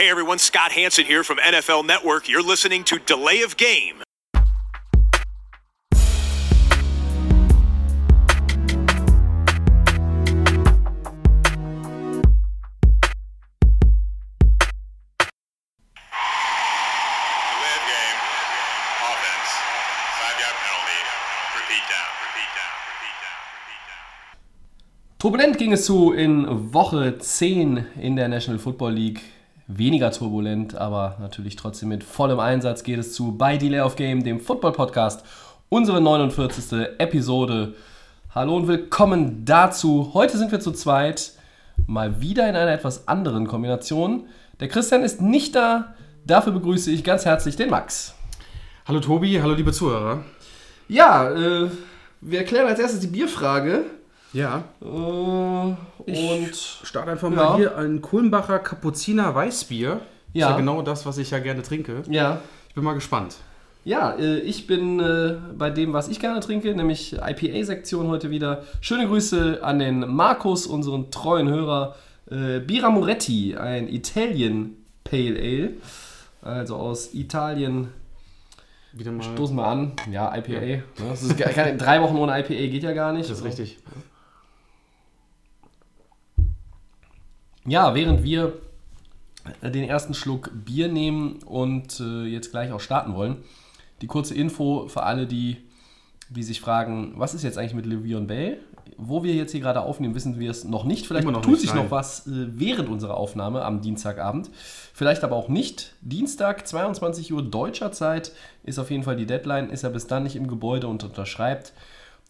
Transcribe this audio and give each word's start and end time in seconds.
Hey 0.00 0.08
everyone, 0.08 0.38
Scott 0.38 0.72
Hanson 0.72 1.04
here 1.04 1.22
from 1.22 1.36
NFL 1.36 1.84
Network. 1.84 2.26
You're 2.26 2.42
listening 2.42 2.84
to 2.84 2.98
Delay 2.98 3.42
of 3.42 3.58
Game. 3.58 3.96
Delay 3.96 4.46
of 17.76 17.84
game. 17.84 18.20
Offense. 19.04 19.50
Five 20.16 20.40
yard 20.40 20.56
penalty. 20.64 21.00
Repeat 21.60 21.84
down. 21.92 22.08
Repeat 22.24 22.50
down. 22.56 22.72
Repeat 22.88 23.16
down. 23.20 23.40
Repeat 23.52 23.82
down. 23.84 24.04
Turbulent 25.18 25.58
ging 25.58 25.72
es 25.74 25.84
zu 25.84 26.12
in 26.12 26.46
Woche 26.72 27.18
10 27.18 27.86
in 28.00 28.16
der 28.16 28.28
National 28.28 28.58
Football 28.58 28.92
League. 28.92 29.20
Weniger 29.72 30.10
turbulent, 30.10 30.74
aber 30.74 31.16
natürlich 31.20 31.54
trotzdem 31.54 31.90
mit 31.90 32.02
vollem 32.02 32.40
Einsatz 32.40 32.82
geht 32.82 32.98
es 32.98 33.12
zu 33.12 33.36
bei 33.38 33.56
Delay 33.56 33.80
of 33.80 33.94
Game, 33.94 34.24
dem 34.24 34.40
Football 34.40 34.72
Podcast, 34.72 35.24
unsere 35.68 36.00
49. 36.00 36.88
Episode. 36.98 37.74
Hallo 38.34 38.56
und 38.56 38.66
willkommen 38.66 39.44
dazu. 39.44 40.10
Heute 40.12 40.38
sind 40.38 40.50
wir 40.50 40.58
zu 40.58 40.72
zweit, 40.72 41.34
mal 41.86 42.20
wieder 42.20 42.48
in 42.48 42.56
einer 42.56 42.72
etwas 42.72 43.06
anderen 43.06 43.46
Kombination. 43.46 44.26
Der 44.58 44.66
Christian 44.66 45.04
ist 45.04 45.20
nicht 45.20 45.54
da, 45.54 45.94
dafür 46.26 46.52
begrüße 46.52 46.90
ich 46.90 47.04
ganz 47.04 47.24
herzlich 47.24 47.54
den 47.54 47.70
Max. 47.70 48.16
Hallo 48.86 48.98
Tobi, 48.98 49.40
hallo 49.40 49.54
liebe 49.54 49.70
Zuhörer. 49.70 50.24
Ja, 50.88 51.30
äh, 51.30 51.70
wir 52.20 52.40
erklären 52.40 52.66
als 52.66 52.80
erstes 52.80 52.98
die 52.98 53.06
Bierfrage. 53.06 53.84
Ja, 54.32 54.64
Äh, 54.80 54.84
und 54.86 56.54
start 56.54 57.08
einfach 57.08 57.30
Ja. 57.30 57.36
mal 57.36 57.56
hier 57.56 57.76
ein 57.76 58.00
Kulmbacher 58.00 58.58
Kapuziner 58.60 59.34
Weißbier. 59.34 60.00
Ja. 60.32 60.46
Ist 60.46 60.50
ja 60.52 60.56
genau 60.56 60.82
das, 60.82 61.04
was 61.06 61.18
ich 61.18 61.30
ja 61.30 61.38
gerne 61.40 61.62
trinke. 61.62 62.02
ja, 62.08 62.40
Ich 62.68 62.74
bin 62.74 62.84
mal 62.84 62.94
gespannt. 62.94 63.36
Ja, 63.84 64.12
äh, 64.12 64.38
ich 64.40 64.66
bin 64.68 65.00
äh, 65.00 65.36
bei 65.56 65.70
dem, 65.70 65.92
was 65.92 66.08
ich 66.08 66.20
gerne 66.20 66.38
trinke, 66.40 66.72
nämlich 66.74 67.14
IPA-Sektion 67.14 68.06
heute 68.08 68.30
wieder. 68.30 68.62
Schöne 68.80 69.06
Grüße 69.08 69.60
an 69.62 69.78
den 69.80 70.00
Markus, 70.14 70.66
unseren 70.66 71.10
treuen 71.10 71.48
Hörer. 71.48 71.96
Äh, 72.30 72.60
Bira 72.60 72.90
Moretti, 72.90 73.56
ein 73.56 73.88
Italian 73.88 74.76
Pale 75.02 75.36
Ale. 75.40 75.70
Also 76.42 76.76
aus 76.76 77.12
Italien. 77.14 77.88
Wieder 78.92 79.10
mal. 79.12 79.22
Stoßen 79.24 79.56
wir 79.56 79.66
an. 79.66 79.92
Ja, 80.12 80.32
IPA. 80.36 80.82
Das 81.08 81.22
ist 81.22 81.36
gar- 81.38 81.48
keine, 81.50 81.76
drei 81.76 82.00
Wochen 82.02 82.16
ohne 82.16 82.38
IPA 82.38 82.54
geht 82.70 82.82
ja 82.84 82.92
gar 82.92 83.12
nicht. 83.12 83.28
Das 83.30 83.38
ist 83.38 83.44
richtig. 83.44 83.78
Ja, 87.70 87.94
während 87.94 88.24
wir 88.24 88.54
äh, 89.62 89.70
den 89.70 89.88
ersten 89.88 90.12
Schluck 90.12 90.50
Bier 90.52 90.88
nehmen 90.88 91.38
und 91.46 92.00
äh, 92.00 92.24
jetzt 92.24 92.50
gleich 92.50 92.72
auch 92.72 92.80
starten 92.80 93.14
wollen, 93.14 93.36
die 94.00 94.08
kurze 94.08 94.34
Info 94.34 94.88
für 94.88 95.04
alle, 95.04 95.28
die, 95.28 95.58
die 96.30 96.42
sich 96.42 96.60
fragen, 96.60 97.12
was 97.14 97.32
ist 97.32 97.44
jetzt 97.44 97.58
eigentlich 97.58 97.74
mit 97.74 97.86
Le'Veon 97.86 98.26
Bell? 98.26 98.58
Wo 98.96 99.22
wir 99.22 99.34
jetzt 99.34 99.52
hier 99.52 99.60
gerade 99.60 99.82
aufnehmen, 99.82 100.16
wissen 100.16 100.40
wir 100.40 100.50
es 100.50 100.64
noch 100.64 100.82
nicht. 100.82 101.06
Vielleicht 101.06 101.28
noch 101.28 101.42
tut 101.42 101.52
nicht, 101.52 101.60
sich 101.60 101.72
nein. 101.72 101.84
noch 101.84 101.92
was 101.92 102.26
äh, 102.26 102.48
während 102.58 102.88
unserer 102.88 103.16
Aufnahme 103.16 103.62
am 103.62 103.82
Dienstagabend. 103.82 104.50
Vielleicht 104.92 105.22
aber 105.22 105.36
auch 105.36 105.48
nicht. 105.48 105.94
Dienstag, 106.00 106.66
22 106.66 107.32
Uhr 107.32 107.42
deutscher 107.42 107.92
Zeit 107.92 108.32
ist 108.64 108.80
auf 108.80 108.90
jeden 108.90 109.04
Fall 109.04 109.14
die 109.14 109.26
Deadline. 109.26 109.70
Ist 109.70 109.84
er 109.84 109.90
bis 109.90 110.08
dann 110.08 110.24
nicht 110.24 110.34
im 110.34 110.48
Gebäude 110.48 110.88
und 110.88 111.04
unterschreibt 111.04 111.72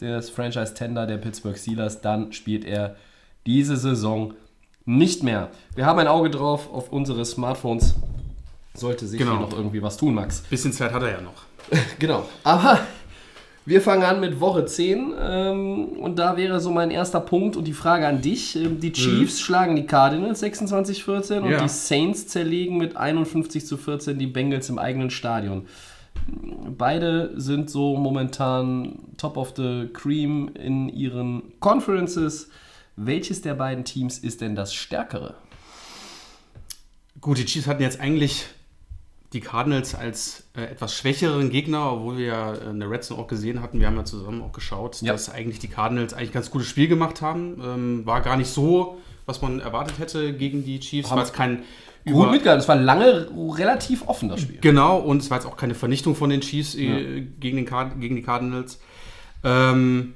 des 0.03 0.29
Franchise-Tender 0.29 1.07
der 1.07 1.17
Pittsburgh 1.17 1.57
Steelers, 1.57 2.03
dann 2.03 2.35
spielt 2.35 2.67
er 2.67 2.97
diese 3.47 3.79
Saison 3.79 4.35
nicht 4.99 5.23
mehr. 5.23 5.51
Wir 5.75 5.87
haben 5.87 5.99
ein 5.99 6.09
Auge 6.09 6.31
drauf 6.31 6.73
auf 6.73 6.93
unsere 6.93 7.25
Smartphones. 7.25 7.95
Sollte 8.75 9.07
sich 9.07 9.19
Genau. 9.19 9.33
hier 9.33 9.41
noch 9.41 9.53
irgendwie 9.53 9.83
was 9.83 9.97
tun, 9.97 10.15
Max. 10.15 10.41
Bisschen 10.43 10.73
Zeit 10.73 10.93
hat 10.93 11.03
er 11.03 11.11
ja 11.13 11.21
noch. 11.21 11.43
Genau. 11.99 12.25
Aber 12.45 12.81
wir 13.67 13.81
fangen 13.83 14.03
an 14.05 14.21
mit 14.21 14.41
Woche 14.41 14.65
10. 14.65 15.13
Ähm, 15.21 15.85
und 16.01 16.19
da 16.19 16.37
wäre 16.37 16.61
so 16.61 16.71
mein 16.71 16.91
erster 16.91 17.21
Punkt 17.21 17.57
und 17.57 17.65
die 17.65 17.73
Frage 17.73 18.07
an 18.07 18.21
dich. 18.23 18.57
Ähm, 18.57 18.81
die 18.81 18.93
Chiefs 18.93 19.41
schlagen 19.41 19.77
die 19.77 19.87
Cardinals 19.87 20.43
26-14 20.43 21.41
und 21.41 21.51
Ja. 21.51 21.63
die 21.63 21.69
Saints 21.69 22.27
zerlegen 22.27 22.79
mit 22.79 22.97
51 22.97 23.67
zu 23.67 23.77
14 23.77 24.19
die 24.19 24.27
Bengals 24.27 24.69
im 24.71 24.79
eigenen 24.79 25.11
Stadion. 25.11 25.67
Beide 26.77 27.33
sind 27.37 27.71
so 27.71 27.97
momentan 27.97 28.99
top 29.17 29.37
of 29.37 29.53
the 29.57 29.89
cream 29.93 30.51
in 30.55 30.89
ihren 30.89 31.43
Conferences. 31.61 32.49
Welches 33.03 33.41
der 33.41 33.55
beiden 33.55 33.85
Teams 33.85 34.19
ist 34.19 34.43
denn 34.43 34.55
das 34.55 34.75
stärkere? 34.75 35.35
Gut, 37.21 37.39
die 37.39 37.45
Chiefs 37.47 37.67
hatten 37.67 37.83
jetzt 37.83 37.99
eigentlich 38.01 38.47
die 39.33 39.41
Cardinals 39.41 39.95
als 39.95 40.45
äh, 40.57 40.63
etwas 40.65 40.95
schwächeren 40.95 41.51
Gegner, 41.51 41.93
obwohl 41.93 42.19
wir 42.19 42.27
ja 42.27 42.53
in 42.55 42.79
der 42.81 42.91
Red 42.91 43.05
Zone 43.05 43.21
auch 43.21 43.27
gesehen 43.29 43.63
hatten, 43.63 43.79
wir 43.81 43.87
haben 43.87 43.97
ja 43.97 44.05
zusammen 44.05 44.43
auch 44.43 44.53
geschaut, 44.53 45.01
Ja. 45.03 45.13
dass 45.13 45.31
eigentlich 45.31 45.61
die 45.61 45.69
Cardinals 45.69 46.13
eigentlich 46.13 46.31
ein 46.31 46.35
ganz 46.35 46.51
gutes 46.51 46.69
Spiel 46.69 46.89
gemacht 46.89 47.23
haben. 47.23 47.61
Ähm, 47.65 48.07
war 48.07 48.21
gar 48.21 48.37
nicht 48.37 48.49
so, 48.51 48.99
was 49.27 49.41
man 49.41 49.61
erwartet 49.61 49.99
hätte 49.99 50.35
gegen 50.35 50.65
die 50.65 50.81
Chiefs. 50.81 51.11
War 51.11 51.19
jetzt 51.21 51.33
kein 51.33 51.59
Gut 52.05 52.15
über- 52.25 52.31
mitgehalten. 52.33 52.61
Es 52.63 52.69
war 52.69 52.77
lange 52.77 53.29
relativ 53.57 54.07
offen, 54.09 54.29
das 54.29 54.41
Spiel. 54.43 54.59
Genau, 54.61 54.99
und 54.99 55.23
es 55.23 55.31
war 55.31 55.39
jetzt 55.39 55.47
auch 55.47 55.57
keine 55.57 55.75
Vernichtung 55.75 56.15
von 56.17 56.29
den 56.29 56.41
Chiefs 56.43 56.75
äh, 56.75 57.21
gegen, 57.23 57.57
den 57.57 57.67
Card 57.67 58.01
gegen 58.01 58.17
die 58.17 58.23
Cardinals. 58.23 58.79
Ähm, 59.45 60.15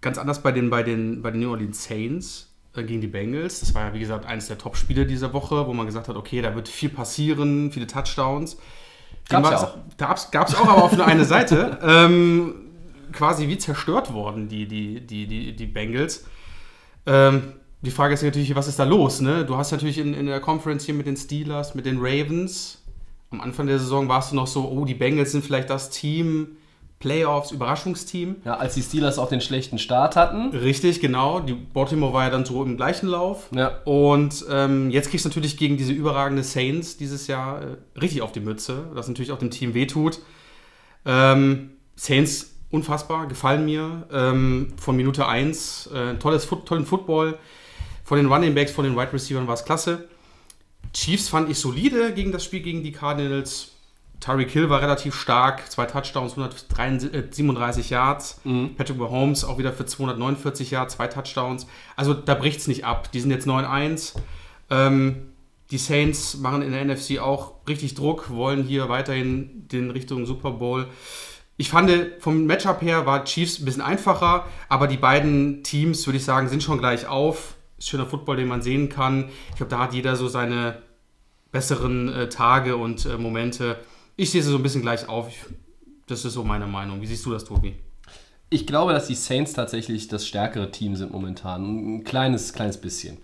ganz 0.00 0.18
anders 0.18 0.42
bei 0.42 0.52
den, 0.52 0.70
bei 0.70 0.82
den, 0.82 1.22
bei 1.22 1.30
den 1.30 1.40
New 1.40 1.50
Orleans 1.50 1.84
Saints 1.84 2.52
äh, 2.74 2.82
gegen 2.82 3.00
die 3.00 3.06
Bengals. 3.06 3.60
Das 3.60 3.74
war 3.74 3.88
ja, 3.88 3.94
wie 3.94 4.00
gesagt, 4.00 4.26
eines 4.26 4.48
der 4.48 4.58
Top-Spiele 4.58 5.06
dieser 5.06 5.32
Woche, 5.32 5.66
wo 5.66 5.72
man 5.72 5.86
gesagt 5.86 6.08
hat, 6.08 6.16
okay, 6.16 6.40
da 6.42 6.54
wird 6.54 6.68
viel 6.68 6.88
passieren, 6.88 7.72
viele 7.72 7.86
Touchdowns. 7.86 8.56
Gab's 9.28 9.48
Dem 9.48 9.58
ja 9.58 9.74
Da 9.96 10.14
gab 10.30 10.48
es 10.48 10.54
auch, 10.54 10.68
aber 10.68 10.84
auf 10.84 10.96
nur 10.96 11.06
eine 11.06 11.24
Seite. 11.24 11.78
Ähm, 11.82 12.54
quasi 13.12 13.48
wie 13.48 13.58
zerstört 13.58 14.12
worden, 14.12 14.48
die, 14.48 14.66
die, 14.66 15.00
die, 15.00 15.26
die, 15.26 15.56
die 15.56 15.66
Bengals. 15.66 16.24
Ähm, 17.06 17.54
die 17.82 17.90
Frage 17.90 18.14
ist 18.14 18.22
natürlich, 18.22 18.54
was 18.54 18.68
ist 18.68 18.78
da 18.78 18.84
los? 18.84 19.20
Ne? 19.20 19.44
Du 19.44 19.56
hast 19.56 19.72
natürlich 19.72 19.98
in, 19.98 20.14
in 20.14 20.26
der 20.26 20.40
Conference 20.40 20.84
hier 20.84 20.94
mit 20.94 21.06
den 21.06 21.16
Steelers, 21.16 21.74
mit 21.74 21.86
den 21.86 21.98
Ravens. 21.98 22.82
Am 23.30 23.40
Anfang 23.40 23.66
der 23.66 23.78
Saison 23.78 24.08
warst 24.08 24.32
du 24.32 24.36
noch 24.36 24.46
so, 24.46 24.68
oh, 24.68 24.84
die 24.84 24.94
Bengals 24.94 25.32
sind 25.32 25.44
vielleicht 25.44 25.70
das 25.70 25.90
Team, 25.90 26.56
Playoffs, 27.00 27.50
Überraschungsteam. 27.50 28.36
Ja, 28.44 28.58
als 28.58 28.74
die 28.74 28.82
Steelers 28.82 29.18
auch 29.18 29.30
den 29.30 29.40
schlechten 29.40 29.78
Start 29.78 30.16
hatten. 30.16 30.50
Richtig, 30.50 31.00
genau. 31.00 31.40
Die 31.40 31.54
Baltimore 31.54 32.12
war 32.12 32.24
ja 32.24 32.30
dann 32.30 32.44
so 32.44 32.62
im 32.62 32.76
gleichen 32.76 33.08
Lauf. 33.08 33.48
Ja. 33.54 33.78
Und 33.86 34.44
ähm, 34.50 34.90
jetzt 34.90 35.08
kriegst 35.08 35.24
du 35.24 35.30
natürlich 35.30 35.56
gegen 35.56 35.78
diese 35.78 35.92
überragende 35.92 36.42
Saints 36.42 36.98
dieses 36.98 37.26
Jahr 37.26 37.62
äh, 37.62 37.98
richtig 37.98 38.20
auf 38.20 38.32
die 38.32 38.40
Mütze, 38.40 38.84
was 38.92 39.08
natürlich 39.08 39.32
auch 39.32 39.38
dem 39.38 39.50
Team 39.50 39.72
wehtut. 39.72 40.20
Ähm, 41.06 41.70
Saints 41.96 42.54
unfassbar, 42.70 43.26
gefallen 43.28 43.64
mir. 43.64 44.06
Ähm, 44.12 44.74
von 44.78 44.94
Minute 44.94 45.26
1, 45.26 45.86
äh, 45.86 46.14
tolles 46.18 46.44
Foot, 46.44 46.66
tollen 46.66 46.84
Football. 46.84 47.38
Von 48.04 48.18
den 48.18 48.26
Running 48.26 48.54
Backs, 48.54 48.72
von 48.72 48.84
den 48.84 48.94
Wide 48.94 49.14
Receivers 49.14 49.46
war 49.46 49.54
es 49.54 49.64
klasse. 49.64 50.06
Chiefs 50.92 51.30
fand 51.30 51.50
ich 51.50 51.58
solide 51.58 52.12
gegen 52.12 52.30
das 52.30 52.44
Spiel 52.44 52.60
gegen 52.60 52.82
die 52.82 52.92
Cardinals. 52.92 53.72
Tyreek 54.20 54.50
Hill 54.50 54.68
war 54.68 54.82
relativ 54.82 55.14
stark, 55.14 55.70
zwei 55.70 55.86
Touchdowns, 55.86 56.32
137 56.32 57.90
Yards. 57.90 58.40
Patrick 58.76 58.98
Mahomes 58.98 59.44
auch 59.44 59.58
wieder 59.58 59.72
für 59.72 59.86
249 59.86 60.70
Yards, 60.70 60.96
zwei 60.96 61.06
Touchdowns. 61.06 61.66
Also 61.96 62.12
da 62.12 62.34
bricht 62.34 62.60
es 62.60 62.68
nicht 62.68 62.84
ab. 62.84 63.10
Die 63.12 63.20
sind 63.20 63.30
jetzt 63.30 63.46
9-1. 63.46 64.14
Ähm, 64.68 65.30
die 65.70 65.78
Saints 65.78 66.36
machen 66.36 66.62
in 66.62 66.72
der 66.72 66.84
NFC 66.84 67.18
auch 67.18 67.54
richtig 67.68 67.94
Druck, 67.94 68.30
wollen 68.30 68.64
hier 68.64 68.88
weiterhin 68.88 69.68
den 69.68 69.90
Richtung 69.90 70.26
Super 70.26 70.50
Bowl. 70.50 70.88
Ich 71.56 71.70
fand, 71.70 71.90
vom 72.20 72.46
Matchup 72.46 72.82
her 72.82 73.06
war 73.06 73.24
Chiefs 73.24 73.60
ein 73.60 73.64
bisschen 73.64 73.82
einfacher, 73.82 74.46
aber 74.68 74.86
die 74.86 74.96
beiden 74.96 75.62
Teams, 75.62 76.06
würde 76.06 76.16
ich 76.16 76.24
sagen, 76.24 76.48
sind 76.48 76.62
schon 76.62 76.78
gleich 76.78 77.06
auf. 77.06 77.54
Ist 77.78 77.88
schöner 77.88 78.06
Football, 78.06 78.36
den 78.36 78.48
man 78.48 78.62
sehen 78.62 78.88
kann. 78.88 79.28
Ich 79.50 79.56
glaube, 79.56 79.70
da 79.70 79.78
hat 79.78 79.94
jeder 79.94 80.16
so 80.16 80.28
seine 80.28 80.82
besseren 81.52 82.08
äh, 82.08 82.28
Tage 82.28 82.76
und 82.76 83.06
äh, 83.06 83.16
Momente. 83.16 83.78
Ich 84.20 84.32
sehe 84.32 84.42
sie 84.42 84.50
so 84.50 84.56
ein 84.56 84.62
bisschen 84.62 84.82
gleich 84.82 85.08
auf. 85.08 85.30
Ich, 85.30 85.38
das 86.06 86.26
ist 86.26 86.34
so 86.34 86.44
meine 86.44 86.66
Meinung. 86.66 87.00
Wie 87.00 87.06
siehst 87.06 87.24
du 87.24 87.32
das, 87.32 87.46
Tobi? 87.46 87.76
Ich 88.50 88.66
glaube, 88.66 88.92
dass 88.92 89.06
die 89.06 89.14
Saints 89.14 89.54
tatsächlich 89.54 90.08
das 90.08 90.26
stärkere 90.26 90.70
Team 90.70 90.94
sind 90.94 91.10
momentan. 91.10 91.96
Ein 91.96 92.04
kleines, 92.04 92.52
kleines 92.52 92.76
bisschen. 92.76 93.16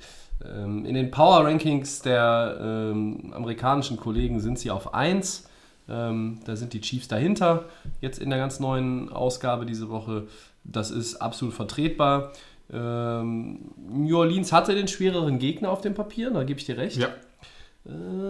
Ähm, 0.42 0.86
In 0.86 0.94
den 0.94 1.10
Power 1.10 1.44
Rankings 1.44 2.00
der 2.00 2.56
ähm, 2.62 3.30
amerikanischen 3.34 3.98
Kollegen 3.98 4.40
sind 4.40 4.58
sie 4.58 4.70
auf 4.70 4.94
1. 4.94 5.46
Ähm, 5.90 6.40
da 6.46 6.56
sind 6.56 6.72
die 6.72 6.80
Chiefs 6.80 7.08
dahinter. 7.08 7.66
Jetzt 8.00 8.18
in 8.18 8.30
der 8.30 8.38
ganz 8.38 8.58
neuen 8.58 9.12
Ausgabe 9.12 9.66
diese 9.66 9.90
Woche. 9.90 10.28
Das 10.64 10.90
ist 10.90 11.16
absolut 11.16 11.52
vertretbar. 11.52 12.32
Ähm, 12.72 13.70
New 13.90 14.16
Orleans 14.16 14.50
hatte 14.50 14.74
den 14.74 14.88
schwereren 14.88 15.38
Gegner 15.38 15.70
auf 15.72 15.82
dem 15.82 15.92
Papier, 15.92 16.30
da 16.30 16.42
gebe 16.42 16.58
ich 16.58 16.64
dir 16.64 16.78
recht. 16.78 16.96
Äh, 17.02 17.08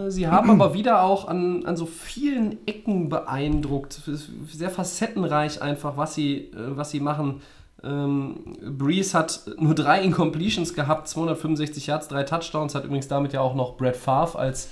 Sie 0.08 0.29
haben 0.29 0.50
aber 0.50 0.75
wieder 0.75 1.03
auch 1.03 1.29
an, 1.29 1.64
an 1.64 1.76
so 1.76 1.87
vielen 1.87 2.58
Ecken 2.67 3.08
beeindruckt. 3.08 4.00
Sehr 4.53 4.70
facettenreich 4.70 5.62
einfach, 5.62 5.97
was 5.97 6.14
sie, 6.14 6.50
äh, 6.53 6.76
was 6.76 6.91
sie 6.91 7.00
machen. 7.00 7.41
Ähm, 7.82 8.55
Breeze 8.76 9.17
hat 9.17 9.43
nur 9.58 9.75
drei 9.75 10.03
Incompletions 10.03 10.75
gehabt, 10.75 11.08
265 11.08 11.87
Yards, 11.87 12.08
drei 12.08 12.23
Touchdowns, 12.25 12.75
hat 12.75 12.85
übrigens 12.85 13.08
damit 13.08 13.32
ja 13.32 13.41
auch 13.41 13.55
noch 13.55 13.76
Brad 13.76 13.97
Favre 13.97 14.38
als 14.38 14.69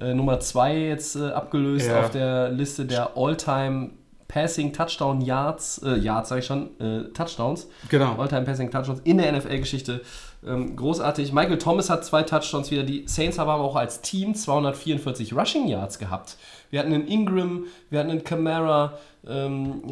äh, 0.00 0.14
Nummer 0.14 0.40
2 0.40 0.78
jetzt 0.78 1.16
äh, 1.16 1.30
abgelöst 1.30 1.88
Ja. 1.88 2.00
auf 2.00 2.10
der 2.10 2.48
Liste 2.50 2.84
der 2.86 3.16
All-Time 3.16 3.90
Passing 4.28 4.72
Touchdown 4.72 5.20
Yards, 5.20 5.78
äh, 5.84 5.96
Yards 5.96 6.30
sage 6.30 6.40
ich 6.40 6.46
schon, 6.46 6.80
äh, 6.80 7.04
Touchdowns. 7.12 7.68
Genau. 7.88 8.16
All-Time 8.16 8.42
Passing 8.42 8.70
Touchdowns 8.70 9.00
in 9.04 9.18
der 9.18 9.30
NFL-Geschichte. 9.32 10.00
Ähm, 10.46 10.76
großartig. 10.76 11.32
Michael 11.32 11.58
Thomas 11.58 11.88
hat 11.90 12.04
zwei 12.04 12.22
Touchdowns 12.22 12.70
wieder. 12.70 12.82
Die 12.82 13.04
Saints 13.06 13.38
haben 13.38 13.48
aber 13.48 13.62
auch 13.64 13.76
als 13.76 14.00
Team 14.02 14.34
244 14.34 15.34
Rushing 15.34 15.66
Yards 15.68 15.98
gehabt. 15.98 16.36
Wir 16.70 16.80
hatten 16.80 16.92
einen 16.92 17.06
Ingram, 17.06 17.64
wir 17.90 18.00
hatten 18.00 18.10
einen 18.10 18.24
Camara. 18.24 18.98
Ähm, 19.26 19.82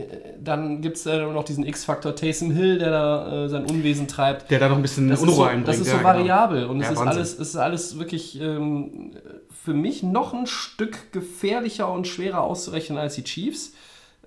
dann 0.42 0.82
gibt 0.82 0.98
es 0.98 1.06
äh, 1.06 1.24
noch 1.24 1.44
diesen 1.44 1.64
X-Faktor 1.66 2.14
Taysom 2.14 2.50
Hill, 2.50 2.78
der 2.78 2.90
da 2.90 3.44
äh, 3.44 3.48
sein 3.48 3.64
Unwesen 3.64 4.06
treibt. 4.08 4.50
Der 4.50 4.58
da 4.58 4.68
noch 4.68 4.76
ein 4.76 4.82
bisschen 4.82 5.08
Das 5.08 5.20
ist 5.20 5.22
Unruhe 5.22 5.36
so, 5.36 5.42
einbringt. 5.44 5.68
das 5.68 5.78
ist 5.78 5.86
so 5.86 5.96
ja, 5.96 6.02
genau. 6.02 6.08
variabel 6.08 6.66
und 6.66 6.80
es, 6.80 6.86
Ja, 6.86 6.92
ist 6.92 6.98
Wahnsinn. 6.98 7.16
alles, 7.16 7.32
es 7.32 7.48
ist 7.48 7.56
alles 7.56 7.98
wirklich 7.98 8.40
ähm, 8.40 9.12
für 9.64 9.72
mich 9.72 10.02
noch 10.02 10.34
ein 10.34 10.46
Stück 10.46 11.12
gefährlicher 11.12 11.90
und 11.90 12.06
schwerer 12.06 12.42
auszurechnen 12.42 12.98
als 12.98 13.14
die 13.14 13.24
Chiefs. 13.24 13.72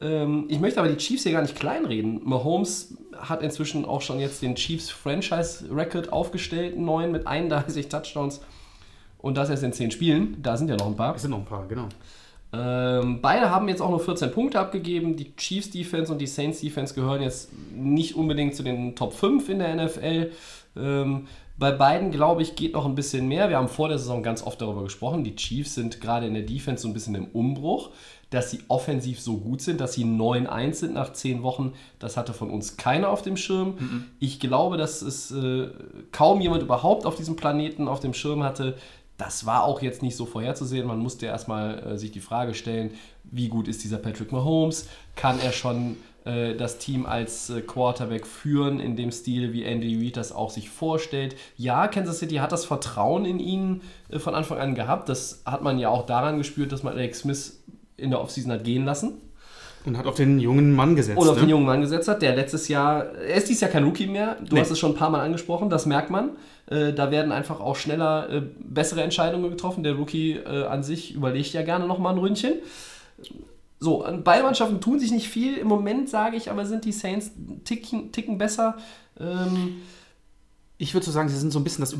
Ähm, 0.01 0.45
ich 0.49 0.59
möchte 0.59 0.79
aber 0.79 0.89
die 0.89 0.97
Chiefs 0.97 1.23
hier 1.23 1.31
gar 1.31 1.41
nicht 1.41 1.55
kleinreden. 1.55 2.21
Mahomes 2.23 2.97
hat 3.17 3.41
inzwischen 3.41 3.85
auch 3.85 4.01
schon 4.01 4.19
jetzt 4.19 4.41
den 4.41 4.55
Chiefs 4.55 4.89
Franchise 4.89 5.65
Record 5.71 6.11
aufgestellt, 6.11 6.77
neuen 6.77 7.11
mit 7.11 7.27
31 7.27 7.87
Touchdowns 7.87 8.41
und 9.19 9.37
das 9.37 9.49
erst 9.49 9.63
in 9.63 9.73
10 9.73 9.91
Spielen. 9.91 10.37
Da 10.41 10.57
sind 10.57 10.69
ja 10.69 10.75
noch 10.75 10.87
ein 10.87 10.95
paar. 10.95 11.15
Es 11.15 11.21
sind 11.21 11.31
noch 11.31 11.39
ein 11.39 11.45
paar, 11.45 11.67
genau. 11.67 11.87
Ähm, 12.53 13.19
beide 13.21 13.49
haben 13.49 13.67
jetzt 13.67 13.81
auch 13.81 13.89
nur 13.89 13.99
14 13.99 14.31
Punkte 14.31 14.59
abgegeben. 14.59 15.15
Die 15.15 15.35
Chiefs 15.35 15.71
Defense 15.71 16.11
und 16.11 16.19
die 16.19 16.27
Saints 16.27 16.61
Defense 16.61 16.93
gehören 16.93 17.21
jetzt 17.21 17.49
nicht 17.73 18.15
unbedingt 18.15 18.55
zu 18.55 18.63
den 18.63 18.95
Top 18.95 19.13
5 19.13 19.49
in 19.49 19.59
der 19.59 19.75
NFL. 19.75 20.31
Ähm, 20.77 21.27
bei 21.57 21.71
beiden, 21.71 22.11
glaube 22.11 22.41
ich, 22.41 22.55
geht 22.55 22.73
noch 22.73 22.85
ein 22.85 22.95
bisschen 22.95 23.27
mehr. 23.27 23.49
Wir 23.49 23.57
haben 23.57 23.69
vor 23.69 23.87
der 23.87 23.97
Saison 23.97 24.21
ganz 24.23 24.43
oft 24.43 24.61
darüber 24.61 24.83
gesprochen. 24.83 25.23
Die 25.23 25.35
Chiefs 25.35 25.75
sind 25.75 26.01
gerade 26.01 26.27
in 26.27 26.33
der 26.33 26.43
Defense 26.43 26.83
so 26.83 26.89
ein 26.89 26.93
bisschen 26.93 27.15
im 27.15 27.27
Umbruch. 27.27 27.91
Dass 28.29 28.51
sie 28.51 28.61
offensiv 28.67 29.19
so 29.19 29.37
gut 29.37 29.61
sind, 29.61 29.79
dass 29.79 29.93
sie 29.93 30.03
9-1 30.03 30.73
sind 30.73 30.93
nach 30.93 31.13
10 31.13 31.43
Wochen, 31.43 31.73
das 31.99 32.17
hatte 32.17 32.33
von 32.33 32.49
uns 32.49 32.75
keiner 32.75 33.09
auf 33.09 33.21
dem 33.21 33.37
Schirm. 33.37 33.75
Ich 34.19 34.39
glaube, 34.39 34.77
dass 34.77 35.01
es 35.01 35.31
äh, 35.31 35.69
kaum 36.11 36.41
jemand 36.41 36.63
überhaupt 36.63 37.05
auf 37.05 37.15
diesem 37.15 37.35
Planeten 37.35 37.87
auf 37.87 37.99
dem 37.99 38.13
Schirm 38.13 38.43
hatte. 38.43 38.75
Das 39.17 39.45
war 39.45 39.63
auch 39.63 39.81
jetzt 39.81 40.01
nicht 40.01 40.15
so 40.15 40.25
vorherzusehen. 40.25 40.87
Man 40.87 40.99
musste 40.99 41.27
erstmal 41.27 41.79
äh, 41.79 41.97
sich 41.97 42.11
die 42.11 42.19
Frage 42.19 42.53
stellen, 42.53 42.91
wie 43.23 43.47
gut 43.47 43.67
ist 43.67 43.83
dieser 43.83 43.97
Patrick 43.97 44.31
Mahomes? 44.31 44.87
Kann 45.15 45.39
er 45.39 45.51
schon 45.51 45.97
äh, 46.25 46.55
das 46.55 46.79
Team 46.79 47.05
als 47.05 47.49
äh, 47.49 47.61
Quarterback 47.61 48.27
führen 48.27 48.79
in 48.79 48.95
dem 48.95 49.11
Stil, 49.11 49.53
wie 49.53 49.63
Andy 49.63 50.03
Reid 50.03 50.17
das 50.17 50.31
auch 50.31 50.49
sich 50.49 50.69
vorstellt? 50.69 51.35
Ja, 51.55 51.87
Kansas 51.87 52.19
City 52.19 52.35
hat 52.35 52.51
das 52.51 52.65
Vertrauen 52.65 53.25
in 53.25 53.39
ihn 53.39 53.81
äh, 54.09 54.19
von 54.19 54.35
Anfang 54.35 54.57
an 54.57 54.75
gehabt. 54.75 55.07
Das 55.07 55.43
hat 55.45 55.61
man 55.61 55.79
ja 55.79 55.89
auch 55.89 56.05
daran 56.05 56.37
gespürt, 56.37 56.71
dass 56.71 56.83
man 56.83 56.93
Alex 56.93 57.19
Smith 57.19 57.63
in 57.97 58.09
der 58.09 58.19
Offseason 58.21 58.51
hat 58.51 58.63
gehen 58.63 58.85
lassen 58.85 59.13
Und 59.85 59.97
hat 59.97 60.05
auf 60.07 60.15
den 60.15 60.39
jungen 60.39 60.73
Mann 60.73 60.95
gesetzt. 60.95 61.17
oder 61.17 61.31
auf 61.31 61.35
ne? 61.37 61.43
den 61.43 61.49
jungen 61.49 61.65
Mann 61.65 61.81
gesetzt 61.81 62.07
hat, 62.07 62.21
der 62.21 62.35
letztes 62.35 62.67
Jahr, 62.67 63.05
er 63.15 63.35
ist 63.35 63.47
dieses 63.49 63.61
Jahr 63.61 63.71
kein 63.71 63.83
Rookie 63.83 64.07
mehr, 64.07 64.37
du 64.41 64.55
Nee. 64.55 64.61
hast 64.61 64.71
es 64.71 64.79
schon 64.79 64.91
ein 64.91 64.97
paar 64.97 65.09
Mal 65.09 65.21
angesprochen, 65.21 65.69
das 65.69 65.85
merkt 65.85 66.09
man. 66.09 66.31
Äh, 66.67 66.93
da 66.93 67.11
werden 67.11 67.31
einfach 67.31 67.59
auch 67.59 67.75
schneller 67.75 68.29
äh, 68.29 68.41
bessere 68.59 69.03
Entscheidungen 69.03 69.49
getroffen. 69.51 69.83
Der 69.83 69.93
Rookie 69.93 70.31
äh, 70.33 70.65
an 70.65 70.81
sich 70.83 71.13
überlegt 71.13 71.53
ja 71.53 71.61
gerne 71.61 71.85
nochmal 71.87 72.13
ein 72.13 72.19
Ründchen. 72.19 72.53
So, 73.79 74.03
an 74.03 74.23
beide 74.23 74.43
Mannschaften 74.43 74.81
tun 74.81 74.99
sich 74.99 75.11
nicht 75.11 75.27
viel. 75.29 75.57
Im 75.57 75.67
Moment 75.67 76.09
sage 76.09 76.37
ich 76.37 76.49
aber, 76.49 76.65
sind 76.65 76.85
die 76.85 76.91
Saints 76.91 77.31
ticken, 77.65 78.11
ticken 78.11 78.37
besser. 78.37 78.77
Ähm, 79.19 79.81
Ich 80.77 80.93
würde 80.93 81.05
so 81.05 81.11
sagen, 81.11 81.29
sie 81.29 81.37
sind 81.37 81.51
so 81.51 81.59
ein 81.59 81.63
bisschen 81.63 81.81
das 81.83 81.93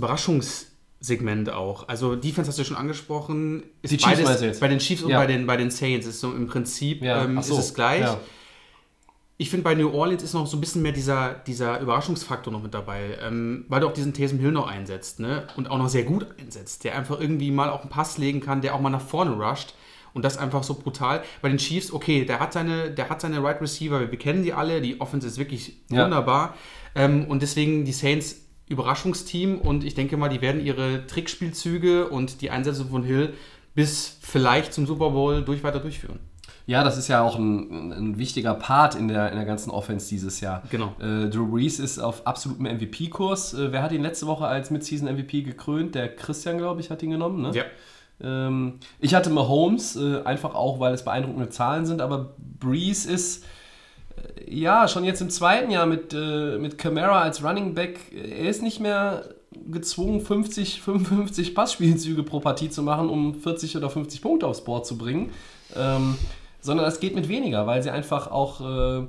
Überraschungssegment 1.05 1.49
auch. 1.49 1.87
Also 1.87 2.15
Defense 2.15 2.49
hast 2.49 2.57
du 2.57 2.61
ja 2.63 2.67
schon 2.67 2.77
angesprochen. 2.77 3.63
Ist 3.81 3.91
Die 3.91 3.97
Chiefs 3.97 4.23
beides- 4.23 4.41
jetzt? 4.41 4.59
Bei 4.59 4.67
den 4.67 4.79
Chiefs 4.79 5.03
und 5.03 5.09
Ja. 5.11 5.19
bei, 5.19 5.27
den, 5.27 5.45
bei 5.45 5.57
den 5.57 5.71
Saints 5.71 6.07
ist 6.07 6.19
so 6.19 6.31
im 6.33 6.47
Prinzip 6.47 7.01
ja, 7.01 7.23
ähm, 7.23 7.37
ach 7.37 7.41
ist 7.41 7.47
so, 7.47 7.59
es 7.59 7.73
gleich. 7.73 8.01
Ja. 8.01 8.19
Ich 9.37 9.49
finde, 9.49 9.65
bei 9.65 9.75
New 9.75 9.91
Orleans 9.91 10.23
ist 10.23 10.33
noch 10.33 10.47
so 10.47 10.55
ein 10.55 10.61
bisschen 10.61 10.81
mehr 10.81 10.93
dieser, 10.93 11.33
dieser 11.33 11.81
Überraschungsfaktor 11.81 12.53
noch 12.53 12.63
mit 12.63 12.73
dabei, 12.73 13.17
ähm, 13.21 13.65
weil 13.67 13.81
du 13.81 13.87
auch 13.87 13.93
diesen 13.93 14.13
Taysom 14.13 14.39
Hill 14.39 14.53
noch 14.53 14.67
einsetzt 14.67 15.19
ne? 15.19 15.47
und 15.57 15.69
auch 15.69 15.77
noch 15.77 15.89
sehr 15.89 16.03
gut 16.03 16.25
einsetzt, 16.39 16.85
der 16.85 16.95
einfach 16.97 17.19
irgendwie 17.19 17.51
mal 17.51 17.69
auch 17.69 17.81
einen 17.81 17.89
Pass 17.89 18.17
legen 18.17 18.39
kann, 18.39 18.61
der 18.61 18.73
auch 18.75 18.79
mal 18.79 18.89
nach 18.89 19.01
vorne 19.01 19.31
rusht 19.31 19.73
und 20.13 20.23
das 20.23 20.37
einfach 20.37 20.63
so 20.63 20.75
brutal. 20.75 21.21
Bei 21.41 21.49
den 21.49 21.57
Chiefs, 21.57 21.91
okay, 21.91 22.23
der 22.23 22.39
hat 22.39 22.53
seine, 22.53 22.91
der 22.91 23.09
hat 23.09 23.19
seine 23.19 23.43
Right 23.43 23.61
Receiver, 23.61 24.09
wir, 24.09 24.17
kennen 24.17 24.41
die 24.43 24.53
alle, 24.53 24.79
die 24.81 25.01
Offense 25.01 25.27
ist 25.27 25.37
wirklich 25.37 25.75
wunderbar 25.89 26.55
ähm, 26.95 27.25
und 27.25 27.41
deswegen 27.41 27.83
die 27.83 27.91
Saints 27.91 28.44
Überraschungsteam 28.67 29.59
und 29.59 29.83
ich 29.83 29.93
denke 29.93 30.17
mal, 30.17 30.29
die 30.29 30.41
werden 30.41 30.63
ihre 30.63 31.05
Trickspielzüge 31.07 32.09
und 32.09 32.41
die 32.41 32.49
Einsätze 32.49 32.85
von 32.85 33.03
Hill 33.03 33.33
bis 33.75 34.17
vielleicht 34.21 34.73
zum 34.73 34.87
Super 34.87 35.11
Bowl 35.11 35.43
durch 35.43 35.63
weiter 35.63 35.79
durchführen. 35.79 36.19
Ja, 36.67 36.83
das 36.83 36.97
ist 36.97 37.07
ja 37.09 37.21
auch 37.21 37.37
ein, 37.37 37.91
ein 37.91 38.17
wichtiger 38.17 38.55
Part 38.55 38.95
in 38.95 39.07
der, 39.07 39.29
in 39.29 39.35
der 39.35 39.45
ganzen 39.45 39.69
Offense 39.69 40.09
dieses 40.09 40.41
Jahr. 40.41 40.63
Genau. 40.71 40.95
Äh, 40.99 41.29
Drew 41.29 41.45
Brees 41.45 41.79
ist 41.79 41.99
auf 41.99 42.25
absolutem 42.25 42.65
MVP-Kurs. 42.65 43.53
Äh, 43.53 43.71
wer 43.71 43.83
hat 43.83 43.91
ihn 43.91 44.01
letzte 44.01 44.25
Woche 44.25 44.47
als 44.47 44.71
Midseason-MVP 44.71 45.43
gekrönt? 45.43 45.93
Der 45.93 46.15
Christian, 46.15 46.57
glaube 46.57 46.81
ich, 46.81 46.89
hat 46.89 47.03
ihn 47.03 47.11
genommen. 47.11 47.43
Ne? 47.43 47.51
Ja. 47.53 47.65
Ähm, 48.19 48.79
ich 48.99 49.13
hatte 49.13 49.29
Mahomes, 49.29 49.95
äh, 49.95 50.23
einfach 50.23 50.55
auch, 50.55 50.79
weil 50.79 50.93
es 50.93 51.05
beeindruckende 51.05 51.49
Zahlen 51.49 51.85
sind, 51.85 52.01
aber 52.01 52.33
Brees 52.59 53.05
ist 53.05 53.45
ja 54.47 54.87
schon 54.87 55.03
jetzt 55.03 55.21
im 55.21 55.29
zweiten 55.29 55.71
Jahr 55.71 55.85
mit, 55.85 56.13
äh, 56.13 56.57
mit 56.57 56.77
Camara 56.77 57.21
als 57.21 57.43
Running 57.43 57.73
Back. 57.73 57.99
Er 58.13 58.49
ist 58.49 58.61
nicht 58.61 58.79
mehr 58.79 59.23
gezwungen, 59.71 60.21
50, 60.21 60.81
55 60.81 61.55
Passspielzüge 61.55 62.23
pro 62.23 62.39
Partie 62.39 62.69
zu 62.69 62.83
machen, 62.83 63.09
um 63.09 63.35
40 63.35 63.77
oder 63.77 63.89
50 63.89 64.21
Punkte 64.21 64.47
aufs 64.47 64.63
Board 64.63 64.85
zu 64.85 64.97
bringen. 64.97 65.31
Ähm, 65.75 66.15
sondern 66.61 66.87
es 66.87 66.99
geht 66.99 67.15
mit 67.15 67.27
weniger, 67.29 67.67
weil 67.67 67.81
sie 67.83 67.91
einfach 67.91 68.29
auch 68.31 68.59
äh, 68.61 69.03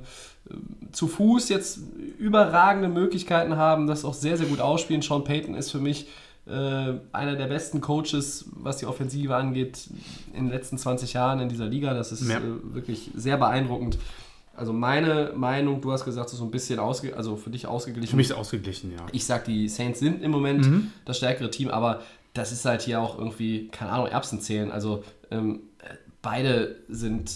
zu 0.91 1.07
Fuß 1.07 1.49
jetzt 1.49 1.79
überragende 2.17 2.87
Möglichkeiten 2.87 3.57
haben, 3.57 3.87
das 3.87 4.05
auch 4.05 4.13
sehr, 4.13 4.37
sehr 4.37 4.47
gut 4.47 4.61
ausspielen. 4.61 5.01
Sean 5.01 5.23
Payton 5.23 5.55
ist 5.55 5.71
für 5.71 5.79
mich 5.79 6.07
äh, 6.47 6.93
einer 7.11 7.35
der 7.35 7.47
besten 7.47 7.81
Coaches, 7.81 8.45
was 8.53 8.77
die 8.77 8.85
Offensive 8.85 9.35
angeht, 9.35 9.89
in 10.33 10.45
den 10.45 10.53
letzten 10.53 10.77
20 10.77 11.13
Jahren 11.13 11.39
in 11.41 11.49
dieser 11.49 11.65
Liga. 11.65 11.93
Das 11.93 12.11
ist 12.11 12.27
Ja. 12.29 12.37
äh, 12.37 12.41
wirklich 12.73 13.11
sehr 13.15 13.37
beeindruckend. 13.37 13.97
Also 14.57 14.73
meine 14.73 15.33
Meinung, 15.35 15.81
du 15.81 15.91
hast 15.91 16.03
gesagt, 16.03 16.27
es 16.27 16.33
ist 16.33 16.39
so 16.39 16.45
ein 16.45 16.51
bisschen 16.51 16.79
ausge 16.79 17.15
also 17.15 17.35
für 17.35 17.51
dich 17.51 17.67
ausgeglichen. 17.67 18.09
Für 18.09 18.15
mich 18.15 18.29
ist 18.31 18.35
ausgeglichen, 18.35 18.91
ja. 18.91 19.05
Ich 19.11 19.23
sag, 19.25 19.45
die 19.45 19.69
Saints 19.69 19.99
sind 19.99 20.23
im 20.23 20.31
Moment 20.31 20.67
das 21.05 21.17
stärkere 21.17 21.51
Team, 21.51 21.69
aber 21.69 22.01
das 22.33 22.51
ist 22.51 22.65
halt 22.65 22.81
hier 22.81 22.99
auch 22.99 23.17
irgendwie, 23.19 23.67
keine 23.67 23.91
Ahnung, 23.91 24.07
Erbsen 24.07 24.41
zählen. 24.41 24.71
Also 24.71 25.03
ähm, 25.29 25.61
beide 26.23 26.75
sind 26.89 27.31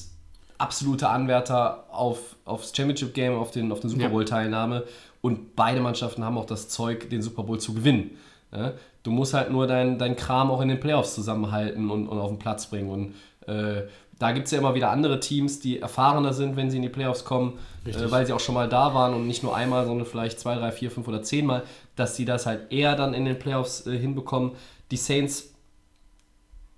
absolute 0.57 1.10
Anwärter 1.10 1.86
auf, 1.91 2.36
aufs 2.45 2.75
Championship-Game, 2.75 3.36
auf 3.36 3.51
den, 3.51 3.72
auf 3.72 3.79
den 3.79 3.89
Super 3.91 4.03
Ja. 4.03 4.10
Bowl-Teilnahme 4.10 4.84
und 5.22 5.55
beide 5.55 5.79
Mannschaften 5.79 6.24
haben 6.24 6.38
auch 6.39 6.45
das 6.45 6.69
Zeug, 6.69 7.10
den 7.12 7.22
Super 7.22 7.43
Bowl 7.43 7.60
zu 7.60 7.74
gewinnen. 7.75 8.17
Ja? 8.51 8.74
Du 9.03 9.12
musst 9.12 9.34
halt 9.36 9.51
nur 9.51 9.67
dein, 9.67 10.00
dein 10.00 10.15
Kram 10.15 10.50
auch 10.50 10.62
in 10.62 10.69
den 10.69 10.79
Playoffs 10.79 11.15
zusammenhalten 11.15 11.89
und, 11.89 12.07
und 12.07 12.17
auf 12.17 12.29
den 12.29 12.39
Platz 12.39 12.67
bringen. 12.67 12.89
Und 12.89 13.13
äh, 13.48 13.84
da 14.21 14.33
gibt 14.33 14.45
es 14.45 14.51
ja 14.51 14.59
immer 14.59 14.75
wieder 14.75 14.91
andere 14.91 15.19
Teams, 15.19 15.59
die 15.59 15.79
erfahrener 15.79 16.31
sind, 16.31 16.55
wenn 16.55 16.69
sie 16.69 16.77
in 16.77 16.83
die 16.83 16.89
Playoffs 16.89 17.25
kommen, 17.25 17.57
äh, 17.85 18.11
weil 18.11 18.27
sie 18.27 18.33
auch 18.33 18.39
schon 18.39 18.53
mal 18.53 18.69
da 18.69 18.93
waren 18.93 19.15
und 19.15 19.25
nicht 19.25 19.41
nur 19.41 19.55
einmal, 19.55 19.87
sondern 19.87 20.05
vielleicht 20.05 20.39
zwei, 20.39 20.53
drei, 20.53 20.71
vier, 20.71 20.91
fünf 20.91 21.07
oder 21.07 21.23
zehnmal, 21.23 21.63
dass 21.95 22.15
sie 22.15 22.25
das 22.25 22.45
halt 22.45 22.71
eher 22.71 22.95
dann 22.95 23.15
in 23.15 23.25
den 23.25 23.39
Playoffs 23.39 23.87
äh, 23.87 23.97
hinbekommen. 23.97 24.51
Die 24.91 24.97
Saints 24.97 25.55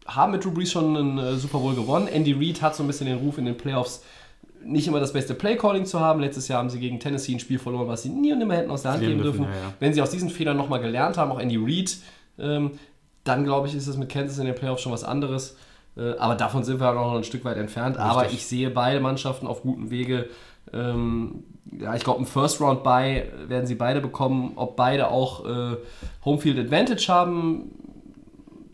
haben 0.06 0.32
mit 0.32 0.46
Drew 0.46 0.52
Brees 0.52 0.72
schon 0.72 0.96
einen 0.96 1.18
äh, 1.18 1.36
Super 1.36 1.58
Bowl 1.58 1.76
gewonnen. 1.76 2.08
Andy 2.08 2.32
Reid 2.32 2.62
hat 2.62 2.78
so 2.78 2.84
ein 2.84 2.88
bisschen 2.88 3.08
den 3.08 3.18
Ruf 3.18 3.38
in 3.38 3.44
den 3.44 3.58
Playoffs, 3.58 4.04
nicht 4.64 4.88
immer 4.88 5.02
das 5.02 5.12
beste 5.12 5.34
Playcalling 5.34 5.86
zu 5.86 6.00
haben. 6.00 6.22
Letztes 6.22 6.48
Jahr 6.48 6.60
haben 6.60 6.70
sie 6.70 6.80
gegen 6.80 7.02
Tennessee 7.02 7.34
ein 7.34 7.42
Spiel 7.42 7.60
verloren, 7.60 7.90
was 7.90 8.04
sie 8.04 8.10
nie 8.10 8.32
und 8.32 8.40
nimmer 8.40 8.56
hätten 8.56 8.72
aus 8.72 8.84
der 8.84 8.94
Hand 8.94 9.02
geben 9.02 9.22
dürfen, 9.22 9.40
dürfen. 9.40 9.54
ja, 9.54 9.68
ja. 9.68 9.74
Wenn 9.82 9.94
sie 9.94 10.02
aus 10.02 10.12
diesen 10.12 10.30
Fehlern 10.30 10.56
nochmal 10.56 10.80
gelernt 10.80 11.18
haben, 11.18 11.30
auch 11.30 11.40
Andy 11.40 11.58
Reid, 11.58 11.98
ähm, 12.40 12.72
dann 13.26 13.44
glaube 13.44 13.68
ich, 13.68 13.76
ist 13.76 13.88
es 13.88 13.98
mit 13.98 14.08
Kansas 14.08 14.38
in 14.38 14.46
den 14.46 14.56
Playoffs 14.56 14.82
schon 14.82 14.94
was 14.94 15.04
anderes. 15.04 15.58
Äh, 15.96 16.18
aber 16.18 16.36
davon 16.36 16.64
sind 16.64 16.80
wir 16.80 16.88
halt 16.88 16.98
auch 16.98 17.12
noch 17.12 17.18
ein 17.18 17.24
Stück 17.24 17.46
weit 17.46 17.58
entfernt. 17.58 17.98
Aber 17.98 18.32
ich 18.32 18.46
sehe 18.46 18.70
beide 18.70 19.00
Mannschaften 19.00 19.48
auf 19.48 19.62
gutem 19.62 19.90
Wege. 19.92 20.30
Ähm, 20.72 21.44
ja, 21.80 21.96
ich 21.96 22.04
glaube, 22.04 22.22
ein 22.22 22.26
First 22.26 22.62
Round 22.62 22.84
Bye 22.84 23.32
werden 23.48 23.68
sie 23.68 23.76
beide 23.76 24.02
bekommen. 24.02 24.54
Ob 24.56 24.76
beide 24.76 25.10
auch 25.10 25.46
äh, 25.46 25.78
Homefield 26.26 26.58
Advantage 26.60 27.06
haben, 27.10 27.72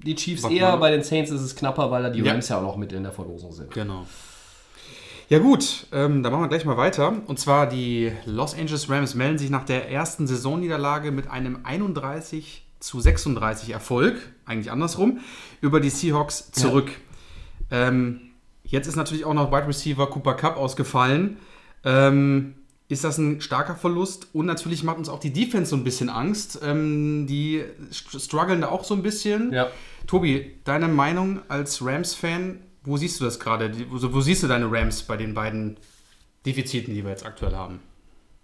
die 0.05 0.15
Chiefs 0.15 0.43
Warte 0.43 0.55
eher. 0.55 0.71
mal. 0.71 0.77
Bei 0.77 0.91
den 0.91 1.03
Saints 1.03 1.29
ist 1.31 1.41
es 1.41 1.55
knapper, 1.55 1.91
weil 1.91 2.03
da 2.03 2.09
die 2.09 2.19
Ja. 2.21 2.31
Rams 2.31 2.47
ja 2.49 2.57
auch 2.57 2.63
noch 2.63 2.77
mit 2.77 2.93
in 2.93 3.03
der 3.03 3.11
Verlosung 3.11 3.51
sind. 3.51 3.71
Genau. 3.73 4.05
Ja 5.27 5.37
gut, 5.37 5.85
ähm, 5.91 6.23
dann 6.23 6.31
machen 6.31 6.43
wir 6.43 6.47
gleich 6.47 6.65
mal 6.65 6.77
weiter. 6.77 7.13
Und 7.27 7.37
zwar 7.37 7.67
die 7.67 8.11
Los 8.25 8.55
Angeles 8.57 8.89
Rams 8.89 9.13
melden 9.13 9.37
sich 9.37 9.51
nach 9.51 9.63
der 9.63 9.91
ersten 9.91 10.25
Saisonniederlage 10.25 11.11
mit 11.11 11.29
einem 11.29 11.59
31 11.63 12.65
zu 12.79 12.99
36 12.99 13.69
Erfolg, 13.71 14.15
eigentlich 14.45 14.71
andersrum, 14.71 15.19
über 15.61 15.81
die 15.81 15.89
Seahawks 15.91 16.51
zurück. 16.51 16.89
Ähm, 17.71 18.21
jetzt 18.63 18.87
ist 18.87 18.95
natürlich 18.95 19.25
auch 19.25 19.33
noch 19.33 19.51
Wide 19.51 19.67
Receiver 19.67 20.07
Cooper 20.09 20.33
Cup 20.35 20.57
ausgefallen. 20.57 21.37
Ähm, 21.83 22.55
ist 22.87 23.03
das 23.03 23.17
ein 23.19 23.39
starker 23.39 23.75
Verlust. 23.75 24.27
Und 24.33 24.47
natürlich 24.47 24.83
macht 24.83 24.97
uns 24.97 25.09
auch 25.09 25.19
die 25.19 25.31
Defense 25.31 25.69
so 25.69 25.75
ein 25.75 25.83
bisschen 25.83 26.09
Angst. 26.09 26.59
Ähm, 26.63 27.27
die 27.27 27.63
strugglen 27.91 28.61
da 28.61 28.69
auch 28.69 28.83
so 28.83 28.95
ein 28.95 29.03
bisschen. 29.03 29.53
Ja. 29.53 29.67
Tobi, 30.07 30.55
deine 30.63 30.87
Meinung 30.87 31.39
als 31.49 31.85
Rams-Fan, 31.85 32.59
wo 32.83 32.97
siehst 32.97 33.19
du 33.19 33.25
das 33.25 33.39
gerade? 33.39 33.71
Wo, 33.89 34.13
wo 34.13 34.21
siehst 34.21 34.41
du 34.41 34.47
deine 34.47 34.71
Rams 34.71 35.03
bei 35.03 35.17
den 35.17 35.35
beiden 35.35 35.77
Defiziten, 36.45 36.95
die 36.95 37.03
wir 37.03 37.11
jetzt 37.11 37.25
aktuell 37.25 37.55
haben? 37.55 37.79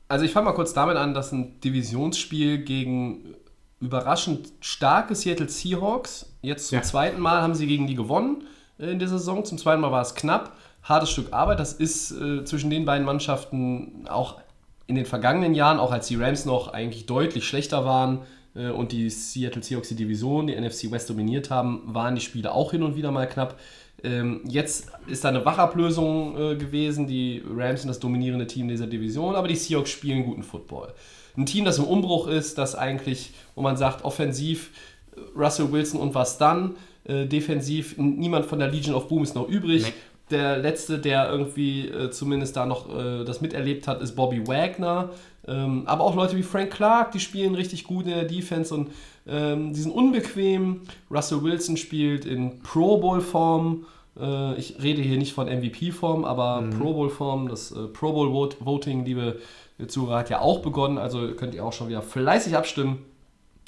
Also 0.08 0.26
ich 0.26 0.32
fange 0.32 0.46
mal 0.46 0.54
kurz 0.54 0.74
damit 0.74 0.98
an, 0.98 1.16
dass 1.16 1.32
ein 1.32 1.60
Divisionsspiel 1.62 2.60
gegen 2.60 3.34
überraschend 3.80 4.54
starke 4.62 5.16
Seattle 5.16 5.50
Seahawks, 5.50 6.28
jetzt 6.44 6.68
zum 6.68 6.78
Ja. 6.78 6.82
zweiten 6.84 7.20
Mal 7.20 7.42
haben 7.42 7.56
sie 7.56 7.66
gegen 7.66 7.88
die 7.88 7.96
gewonnen 7.96 8.44
in 8.78 9.00
der 9.00 9.08
Saison, 9.08 9.46
zum 9.46 9.58
zweiten 9.58 9.82
Mal 9.82 9.92
war 9.92 10.02
es 10.02 10.16
knapp, 10.16 10.56
hartes 10.84 11.10
Stück 11.10 11.34
Arbeit, 11.34 11.60
das 11.60 11.74
ist 11.74 12.12
äh, 12.12 12.44
zwischen 12.44 12.70
den 12.70 12.86
beiden 12.86 13.06
Mannschaften 13.06 14.08
auch 14.08 14.40
in 14.88 14.96
den 14.96 15.06
vergangenen 15.06 15.56
Jahren, 15.56 15.80
auch 15.80 15.92
als 15.92 16.08
die 16.08 16.16
Rams 16.16 16.46
noch 16.46 16.68
eigentlich 16.68 17.06
deutlich 17.06 17.48
schlechter 17.48 17.86
waren 17.86 18.22
äh, 18.56 18.70
und 18.70 18.92
die 18.92 19.10
Seattle 19.10 19.64
Seahawks 19.64 19.90
die 19.90 19.96
Division, 19.96 20.48
die 20.48 20.60
NFC 20.60 20.92
West 20.92 21.10
dominiert 21.10 21.50
haben, 21.50 21.82
waren 21.86 22.16
die 22.16 22.22
Spiele 22.22 22.52
auch 22.52 22.72
hin 22.72 22.84
und 22.84 22.96
wieder 22.96 23.12
mal 23.12 23.28
knapp. 23.28 23.60
Ähm, 24.04 24.42
jetzt 24.46 24.90
ist 25.08 25.24
da 25.24 25.30
eine 25.30 25.46
Wachablösung 25.46 26.38
äh, 26.38 26.56
gewesen. 26.56 27.08
Die 27.08 27.44
Rams 27.50 27.82
sind 27.82 27.88
das 27.88 28.00
dominierende 28.00 28.46
Team 28.46 28.68
dieser 28.68 28.88
Division, 28.88 29.36
aber 29.36 29.48
die 29.48 29.56
Seahawks 29.56 29.90
spielen 29.90 30.26
guten 30.26 30.44
Football. 30.44 30.94
Ein 31.38 31.46
Team, 31.46 31.66
das 31.66 31.80
im 31.80 31.86
Umbruch 31.86 32.28
ist, 32.28 32.58
das 32.58 32.76
eigentlich, 32.76 33.34
wo 33.56 33.62
man 33.62 33.78
sagt, 33.78 34.06
offensiv 34.06 34.72
äh, 35.16 35.20
Russell 35.36 35.72
Wilson 35.72 36.00
und 36.00 36.14
was 36.14 36.38
dann, 36.38 36.76
äh, 37.06 37.26
defensiv 37.26 37.98
niemand 37.98 38.46
von 38.46 38.60
der 38.60 38.70
Legion 38.70 38.96
of 38.96 39.08
Boom 39.08 39.24
ist 39.24 39.36
noch 39.36 39.48
übrig. 39.48 39.84
Nee. 39.84 39.94
Der 40.32 40.58
letzte, 40.58 40.98
der 40.98 41.30
irgendwie 41.30 41.88
äh, 41.88 42.10
zumindest 42.10 42.56
da 42.56 42.66
noch 42.66 42.90
äh, 42.90 43.24
das 43.24 43.42
miterlebt 43.42 43.88
hat, 43.88 44.02
ist 44.02 44.16
Bobby 44.16 44.48
Wagner. 44.48 45.12
Ähm, 45.48 45.84
aber 45.86 46.04
auch 46.04 46.16
Leute 46.16 46.36
wie 46.36 46.42
Frank 46.42 46.72
Clark, 46.72 47.12
die 47.12 47.20
spielen 47.20 47.54
richtig 47.54 47.84
gut 47.84 48.06
in 48.06 48.12
der 48.12 48.24
Defense 48.24 48.74
und 48.74 48.90
ähm, 49.28 49.74
die 49.74 49.80
sind 49.80 49.92
unbequem. 49.92 50.82
Russell 51.12 51.44
Wilson 51.44 51.78
spielt 51.78 52.26
in 52.26 52.60
Pro 52.64 52.98
Bowl-Form. 52.98 53.86
Äh, 54.20 54.56
ich 54.56 54.82
rede 54.82 55.04
hier 55.04 55.20
nicht 55.20 55.34
von 55.34 55.46
MVP-Form, 55.46 56.26
aber 56.26 56.64
Pro 56.76 56.94
Bowl-Form. 56.94 57.48
Das 57.48 57.76
Pro 57.94 58.12
Bowl-Voting, 58.14 59.06
liebe 59.06 59.40
Zuhörer, 59.88 60.18
hat 60.18 60.32
ja 60.32 60.42
auch 60.42 60.64
begonnen. 60.64 60.98
Also 60.98 61.36
könnt 61.36 61.54
ihr 61.54 61.64
auch 61.64 61.74
schon 61.74 61.88
wieder 61.88 62.02
fleißig 62.02 62.58
abstimmen, 62.58 63.06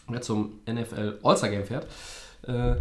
wer 0.08 0.22
zum 0.22 0.54
NFL 0.68 1.20
All-Star 1.22 1.50
Game 1.50 1.66
fährt. 1.66 1.86
Äh, 2.48 2.78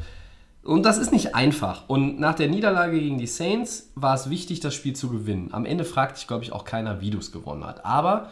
und 0.66 0.82
das 0.82 0.98
ist 0.98 1.12
nicht 1.12 1.34
einfach. 1.34 1.88
Und 1.88 2.18
nach 2.18 2.34
der 2.34 2.48
Niederlage 2.48 2.98
gegen 2.98 3.18
die 3.18 3.26
Saints 3.26 3.90
war 3.94 4.14
es 4.14 4.30
wichtig, 4.30 4.60
das 4.60 4.74
Spiel 4.74 4.94
zu 4.94 5.08
gewinnen. 5.08 5.50
Am 5.52 5.64
Ende 5.64 5.84
fragt 5.84 6.16
sich, 6.16 6.26
glaube 6.26 6.44
ich, 6.44 6.52
auch 6.52 6.64
keiner, 6.64 7.00
wie 7.00 7.10
du 7.10 7.18
es 7.18 7.32
gewonnen 7.32 7.64
hat. 7.64 7.84
Aber 7.84 8.30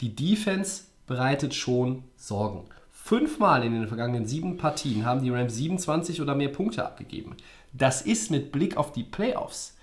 die 0.00 0.14
Defense 0.14 0.84
bereitet 1.06 1.54
schon 1.54 2.04
Sorgen. 2.16 2.64
Fünfmal 2.92 3.64
in 3.64 3.72
den 3.72 3.88
vergangenen 3.88 4.26
sieben 4.26 4.56
Partien 4.56 5.04
haben 5.04 5.22
die 5.22 5.30
Rams 5.30 5.56
27 5.56 6.20
oder 6.20 6.34
mehr 6.34 6.50
Punkte 6.50 6.84
abgegeben. 6.84 7.34
Das 7.72 8.02
ist 8.02 8.30
mit 8.30 8.52
Blick 8.52 8.76
auf 8.76 8.92
die 8.92 9.02
Playoffs 9.02 9.76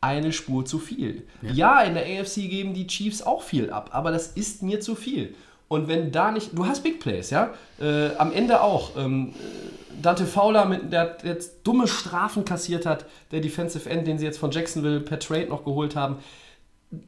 eine 0.00 0.32
Spur 0.32 0.64
zu 0.64 0.78
viel. 0.78 1.26
Ja. 1.42 1.80
in 1.82 1.94
der 1.94 2.04
AFC 2.04 2.48
geben 2.48 2.74
die 2.74 2.86
Chiefs 2.86 3.22
auch 3.22 3.42
viel 3.42 3.70
ab, 3.70 3.90
aber 3.92 4.12
das 4.12 4.28
ist 4.28 4.62
mir 4.62 4.80
zu 4.80 4.94
viel. 4.94 5.34
Und 5.68 5.86
wenn 5.86 6.10
da 6.10 6.32
nicht, 6.32 6.56
du 6.56 6.66
hast 6.66 6.82
Big 6.82 6.98
Plays, 6.98 7.30
ja, 7.30 7.50
äh, 7.80 8.14
am 8.16 8.32
Ende 8.32 8.62
auch. 8.62 8.96
Ähm, 8.96 9.34
äh, 9.34 10.02
Dante 10.02 10.26
Fowler, 10.26 10.64
mit, 10.64 10.92
der, 10.92 11.18
jetzt 11.24 11.66
dumme 11.66 11.86
Strafen 11.86 12.44
kassiert 12.44 12.86
hat, 12.86 13.04
der 13.32 13.40
Defensive 13.40 13.88
End, 13.88 14.06
den 14.06 14.18
sie 14.18 14.24
jetzt 14.24 14.38
von 14.38 14.50
Jacksonville 14.50 15.00
per 15.00 15.18
Trade 15.18 15.48
noch 15.48 15.64
geholt 15.64 15.96
haben. 15.96 16.16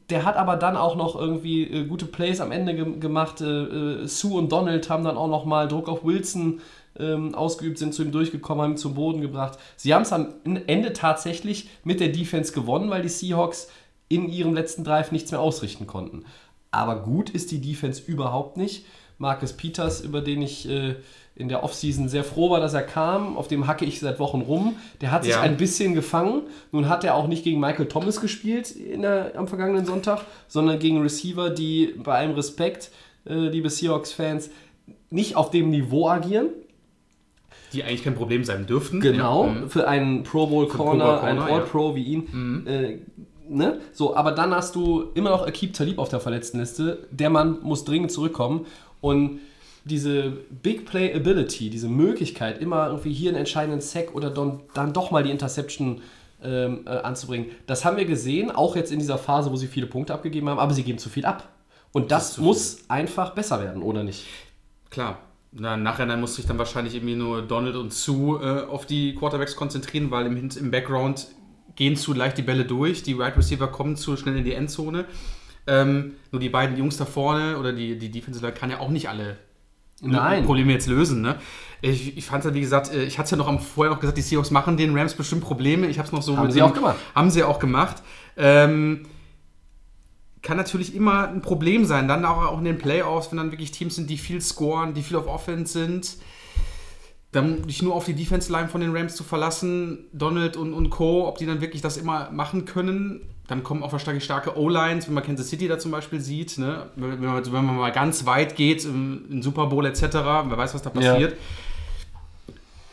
Der 0.09 0.25
hat 0.25 0.35
aber 0.35 0.57
dann 0.57 0.77
auch 0.77 0.95
noch 0.95 1.15
irgendwie 1.15 1.63
äh, 1.63 1.85
gute 1.85 2.05
Plays 2.05 2.39
am 2.39 2.51
Ende 2.51 2.75
ge 2.75 2.99
gemacht. 2.99 3.41
Äh, 3.41 3.45
äh, 3.45 4.07
Sue 4.07 4.37
und 4.37 4.51
Donald 4.51 4.89
haben 4.89 5.03
dann 5.03 5.17
auch 5.17 5.29
noch 5.29 5.45
mal 5.45 5.67
Druck 5.67 5.89
auf 5.89 6.03
Wilson 6.03 6.61
ähm, 6.99 7.33
ausgeübt, 7.33 7.79
sind 7.79 7.93
zu 7.93 8.03
ihm 8.03 8.11
durchgekommen, 8.11 8.63
haben 8.63 8.73
ihn 8.73 8.77
zum 8.77 8.93
Boden 8.93 9.21
gebracht. 9.21 9.57
Sie 9.77 9.93
haben 9.93 10.03
es 10.03 10.13
am 10.13 10.33
Ende 10.43 10.93
tatsächlich 10.93 11.69
mit 11.83 11.99
der 11.99 12.09
Defense 12.09 12.53
gewonnen, 12.53 12.91
weil 12.91 13.01
die 13.01 13.09
Seahawks 13.09 13.69
in 14.07 14.29
ihrem 14.29 14.53
letzten 14.53 14.83
Drive 14.83 15.11
nichts 15.11 15.31
mehr 15.31 15.39
ausrichten 15.39 15.87
konnten. 15.87 16.25
Aber 16.71 17.01
gut 17.03 17.29
ist 17.29 17.51
die 17.51 17.59
Defense 17.61 18.01
überhaupt 18.05 18.57
nicht. 18.57 18.85
Marcus 19.17 19.53
Peters, 19.53 20.01
über 20.01 20.21
den 20.21 20.41
ich 20.41 20.67
äh, 20.67 20.95
in 21.35 21.47
der 21.47 21.63
Offseason 21.63 22.09
sehr 22.09 22.23
froh 22.23 22.49
war, 22.49 22.59
dass 22.59 22.73
er 22.73 22.81
kam, 22.81 23.37
auf 23.37 23.47
dem 23.47 23.67
hacke 23.67 23.85
ich 23.85 23.99
seit 23.99 24.19
Wochen 24.19 24.41
rum. 24.41 24.75
Der 25.01 25.11
hat 25.11 25.23
sich 25.23 25.33
Ja. 25.33 25.41
ein 25.41 25.57
bisschen 25.57 25.93
gefangen. 25.93 26.43
Nun 26.71 26.89
hat 26.89 27.03
er 27.03 27.15
auch 27.15 27.27
nicht 27.27 27.43
gegen 27.43 27.59
Michael 27.59 27.87
Thomas 27.87 28.19
gespielt 28.19 28.73
der, 28.77 29.33
am 29.35 29.47
vergangenen 29.47 29.85
Sonntag, 29.85 30.21
sondern 30.47 30.79
gegen 30.79 31.01
Receiver, 31.01 31.49
die 31.49 31.93
bei 32.03 32.15
allem 32.17 32.31
Respekt, 32.31 32.91
äh, 33.27 33.33
liebe 33.35 33.69
Seahawks-Fans, 33.69 34.49
nicht 35.09 35.35
auf 35.35 35.51
dem 35.51 35.69
Niveau 35.69 36.07
agieren. 36.09 36.47
Die 37.73 37.83
eigentlich 37.83 38.03
kein 38.03 38.15
Problem 38.15 38.43
sein 38.43 38.65
dürften. 38.65 38.99
Genau, 38.99 39.45
Ja. 39.45 39.51
Mhm. 39.51 39.69
für 39.69 39.87
einen 39.87 40.23
Pro 40.23 40.47
Bowl 40.47 40.67
Pro 40.67 40.83
Corner, 40.83 41.17
Bowl 41.17 41.19
einen 41.29 41.39
All-Pro 41.39 41.95
wie 41.95 42.03
ihn. 42.03 42.65
Äh, 42.67 42.97
ne? 43.55 43.79
So, 43.93 44.15
aber 44.15 44.31
dann 44.31 44.53
hast 44.53 44.75
du 44.75 45.09
immer 45.13 45.29
noch 45.29 45.45
Akib 45.45 45.73
Talib 45.73 45.99
auf 45.99 46.09
der 46.09 46.19
Verletztenliste. 46.19 47.07
Der 47.11 47.29
Mann 47.29 47.59
muss 47.61 47.83
dringend 47.83 48.11
zurückkommen. 48.11 48.65
Und 49.01 49.39
diese 49.83 50.31
Big 50.49 50.85
Play 50.85 51.13
Ability, 51.13 51.69
diese 51.69 51.87
Möglichkeit, 51.87 52.61
immer 52.61 52.87
irgendwie 52.87 53.13
hier 53.13 53.29
einen 53.29 53.39
entscheidenden 53.39 53.81
Sack 53.81 54.13
oder 54.13 54.29
dann, 54.29 54.61
dann 54.73 54.93
doch 54.93 55.11
mal 55.11 55.23
die 55.23 55.31
Interception 55.31 56.01
ähm, 56.43 56.81
äh, 56.85 56.89
anzubringen, 56.89 57.47
das 57.67 57.83
haben 57.83 57.97
wir 57.97 58.05
gesehen, 58.05 58.51
auch 58.51 58.75
jetzt 58.75 58.91
in 58.91 58.99
dieser 58.99 59.17
Phase, 59.17 59.51
wo 59.51 59.55
sie 59.55 59.67
viele 59.67 59.87
Punkte 59.87 60.13
abgegeben 60.13 60.49
haben, 60.49 60.59
aber 60.59 60.73
sie 60.73 60.83
geben 60.83 60.99
zu 60.99 61.09
viel 61.09 61.25
ab. 61.25 61.49
Und 61.91 62.11
das, 62.11 62.35
zu 62.35 62.41
muss 62.41 62.89
einfach 62.89 63.31
besser 63.31 63.59
werden, 63.59 63.81
oder 63.81 64.03
nicht? 64.03 64.25
Klar. 64.89 65.17
Na, 65.53 65.75
nachher 65.75 66.05
dann 66.05 66.21
muss 66.21 66.35
sich 66.35 66.45
dann 66.45 66.57
wahrscheinlich 66.57 66.95
irgendwie 66.95 67.15
nur 67.15 67.41
Donald 67.41 67.75
und 67.75 67.91
Sue 67.91 68.39
äh, 68.41 68.69
auf 68.69 68.85
die 68.85 69.15
Quarterbacks 69.15 69.57
konzentrieren, 69.57 70.09
weil 70.09 70.25
im, 70.27 70.49
im 70.49 70.71
Background 70.71 71.27
gehen 71.75 71.95
zu 71.95 72.13
leicht 72.13 72.37
die 72.37 72.41
Bälle 72.41 72.65
durch. 72.65 73.03
Die 73.03 73.13
Right 73.13 73.37
Receiver 73.37 73.67
kommen 73.67 73.95
zu 73.95 74.17
schnell 74.17 74.37
in 74.37 74.43
die 74.43 74.53
Endzone. 74.53 75.05
Ähm, 75.67 76.13
nur 76.31 76.39
die 76.39 76.49
beiden 76.49 76.77
Jungs 76.77 76.97
da 76.97 77.05
vorne 77.05 77.57
oder 77.57 77.71
die, 77.71 77.97
die 77.97 78.09
Defensive 78.09 78.45
Line 78.45 78.57
kann 78.57 78.71
ja 78.71 78.79
auch 78.79 78.89
nicht 78.89 79.09
alle 79.09 79.37
Nein. 80.01 80.45
Probleme 80.45 80.71
jetzt 80.71 80.87
lösen. 80.87 81.21
Ne? 81.21 81.35
Ich, 81.81 82.17
ich 82.17 82.25
fand 82.25 82.43
es 82.43 82.49
ja, 82.49 82.55
wie 82.55 82.61
gesagt, 82.61 82.91
äh, 82.91 83.03
ich 83.03 83.17
hatte 83.17 83.25
es 83.25 83.31
ja 83.31 83.37
noch 83.37 83.47
am, 83.47 83.59
vorher 83.59 83.93
noch 83.93 83.99
gesagt, 83.99 84.17
die 84.17 84.23
Seahawks 84.23 84.51
machen 84.51 84.77
den 84.77 84.97
Rams 84.97 85.13
bestimmt 85.13 85.43
Probleme. 85.43 85.87
Ich 85.87 85.99
habe 85.99 86.07
es 86.07 86.11
noch 86.11 86.23
so 86.23 86.37
Haben 86.37 86.45
mit 86.45 86.53
sie 86.53 86.61
auch 86.61 86.73
gemacht. 86.73 86.97
Haben 87.13 87.29
sie 87.29 87.43
auch 87.43 87.59
gemacht. 87.59 88.01
Ähm, 88.37 89.05
kann 90.41 90.57
natürlich 90.57 90.95
immer 90.95 91.27
ein 91.27 91.41
Problem 91.41 91.85
sein. 91.85 92.07
Dann 92.07 92.25
auch, 92.25 92.43
auch 92.45 92.57
in 92.57 92.65
den 92.65 92.79
Playoffs, 92.79 93.31
wenn 93.31 93.37
dann 93.37 93.51
wirklich 93.51 93.71
Teams 93.71 93.95
sind, 93.95 94.09
die 94.09 94.17
viel 94.17 94.41
scoren, 94.41 94.95
die 94.95 95.03
viel 95.03 95.17
auf 95.17 95.27
Offense 95.27 95.73
sind. 95.73 96.17
Dann 97.31 97.65
dich 97.65 97.81
nur 97.81 97.95
auf 97.95 98.05
die 98.05 98.13
Defense-Line 98.13 98.67
von 98.67 98.81
den 98.81 98.95
Rams 98.95 99.15
zu 99.15 99.23
verlassen, 99.23 100.05
Donald 100.11 100.57
und, 100.57 100.73
und 100.73 100.89
Co., 100.89 101.27
ob 101.27 101.37
die 101.37 101.45
dann 101.45 101.61
wirklich 101.61 101.81
das 101.81 101.95
immer 101.97 102.29
machen 102.31 102.65
können. 102.65 103.21
Dann 103.47 103.63
kommen 103.63 103.83
auch 103.83 103.91
wahrscheinlich 103.93 104.23
starke 104.23 104.57
O-Lines, 104.57 105.07
wenn 105.07 105.13
man 105.13 105.23
Kansas 105.23 105.49
City 105.49 105.67
da 105.67 105.79
zum 105.79 105.91
Beispiel 105.91 106.19
sieht. 106.19 106.57
Ne? 106.57 106.89
Wenn, 106.95 107.21
man, 107.21 107.45
wenn 107.45 107.65
man 107.65 107.77
mal 107.77 107.91
ganz 107.91 108.25
weit 108.25 108.55
geht, 108.55 108.83
im, 108.85 109.25
im 109.29 109.41
Super 109.41 109.67
Bowl 109.67 109.85
etc., 109.85 110.01
wer 110.13 110.57
weiß, 110.57 110.73
was 110.73 110.81
da 110.81 110.91
Ja. 110.99 111.11
passiert. 111.13 111.37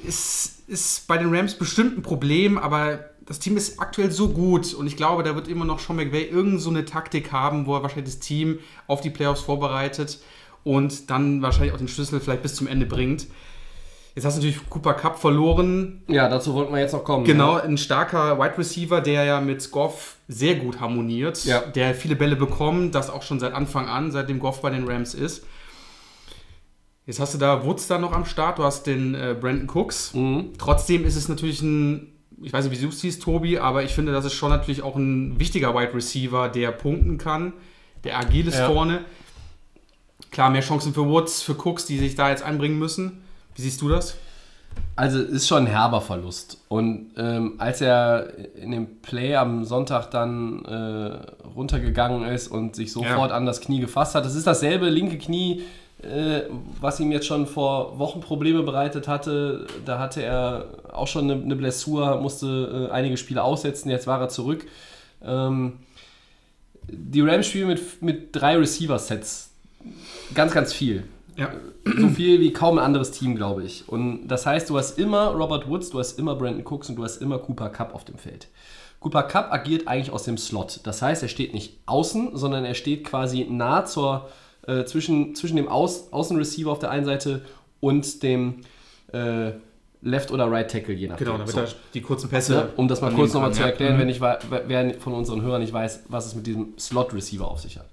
Ist, 0.05 0.69
ist 0.69 1.09
bei 1.09 1.19
den 1.19 1.35
Rams 1.35 1.55
bestimmt 1.55 1.99
ein 1.99 2.03
Problem, 2.03 2.59
aber 2.59 3.01
das 3.27 3.41
Team 3.41 3.57
ist 3.57 3.81
aktuell 3.81 4.11
so 4.11 4.29
gut 4.29 4.73
und 4.73 4.87
ich 4.87 4.97
glaube, 4.97 5.23
da 5.23 5.35
wird 5.35 5.49
immer 5.49 5.65
noch 5.65 5.81
Sean 5.81 5.97
McVay 5.97 6.25
irgend 6.25 6.61
so 6.63 6.71
eine 6.71 6.85
Taktik 6.85 7.33
haben, 7.33 7.67
wo 7.67 7.75
er 7.75 7.83
wahrscheinlich 7.83 8.15
das 8.15 8.21
Team 8.21 8.61
auf 8.87 9.01
die 9.01 9.11
Playoffs 9.11 9.41
vorbereitet 9.43 10.21
und 10.65 11.11
dann 11.11 11.43
wahrscheinlich 11.43 11.73
auch 11.75 11.79
den 11.79 11.89
Schlüssel 11.89 12.21
vielleicht 12.21 12.43
bis 12.43 12.55
zum 12.55 12.67
Ende 12.69 12.87
bringt. 12.87 13.27
Jetzt 14.19 14.25
hast 14.25 14.37
du 14.37 14.41
natürlich 14.45 14.69
Cooper 14.69 14.95
Cup 14.95 15.17
verloren. 15.21 16.03
Ja, 16.09 16.29
dazu 16.29 16.53
wollten 16.53 16.73
wir 16.73 16.81
jetzt 16.81 16.91
noch 16.91 17.05
kommen. 17.05 17.25
Genau, 17.25 17.55
ein 17.55 17.79
starker 17.79 18.37
Wide 18.41 18.59
Receiver, 18.59 19.01
der 19.01 19.23
ja 19.23 19.41
mit 19.41 19.71
Goff 19.71 20.17
sehr 20.27 20.57
gut 20.57 20.81
harmoniert, 20.81 21.45
Ja. 21.45 21.61
der 21.61 21.95
viele 21.95 22.17
Bälle 22.17 22.35
bekommt, 22.35 22.97
das 22.97 23.11
auch 23.11 23.23
schon 23.23 23.39
seit 23.39 23.53
Anfang 23.55 23.87
an, 23.87 24.11
seitdem 24.11 24.41
Goff 24.41 24.61
bei 24.61 24.71
den 24.71 24.89
Rams 24.89 25.15
ist. 25.15 25.45
Jetzt 27.07 27.21
hast 27.21 27.35
du 27.35 27.39
da 27.39 27.65
Woods 27.65 27.87
da 27.87 27.99
noch 27.99 28.11
am 28.13 28.25
Start, 28.25 28.59
du 28.59 28.65
hast 28.65 28.89
den 28.89 29.15
äh, 29.15 29.37
Brandon 29.41 29.69
Cooks. 29.73 30.13
Mhm. 30.15 30.51
Trotzdem 30.59 31.05
ist 31.05 31.15
es 31.15 31.29
natürlich 31.29 31.63
ein, 31.63 32.09
ich 32.43 32.53
weiß 32.53 32.65
nicht, 32.69 32.77
wie 32.77 32.83
du 32.83 32.89
es 32.89 32.99
siehst, 33.01 33.23
Tobi, 33.23 33.61
aber 33.61 33.85
ich 33.85 33.95
finde, 33.95 34.11
das 34.11 34.25
ist 34.25 34.35
schon 34.35 34.51
natürlich 34.51 34.83
auch 34.83 34.97
ein 34.97 35.39
wichtiger 35.39 35.77
Wide 35.77 35.95
Receiver, 35.95 36.49
der 36.49 36.73
punkten 36.73 37.19
kann, 37.19 37.53
der 38.03 38.19
agil 38.19 38.49
ist 38.49 38.59
Ja. 38.59 38.67
vorne. 38.69 39.05
Klar, 40.33 40.51
mehr 40.51 40.61
Chancen 40.63 40.93
für 40.93 41.07
Woods, 41.07 41.41
für 41.41 41.55
Cooks, 41.55 41.87
die 41.87 41.99
sich 41.99 42.17
da 42.17 42.31
jetzt 42.31 42.43
einbringen 42.43 42.81
müssen. 42.81 43.23
Wie 43.59 43.63
siehst 43.63 43.81
du 43.83 43.89
das? 43.89 44.15
Also 44.95 45.19
es 45.19 45.31
ist 45.31 45.49
schon 45.49 45.65
ein 45.65 45.67
herber 45.67 46.01
Verlust. 46.01 46.59
Und 46.69 47.11
ähm, 47.17 47.55
als 47.59 47.81
er 47.81 48.33
in 48.57 48.71
dem 48.71 49.01
Play 49.03 49.35
am 49.35 49.65
Sonntag 49.65 50.11
dann 50.13 50.65
äh, 50.65 51.47
runtergegangen 51.57 52.23
ist 52.29 52.47
und 52.49 52.77
sich 52.77 52.93
sofort 52.93 53.31
Ja. 53.31 53.37
an 53.37 53.47
das 53.47 53.61
Knie 53.61 53.81
gefasst 53.81 54.15
hat, 54.15 54.25
das 54.25 54.37
ist 54.37 54.47
dasselbe 54.47 54.89
linke 54.89 55.19
Knie, 55.19 55.63
äh, 56.03 56.43
was 56.81 57.01
ihm 57.01 57.11
jetzt 57.11 57.27
schon 57.27 57.49
vor 57.49 57.99
Wochen 57.99 58.21
Probleme 58.21 58.63
bereitet 58.63 59.09
hatte. 59.09 59.67
Da 59.85 59.99
hatte 59.99 60.23
er 60.23 60.67
auch 60.93 61.09
schon 61.09 61.29
eine, 61.29 61.43
eine 61.43 61.57
Blessur, 61.57 62.21
musste 62.21 62.89
äh, 62.89 62.93
einige 62.93 63.17
Spiele 63.17 63.43
aussetzen, 63.43 63.91
jetzt 63.91 64.07
war 64.07 64.21
er 64.21 64.29
zurück. 64.29 64.67
Ähm, 65.25 65.81
die 66.87 67.21
Rams 67.21 67.47
spielen 67.49 67.67
mit, 67.67 68.01
mit 68.03 68.29
drei 68.37 68.57
Receiver-Sets. 68.57 69.51
Ganz, 70.35 70.53
ganz 70.55 70.73
viel. 70.73 71.03
Ja. 71.39 71.53
So 71.85 72.09
viel 72.09 72.41
wie 72.41 72.53
kaum 72.53 72.79
ein 72.79 72.85
anderes 72.85 73.13
Team, 73.13 73.37
glaube 73.37 73.63
ich. 73.63 73.89
Und 73.89 74.27
das 74.29 74.45
heißt, 74.45 74.69
du 74.69 74.77
hast 74.77 74.99
immer 74.99 75.29
Robert 75.29 75.69
Woods, 75.69 75.91
du 75.91 75.99
hast 75.99 76.19
immer 76.19 76.35
Brandon 76.35 76.65
Cooks 76.67 76.89
und 76.91 76.97
du 76.97 77.05
hast 77.05 77.23
immer 77.23 77.39
Cooper 77.39 77.71
Cup 77.71 77.95
auf 77.95 78.05
dem 78.05 78.19
Feld. 78.19 78.49
Cooper 79.01 79.23
Cup 79.23 79.53
agiert 79.53 79.87
eigentlich 79.87 80.11
aus 80.11 80.25
dem 80.25 80.37
Slot. 80.37 80.81
Das 80.83 81.01
heißt, 81.01 81.23
er 81.23 81.29
steht 81.29 81.55
nicht 81.55 81.79
außen, 81.87 82.37
sondern 82.37 82.65
er 82.65 82.75
steht 82.75 83.05
quasi 83.05 83.47
nah 83.49 83.85
zur, 83.85 84.29
äh, 84.67 84.85
zwischen, 84.85 85.37
zwischen 85.37 85.57
dem 85.57 85.69
Aus, 85.69 86.13
Außenreceiver 86.13 86.73
auf 86.73 86.81
der 86.81 86.91
einen 86.91 87.07
Seite 87.07 87.43
und 87.81 88.23
dem 88.25 88.63
äh, 89.13 89.53
Left- 90.03 90.33
oder 90.33 90.51
Right-Tackle, 90.51 90.95
je 90.95 91.07
nachdem. 91.09 91.27
Genau, 91.27 91.39
damit 91.39 91.53
So. 91.55 91.61
er 91.61 91.69
die 91.95 92.01
kurzen 92.03 92.29
Pässe. 92.29 92.55
Ja, 92.55 92.69
um 92.77 92.89
das 92.89 93.01
mal 93.01 93.13
kurz 93.13 93.33
nochmal 93.33 93.53
zu 93.53 93.61
ja. 93.61 93.67
erklären, 93.69 93.95
Mhm. 93.97 94.01
wenn 94.01 94.09
ich, 94.09 94.21
wer 94.21 94.95
von 95.01 95.13
unseren 95.15 95.43
Hörern 95.43 95.61
nicht 95.61 95.73
weiß, 95.73 96.05
was 96.09 96.27
es 96.27 96.35
mit 96.35 96.47
diesem 96.49 96.75
Slot-Receiver 96.79 97.49
auf 97.49 97.61
sich 97.61 97.79
hat. 97.79 97.87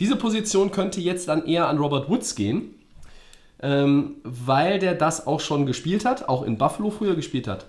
Diese 0.00 0.16
Position 0.16 0.70
könnte 0.70 1.00
jetzt 1.00 1.28
dann 1.28 1.46
eher 1.46 1.68
an 1.68 1.78
Robert 1.78 2.08
Woods 2.10 2.34
gehen, 2.34 2.74
ähm, 3.62 4.16
weil 4.24 4.78
der 4.78 4.94
das 4.94 5.26
auch 5.26 5.40
schon 5.40 5.66
gespielt 5.66 6.04
hat, 6.04 6.28
auch 6.28 6.42
in 6.42 6.58
Buffalo 6.58 6.90
früher 6.90 7.14
gespielt 7.14 7.48
hat. 7.48 7.66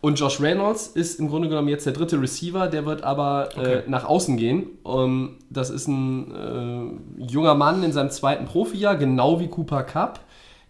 Und 0.00 0.20
Josh 0.20 0.40
Reynolds 0.40 0.88
ist 0.88 1.18
im 1.18 1.28
Grunde 1.28 1.48
genommen 1.48 1.68
jetzt 1.68 1.84
der 1.86 1.92
dritte 1.92 2.20
Receiver, 2.20 2.68
der 2.68 2.86
wird 2.86 3.02
aber 3.02 3.48
Okay. 3.56 3.72
äh, 3.74 3.82
nach 3.86 4.04
außen 4.04 4.36
gehen. 4.36 4.66
Um, 4.82 5.36
das 5.50 5.70
ist 5.70 5.88
ein 5.88 6.34
äh, 7.18 7.22
junger 7.26 7.54
Mann 7.54 7.82
in 7.82 7.92
seinem 7.92 8.10
zweiten 8.10 8.44
Profijahr, 8.44 8.96
genau 8.96 9.40
wie 9.40 9.48
Cooper 9.48 9.82
Cup. 9.82 10.20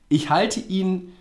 Ich 0.09 0.30
halte 0.30 0.61
ihn 0.61 1.12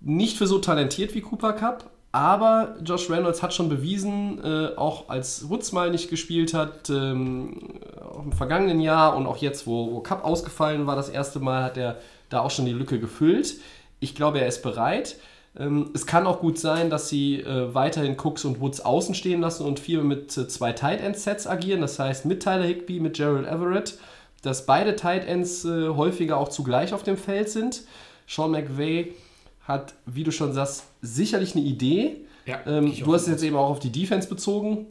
nicht 0.00 0.36
für 0.36 0.46
so 0.46 0.58
talentiert 0.58 1.14
wie 1.14 1.20
Cooper 1.22 1.52
Cup, 1.54 1.90
aber 2.12 2.76
Josh 2.84 3.08
Reynolds 3.08 3.42
hat 3.42 3.54
schon 3.54 3.68
bewiesen, 3.68 4.40
äh, 4.44 4.76
auch 4.76 5.08
als 5.08 5.48
Woods 5.48 5.72
mal 5.72 5.90
nicht 5.90 6.10
gespielt 6.10 6.52
hat, 6.54 6.90
ähm, 6.90 7.56
auch 8.02 8.24
im 8.24 8.32
vergangenen 8.32 8.80
Jahr 8.80 9.16
und 9.16 9.26
auch 9.26 9.36
jetzt, 9.38 9.66
wo, 9.66 9.92
wo 9.92 10.00
Cup 10.00 10.24
ausgefallen 10.24 10.86
war, 10.86 10.96
das 10.96 11.08
erste 11.08 11.38
Mal, 11.38 11.62
hat 11.62 11.76
er 11.76 11.96
da 12.28 12.40
auch 12.40 12.50
schon 12.50 12.66
die 12.66 12.72
Lücke 12.72 12.98
gefüllt. 12.98 13.56
Ich 14.00 14.14
glaube, 14.14 14.40
er 14.40 14.46
ist 14.46 14.62
bereit. 14.62 15.16
Ähm, 15.58 15.90
es 15.94 16.06
kann 16.06 16.26
auch 16.26 16.40
gut 16.40 16.58
sein, 16.58 16.90
dass 16.90 17.08
sie 17.08 17.40
äh, 17.40 17.74
weiterhin 17.74 18.16
Cooks 18.18 18.44
und 18.44 18.60
Woods 18.60 18.80
außen 18.80 19.14
stehen 19.14 19.40
lassen 19.40 19.64
und 19.66 19.80
viel 19.80 20.02
mit 20.02 20.36
äh, 20.36 20.46
zwei 20.48 20.72
Tight 20.72 21.00
End 21.00 21.16
Sets 21.16 21.46
agieren. 21.46 21.80
Das 21.80 21.98
heißt, 21.98 22.26
mit 22.26 22.42
Tyler 22.42 22.64
Higby, 22.64 23.00
mit 23.00 23.16
Gerald 23.16 23.46
Everett, 23.46 23.98
dass 24.42 24.66
beide 24.66 24.94
Tight 24.94 25.26
Ends 25.26 25.64
äh, 25.64 25.88
häufiger 25.88 26.36
auch 26.36 26.48
zugleich 26.48 26.92
auf 26.92 27.02
dem 27.02 27.16
Feld 27.16 27.48
sind. 27.48 27.82
Sean 28.26 28.52
McVay 28.52 29.14
hat, 29.62 29.94
wie 30.06 30.22
du 30.24 30.30
schon 30.30 30.52
sagst, 30.52 30.84
sicherlich 31.02 31.56
eine 31.56 31.64
Idee. 31.64 32.16
Ja, 32.46 32.60
Ähm, 32.66 32.94
du 32.96 33.12
hast 33.12 33.22
es 33.22 33.28
jetzt 33.28 33.42
eben 33.42 33.56
auch 33.56 33.68
auf 33.68 33.80
die 33.80 33.90
Defense 33.90 34.28
bezogen. 34.28 34.86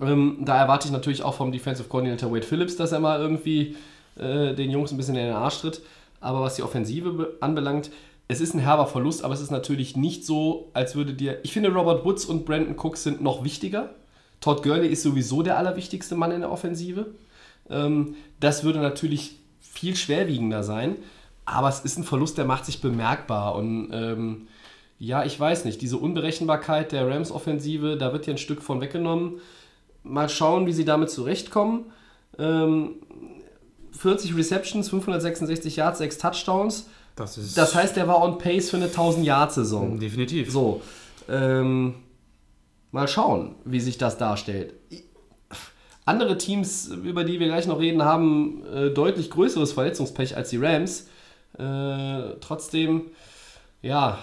Ähm, 0.00 0.38
da 0.42 0.58
erwarte 0.58 0.86
ich 0.86 0.92
natürlich 0.92 1.22
auch 1.22 1.34
vom 1.34 1.52
Defensive 1.52 1.88
Coordinator 1.88 2.30
Wade 2.30 2.46
Phillips, 2.46 2.76
dass 2.76 2.92
er 2.92 3.00
mal 3.00 3.18
irgendwie 3.18 3.76
äh, 4.18 4.54
den 4.54 4.70
Jungs 4.70 4.92
ein 4.92 4.96
bisschen 4.96 5.16
in 5.16 5.26
den 5.26 5.34
Arsch 5.34 5.60
tritt. 5.60 5.80
Aber 6.26 6.40
was 6.40 6.56
die 6.56 6.62
Offensive 6.64 7.12
be- 7.12 7.36
anbelangt, 7.40 7.90
es 8.26 8.40
ist 8.40 8.54
ein 8.54 8.58
herber 8.58 8.88
Verlust, 8.88 9.22
aber 9.22 9.32
es 9.32 9.40
ist 9.40 9.52
natürlich 9.52 9.96
nicht 9.96 10.26
so, 10.26 10.70
als 10.72 10.96
würde 10.96 11.14
dir. 11.14 11.38
Ich 11.44 11.52
finde, 11.52 11.72
Robert 11.72 12.04
Woods 12.04 12.24
und 12.24 12.44
Brandon 12.44 12.76
Cooks 12.76 13.04
sind 13.04 13.22
noch 13.22 13.44
wichtiger. 13.44 13.94
Todd 14.40 14.64
Gurley 14.64 14.88
ist 14.88 15.04
sowieso 15.04 15.42
der 15.42 15.56
allerwichtigste 15.56 16.16
Mann 16.16 16.32
in 16.32 16.40
der 16.40 16.50
Offensive. 16.50 17.06
Ähm, 17.70 18.16
das 18.40 18.64
würde 18.64 18.80
natürlich 18.80 19.38
viel 19.60 19.94
schwerwiegender 19.94 20.64
sein, 20.64 20.96
aber 21.44 21.68
es 21.68 21.80
ist 21.80 21.96
ein 21.96 22.04
Verlust, 22.04 22.36
der 22.38 22.44
macht 22.44 22.66
sich 22.66 22.80
bemerkbar. 22.80 23.54
Und 23.54 23.90
ähm, 23.92 24.48
ja, 24.98 25.24
ich 25.24 25.38
weiß 25.38 25.64
nicht, 25.64 25.80
diese 25.80 25.98
Unberechenbarkeit 25.98 26.90
der 26.90 27.08
Rams-Offensive, 27.08 27.96
da 27.96 28.12
wird 28.12 28.24
hier 28.24 28.34
ein 28.34 28.38
Stück 28.38 28.62
von 28.62 28.80
weggenommen. 28.80 29.40
Mal 30.02 30.28
schauen, 30.28 30.66
wie 30.66 30.72
sie 30.72 30.84
damit 30.84 31.10
zurechtkommen. 31.10 31.84
Ähm, 32.38 32.96
40 33.96 34.36
Receptions, 34.36 34.88
566 34.90 35.76
Yards, 35.76 35.98
6 35.98 36.18
Touchdowns. 36.18 36.86
Das 37.14 37.38
ist 37.38 37.56
Das 37.56 37.74
heißt, 37.74 37.96
der 37.96 38.08
war 38.08 38.22
on 38.22 38.38
pace 38.38 38.70
für 38.70 38.76
eine 38.76 38.88
1000-Yard-Saison. 38.88 39.98
definitiv. 39.98 40.50
So, 40.50 40.82
ähm, 41.28 41.94
mal 42.92 43.08
schauen, 43.08 43.54
wie 43.64 43.80
sich 43.80 43.98
das 43.98 44.18
darstellt. 44.18 44.74
Andere 46.04 46.38
Teams, 46.38 46.86
über 46.88 47.24
die 47.24 47.40
wir 47.40 47.48
gleich 47.48 47.66
noch 47.66 47.80
reden, 47.80 48.02
haben 48.04 48.64
äh, 48.66 48.90
deutlich 48.90 49.30
größeres 49.30 49.72
Verletzungspech 49.72 50.36
als 50.36 50.50
die 50.50 50.58
Rams. 50.58 51.08
Äh, 51.58 52.36
trotzdem, 52.40 53.06
ja, 53.82 54.18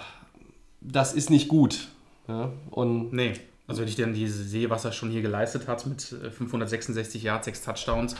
das 0.80 1.12
ist 1.12 1.28
nicht 1.30 1.48
gut. 1.48 1.88
Ja, 2.28 2.52
und 2.70 3.12
Nee. 3.12 3.34
Also 3.66 3.80
wenn 3.80 3.88
ich 3.88 3.96
dann 3.96 4.12
diese 4.12 4.44
sehe, 4.44 4.68
was 4.68 4.84
er 4.84 4.92
schon 4.92 5.10
hier 5.10 5.22
geleistet 5.22 5.68
hat 5.68 5.86
mit 5.86 6.12
äh, 6.12 6.30
566 6.30 7.22
Yards, 7.22 7.46
6 7.46 7.62
Touchdowns, 7.64 8.14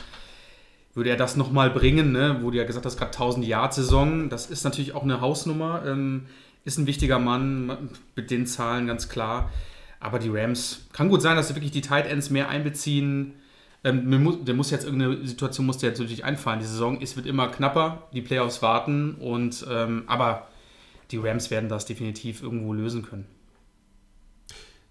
würde 0.95 1.09
er 1.09 1.17
das 1.17 1.35
nochmal 1.35 1.69
bringen, 1.69 2.11
ne? 2.11 2.39
wo 2.41 2.49
du 2.49 2.57
ja 2.57 2.63
gesagt 2.63 2.85
hast, 2.85 2.97
gerade 2.97 3.11
1000 3.11 3.45
Yard 3.45 3.73
Saison, 3.73 4.29
das 4.29 4.47
ist 4.47 4.63
natürlich 4.63 4.95
auch 4.95 5.03
eine 5.03 5.21
Hausnummer, 5.21 5.83
ähm, 5.85 6.25
ist 6.63 6.79
ein 6.79 6.87
wichtiger 6.87 7.19
Mann 7.19 7.89
mit 8.15 8.31
den 8.31 8.47
Zahlen 8.47 8.87
ganz 8.87 9.09
klar. 9.09 9.51
Aber 9.99 10.19
die 10.19 10.29
Rams, 10.29 10.87
kann 10.93 11.09
gut 11.09 11.21
sein, 11.21 11.35
dass 11.35 11.49
sie 11.49 11.55
wirklich 11.55 11.71
die 11.71 11.81
Tight 11.81 12.07
Ends 12.07 12.29
mehr 12.29 12.49
einbeziehen. 12.49 13.33
Ähm, 13.83 14.45
der 14.45 14.55
muss 14.55 14.71
jetzt 14.71 14.85
irgendeine 14.85 15.27
Situation 15.27 15.65
muss 15.65 15.77
der 15.77 15.89
jetzt 15.89 15.99
natürlich 15.99 16.23
einfallen. 16.23 16.59
Die 16.59 16.65
Saison 16.65 16.99
ist, 17.01 17.17
wird 17.17 17.27
immer 17.27 17.49
knapper, 17.49 18.07
die 18.13 18.21
Playoffs 18.21 18.61
warten 18.61 19.15
und 19.15 19.65
ähm, 19.69 20.03
aber 20.07 20.47
die 21.11 21.17
Rams 21.17 21.51
werden 21.51 21.69
das 21.69 21.85
definitiv 21.85 22.41
irgendwo 22.41 22.73
lösen 22.73 23.03
können. 23.03 23.25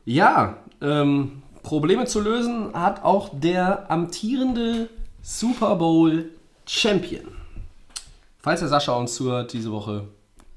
Ja, 0.04 0.58
ähm, 0.80 1.42
Probleme 1.62 2.04
zu 2.04 2.20
lösen 2.20 2.74
hat 2.74 3.02
auch 3.02 3.30
der 3.32 3.90
amtierende 3.90 4.90
Super 5.26 5.76
Bowl 5.76 6.26
Champion. 6.66 7.24
Falls 8.40 8.60
der 8.60 8.68
Sascha 8.68 8.92
uns 8.92 9.14
zuhört 9.14 9.54
diese 9.54 9.72
Woche, 9.72 10.06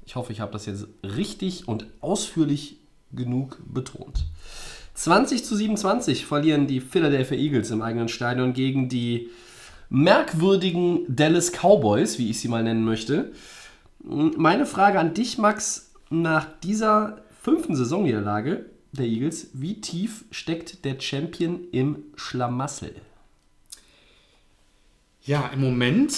ich 0.04 0.14
hoffe, 0.14 0.30
ich 0.30 0.40
habe 0.40 0.52
das 0.52 0.66
jetzt 0.66 0.86
richtig 1.02 1.66
und 1.66 1.86
ausführlich 2.02 2.76
genug 3.10 3.62
betont. 3.64 4.26
20 4.92 5.42
zu 5.42 5.56
27 5.56 6.26
verlieren 6.26 6.66
die 6.66 6.82
Philadelphia 6.82 7.38
Eagles 7.38 7.70
im 7.70 7.80
eigenen 7.80 8.10
Stadion 8.10 8.52
gegen 8.52 8.90
die 8.90 9.30
merkwürdigen 9.88 11.06
Dallas 11.08 11.50
Cowboys, 11.50 12.18
wie 12.18 12.28
ich 12.28 12.38
sie 12.38 12.48
mal 12.48 12.62
nennen 12.62 12.84
möchte. 12.84 13.32
Meine 14.00 14.66
Frage 14.66 15.00
an 15.00 15.14
dich, 15.14 15.38
Max, 15.38 15.92
nach 16.10 16.46
dieser 16.62 17.22
fünften 17.40 17.74
Saisonniederlage 17.74 18.66
der 18.92 19.06
Eagles, 19.06 19.48
wie 19.54 19.80
tief 19.80 20.26
steckt 20.30 20.84
der 20.84 21.00
Champion 21.00 21.60
im 21.72 22.04
Schlamassel? 22.16 22.94
Ja, 25.28 25.50
im 25.52 25.60
Moment 25.60 26.14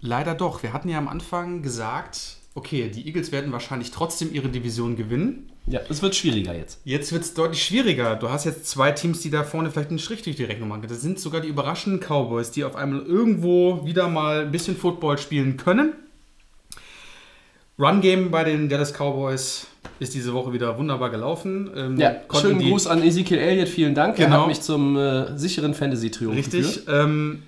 leider 0.00 0.34
doch. 0.34 0.62
Wir 0.62 0.72
hatten 0.72 0.88
ja 0.88 0.96
am 0.96 1.06
Anfang 1.06 1.60
gesagt, 1.60 2.36
okay, 2.54 2.88
die 2.88 3.06
Eagles 3.06 3.30
werden 3.30 3.52
wahrscheinlich 3.52 3.90
trotzdem 3.90 4.32
ihre 4.32 4.48
Division 4.48 4.96
gewinnen. 4.96 5.50
Ja, 5.66 5.80
es 5.90 6.00
wird 6.00 6.16
schwieriger 6.16 6.54
jetzt. 6.56 6.80
Jetzt 6.84 7.12
wird 7.12 7.24
es 7.24 7.34
deutlich 7.34 7.62
schwieriger. 7.62 8.16
Du 8.16 8.30
hast 8.30 8.46
jetzt 8.46 8.66
zwei 8.66 8.90
Teams, 8.92 9.20
die 9.20 9.28
da 9.28 9.44
vorne 9.44 9.70
vielleicht 9.70 9.90
einen 9.90 9.98
Strich 9.98 10.22
durch 10.22 10.36
die 10.36 10.44
Rechnung 10.44 10.70
machen. 10.70 10.82
Das 10.88 11.02
sind 11.02 11.20
sogar 11.20 11.42
die 11.42 11.48
überraschenden 11.48 12.00
Cowboys, 12.00 12.50
die 12.50 12.64
auf 12.64 12.74
einmal 12.74 13.02
irgendwo 13.02 13.84
wieder 13.84 14.08
mal 14.08 14.46
ein 14.46 14.50
bisschen 14.50 14.78
Football 14.78 15.18
spielen 15.18 15.58
können. 15.58 15.92
Run-Game 17.78 18.30
bei 18.30 18.44
den 18.44 18.70
Dallas 18.70 18.94
Cowboys 18.94 19.66
ist 20.00 20.14
diese 20.14 20.32
Woche 20.32 20.54
wieder 20.54 20.78
wunderbar 20.78 21.10
gelaufen. 21.10 21.70
Ähm, 21.76 22.00
Ja, 22.00 22.16
schönen 22.40 22.60
Gruß 22.60 22.86
an 22.86 23.02
Ezekiel 23.02 23.38
Elliott, 23.38 23.68
vielen 23.68 23.94
Dank. 23.94 24.18
Er 24.18 24.24
Genau. 24.26 24.40
hat 24.40 24.48
mich 24.48 24.62
zum 24.62 24.96
äh, 24.96 25.36
sicheren 25.38 25.74
Fantasy-Trio 25.74 26.30
Richtig. 26.30 26.80
Ähm, 26.88 27.42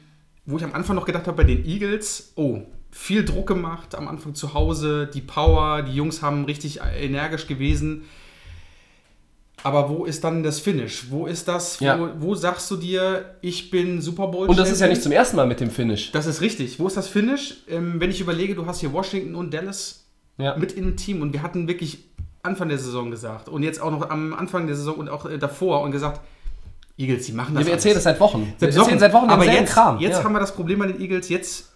wo 0.51 0.57
ich 0.59 0.65
am 0.65 0.73
Anfang 0.75 0.97
noch 0.97 1.05
gedacht 1.07 1.27
habe 1.27 1.37
bei 1.37 1.45
den 1.45 1.65
Eagles, 1.65 2.33
oh, 2.37 2.59
viel 2.91 3.25
Druck 3.25 3.47
gemacht 3.49 3.95
am 3.95 4.09
Anfang 4.09 4.35
zu 4.35 4.53
Hause, 4.55 5.09
die 5.13 5.21
Power, 5.21 5.83
die 5.83 5.95
Jungs 5.95 6.23
haben 6.23 6.45
richtig 6.45 6.81
energisch 6.99 7.47
gewesen. 7.47 8.03
Aber 9.63 9.91
wo 9.91 10.07
ist 10.07 10.25
dann 10.25 10.43
das 10.43 10.59
Finish? 10.59 11.11
Wo 11.11 11.27
ist 11.27 11.47
das? 11.47 11.81
Wo, 11.81 11.85
Ja. 11.85 12.15
wo 12.19 12.35
sagst 12.35 12.71
du 12.71 12.77
dir, 12.77 13.37
ich 13.43 13.71
bin 13.71 14.01
Super 14.01 14.29
Bowl 14.29 14.49
Und 14.49 14.59
das 14.59 14.71
ist 14.71 14.81
ja 14.81 14.89
nicht 14.89 15.03
zum 15.03 15.13
ersten 15.13 15.37
Mal 15.37 15.47
mit 15.47 15.61
dem 15.61 15.71
Finish. 15.71 16.13
Das 16.13 16.27
ist 16.27 16.41
richtig. 16.41 16.79
Wo 16.81 16.87
ist 16.87 16.97
das 16.97 17.09
Finish? 17.09 17.57
Ähm, 17.69 18.01
wenn 18.01 18.11
ich 18.11 18.21
überlege, 18.23 18.55
du 18.55 18.65
hast 18.65 18.81
hier 18.81 18.93
Washington 18.93 19.35
und 19.35 19.53
Dallas 19.53 20.07
Ja. 20.39 20.57
mit 20.57 20.73
in 20.73 20.85
dem 20.85 20.97
Team 20.97 21.21
und 21.21 21.35
wir 21.35 21.43
hatten 21.43 21.69
wirklich 21.69 21.99
Anfang 22.43 22.71
der 22.71 22.79
Saison 22.79 23.11
gesagt 23.11 23.51
und 23.51 23.63
jetzt 23.63 23.83
auch 23.83 23.91
noch 23.91 24.09
am 24.09 24.33
Anfang 24.33 24.67
der 24.67 24.75
Saison 24.77 24.95
und 24.95 25.11
auch 25.11 25.27
äh, 25.27 25.37
davor 25.37 25.83
und 25.83 25.91
gesagt, 25.91 26.23
Eagles, 27.01 27.27
die 27.27 27.33
machen 27.33 27.55
das. 27.55 27.63
Ja, 27.63 27.67
wir 27.67 27.73
alles. 27.73 27.85
erzählen 27.85 27.95
das 27.95 28.05
seit 28.05 28.21
Wochen. 28.21 28.41
Wir 28.59 28.69
Seit 28.71 28.77
erzählen 28.79 28.99
seit 28.99 29.13
Wochen 29.13 29.31
aber 29.31 29.45
jetzt, 29.45 29.73
Kram. 29.73 29.99
jetzt 29.99 30.19
ja. 30.19 30.25
haben 30.25 30.33
wir 30.33 30.41
das 30.41 30.55
Problem 30.55 30.79
bei 30.81 30.87
den 30.87 31.01
Eagles, 31.01 31.29
jetzt 31.29 31.71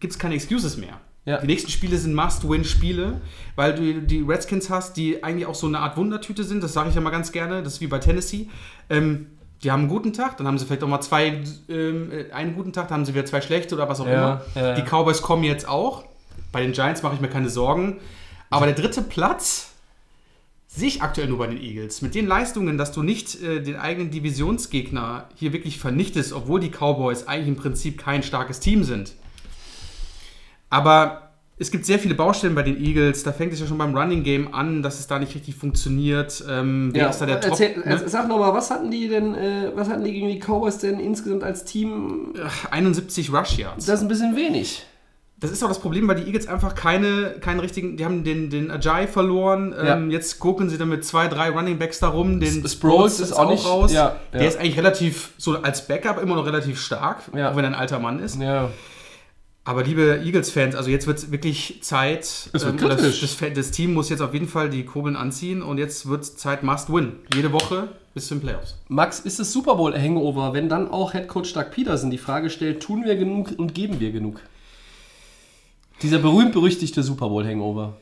gibt 0.00 0.12
es 0.12 0.18
keine 0.18 0.34
Excuses 0.34 0.76
mehr. 0.76 1.00
Ja. 1.24 1.38
Die 1.38 1.46
nächsten 1.46 1.70
Spiele 1.70 1.96
sind 1.98 2.14
Must-Win-Spiele, 2.14 3.20
weil 3.54 3.74
du 3.74 4.00
die 4.00 4.22
Redskins 4.22 4.70
hast, 4.70 4.96
die 4.96 5.22
eigentlich 5.22 5.46
auch 5.46 5.54
so 5.54 5.66
eine 5.66 5.80
Art 5.80 5.96
Wundertüte 5.98 6.42
sind. 6.44 6.62
Das 6.62 6.72
sage 6.72 6.88
ich 6.88 6.94
ja 6.94 7.02
mal 7.02 7.10
ganz 7.10 7.32
gerne. 7.32 7.62
Das 7.62 7.74
ist 7.74 7.80
wie 7.82 7.86
bei 7.86 7.98
Tennessee. 7.98 8.48
Ähm, 8.88 9.26
die 9.62 9.70
haben 9.70 9.80
einen 9.80 9.88
guten 9.88 10.12
Tag, 10.12 10.36
dann 10.36 10.46
haben 10.46 10.56
sie 10.56 10.64
vielleicht 10.64 10.84
auch 10.84 10.88
mal 10.88 11.00
zwei, 11.00 11.42
ähm, 11.68 12.12
äh, 12.12 12.30
einen 12.32 12.54
guten 12.54 12.72
Tag, 12.72 12.88
dann 12.88 12.98
haben 12.98 13.04
sie 13.04 13.12
wieder 13.12 13.26
zwei 13.26 13.40
schlechte 13.40 13.74
oder 13.74 13.88
was 13.88 14.00
auch 14.00 14.06
Ja, 14.06 14.42
immer. 14.54 14.68
ja. 14.68 14.74
Die 14.76 14.82
Cowboys 14.82 15.20
kommen 15.20 15.42
jetzt 15.44 15.68
auch. 15.68 16.04
Bei 16.52 16.62
den 16.62 16.72
Giants 16.72 17.02
mache 17.02 17.16
ich 17.16 17.20
mir 17.20 17.28
keine 17.28 17.50
Sorgen. 17.50 17.98
Aber 18.50 18.64
der 18.66 18.74
dritte 18.76 19.02
Platz, 19.02 19.67
sehe 20.78 20.88
ich 20.88 21.02
aktuell 21.02 21.28
nur 21.28 21.38
bei 21.38 21.48
den 21.48 21.60
Eagles. 21.60 22.02
Mit 22.02 22.14
den 22.14 22.26
Leistungen, 22.26 22.78
dass 22.78 22.92
du 22.92 23.02
nicht 23.02 23.42
äh, 23.42 23.60
den 23.60 23.76
eigenen 23.76 24.10
Divisionsgegner 24.10 25.28
hier 25.34 25.52
wirklich 25.52 25.78
vernichtest, 25.78 26.32
obwohl 26.32 26.60
die 26.60 26.70
Cowboys 26.70 27.26
eigentlich 27.26 27.48
im 27.48 27.56
Prinzip 27.56 27.98
kein 27.98 28.22
starkes 28.22 28.60
Team 28.60 28.84
sind. 28.84 29.12
Aber 30.70 31.30
es 31.60 31.72
gibt 31.72 31.84
sehr 31.84 31.98
viele 31.98 32.14
Baustellen 32.14 32.54
bei 32.54 32.62
den 32.62 32.82
Eagles. 32.82 33.24
Da 33.24 33.32
fängt 33.32 33.52
es 33.52 33.58
ja 33.58 33.66
schon 33.66 33.78
beim 33.78 33.96
Running 33.96 34.22
Game 34.22 34.54
an, 34.54 34.82
dass 34.82 35.00
es 35.00 35.08
da 35.08 35.18
nicht 35.18 35.34
richtig 35.34 35.56
funktioniert. 35.56 36.44
Ähm, 36.48 36.90
wer 36.92 37.10
ist 37.10 37.18
da 37.18 37.26
der 37.26 37.42
erzähl, 37.42 37.74
Top? 37.74 37.86
äh, 37.86 37.88
Ne? 37.88 38.08
Sag 38.08 38.28
nochmal, 38.28 38.54
was 38.54 38.70
hatten 38.70 38.90
die 38.90 39.08
denn, 39.08 39.34
äh, 39.34 39.72
was 39.74 39.88
hatten 39.88 40.04
die 40.04 40.12
gegen 40.12 40.28
die 40.28 40.38
Cowboys 40.38 40.78
denn 40.78 41.00
insgesamt 41.00 41.42
als 41.42 41.64
Team? 41.64 42.34
Ach, 42.40 42.66
71 42.70 43.32
Rush 43.32 43.58
Yards. 43.58 43.86
Das 43.86 43.96
ist 43.96 44.02
ein 44.02 44.08
bisschen 44.08 44.36
wenig. 44.36 44.86
Das 45.40 45.52
ist 45.52 45.62
auch 45.62 45.68
das 45.68 45.78
Problem, 45.78 46.08
weil 46.08 46.16
die 46.16 46.24
Eagles 46.24 46.48
einfach 46.48 46.74
keine, 46.74 47.36
keinen 47.40 47.60
richtigen, 47.60 47.96
die 47.96 48.04
haben 48.04 48.24
den, 48.24 48.50
den 48.50 48.72
Ajay 48.72 49.06
verloren. 49.06 49.72
Ähm, 49.80 50.10
jetzt 50.10 50.40
gucken 50.40 50.68
sie 50.68 50.78
dann 50.78 50.88
mit 50.88 51.04
zwei, 51.04 51.28
drei 51.28 51.50
Running 51.50 51.78
Backs 51.78 52.00
darum. 52.00 52.40
Den 52.40 52.66
Sproles 52.68 53.20
ist 53.20 53.32
auch 53.32 53.48
nicht- 53.48 53.64
raus. 53.64 53.92
ja, 53.92 54.16
Der 54.32 54.42
ja. 54.42 54.48
ist 54.48 54.58
eigentlich 54.58 54.76
relativ, 54.76 55.30
so 55.38 55.56
als 55.62 55.86
Backup 55.86 56.20
immer 56.20 56.34
noch 56.34 56.44
relativ 56.44 56.80
stark, 56.80 57.22
Ja. 57.36 57.52
auch 57.52 57.56
wenn 57.56 57.64
er 57.64 57.70
ein 57.70 57.76
alter 57.76 58.00
Mann 58.00 58.18
ist. 58.18 58.40
Ja. 58.40 58.70
Aber 59.64 59.84
liebe 59.84 60.22
Eagles-Fans, 60.24 60.74
also 60.74 60.90
jetzt 60.90 61.06
wird 61.06 61.18
es 61.18 61.30
wirklich 61.30 61.80
Zeit. 61.82 62.22
Es 62.24 62.52
wird 62.64 62.80
ähm, 62.82 62.88
das, 62.88 63.20
das, 63.20 63.36
das 63.54 63.70
Team 63.70 63.92
muss 63.94 64.08
jetzt 64.08 64.22
auf 64.22 64.32
jeden 64.32 64.48
Fall 64.48 64.70
die 64.70 64.84
Kurbeln 64.86 65.14
anziehen 65.14 65.62
und 65.62 65.78
jetzt 65.78 66.08
wird 66.08 66.24
Zeit 66.24 66.62
Must 66.62 66.92
Win. 66.92 67.12
Jede 67.34 67.52
Woche 67.52 67.88
bis 68.14 68.26
zu 68.28 68.34
den 68.34 68.40
Playoffs. 68.40 68.76
Max, 68.88 69.20
ist 69.20 69.38
es 69.38 69.52
Super 69.52 69.76
Bowl 69.76 69.94
Hangover, 69.94 70.52
wenn 70.54 70.68
dann 70.70 70.90
auch 70.90 71.12
Head 71.12 71.28
Coach 71.28 71.52
Doug 71.52 71.66
Peterson 71.70 72.10
die 72.10 72.18
Frage 72.18 72.48
stellt, 72.50 72.82
tun 72.82 73.04
wir 73.04 73.14
genug 73.16 73.50
und 73.58 73.74
geben 73.74 74.00
wir 74.00 74.10
genug? 74.10 74.40
Dieser 76.02 76.18
berühmt-berüchtigte 76.18 77.02
Super 77.02 77.28
Bowl 77.28 77.46
Hangover. 77.46 77.94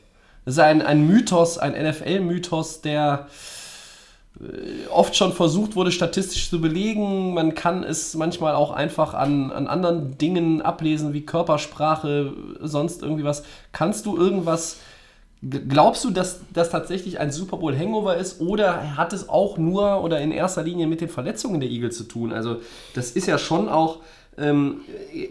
Das 0.45 0.55
ist 0.55 0.59
ein, 0.59 0.81
ein 0.81 1.05
Mythos, 1.07 1.57
ein 1.57 1.73
NFL-Mythos, 1.73 2.81
der 2.81 3.27
äh, 4.39 4.87
oft 4.89 5.15
schon 5.15 5.33
versucht 5.33 5.75
wurde, 5.75 5.91
statistisch 5.91 6.49
zu 6.49 6.61
belegen. 6.61 7.33
Man 7.33 7.55
kann 7.55 7.83
es 7.83 8.13
manchmal 8.13 8.55
auch 8.55 8.71
einfach 8.71 9.13
an, 9.13 9.51
an 9.51 9.67
anderen 9.67 10.17
Dingen 10.17 10.61
ablesen, 10.61 11.13
wie 11.13 11.25
Körpersprache, 11.25 12.33
sonst 12.61 13.01
irgendwie 13.01 13.23
was. 13.23 13.43
Kannst 13.71 14.05
du 14.05 14.15
irgendwas 14.15 14.77
Glaubst 15.43 16.03
du, 16.03 16.09
dass 16.09 16.39
das 16.51 16.71
tatsächlich 16.71 17.19
ein 17.19 17.31
Super 17.31 17.57
Bowl 17.57 17.77
Hangover 17.77 18.17
ist 18.17 18.41
oder 18.41 18.97
hat 18.97 19.13
es 19.13 19.29
auch 19.29 19.59
nur 19.59 20.03
oder 20.03 20.19
in 20.19 20.31
erster 20.31 20.63
Linie 20.63 20.87
mit 20.87 20.99
den 20.99 21.09
Verletzungen 21.09 21.59
der 21.59 21.69
Eagles 21.69 21.95
zu 21.95 22.05
tun? 22.05 22.33
Also 22.33 22.57
das 22.95 23.11
ist 23.11 23.27
ja 23.27 23.37
schon 23.37 23.69
auch, 23.69 23.99
ähm, 24.39 24.81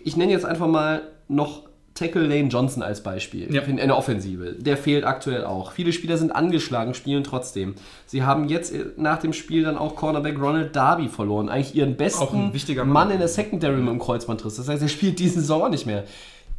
ich 0.05 0.17
nenne 0.17 0.31
jetzt 0.31 0.45
einfach 0.45 0.69
mal 0.69 1.03
noch 1.27 1.65
Tackle 1.97 2.27
Lane 2.27 2.49
Johnson 2.49 2.83
als 2.83 3.03
Beispiel 3.03 3.53
Ja. 3.53 3.63
in 3.63 3.77
der 3.79 3.97
Offensive. 3.97 4.53
Der 4.59 4.77
fehlt 4.77 5.05
aktuell 5.05 5.45
auch. 5.45 5.73
Viele 5.73 5.93
Spieler 5.93 6.17
sind 6.19 6.31
angeschlagen, 6.31 6.95
spielen 6.95 7.25
trotzdem. 7.25 7.75
Sie 8.07 8.23
haben 8.23 8.49
jetzt 8.49 8.73
äh, 8.73 8.85
nach 8.97 9.19
dem 9.19 9.33
Spiel 9.33 9.65
dann 9.65 9.77
auch 9.77 9.97
Cornerback 9.97 10.39
Ronald 10.39 10.77
Darby 10.77 11.09
verloren. 11.09 11.49
Eigentlich 11.49 11.75
ihren 11.75 11.97
besten 11.97 12.53
Mann. 12.53 12.87
Mann 12.89 13.11
in 13.11 13.19
der 13.19 13.29
Secondary 13.29 13.77
mit 13.79 13.89
dem 13.89 13.99
Kreuzbandriss. 13.99 14.57
Das 14.57 14.69
heißt, 14.69 14.83
er 14.83 14.89
spielt 14.89 15.19
diese 15.19 15.41
Saison 15.41 15.63
auch 15.65 15.69
nicht 15.71 15.87
mehr. 15.87 16.05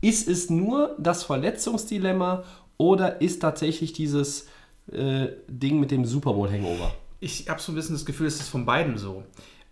Ist 0.01 0.27
es 0.27 0.49
nur 0.49 0.95
das 0.97 1.23
Verletzungsdilemma 1.23 2.43
oder 2.77 3.21
ist 3.21 3.41
tatsächlich 3.41 3.93
dieses 3.93 4.47
äh, 4.91 5.27
Ding 5.47 5.79
mit 5.79 5.91
dem 5.91 6.05
Super 6.05 6.33
Bowl 6.33 6.49
Hangover? 6.51 6.91
Ich 7.19 7.49
habe 7.49 7.59
so 7.61 7.71
ein 7.71 7.75
bisschen 7.75 7.95
das 7.95 8.05
Gefühl, 8.05 8.27
es 8.27 8.39
ist 8.39 8.49
von 8.49 8.65
beiden 8.65 8.97
so. 8.97 9.23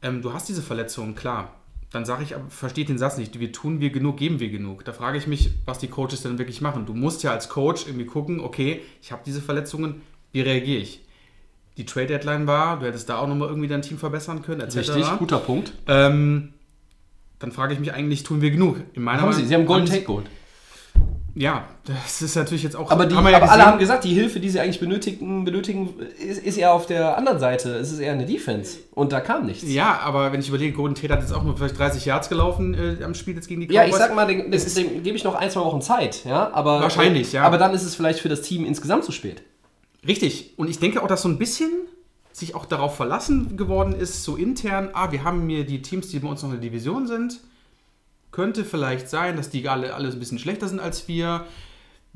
Ähm, 0.02 0.22
du 0.22 0.34
hast 0.34 0.50
diese 0.50 0.62
Verletzungen, 0.62 1.16
klar. 1.16 1.50
Dann 1.96 2.04
sage 2.04 2.24
ich, 2.24 2.36
versteht 2.50 2.90
den 2.90 2.98
Satz 2.98 3.18
nicht. 3.18 3.40
Wir 3.40 3.54
tun 3.54 3.80
wir 3.80 3.90
genug, 3.90 4.18
geben 4.18 4.42
wir 4.42 4.50
genug. 4.50 4.84
Da 4.84 4.92
frage 4.92 5.18
ich 5.18 5.28
mich, 5.28 5.52
was 5.64 5.80
die 5.80 5.88
Coaches 5.88 6.24
denn 6.24 6.38
wirklich 6.38 6.60
machen. 6.60 6.86
Du 6.86 6.94
musst 6.94 7.24
ja 7.24 7.32
als 7.32 7.48
Coach 7.48 7.88
irgendwie 7.88 8.06
gucken, 8.06 8.42
okay, 8.42 8.82
ich 9.02 9.14
habe 9.14 9.22
diese 9.26 9.42
Verletzungen, 9.42 10.02
wie 10.34 10.42
reagiere 10.42 10.82
ich? 10.82 11.00
Die 11.78 11.86
Trade 11.86 12.08
Deadline 12.08 12.48
war, 12.48 12.80
du 12.80 12.86
hättest 12.86 13.08
da 13.08 13.20
auch 13.20 13.30
nochmal 13.30 13.48
irgendwie 13.48 13.70
dein 13.70 13.82
Tein 13.82 13.98
verbessern 13.98 14.42
können, 14.42 14.60
etc. 14.60 14.76
Richtig, 14.76 15.06
guter 15.20 15.38
Punkt. 15.38 15.72
Ähm, 15.88 16.52
dann 17.40 17.54
frage 17.54 17.74
ich 17.74 17.80
mich 17.80 17.94
eigentlich, 17.94 18.24
tun 18.24 18.42
wir 18.42 18.52
genug? 18.52 18.76
In 18.92 19.02
meiner 19.02 19.22
Haben 19.22 19.32
Sie, 19.32 19.46
Sie 19.46 19.56
haben 19.56 19.66
Golden 19.66 19.86
Take 19.86 20.04
geholt. 20.04 20.26
Ja, 21.38 21.68
das 21.84 22.22
ist 22.22 22.36
natürlich 22.38 22.64
jetzt 22.64 22.78
auch. 22.78 22.90
Aber, 22.90 23.06
die, 23.06 23.14
haben 23.14 23.28
ja 23.28 23.36
aber 23.36 23.52
alle 23.52 23.66
haben 23.66 23.78
gesagt, 23.78 24.06
die 24.06 24.14
Hilfe, 24.14 24.40
die 24.40 24.50
sie 24.50 24.62
eigentlich 24.62 24.80
benötigen, 24.80 25.44
benötigen 25.44 25.94
ist, 26.18 26.42
ist 26.42 26.58
eher 26.58 26.72
auf 26.72 26.86
der 26.86 27.18
anderen 27.18 27.40
Seite. 27.40 27.76
Es 27.76 27.92
ist 27.92 28.00
eher 28.00 28.14
eine 28.14 28.26
Defense. 28.26 28.78
Und 28.94 29.12
da 29.12 29.20
kam 29.20 29.46
nichts. 29.46 29.64
Ja, 29.68 30.00
aber 30.00 30.32
wenn 30.32 30.40
ich 30.40 30.48
überlege, 30.48 30.72
Golden 30.74 30.96
Tate 30.96 31.12
hat 31.12 31.20
jetzt 31.20 31.34
auch 31.34 31.44
nur 31.44 31.58
vielleicht 31.58 31.78
30 31.78 32.06
Yards 32.06 32.30
gelaufen 32.30 32.74
äh, 32.74 33.04
am 33.04 33.14
Spiel 33.14 33.36
jetzt 33.36 33.50
gegen 33.50 33.60
die 33.60 33.74
Ja, 33.74 33.84
ich 33.84 33.90
Cowboys. 33.92 34.00
sag 34.00 34.16
mal, 34.16 34.26
dem, 34.26 34.50
dem 34.50 35.04
gebe 35.04 35.18
ich 35.18 35.26
noch 35.26 35.36
ein, 35.36 35.52
zwei 35.52 35.60
Wochen 35.60 35.82
Zeit. 35.82 36.24
Ja, 36.24 36.52
aber, 36.54 36.80
Wahrscheinlich, 36.80 37.34
ja. 37.34 37.44
Aber 37.44 37.58
dann 37.58 37.74
ist 37.74 37.84
es 37.84 37.96
vielleicht 37.96 38.20
für 38.20 38.30
das 38.30 38.42
Team 38.42 38.64
insgesamt 38.66 39.04
zu 39.04 39.12
spät. 39.12 39.44
Richtig. 40.08 40.54
Und 40.56 40.70
ich 40.70 40.80
denke 40.80 41.04
auch, 41.04 41.08
dass 41.08 41.22
so 41.22 41.28
ein 41.28 41.38
bisschen 41.38 41.70
sich 42.32 42.56
auch 42.56 42.66
darauf 42.66 42.96
verlassen 42.96 43.58
geworden 43.58 43.94
ist, 43.94 44.24
so 44.24 44.38
intern, 44.38 44.90
ah, 44.94 45.12
wir 45.12 45.26
haben 45.26 45.50
hier 45.50 45.66
die 45.66 45.82
Teams, 45.82 46.08
die 46.08 46.20
bei 46.20 46.30
uns 46.30 46.44
noch 46.44 46.50
in 46.54 46.62
der 46.62 46.70
Division 46.70 47.08
sind. 47.08 47.42
Könnte 48.36 48.66
vielleicht 48.66 49.10
sein, 49.10 49.38
dass 49.38 49.50
die 49.50 49.68
alle, 49.70 49.94
alle 49.96 50.10
ein 50.10 50.20
bisschen 50.20 50.40
schlechter 50.40 50.68
sind 50.68 50.80
als 50.80 51.08
wir. 51.08 51.46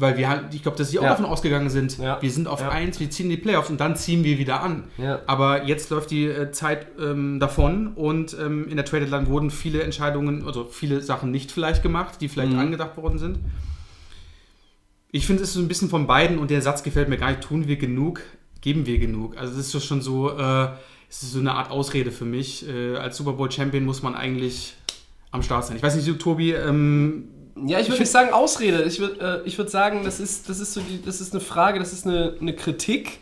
Weil 0.01 0.15
wir 0.17 0.29
halt, 0.29 0.53
ich 0.53 0.61
glaube, 0.63 0.77
dass 0.77 0.91
sie 0.91 0.97
auch 0.99 1.03
Ja. 1.03 1.09
davon 1.09 1.25
ausgegangen 1.25 1.69
sind, 1.69 1.97
Ja. 1.97 2.21
wir 2.21 2.31
sind 2.31 2.47
auf 2.47 2.61
Ja. 2.61 2.69
1, 2.69 3.01
wir 3.01 3.09
ziehen 3.09 3.27
die 3.29 3.35
Playoffs 3.35 3.69
und 3.69 3.81
dann 3.81 3.97
ziehen 3.97 4.23
wir 4.23 4.37
wieder 4.37 4.61
an. 4.63 4.85
Aber 5.27 5.65
jetzt 5.65 5.89
läuft 5.89 6.11
die 6.11 6.23
äh, 6.25 6.51
Zeit 6.51 6.87
ähm, 6.97 7.41
davon 7.41 7.87
und 7.95 8.33
ähm, 8.39 8.65
in 8.69 8.77
der 8.77 8.85
Trade 8.85 9.01
Deadline 9.05 9.27
wurden 9.27 9.51
viele 9.51 9.83
Entscheidungen, 9.83 10.45
also 10.47 10.63
viele 10.63 11.01
Sachen 11.01 11.31
nicht 11.31 11.51
vielleicht 11.51 11.83
gemacht, 11.83 12.21
die 12.21 12.29
vielleicht 12.29 12.53
Mhm. 12.53 12.59
angedacht 12.59 12.95
worden 12.95 13.19
sind. 13.19 13.39
Ich 15.11 15.25
finde, 15.25 15.43
es 15.43 15.49
ist 15.49 15.55
so 15.55 15.59
ein 15.61 15.67
bisschen 15.67 15.89
von 15.89 16.07
beiden 16.07 16.37
und 16.37 16.49
der 16.51 16.61
Satz 16.61 16.83
gefällt 16.83 17.09
mir 17.09 17.17
gar 17.17 17.29
nicht. 17.31 17.41
Tun 17.41 17.67
wir 17.67 17.75
genug, 17.77 18.21
geben 18.61 18.85
wir 18.85 18.99
genug. 18.99 19.37
Also 19.37 19.57
das 19.57 19.73
ist 19.73 19.85
schon 19.85 20.01
so, 20.01 20.29
äh, 20.37 20.67
es 21.09 21.23
ist 21.23 21.31
so 21.33 21.39
eine 21.39 21.53
Art 21.55 21.71
Ausrede 21.71 22.11
für 22.11 22.25
mich. 22.25 22.67
Äh, 22.69 22.95
als 22.95 23.17
Super 23.17 23.33
Bowl 23.33 23.51
Champion 23.51 23.83
muss 23.83 24.03
man 24.03 24.15
eigentlich 24.15 24.75
am 25.31 25.43
Start 25.43 25.65
sein. 25.65 25.77
Ich 25.77 25.83
weiß 25.83 25.95
nicht, 25.95 26.19
Tobi, 26.19 26.51
ähm, 26.53 27.29
Ja, 27.65 27.79
ich 27.79 27.87
würde 27.87 27.99
nicht 28.01 28.11
sagen 28.11 28.31
Ausrede. 28.31 28.83
Ich 28.83 28.99
würde 28.99 29.43
äh, 29.43 29.47
ich 29.47 29.57
würd 29.57 29.69
sagen, 29.69 30.01
das 30.03 30.19
ist, 30.19 30.49
das, 30.49 30.59
ist 30.59 30.73
so 30.73 30.81
die, 30.81 31.01
das 31.03 31.21
ist 31.21 31.33
eine 31.33 31.41
Frage, 31.41 31.79
das 31.79 31.93
ist 31.93 32.07
eine, 32.07 32.35
eine 32.39 32.53
Kritik, 32.53 33.19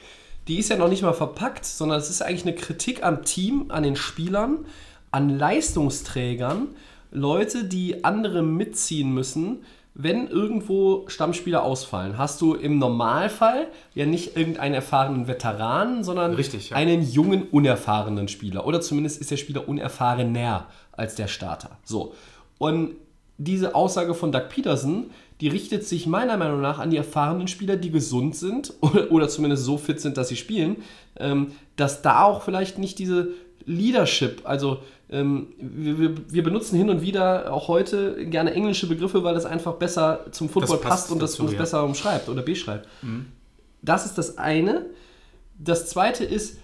die 0.48 0.60
ist 0.60 0.70
ja 0.70 0.78
noch 0.78 0.90
nicht 0.90 1.02
mal 1.02 1.14
verpackt, 1.14 1.66
sondern 1.66 2.00
es 2.00 2.10
ist 2.10 2.22
eigentlich 2.22 2.46
eine 2.46 2.56
Kritik 2.56 3.04
am 3.04 3.24
Team, 3.24 3.66
an 3.70 3.84
den 3.84 3.96
Spielern, 3.96 4.66
an 5.12 5.30
Leistungsträgern, 5.30 6.70
Leute, 7.12 7.66
die 7.66 8.04
andere 8.04 8.44
mitziehen 8.44 9.14
müssen, 9.14 9.64
wenn 10.00 10.28
irgendwo 10.28 11.06
Stammspieler 11.08 11.64
ausfallen. 11.64 12.20
Hast 12.20 12.40
du 12.42 12.54
im 12.54 12.78
Normalfall 12.78 13.68
ja 13.96 14.06
nicht 14.06 14.38
irgendeinen 14.38 14.76
erfahrenen 14.76 15.28
Veteranen, 15.28 16.04
sondern 16.04 16.36
Richtig, 16.36 16.70
ja. 16.70 16.78
einen 16.78 17.02
jungen, 17.02 17.44
unerfahrenen 17.50 18.28
Spieler. 18.28 18.68
Oder 18.68 18.80
zumindest 18.80 19.20
ist 19.20 19.32
der 19.32 19.38
Spieler 19.38 19.68
unerfahrener 19.68 20.68
als 20.98 21.16
der 21.16 21.28
Starter. 21.28 21.78
So. 21.86 22.14
Und 22.58 22.96
diese 23.38 23.76
Aussage 23.76 24.14
von 24.14 24.32
Doug 24.32 24.50
Peterson, 24.50 25.12
die 25.40 25.48
richtet 25.48 25.86
sich 25.86 26.08
meiner 26.08 26.38
Meinung 26.38 26.60
nach 26.60 26.80
an 26.80 26.90
die 26.90 26.98
erfahrenen 26.98 27.48
Spieler, 27.48 27.78
die 27.78 27.92
gesund 27.92 28.36
sind 28.36 28.74
oder, 28.82 29.12
oder 29.12 29.30
zumindest 29.30 29.64
so 29.64 29.78
fit 29.78 30.02
sind, 30.02 30.18
dass 30.18 30.28
sie 30.28 30.36
spielen, 30.36 30.78
ähm, 31.18 31.52
dass 31.76 32.02
da 32.02 32.24
auch 32.24 32.42
vielleicht 32.42 32.80
nicht 32.80 33.00
diese 33.00 33.30
Leadership, 33.66 34.42
also 34.46 34.80
ähm, 35.10 35.48
wir, 35.60 36.44
benutzen 36.44 36.78
hin 36.78 36.90
und 36.90 37.02
wieder 37.02 37.54
auch 37.54 37.68
heute 37.68 38.26
gerne 38.26 38.54
englische 38.54 38.88
Begriffe, 38.88 39.24
weil 39.24 39.34
das 39.34 39.46
einfach 39.46 39.74
besser 39.74 40.26
zum 40.32 40.50
Football 40.50 40.78
passt 40.78 40.90
passt 40.90 41.12
und 41.12 41.22
das 41.22 41.32
dazu, 41.32 41.44
uns 41.44 41.54
ja. 41.54 41.58
besser 41.60 41.84
umschreibt 41.84 42.28
oder 42.28 42.42
beschreibt. 42.42 42.88
Das 43.82 44.06
ist 44.06 44.18
das 44.18 44.38
eine. 44.38 44.86
Das 45.60 45.88
zweite 45.88 46.26
ist, 46.26 46.60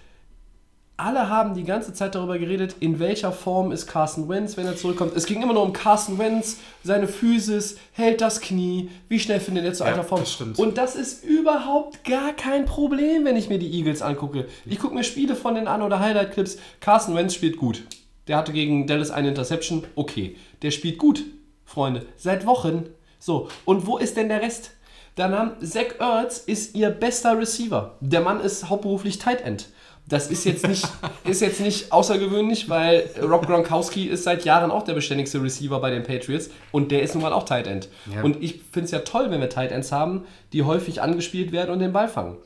alle 0.96 1.28
haben 1.28 1.54
die 1.54 1.64
ganze 1.64 1.92
Zeit 1.92 2.14
darüber 2.14 2.38
geredet, 2.38 2.76
in 2.78 3.00
welcher 3.00 3.32
Form 3.32 3.72
ist 3.72 3.86
Carson 3.86 4.28
Wentz, 4.28 4.56
wenn 4.56 4.66
er 4.66 4.76
zurückkommt. 4.76 5.16
Es 5.16 5.26
ging 5.26 5.42
immer 5.42 5.52
nur 5.52 5.62
um 5.64 5.72
Carson 5.72 6.18
Wentz, 6.18 6.58
seine 6.84 7.08
Physis, 7.08 7.78
hält 7.92 8.20
das 8.20 8.40
Knie, 8.40 8.90
wie 9.08 9.18
schnell 9.18 9.40
findet 9.40 9.64
er 9.64 9.72
zu 9.72 9.82
Ja, 9.82 9.90
alter 9.90 10.04
Form. 10.04 10.20
das 10.20 10.32
stimmt. 10.32 10.58
Und 10.58 10.78
das 10.78 10.94
ist 10.94 11.24
überhaupt 11.24 12.04
gar 12.04 12.32
kein 12.32 12.64
Problem, 12.64 13.24
wenn 13.24 13.36
ich 13.36 13.48
mir 13.48 13.58
die 13.58 13.72
Eagles 13.72 14.02
angucke. 14.02 14.46
Ich 14.66 14.78
gucke 14.78 14.94
mir 14.94 15.04
Spiele 15.04 15.34
von 15.34 15.56
denen 15.56 15.68
an 15.68 15.82
oder 15.82 15.98
Highlight-Clips. 15.98 16.58
Carson 16.80 17.16
Wentz 17.16 17.34
spielt 17.34 17.56
gut. 17.56 17.82
Der 18.28 18.36
hatte 18.36 18.52
gegen 18.52 18.86
Dallas 18.86 19.10
eine 19.10 19.28
Interception, 19.28 19.84
okay. 19.96 20.36
Der 20.62 20.70
spielt 20.70 20.98
gut, 20.98 21.24
Freunde, 21.64 22.06
seit 22.16 22.46
Wochen. 22.46 22.84
So, 23.18 23.48
und 23.64 23.86
wo 23.86 23.98
ist 23.98 24.16
denn 24.16 24.28
der 24.28 24.42
Rest? 24.42 24.70
Dann 25.16 25.32
haben 25.36 25.52
Zach 25.64 25.98
Ertz 25.98 26.38
ist 26.38 26.74
ihr 26.74 26.90
bester 26.90 27.38
Receiver. 27.38 27.96
Der 28.00 28.20
Mann 28.20 28.40
ist 28.40 28.68
hauptberuflich 28.68 29.18
Tight 29.18 29.42
End. 29.42 29.68
Das 30.06 30.30
ist 30.30 30.44
jetzt 30.44 30.68
nicht, 30.68 30.86
ist 31.24 31.40
jetzt 31.40 31.60
nicht 31.60 31.90
außergewöhnlich, 31.90 32.68
weil 32.68 33.08
Rob 33.22 33.46
Gronkowski 33.46 34.04
ist 34.04 34.24
seit 34.24 34.44
Jahren 34.44 34.70
auch 34.70 34.82
der 34.82 34.92
beständigste 34.92 35.42
Receiver 35.42 35.80
bei 35.80 35.90
den 35.90 36.02
Patriots 36.02 36.50
und 36.72 36.90
der 36.90 37.02
ist 37.02 37.14
nun 37.14 37.22
mal 37.22 37.32
auch 37.32 37.44
Tight 37.44 37.66
End. 37.66 37.88
Ja. 38.14 38.22
Und 38.22 38.42
ich 38.42 38.60
finde 38.70 38.84
es 38.84 38.90
ja 38.90 38.98
toll, 38.98 39.30
wenn 39.30 39.40
wir 39.40 39.48
Tight 39.48 39.72
Ends 39.72 39.92
haben, 39.92 40.24
die 40.52 40.62
häufig 40.62 41.00
angespielt 41.00 41.52
werden 41.52 41.70
und 41.70 41.78
den 41.78 41.92
Ball 41.92 42.08
fangen. 42.08 42.36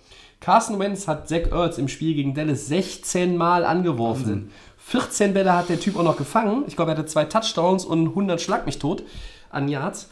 Carson 0.41 0.79
Wentz 0.79 1.09
hat 1.09 1.29
Zach 1.29 1.51
Ertz 1.51 1.79
im 1.79 1.89
Spiel 1.89 2.15
gegen 2.15 2.33
Dallas 2.33 2.69
16 2.69 3.37
Mal 3.37 3.65
angeworfen. 3.65 4.53
14 4.79 5.35
Bälle 5.35 5.53
hat 5.53 5.69
der 5.69 5.81
Typ 5.81 5.97
auch 5.97 6.05
noch 6.05 6.17
gefangen. 6.17 6.63
Ich 6.69 6.77
glaube, 6.77 6.93
er 6.93 6.97
hatte 6.97 7.07
zwei 7.07 7.25
Touchdowns 7.25 7.85
und 7.85 8.09
100 8.09 8.41
Schlag 8.41 8.67
mich 8.67 8.79
tot 8.79 9.03
an 9.51 9.69
Yards. 9.69 10.09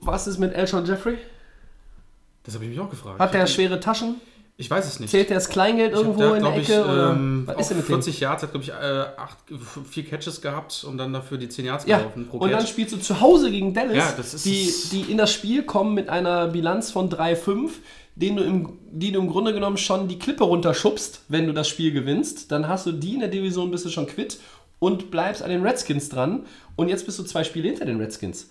Was 0.00 0.26
ist 0.26 0.38
mit 0.38 0.52
Elshon 0.52 0.84
Jeffrey? 0.84 1.16
Das 2.42 2.54
habe 2.54 2.64
ich 2.64 2.70
mich 2.70 2.80
auch 2.80 2.90
gefragt. 2.90 3.20
Hat 3.20 3.34
der 3.34 3.46
schwere 3.46 3.78
Taschen? 3.78 4.16
Ich 4.62 4.70
weiß 4.70 4.86
es 4.86 5.00
nicht. 5.00 5.10
Zählt 5.10 5.28
der 5.28 5.38
das 5.38 5.48
Kleingeld 5.48 5.92
irgendwo 5.92 6.20
da, 6.20 6.36
in 6.36 6.42
der 6.44 6.56
ich, 6.56 6.68
Ecke? 6.70 6.84
ähm, 6.88 7.42
Was 7.46 7.58
ist 7.62 7.68
denn 7.70 7.76
mit 7.78 7.88
dem? 7.88 7.94
40 7.94 8.20
Yards, 8.20 8.42
hat, 8.44 8.52
glaube 8.52 8.64
ich, 8.64 8.70
äh, 8.70 8.74
acht, 9.16 9.36
vier 9.90 10.04
Catches 10.04 10.40
gehabt 10.40 10.84
und 10.84 10.98
dann 10.98 11.12
dafür 11.12 11.36
die 11.36 11.48
10 11.48 11.64
Yards 11.64 11.84
Ja, 11.86 11.98
gelaufen 11.98 12.28
pro 12.28 12.38
und 12.38 12.50
dann 12.50 12.60
Catch. 12.60 12.70
spielst 12.70 12.94
du 12.94 12.98
zu 12.98 13.20
Hause 13.20 13.50
gegen 13.50 13.74
Dallas, 13.74 13.96
Ja, 13.96 14.14
die, 14.44 14.72
die 14.92 15.10
in 15.10 15.18
das 15.18 15.32
Spiel 15.32 15.64
kommen 15.64 15.94
mit 15.94 16.08
einer 16.08 16.46
Bilanz 16.46 16.92
von 16.92 17.10
3-5, 17.10 17.70
den 18.14 18.36
du 18.36 18.44
im, 18.44 18.78
die 18.92 19.10
du 19.10 19.18
im 19.18 19.28
Grunde 19.28 19.52
genommen 19.52 19.78
schon 19.78 20.06
die 20.06 20.18
Klippe 20.18 20.44
runterschubst, 20.44 21.22
wenn 21.28 21.46
du 21.48 21.52
das 21.52 21.68
Spiel 21.68 21.90
gewinnst. 21.92 22.52
Dann 22.52 22.68
hast 22.68 22.86
du 22.86 22.92
die 22.92 23.14
in 23.14 23.20
der 23.20 23.30
Division, 23.30 23.70
bist 23.72 23.84
du 23.84 23.88
schon 23.88 24.06
quitt 24.06 24.38
und 24.78 25.10
bleibst 25.10 25.42
an 25.42 25.50
den 25.50 25.62
Redskins 25.66 26.08
dran. 26.08 26.46
Und 26.76 26.88
jetzt 26.88 27.04
bist 27.04 27.18
du 27.18 27.24
zwei 27.24 27.42
Spiele 27.42 27.68
hinter 27.68 27.84
den 27.84 27.98
Redskins. 28.00 28.48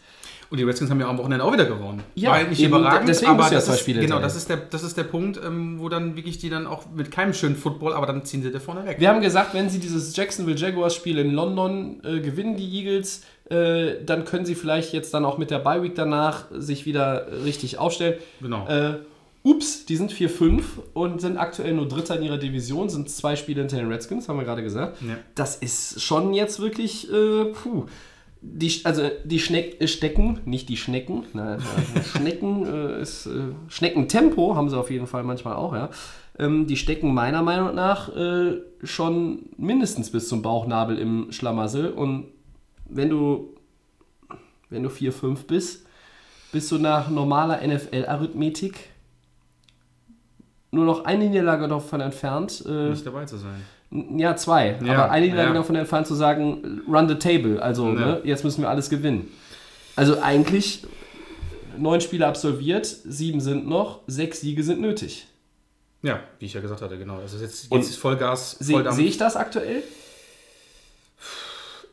Und 0.52 0.58
die 0.58 0.64
Redskins 0.66 0.92
haben 0.92 1.00
ja 1.00 1.08
am 1.08 1.18
Wochenende 1.18 1.46
auch 1.46 1.54
wieder 1.54 1.66
gewonnen. 1.66 2.04
Ja, 2.14 2.32
War 2.32 2.38
halt 2.40 2.50
nicht 2.50 2.60
eben, 2.60 2.76
überragend, 2.76 3.08
deswegen 3.08 3.32
aber 3.32 3.46
ja 3.46 3.52
das 3.52 3.68
zwei 3.68 3.76
ist, 3.76 3.86
genau, 3.86 4.20
das 4.20 4.36
ist, 4.36 4.50
der, 4.50 4.58
das 4.58 4.84
ist 4.84 4.98
der 4.98 5.06
Punkt, 5.06 5.40
ähm, 5.42 5.80
wo 5.80 5.88
dann 5.88 6.18
wirklich 6.18 6.40
die 6.40 6.50
dann 6.50 6.68
auch 6.68 6.84
mit 6.94 7.10
keinem 7.10 7.34
schönen 7.34 7.56
Football, 7.56 7.94
aber 7.94 8.06
dann 8.06 8.26
ziehen 8.26 8.44
sie 8.44 8.52
da 8.52 8.60
vorne 8.60 8.86
weg. 8.86 8.98
Wir 9.00 9.08
haben 9.08 9.22
gesagt, 9.22 9.54
wenn 9.54 9.70
sie 9.70 9.80
dieses 9.80 10.14
Jacksonville 10.14 10.58
Jaguars 10.58 10.94
Spiel 10.94 11.20
in 11.20 11.32
London 11.32 12.02
äh, 12.04 12.20
gewinnen, 12.20 12.58
die 12.58 12.70
Eagles, 12.70 13.24
äh, 13.50 14.04
dann 14.06 14.26
können 14.26 14.46
sie 14.46 14.56
vielleicht 14.56 14.92
jetzt 14.92 15.14
dann 15.14 15.24
auch 15.24 15.38
mit 15.38 15.52
der 15.52 15.60
Bye 15.60 15.84
Week 15.84 15.96
danach 15.96 16.48
sich 16.52 16.86
wieder 16.86 17.28
richtig 17.46 17.78
aufstellen. 17.78 18.16
Genau. 18.42 18.68
Äh, 18.68 18.96
ups, 19.44 19.86
die 19.86 19.96
sind 19.96 20.12
4-5 20.12 20.64
und 20.94 21.22
sind 21.22 21.38
aktuell 21.38 21.74
nur 21.74 21.88
Dritter 21.88 22.18
in 22.18 22.24
ihrer 22.24 22.38
Division, 22.38 22.90
sind 22.90 23.10
zwei 23.10 23.38
Spiele 23.38 23.62
hinter 23.62 23.78
den 23.78 23.90
Redskins, 23.90 24.28
haben 24.28 24.38
wir 24.38 24.46
gerade 24.46 24.64
gesagt. 24.64 25.02
Ja. 25.02 25.16
Das 25.34 25.56
ist 25.56 26.02
schon 26.02 26.34
jetzt 26.34 26.60
wirklich, 26.60 27.10
äh, 27.10 27.46
puh. 27.46 27.86
Die, 28.44 28.82
also 28.86 29.04
die 29.24 29.40
Schneck, 29.40 29.80
äh, 29.80 29.88
Stecken, 29.88 30.40
nicht 30.46 30.68
die 30.68 30.78
Schnecken, 30.78 31.26
nein, 31.34 31.60
äh, 31.60 32.04
Schnecken 32.18 32.66
äh, 32.66 33.02
ist 33.02 33.28
äh, 33.28 33.54
Schneckentempo 33.68 34.56
haben 34.56 34.70
sie 34.70 34.78
auf 34.78 34.90
jeden 34.90 35.08
Fall 35.08 35.24
manchmal 35.24 35.56
auch, 35.56 35.74
ja. 35.74 35.90
Ähm, 36.40 36.66
die 36.66 36.78
stecken 36.78 37.14
meiner 37.14 37.44
Meinung 37.44 37.76
nach 37.76 38.16
äh, 38.16 38.62
schon 38.84 39.50
mindestens 39.58 40.12
bis 40.12 40.28
zum 40.28 40.42
Bauchnabel 40.42 40.98
im 40.98 41.32
Schlamassel 41.32 41.92
und 41.92 42.28
wenn 42.86 43.10
du 43.10 43.56
wenn 44.70 44.84
du 44.84 44.90
4-5 44.90 45.46
bist, 45.46 45.86
bist 46.52 46.72
du 46.72 46.78
nach 46.78 47.10
normaler 47.10 47.66
NFL-Arithmetik 47.68 48.90
nur 50.72 50.86
noch 50.86 51.06
eine 51.06 51.30
Niederlage 51.30 51.68
davon 51.68 52.02
entfernt, 52.02 52.64
äh, 52.66 52.90
Nicht 52.90 53.06
dabei 53.06 53.26
zu 53.26 53.38
sein. 53.38 53.62
Ja, 53.92 54.36
zwei. 54.36 54.78
Ja, 54.84 55.06
aber 55.06 55.20
Niederlage 55.20 55.50
ja. 55.50 55.54
davon 55.54 55.76
entfernt 55.76 56.08
zu 56.08 56.16
sagen, 56.16 56.82
run 56.88 57.10
the 57.10 57.16
table. 57.16 57.62
Also, 57.62 57.88
Ja. 57.88 57.94
ne, 57.94 58.22
jetzt 58.24 58.44
müssen 58.44 58.62
wir 58.62 58.70
alles 58.70 58.90
gewinnen. 58.90 59.28
Also 59.96 60.22
eigentlich 60.22 60.84
neun 61.78 62.02
Spiele 62.02 62.26
absolviert, 62.26 62.86
sieben 62.86 63.42
sind 63.42 63.68
noch, 63.68 64.00
sechs 64.08 64.42
Siege 64.42 64.64
sind 64.64 64.82
nötig. 64.82 65.28
Ja, 66.02 66.22
wie 66.40 66.46
ich 66.46 66.54
ja 66.54 66.62
gesagt 66.62 66.82
hatte, 66.82 66.98
genau. 66.98 67.20
Ist 67.22 67.34
jetzt, 67.34 67.64
jetzt 67.64 67.72
Und 67.72 67.82
ist 67.82 67.98
Vollgas. 67.98 68.58
Sehe 68.60 68.84
ich 69.00 69.18
das 69.18 69.36
aktuell? 69.36 69.84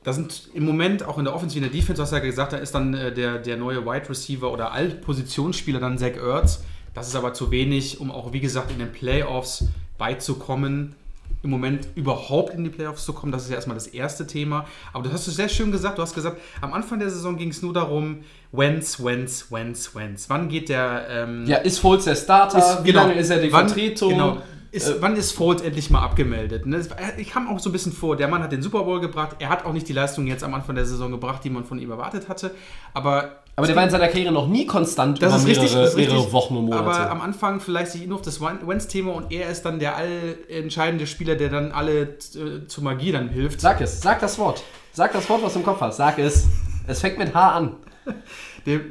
Da 0.04 0.12
sind 0.12 0.48
im 0.54 0.64
Moment 0.64 1.02
auch 1.02 1.18
in 1.18 1.24
der 1.24 1.34
Offensive, 1.34 1.62
in 1.62 1.70
der 1.70 1.78
Defense, 1.78 1.94
du 1.96 2.02
hast 2.02 2.12
ja 2.12 2.20
gesagt, 2.20 2.52
da 2.54 2.56
ist 2.56 2.74
dann 2.74 2.94
äh, 2.94 3.12
der, 3.12 3.38
der 3.38 3.56
neue 3.56 3.84
Wide 3.84 4.08
Receiver 4.08 4.50
oder 4.50 4.72
Altpositionsspieler 4.72 5.80
dann 5.80 5.98
Zach 5.98 6.16
Ertz. 6.16 6.62
Das 6.94 7.08
ist 7.08 7.16
aber 7.16 7.34
zu 7.34 7.50
wenig, 7.50 8.00
um 8.00 8.10
auch, 8.10 8.32
wie 8.32 8.40
gesagt, 8.40 8.70
in 8.70 8.78
den 8.78 8.92
Playoffs 8.92 9.64
beizukommen. 9.98 10.94
Im 11.42 11.50
Moment 11.50 11.86
überhaupt 11.94 12.54
in 12.54 12.64
die 12.64 12.70
Playoffs 12.70 13.04
zu 13.04 13.12
kommen, 13.12 13.30
das 13.30 13.44
ist 13.44 13.50
ja 13.50 13.56
erstmal 13.56 13.76
das 13.76 13.86
erste 13.86 14.26
Thema. 14.26 14.66
Aber 14.92 15.04
du 15.04 15.12
hast 15.12 15.28
es 15.28 15.36
sehr 15.36 15.48
schön 15.48 15.70
gesagt, 15.70 15.98
du 15.98 16.02
hast 16.02 16.14
gesagt, 16.14 16.40
am 16.60 16.72
Anfang 16.72 16.98
der 16.98 17.10
Saison 17.10 17.36
ging 17.36 17.50
es 17.50 17.62
nur 17.62 17.72
darum, 17.72 18.18
when's, 18.50 19.02
when's, 19.02 19.50
when's, 19.52 19.94
when's. 19.94 20.28
Wann 20.28 20.48
geht 20.48 20.68
der... 20.68 21.06
Ähm, 21.08 21.44
Ja, 21.46 21.58
ist 21.58 21.78
Foles 21.78 22.04
der 22.04 22.16
Starter? 22.16 22.58
ist, 22.58 22.84
Wie 22.84 22.90
lange 22.90 23.14
ist 23.14 23.30
er 23.30 23.40
die 23.40 23.52
wann, 23.52 23.68
Vertretung? 23.68 24.10
Genau. 24.10 24.42
Ist, 24.70 24.88
Äh, 24.88 24.96
wann 25.00 25.16
ist 25.16 25.32
Foles 25.32 25.62
endlich 25.62 25.88
mal 25.90 26.02
abgemeldet? 26.02 26.66
Ne? 26.66 26.86
Ich 27.16 27.30
kam 27.30 27.48
auch 27.48 27.58
so 27.58 27.70
ein 27.70 27.72
bisschen 27.72 27.92
vor, 27.92 28.16
der 28.16 28.28
Mann 28.28 28.42
hat 28.42 28.52
den 28.52 28.62
Super 28.62 28.84
Bowl 28.84 29.00
gebracht, 29.00 29.36
er 29.38 29.48
hat 29.48 29.64
auch 29.64 29.72
nicht 29.72 29.88
die 29.88 29.92
Leistung 29.92 30.26
jetzt 30.26 30.44
am 30.44 30.52
Anfang 30.54 30.74
der 30.74 30.84
Saison 30.84 31.10
gebracht, 31.10 31.42
die 31.44 31.50
man 31.50 31.64
von 31.64 31.78
ihm 31.78 31.90
erwartet 31.90 32.28
hatte, 32.28 32.50
aber... 32.92 33.42
aber 33.56 33.66
der 33.66 33.76
war 33.76 33.84
in 33.84 33.90
seiner 33.90 34.08
Karriere 34.08 34.32
noch 34.32 34.46
nie 34.46 34.66
konstant 34.66 35.22
das 35.22 35.28
über 35.28 35.36
ist 35.36 35.44
mehrere, 35.46 35.62
richtig, 35.62 35.80
das 35.80 35.90
ist 35.90 35.96
richtig. 35.96 36.14
mehrere 36.14 36.32
Wochen 36.32 36.56
und 36.56 36.64
Monate. 36.66 36.84
Aber 36.84 37.10
am 37.10 37.20
Anfang 37.22 37.60
vielleicht 37.60 37.92
sich 37.92 38.06
nur 38.06 38.16
auf 38.16 38.22
das 38.22 38.40
Wentz-Thema 38.40 39.12
und 39.12 39.32
er 39.32 39.48
ist 39.50 39.62
dann 39.62 39.78
der 39.78 39.96
allentscheidende 39.96 41.06
Spieler, 41.06 41.34
der 41.36 41.48
dann 41.48 41.72
alle 41.72 42.02
äh, 42.02 42.66
zur 42.66 42.84
Magie 42.84 43.12
dann 43.12 43.30
hilft. 43.30 43.60
Sag 43.60 43.80
es, 43.80 44.02
sag 44.02 44.20
das 44.20 44.38
Wort. 44.38 44.62
Sag 44.92 45.12
das 45.12 45.28
Wort, 45.30 45.42
was 45.42 45.54
du 45.54 45.60
im 45.60 45.64
Kopf 45.64 45.80
hast. 45.80 45.96
Sag 45.96 46.18
es. 46.18 46.46
Es 46.86 47.00
fängt 47.00 47.18
mit 47.18 47.34
H 47.34 47.52
an. 47.52 47.76
Dem, 48.66 48.82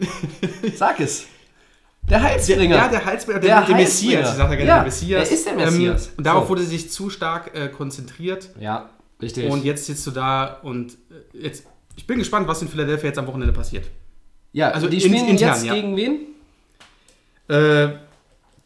Sag 0.75 0.99
es. 0.99 1.25
Der 2.09 2.21
Heilsbringer. 2.23 2.75
ja, 2.75 2.87
der 2.87 3.05
Halsbringer, 3.05 3.39
Der 3.39 3.49
der, 3.59 3.65
der 3.67 3.75
Heilsbringer. 3.77 3.81
Messias, 4.21 4.31
ich 4.31 4.35
sage 4.37 4.49
ja 4.51 4.55
gerne 4.55 4.67
Ja, 4.69 4.75
der 4.77 4.83
Messias. 4.85 5.27
er 5.29 5.33
ist 5.35 5.45
der 5.47 5.53
Messias. 5.55 6.05
Ähm, 6.07 6.13
und 6.17 6.23
darauf 6.25 6.43
So. 6.43 6.49
wurde 6.49 6.63
sich 6.63 6.89
zu 6.91 7.09
stark 7.09 7.51
äh, 7.55 7.67
konzentriert. 7.69 8.49
ja, 8.59 8.89
richtig. 9.21 9.49
Und 9.51 9.65
jetzt 9.65 9.85
sitzt 9.85 10.05
du 10.07 10.11
da 10.11 10.59
und 10.63 10.93
äh, 11.33 11.37
jetzt, 11.43 11.65
ich 11.95 12.07
bin 12.07 12.17
gespannt, 12.19 12.47
was 12.47 12.61
in 12.61 12.67
Philadelphia 12.69 13.07
jetzt 13.09 13.19
am 13.19 13.27
Wochenende 13.27 13.53
passiert. 13.53 13.85
ja, 14.53 14.69
also 14.71 14.87
die 14.87 14.97
in- 14.97 15.01
spielen 15.01 15.27
intern, 15.27 15.49
jetzt 15.55 15.65
ja. 15.65 15.73
gegen 15.73 15.97
wen? 15.97 16.19
Äh, 17.49 17.89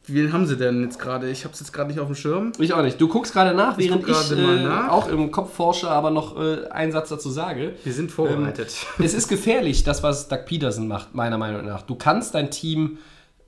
wen 0.07 0.33
haben 0.33 0.45
sie 0.47 0.57
denn 0.57 0.83
jetzt 0.83 0.99
gerade? 0.99 1.29
Ich 1.29 1.43
habe 1.43 1.53
es 1.53 1.59
jetzt 1.59 1.71
gerade 1.71 1.89
nicht 1.89 1.99
auf 1.99 2.07
dem 2.07 2.15
Schirm. 2.15 2.51
Ich 2.59 2.73
auch 2.73 2.81
nicht. 2.81 2.99
Du 2.99 3.07
guckst 3.07 3.31
gerade 3.33 3.55
nach, 3.55 3.77
Ich 3.77 3.87
während 3.89 4.03
guck 4.05 4.11
ich 4.15 4.27
gerade 4.29 4.41
mal 4.41 4.57
äh, 4.57 4.63
nach. 4.63 4.89
auch 4.89 5.07
im 5.07 5.31
Kopf 5.31 5.53
forsche, 5.55 5.89
aber 5.89 6.09
noch 6.11 6.39
äh, 6.39 6.67
einen 6.69 6.91
Satz 6.91 7.09
dazu 7.09 7.29
sage. 7.29 7.73
Wir 7.83 7.93
sind 7.93 8.11
vorbereitet. 8.11 8.75
es 8.99 9.13
ist 9.13 9.27
gefährlich, 9.27 9.83
das, 9.83 10.03
was 10.03 10.27
Doug 10.27 10.45
Peterson 10.45 10.87
macht, 10.87 11.13
meiner 11.15 11.37
Meinung 11.37 11.65
nach. 11.65 11.83
Du 11.83 11.95
kannst 11.95 12.33
dein 12.35 12.49
Team 12.51 12.97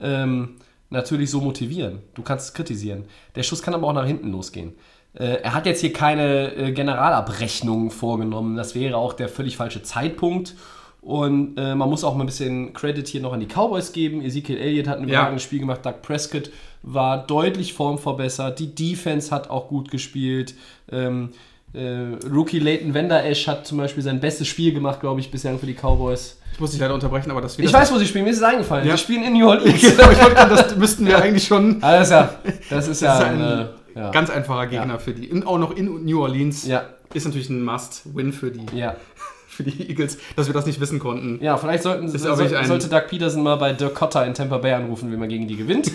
ähm, 0.04 0.56
natürlich 0.90 1.30
so 1.30 1.40
motivieren. 1.40 2.00
Du 2.14 2.22
kannst 2.22 2.48
es 2.48 2.54
kritisieren. 2.54 3.04
Der 3.34 3.42
Schuss 3.42 3.62
kann 3.62 3.74
aber 3.74 3.88
auch 3.88 3.92
nach 3.94 4.06
hinten 4.06 4.30
losgehen. 4.30 4.74
Äh, 5.14 5.40
er 5.42 5.54
hat 5.54 5.66
jetzt 5.66 5.80
hier 5.80 5.92
keine 5.92 6.54
äh, 6.54 6.72
Generalabrechnung 6.72 7.90
vorgenommen. 7.90 8.56
Das 8.56 8.74
wäre 8.74 8.96
auch 8.96 9.12
der 9.14 9.28
völlig 9.28 9.56
falsche 9.56 9.82
Zeitpunkt. 9.82 10.54
Und 11.00 11.58
äh, 11.58 11.74
man 11.74 11.90
muss 11.90 12.02
auch 12.02 12.14
mal 12.14 12.24
ein 12.24 12.26
bisschen 12.26 12.72
Credit 12.72 13.06
hier 13.06 13.20
noch 13.20 13.32
an 13.34 13.40
die 13.40 13.46
Cowboys 13.46 13.92
geben. 13.92 14.22
Ezekiel 14.22 14.56
Elliott 14.56 14.86
hat 14.88 14.98
ein 14.98 15.02
Ja. 15.08 15.14
überragendes 15.16 15.42
Spiel 15.42 15.58
gemacht. 15.58 15.84
Doug 15.84 16.00
Prescott 16.02 16.50
war 16.82 17.26
deutlich 17.26 17.74
formverbessert. 17.74 18.58
Die 18.58 18.74
Defense 18.74 19.30
hat 19.30 19.50
auch 19.50 19.68
gut 19.68 19.90
gespielt. 19.90 20.54
Ähm, 20.90 21.30
äh, 21.74 22.16
Rookie 22.32 22.58
Leighton 22.60 22.94
Vander 22.94 23.24
Esch 23.24 23.46
hat 23.46 23.66
zum 23.66 23.78
Beispiel 23.78 24.02
sein 24.02 24.20
bestes 24.20 24.46
Spiel 24.48 24.72
gemacht, 24.72 25.00
glaube 25.00 25.20
ich, 25.20 25.30
bislang 25.30 25.58
für 25.58 25.66
die 25.66 25.74
Cowboys. 25.74 26.38
Ich 26.52 26.60
muss 26.60 26.70
dich 26.70 26.78
leider 26.80 26.94
unterbrechen, 26.94 27.30
aber 27.32 27.40
das 27.40 27.58
Ich 27.58 27.72
weiß, 27.72 27.92
wo 27.92 27.98
sie 27.98 28.06
spielen, 28.06 28.24
mir 28.24 28.30
ist 28.30 28.36
es 28.36 28.42
eingefallen. 28.44 28.86
Ja. 28.86 28.96
Sie 28.96 29.02
spielen 29.02 29.24
in 29.24 29.32
New 29.32 29.48
Orleans. 29.48 29.80
Genau, 29.82 30.10
ich 30.10 30.18
wollte 30.22 30.34
gerade, 30.34 30.54
das 30.54 30.76
müssten 30.76 31.04
wir 31.06 31.20
eigentlich 31.20 31.44
schon. 31.44 31.76
Ist 31.78 31.82
ja, 31.82 32.30
das 32.70 32.86
ist 32.88 33.02
ja, 33.02 33.08
Das 33.18 33.18
ist 33.18 33.24
ein 33.26 33.42
eine, 33.42 33.70
ja. 33.96 34.10
Ganz 34.12 34.30
einfacher 34.30 34.66
Gegner 34.68 34.98
für 35.00 35.12
die. 35.12 35.28
Und 35.30 35.46
auch 35.46 35.58
noch 35.58 35.76
in 35.76 36.04
New 36.04 36.20
Orleans. 36.22 36.66
Ja. 36.66 36.84
Ist 37.12 37.24
natürlich 37.26 37.50
ein 37.50 37.64
Must-Win 37.64 38.32
für 38.32 38.50
die, 38.52 38.66
ja. 38.76 38.94
für 39.48 39.62
die 39.64 39.88
Eagles, 39.88 40.18
dass 40.36 40.46
wir 40.46 40.54
das 40.54 40.66
nicht 40.66 40.80
wissen 40.80 40.98
konnten. 41.00 41.38
Ja, 41.42 41.56
vielleicht 41.56 41.82
sollten, 41.82 42.04
ein- 42.06 42.66
sollte 42.66 42.88
Doug 42.88 43.02
Peterson 43.08 43.42
mal 43.42 43.56
bei 43.56 43.72
Dirk 43.72 43.94
Cotter 43.94 44.24
in 44.26 44.34
Tampa 44.34 44.58
Bay 44.58 44.72
anrufen, 44.74 45.10
wie 45.12 45.16
man 45.16 45.28
gegen 45.28 45.46
die 45.48 45.56
gewinnt. 45.56 45.90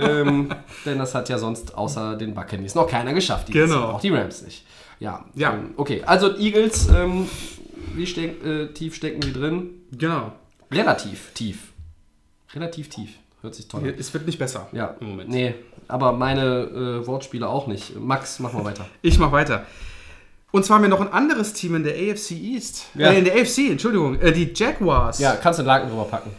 ähm, 0.00 0.48
denn 0.84 0.98
das 0.98 1.14
hat 1.14 1.28
ja 1.28 1.38
sonst 1.38 1.76
außer 1.76 2.16
den 2.16 2.34
Buccaneers 2.34 2.74
noch 2.74 2.86
keiner 2.88 3.12
geschafft. 3.14 3.50
Genau. 3.50 3.82
Auch 3.90 4.00
die 4.00 4.10
Rams 4.10 4.42
nicht. 4.42 4.64
Ja, 5.00 5.24
Ja. 5.34 5.54
Ähm, 5.54 5.70
okay. 5.76 6.02
Also 6.04 6.36
Eagles, 6.36 6.88
ähm, 6.88 7.28
wie 7.94 8.06
steck, 8.06 8.44
äh, 8.44 8.66
tief 8.68 8.94
stecken 8.94 9.22
sie 9.22 9.32
drin? 9.32 9.70
Genau. 9.92 10.32
Relativ 10.72 11.32
tief. 11.34 11.72
Relativ 12.54 12.88
tief. 12.88 13.10
Hört 13.42 13.54
sich 13.54 13.68
toll 13.68 13.82
an. 13.82 13.94
Es 13.98 14.12
wird 14.12 14.26
nicht 14.26 14.38
besser 14.38 14.68
Ja, 14.72 14.96
im 15.00 15.08
Moment. 15.10 15.30
Nee, 15.30 15.54
aber 15.86 16.12
meine 16.12 17.00
äh, 17.02 17.06
Wortspiele 17.06 17.48
auch 17.48 17.66
nicht. 17.68 17.94
Max, 17.98 18.40
mach 18.40 18.52
mal 18.52 18.64
weiter. 18.64 18.86
Ich 19.02 19.18
mach 19.18 19.30
weiter. 19.32 19.64
Und 20.50 20.64
zwar 20.64 20.76
haben 20.76 20.82
wir 20.82 20.88
noch 20.88 21.00
ein 21.00 21.12
anderes 21.12 21.52
Team 21.52 21.74
in 21.76 21.84
der 21.84 21.94
AFC 21.94 22.32
East. 22.32 22.86
Ja. 22.94 23.12
Äh, 23.12 23.18
in 23.18 23.24
der 23.24 23.34
AFC, 23.34 23.70
Entschuldigung. 23.70 24.18
Äh, 24.20 24.32
die 24.32 24.50
Jaguars. 24.54 25.18
Ja, 25.20 25.36
kannst 25.36 25.58
du 25.58 25.62
den 25.62 25.68
Laken 25.68 25.88
drüber 25.90 26.04
packen. 26.04 26.30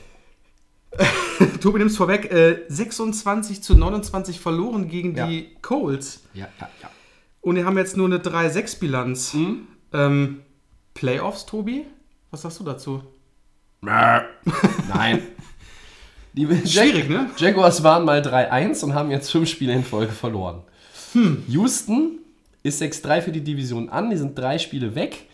Tobi 1.62 1.80
nimm's 1.80 1.96
vorweg. 1.96 2.32
Äh, 2.32 2.64
26 2.68 3.62
zu 3.62 3.76
29 3.76 4.40
verloren 4.40 4.88
gegen 4.90 5.16
Ja. 5.16 5.28
die 5.28 5.56
Colts. 5.62 6.24
Ja, 6.34 6.48
ja, 6.60 6.70
ja. 6.82 6.90
Und 7.42 7.56
die 7.56 7.64
haben 7.64 7.78
jetzt 7.78 7.96
nur 7.98 8.08
eine 8.08 8.18
3-6-Bilanz. 8.18 9.34
Mhm. 9.34 9.68
Ähm, 9.94 10.42
Playoffs, 10.94 11.46
Tobi? 11.46 11.86
Was 12.32 12.42
sagst 12.42 12.60
du 12.60 12.64
dazu? 12.64 13.04
Nein. 14.94 15.22
Die 16.34 16.46
Schwierig, 16.68 17.10
ne? 17.10 17.30
Jaguars 17.38 17.84
waren 17.84 18.06
mal 18.06 18.22
3-1 18.22 18.84
und 18.84 18.94
haben 18.94 19.10
jetzt 19.10 19.32
fünf 19.32 19.50
Spiele 19.50 19.74
in 19.74 19.84
Folge 19.84 20.12
verloren. 20.12 20.62
Hm. 21.14 21.44
Houston 21.48 22.20
ist 22.62 22.82
6-3 22.82 23.22
für 23.22 23.32
die 23.32 23.42
Division 23.42 23.90
an, 23.90 24.10
die 24.10 24.18
sind 24.18 24.38
drei 24.38 24.60
Spiele 24.60 24.94
weg. 24.94 25.26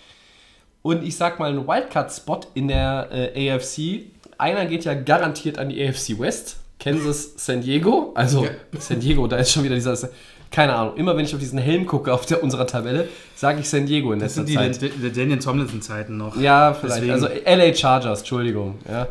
Und 0.81 1.03
ich 1.03 1.17
sag 1.17 1.39
mal, 1.39 1.51
ein 1.51 1.67
Wildcard-Spot 1.67 2.41
in 2.53 2.67
der 2.69 3.09
äh, 3.11 3.51
AFC. 3.51 4.05
Einer 4.37 4.65
geht 4.67 4.85
ja 4.85 4.93
garantiert 4.93 5.57
an 5.57 5.69
die 5.69 5.85
AFC 5.85 6.17
West. 6.19 6.57
Kansas, 6.79 7.33
San 7.37 7.61
Diego. 7.61 8.11
Also 8.15 8.45
Ja. 8.45 8.51
San 8.79 8.99
Diego, 8.99 9.27
da 9.27 9.37
ist 9.37 9.51
schon 9.51 9.63
wieder 9.63 9.75
dieser. 9.75 9.93
Keine 10.55 10.73
Ahnung, 10.73 10.95
immer 10.95 11.17
wenn 11.17 11.25
ich 11.25 11.33
auf 11.33 11.39
diesen 11.41 11.59
Helm 11.59 11.85
gucke 11.85 12.13
auf 12.13 12.25
der, 12.25 12.41
unserer 12.41 12.65
Tabelle, 12.65 13.09
sage 13.35 13.59
ich 13.59 13.69
San 13.69 13.85
Diego 13.85 14.13
in 14.13 14.19
Das 14.19 14.37
letzter 14.37 14.47
sind 14.47 14.49
die, 14.49 14.79
Zeit. 14.79 14.81
die, 14.81 15.09
die 15.09 15.11
Daniel 15.11 15.39
Tomlinson-Zeiten 15.39 16.15
noch. 16.15 16.37
Ja, 16.37 16.73
vielleicht. 16.73 17.01
Deswegen- 17.03 17.11
Also 17.13 17.27
LA 17.45 17.73
Chargers, 17.73 18.19
Entschuldigung. 18.19 18.75
Ja. 18.89 19.07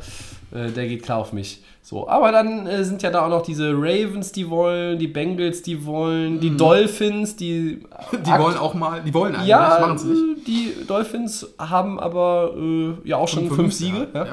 äh, 0.58 0.70
der 0.70 0.86
geht 0.88 1.02
klar 1.02 1.18
auf 1.18 1.32
mich. 1.34 1.60
So, 1.82 2.08
aber 2.08 2.32
dann 2.32 2.66
äh, 2.66 2.82
sind 2.82 3.02
ja 3.02 3.10
da 3.10 3.26
auch 3.26 3.28
noch 3.28 3.42
diese 3.42 3.72
Ravens, 3.74 4.32
die 4.32 4.48
wollen, 4.48 4.98
die 4.98 5.06
Bengals, 5.06 5.60
die 5.60 5.84
wollen, 5.84 6.40
die 6.40 6.56
Dolphins, 6.56 7.36
die. 7.36 7.82
Mhm. 8.10 8.22
Die 8.24 8.30
wollen 8.30 8.56
auch 8.56 8.72
mal, 8.72 9.02
die 9.02 9.12
wollen 9.12 9.34
eigentlich, 9.34 9.48
Ja, 9.48 9.78
machen 9.82 9.96
es 9.96 10.04
nicht. 10.04 10.46
die 10.46 10.72
Dolphins 10.86 11.46
haben 11.58 12.00
aber 12.00 12.54
äh, 12.56 12.94
ja 13.06 13.18
auch 13.18 13.28
schon 13.28 13.50
fünf, 13.50 13.74
Siege. 13.74 14.08
Ja. 14.14 14.26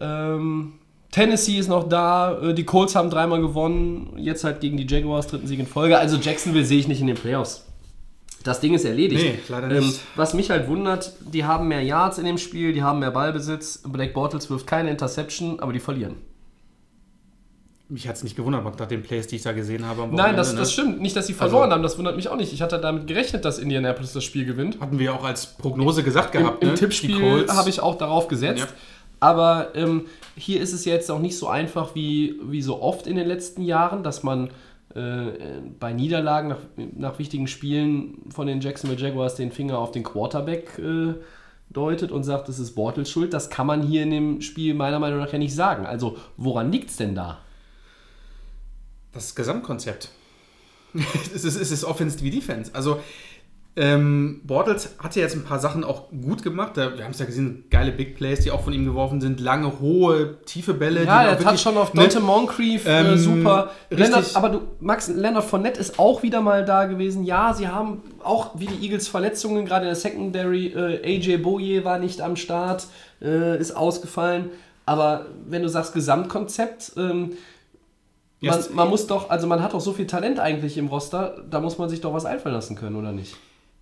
Ja. 0.00 0.34
Ähm, 0.34 0.74
Tennessee 1.16 1.56
ist 1.56 1.68
noch 1.68 1.88
da, 1.88 2.38
äh, 2.42 2.52
die 2.52 2.64
Colts 2.64 2.94
haben 2.94 3.08
dreimal 3.08 3.40
gewonnen, 3.40 4.12
jetzt 4.18 4.44
halt 4.44 4.60
gegen 4.60 4.76
die 4.76 4.86
Jaguars, 4.86 5.26
dritten 5.28 5.46
Sieg 5.46 5.58
in 5.58 5.66
Folge. 5.66 5.98
Also 5.98 6.18
Jacksonville 6.18 6.66
sehe 6.66 6.78
ich 6.78 6.88
nicht 6.88 7.00
in 7.00 7.06
den 7.06 7.16
Playoffs. 7.16 7.64
Das 8.44 8.60
Ding 8.60 8.74
ist 8.74 8.84
erledigt. 8.84 9.24
Nee, 9.24 9.38
leider 9.48 9.70
Ähm, 9.70 9.86
nicht. 9.86 10.00
was 10.14 10.34
mich 10.34 10.50
halt 10.50 10.68
wundert, 10.68 11.14
die 11.20 11.44
haben 11.46 11.68
mehr 11.68 11.82
Yards 11.82 12.18
in 12.18 12.26
dem 12.26 12.36
Spiel, 12.36 12.74
die 12.74 12.82
haben 12.82 12.98
mehr 12.98 13.12
Ballbesitz. 13.12 13.80
Black 13.88 14.12
Bortles 14.12 14.50
wirft 14.50 14.66
keine 14.66 14.90
Interception, 14.90 15.58
aber 15.58 15.72
die 15.72 15.80
verlieren. 15.80 16.16
Mich 17.88 18.06
hat 18.06 18.16
es 18.16 18.22
nicht 18.24 18.36
gewundert, 18.36 18.64
nach 18.78 18.86
den 18.86 19.02
Plays, 19.02 19.26
die 19.26 19.36
ich 19.36 19.42
da 19.42 19.52
gesehen 19.52 19.86
habe. 19.86 20.06
Nein, 20.12 20.36
das, 20.36 20.50
das 20.50 20.58
ne? 20.58 20.66
stimmt. 20.66 21.00
Nicht, 21.00 21.16
dass 21.16 21.28
sie 21.28 21.32
verloren 21.34 21.62
Also- 21.62 21.74
haben, 21.76 21.82
das 21.82 21.96
wundert 21.96 22.16
mich 22.16 22.28
auch 22.28 22.36
nicht. 22.36 22.52
Ich 22.52 22.60
hatte 22.60 22.78
damit 22.78 23.06
gerechnet, 23.06 23.46
dass 23.46 23.58
Indianapolis 23.58 24.12
das 24.12 24.22
Spiel 24.22 24.44
gewinnt. 24.44 24.80
Hatten 24.80 24.98
wir 24.98 25.14
auch 25.14 25.24
als 25.24 25.46
Prognose 25.46 26.02
gesagt 26.02 26.34
Im, 26.34 26.42
gehabt. 26.42 26.62
im 26.62 26.68
ne? 26.68 26.74
Die 26.74 26.80
Tippspiel 26.80 27.46
habe 27.48 27.70
ich 27.70 27.80
auch 27.80 27.96
darauf 27.96 28.28
gesetzt. 28.28 28.60
Ja. 28.60 28.66
Aber 29.20 29.74
ähm, 29.74 30.06
hier 30.36 30.60
ist 30.60 30.72
es 30.72 30.84
jetzt 30.84 31.10
auch 31.10 31.18
nicht 31.18 31.38
so 31.38 31.48
einfach 31.48 31.94
wie, 31.94 32.38
wie 32.42 32.62
so 32.62 32.82
oft 32.82 33.06
in 33.06 33.16
den 33.16 33.26
letzten 33.26 33.62
Jahren, 33.62 34.02
dass 34.02 34.22
man 34.22 34.50
äh, 34.94 35.60
bei 35.78 35.92
Niederlagen 35.92 36.48
nach, 36.48 36.58
nach 36.76 37.18
wichtigen 37.18 37.46
Spielen 37.46 38.18
von 38.30 38.46
den 38.46 38.60
Jacksonville 38.60 39.00
Jaguars 39.00 39.34
den 39.34 39.52
Finger 39.52 39.78
auf 39.78 39.90
den 39.90 40.02
Quarterback 40.02 40.78
äh, 40.78 41.14
deutet 41.70 42.12
und 42.12 42.24
sagt, 42.24 42.48
das 42.48 42.58
ist 42.58 42.74
Bortles 42.74 43.10
Schuld. 43.10 43.32
Das 43.32 43.50
kann 43.50 43.66
man 43.66 43.82
hier 43.82 44.02
in 44.02 44.10
dem 44.10 44.40
Spiel 44.40 44.74
meiner 44.74 44.98
Meinung 44.98 45.18
nach 45.18 45.32
ja 45.32 45.38
nicht 45.38 45.54
sagen. 45.54 45.86
Also 45.86 46.16
woran 46.36 46.70
liegt 46.70 46.90
es 46.90 46.96
denn 46.96 47.14
da? 47.14 47.38
Das 49.12 49.34
Gesamtkonzept. 49.34 50.10
es, 51.34 51.44
ist, 51.44 51.56
es 51.56 51.70
ist 51.70 51.84
Offense 51.84 52.22
wie 52.22 52.30
Defense. 52.30 52.74
Also, 52.74 53.00
ähm, 53.78 54.40
Bortles 54.44 54.94
hat 54.98 55.14
ja 55.16 55.22
jetzt 55.22 55.34
ein 55.36 55.44
paar 55.44 55.58
Sachen 55.58 55.84
auch 55.84 56.08
gut 56.10 56.42
gemacht. 56.42 56.76
Wir 56.76 57.04
haben 57.04 57.10
es 57.10 57.18
ja 57.18 57.26
gesehen, 57.26 57.64
geile 57.70 57.92
Big 57.92 58.16
Plays, 58.16 58.40
die 58.40 58.50
auch 58.50 58.62
von 58.62 58.72
ihm 58.72 58.86
geworfen 58.86 59.20
sind. 59.20 59.38
Lange, 59.38 59.80
hohe, 59.80 60.40
tiefe 60.46 60.72
Bälle. 60.72 61.04
Ja, 61.04 61.26
wirklich- 61.28 61.46
hat 61.46 61.60
schon 61.60 61.76
auf 61.76 61.92
ne? 61.92 62.00
Dante 62.00 62.20
Moncrief 62.20 62.86
äh, 62.86 63.12
Ähm, 63.12 63.18
super. 63.18 63.70
Leonard, 63.90 64.34
aber 64.34 64.48
du, 64.48 64.60
Max, 64.80 65.08
Leonard 65.08 65.44
Fournette 65.44 65.78
ist 65.78 65.98
auch 65.98 66.22
wieder 66.22 66.40
mal 66.40 66.64
da 66.64 66.86
gewesen. 66.86 67.24
Ja, 67.24 67.52
sie 67.52 67.68
haben 67.68 68.02
auch 68.24 68.58
wie 68.58 68.64
die 68.66 68.82
Eagles 68.86 69.08
Verletzungen, 69.08 69.66
gerade 69.66 69.82
in 69.84 69.88
der 69.90 69.96
Secondary. 69.96 70.68
Äh, 70.68 71.16
AJ 71.18 71.36
Boye 71.38 71.84
war 71.84 71.98
nicht 71.98 72.22
am 72.22 72.36
Start, 72.36 72.86
äh, 73.20 73.58
ist 73.60 73.72
ausgefallen. 73.76 74.50
Aber 74.86 75.26
wenn 75.46 75.62
du 75.62 75.68
sagst 75.68 75.92
Gesamtkonzept, 75.92 76.92
ähm, 76.96 77.32
man, 78.40 78.58
man 78.72 78.88
muss 78.88 79.06
doch, 79.06 79.28
also 79.30 79.46
man 79.46 79.62
hat 79.62 79.72
doch 79.74 79.80
so 79.80 79.92
viel 79.92 80.06
Talent 80.06 80.38
eigentlich 80.40 80.78
im 80.78 80.86
Roster, 80.88 81.42
da 81.50 81.60
muss 81.60 81.76
man 81.78 81.88
sich 81.90 82.00
doch 82.00 82.14
was 82.14 82.24
einfallen 82.24 82.54
lassen 82.54 82.76
können, 82.76 82.96
oder 82.96 83.12
nicht? 83.12 83.36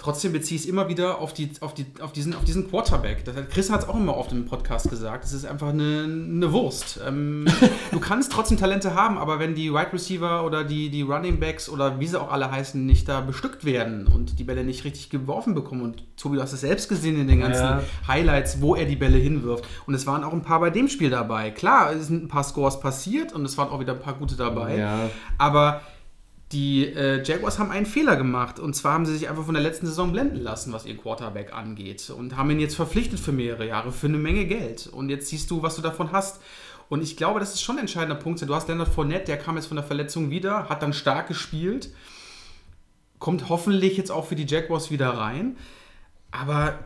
Trotzdem 0.04 0.34
beziehe 0.34 0.56
ich 0.56 0.64
es 0.64 0.68
immer 0.68 0.90
wieder 0.90 1.18
auf, 1.18 1.32
die, 1.32 1.48
auf, 1.60 1.72
die, 1.72 1.86
auf, 2.02 2.12
diesen, 2.12 2.34
auf 2.34 2.44
diesen 2.44 2.68
Quarterback. 2.68 3.24
Das 3.24 3.36
hat, 3.36 3.48
Chris 3.48 3.70
hat 3.70 3.84
es 3.84 3.88
auch 3.88 3.96
immer 3.96 4.12
auf 4.12 4.28
dem 4.28 4.44
Podcast 4.44 4.90
gesagt. 4.90 5.24
Es 5.24 5.32
ist 5.32 5.46
einfach 5.46 5.68
eine, 5.68 6.02
eine 6.04 6.52
Wurst. 6.52 7.00
Ähm, 7.08 7.46
du 7.90 8.00
kannst 8.00 8.30
trotzdem 8.30 8.58
Talente 8.58 8.94
haben, 8.94 9.16
aber 9.16 9.38
wenn 9.38 9.54
die 9.54 9.72
Wide 9.72 9.94
Receiver 9.94 10.44
oder 10.44 10.62
die, 10.62 10.90
die 10.90 11.00
Running 11.00 11.40
Backs 11.40 11.70
oder 11.70 12.00
wie 12.00 12.06
sie 12.06 12.20
auch 12.20 12.30
alle 12.30 12.50
heißen, 12.50 12.84
nicht 12.84 13.08
da 13.08 13.22
bestückt 13.22 13.64
werden 13.64 14.06
und 14.06 14.38
die 14.38 14.44
Bälle 14.44 14.62
nicht 14.62 14.84
richtig 14.84 15.08
geworfen 15.08 15.54
bekommen. 15.54 15.80
Und 15.80 16.04
Tobi, 16.18 16.36
du 16.36 16.42
hast 16.42 16.52
es 16.52 16.60
selbst 16.60 16.90
gesehen 16.90 17.18
in 17.18 17.26
den 17.26 17.40
ganzen 17.40 17.62
Ja. 17.62 17.82
Highlights, 18.06 18.60
wo 18.60 18.74
er 18.74 18.84
die 18.84 18.96
Bälle 18.96 19.16
hinwirft. 19.16 19.64
Und 19.86 19.94
es 19.94 20.06
waren 20.06 20.22
auch 20.22 20.34
ein 20.34 20.42
paar 20.42 20.60
bei 20.60 20.68
dem 20.68 20.88
Spiel 20.88 21.08
dabei. 21.08 21.50
Klar, 21.50 21.92
es 21.92 22.08
sind 22.08 22.24
ein 22.24 22.28
paar 22.28 22.44
Scores 22.44 22.78
passiert 22.78 23.32
und 23.32 23.46
es 23.46 23.56
waren 23.56 23.70
auch 23.70 23.80
wieder 23.80 23.94
ein 23.94 24.00
paar 24.00 24.12
gute 24.12 24.36
dabei. 24.36 24.76
Ja. 24.76 25.08
Aber 25.38 25.80
die 26.54 26.86
äh, 26.86 27.22
Jaguars 27.22 27.58
haben 27.58 27.70
einen 27.70 27.84
Fehler 27.84 28.16
gemacht. 28.16 28.58
Und 28.58 28.74
zwar 28.74 28.94
haben 28.94 29.04
sie 29.04 29.12
sich 29.12 29.28
einfach 29.28 29.44
von 29.44 29.54
der 29.54 29.62
letzten 29.62 29.86
Saison 29.86 30.12
blenden 30.12 30.40
lassen, 30.40 30.72
was 30.72 30.86
ihren 30.86 30.98
Quarterback 30.98 31.52
angeht. 31.52 32.08
Und 32.10 32.36
haben 32.36 32.50
ihn 32.50 32.60
jetzt 32.60 32.76
verpflichtet 32.76 33.20
für 33.20 33.32
mehrere 33.32 33.66
Jahre, 33.66 33.92
für 33.92 34.06
eine 34.06 34.16
Menge 34.16 34.46
Geld. 34.46 34.86
Und 34.86 35.10
jetzt 35.10 35.28
siehst 35.28 35.50
du, 35.50 35.62
was 35.62 35.76
du 35.76 35.82
davon 35.82 36.12
hast. 36.12 36.40
Und 36.88 37.02
ich 37.02 37.16
glaube, 37.16 37.40
das 37.40 37.54
ist 37.54 37.62
schon 37.62 37.76
ein 37.76 37.82
entscheidender 37.82 38.14
Punkt. 38.14 38.40
Du 38.40 38.54
hast 38.54 38.68
Leonard 38.68 38.88
Fournette, 38.88 39.26
der 39.26 39.38
kam 39.38 39.56
jetzt 39.56 39.66
von 39.66 39.76
der 39.76 39.84
Verletzung 39.84 40.30
wieder, 40.30 40.68
hat 40.68 40.82
dann 40.82 40.92
stark 40.92 41.28
gespielt. 41.28 41.90
Kommt 43.18 43.48
hoffentlich 43.48 43.96
jetzt 43.96 44.10
auch 44.10 44.26
für 44.26 44.36
die 44.36 44.46
Jaguars 44.46 44.90
wieder 44.90 45.10
rein. 45.10 45.56
Aber 46.30 46.78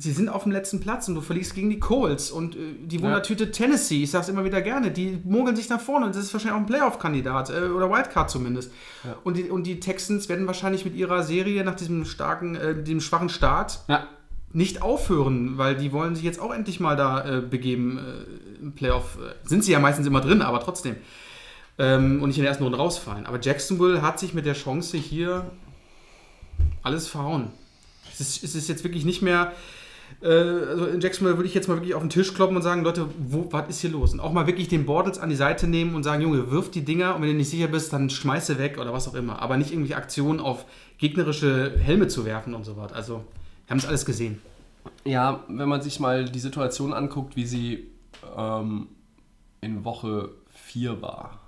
sie 0.00 0.12
sind 0.12 0.28
auf 0.28 0.44
dem 0.44 0.52
letzten 0.52 0.80
Platz 0.80 1.06
und 1.08 1.14
du 1.14 1.20
verliest 1.20 1.54
gegen 1.54 1.68
die 1.68 1.78
Colts 1.78 2.30
und 2.30 2.56
äh, 2.56 2.58
die 2.80 3.00
Wundertüte 3.02 3.50
Tennessee, 3.50 4.02
ich 4.02 4.10
sag's 4.10 4.28
immer 4.28 4.44
wieder 4.44 4.62
gerne, 4.62 4.90
die 4.90 5.20
mogeln 5.24 5.54
sich 5.54 5.68
nach 5.68 5.80
vorne 5.80 6.06
und 6.06 6.14
das 6.14 6.24
ist 6.24 6.32
wahrscheinlich 6.32 6.56
auch 6.56 6.60
ein 6.62 6.66
Playoff-Kandidat 6.66 7.50
äh, 7.50 7.68
oder 7.68 7.90
Wildcard 7.90 8.30
zumindest. 8.30 8.72
Und, 9.24 9.36
die, 9.36 9.50
und 9.50 9.64
die 9.66 9.78
Texans 9.78 10.28
werden 10.28 10.46
wahrscheinlich 10.46 10.84
mit 10.84 10.94
ihrer 10.94 11.22
Serie 11.22 11.62
nach 11.64 11.74
diesem 11.74 12.04
starken, 12.04 12.54
äh, 12.54 12.82
dem 12.82 13.00
schwachen 13.00 13.28
Start 13.28 13.80
Ja. 13.88 14.06
nicht 14.52 14.80
aufhören, 14.82 15.58
weil 15.58 15.76
die 15.76 15.92
wollen 15.92 16.14
sich 16.14 16.24
jetzt 16.24 16.40
auch 16.40 16.52
endlich 16.54 16.80
mal 16.80 16.96
da 16.96 17.38
äh, 17.38 17.40
begeben 17.42 17.98
äh, 17.98 18.62
im 18.62 18.72
Playoff. 18.72 19.18
Sind 19.44 19.64
sie 19.64 19.72
ja 19.72 19.80
meistens 19.80 20.06
immer 20.06 20.20
drin, 20.20 20.40
aber 20.42 20.60
trotzdem. 20.60 20.96
Ähm, 21.78 22.22
und 22.22 22.28
nicht 22.28 22.38
in 22.38 22.42
der 22.42 22.50
ersten 22.50 22.64
Runde 22.64 22.78
rausfallen. 22.78 23.26
Aber 23.26 23.38
Jacksonville 23.40 24.02
hat 24.02 24.18
sich 24.18 24.34
mit 24.34 24.46
der 24.46 24.54
Chance 24.54 24.96
hier 24.98 25.50
alles 26.82 27.06
verhauen. 27.08 27.50
Es 28.12 28.20
ist, 28.20 28.42
es 28.44 28.54
ist 28.54 28.68
jetzt 28.68 28.84
wirklich 28.84 29.04
nicht 29.04 29.22
mehr. 29.22 29.52
Äh, 30.22 30.28
also 30.28 30.86
in 30.86 31.00
Jacksonville 31.00 31.36
würde 31.36 31.48
ich 31.48 31.54
jetzt 31.54 31.68
mal 31.68 31.76
wirklich 31.76 31.94
auf 31.94 32.02
den 32.02 32.10
Tisch 32.10 32.34
kloppen 32.34 32.56
und 32.56 32.62
sagen, 32.62 32.82
Leute, 32.82 33.06
wo, 33.18 33.48
was 33.50 33.68
ist 33.68 33.80
hier 33.80 33.90
los? 33.90 34.12
Und 34.12 34.20
auch 34.20 34.32
mal 34.32 34.46
wirklich 34.46 34.68
den 34.68 34.86
Bortles 34.86 35.18
an 35.18 35.30
die 35.30 35.36
Seite 35.36 35.66
nehmen 35.66 35.94
und 35.94 36.02
sagen, 36.02 36.22
Junge, 36.22 36.50
wirf 36.50 36.70
die 36.70 36.84
Dinger 36.84 37.14
und 37.14 37.22
wenn 37.22 37.28
du 37.28 37.34
nicht 37.34 37.50
sicher 37.50 37.68
bist, 37.68 37.92
dann 37.92 38.10
schmeiß 38.10 38.46
sie 38.48 38.58
weg 38.58 38.78
oder 38.78 38.92
was 38.92 39.08
auch 39.08 39.14
immer. 39.14 39.40
Aber 39.40 39.56
nicht 39.56 39.70
irgendwelche 39.70 39.96
Aktionen 39.96 40.40
auf 40.40 40.64
gegnerische 40.98 41.78
Helme 41.78 42.08
zu 42.08 42.24
werfen 42.24 42.54
und 42.54 42.64
so 42.64 42.76
was. 42.76 42.92
Also, 42.92 43.24
wir 43.66 43.70
haben 43.70 43.78
es 43.78 43.86
alles 43.86 44.04
gesehen. 44.04 44.40
Ja, 45.04 45.44
wenn 45.48 45.68
man 45.68 45.82
sich 45.82 46.00
mal 46.00 46.24
die 46.24 46.38
Situation 46.38 46.92
anguckt, 46.92 47.36
wie 47.36 47.46
sie 47.46 47.88
ähm, 48.36 48.88
in 49.60 49.84
Woche 49.84 50.30
4 50.50 51.02
war. 51.02 51.38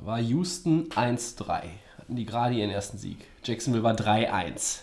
War 0.00 0.20
Houston 0.20 0.88
1-3. 0.90 1.62
Hatten 1.98 2.16
die 2.16 2.26
gerade 2.26 2.54
ihren 2.54 2.70
ersten 2.70 2.98
Sieg. 2.98 3.18
Jacksonville 3.44 3.82
war 3.82 3.94
3-1. 3.94 4.80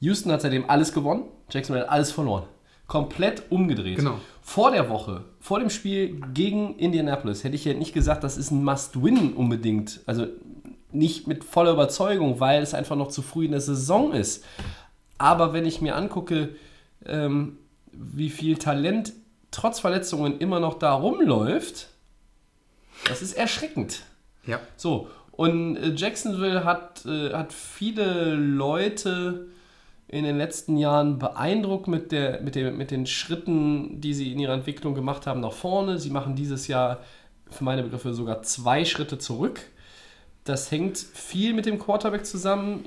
Houston 0.00 0.32
hat 0.32 0.40
seitdem 0.40 0.68
alles 0.68 0.92
gewonnen. 0.92 1.24
Jacksonville 1.50 1.86
hat 1.86 1.92
alles 1.92 2.12
verloren. 2.12 2.44
Komplett 2.86 3.44
umgedreht. 3.50 3.96
Genau. 3.96 4.18
Vor 4.42 4.72
der 4.72 4.88
Woche, 4.88 5.24
vor 5.38 5.60
dem 5.60 5.70
Spiel 5.70 6.20
gegen 6.34 6.76
Indianapolis, 6.76 7.44
hätte 7.44 7.54
ich 7.54 7.64
ja 7.64 7.74
nicht 7.74 7.94
gesagt, 7.94 8.24
das 8.24 8.36
ist 8.36 8.50
ein 8.50 8.64
Must-Win 8.64 9.34
unbedingt. 9.34 10.00
Also 10.06 10.26
nicht 10.92 11.26
mit 11.28 11.44
voller 11.44 11.72
Überzeugung, 11.72 12.40
weil 12.40 12.62
es 12.62 12.74
einfach 12.74 12.96
noch 12.96 13.08
zu 13.08 13.22
früh 13.22 13.44
in 13.44 13.52
der 13.52 13.60
Saison 13.60 14.12
ist. 14.12 14.44
Aber 15.18 15.52
wenn 15.52 15.66
ich 15.66 15.80
mir 15.80 15.94
angucke, 15.94 16.56
ähm, 17.06 17.58
wie 17.92 18.30
viel 18.30 18.56
Talent 18.56 19.12
trotz 19.50 19.80
Verletzungen 19.80 20.38
immer 20.38 20.60
noch 20.60 20.78
da 20.78 20.94
rumläuft, 20.94 21.88
das 23.06 23.22
ist 23.22 23.34
erschreckend. 23.34 24.02
Ja. 24.46 24.60
So, 24.76 25.08
und 25.32 25.76
äh, 25.76 25.92
Jacksonville 25.94 26.64
hat, 26.64 27.04
äh, 27.06 27.32
hat 27.32 27.52
viele 27.52 28.34
Leute 28.34 29.46
in 30.12 30.24
den 30.24 30.36
letzten 30.38 30.76
Jahren 30.76 31.18
beeindruckt 31.20 31.86
mit, 31.86 32.10
der, 32.10 32.40
mit, 32.40 32.56
der, 32.56 32.72
mit 32.72 32.90
den 32.90 33.06
Schritten, 33.06 34.00
die 34.00 34.12
sie 34.12 34.32
in 34.32 34.40
ihrer 34.40 34.54
Entwicklung 34.54 34.94
gemacht 34.94 35.26
haben 35.26 35.40
nach 35.40 35.52
vorne. 35.52 35.98
Sie 35.98 36.10
machen 36.10 36.34
dieses 36.34 36.66
Jahr 36.66 36.98
für 37.48 37.62
meine 37.62 37.84
Begriffe 37.84 38.12
sogar 38.12 38.42
zwei 38.42 38.84
Schritte 38.84 39.18
zurück. 39.18 39.60
Das 40.44 40.70
hängt 40.72 40.98
viel 40.98 41.54
mit 41.54 41.66
dem 41.66 41.78
Quarterback 41.78 42.26
zusammen. 42.26 42.84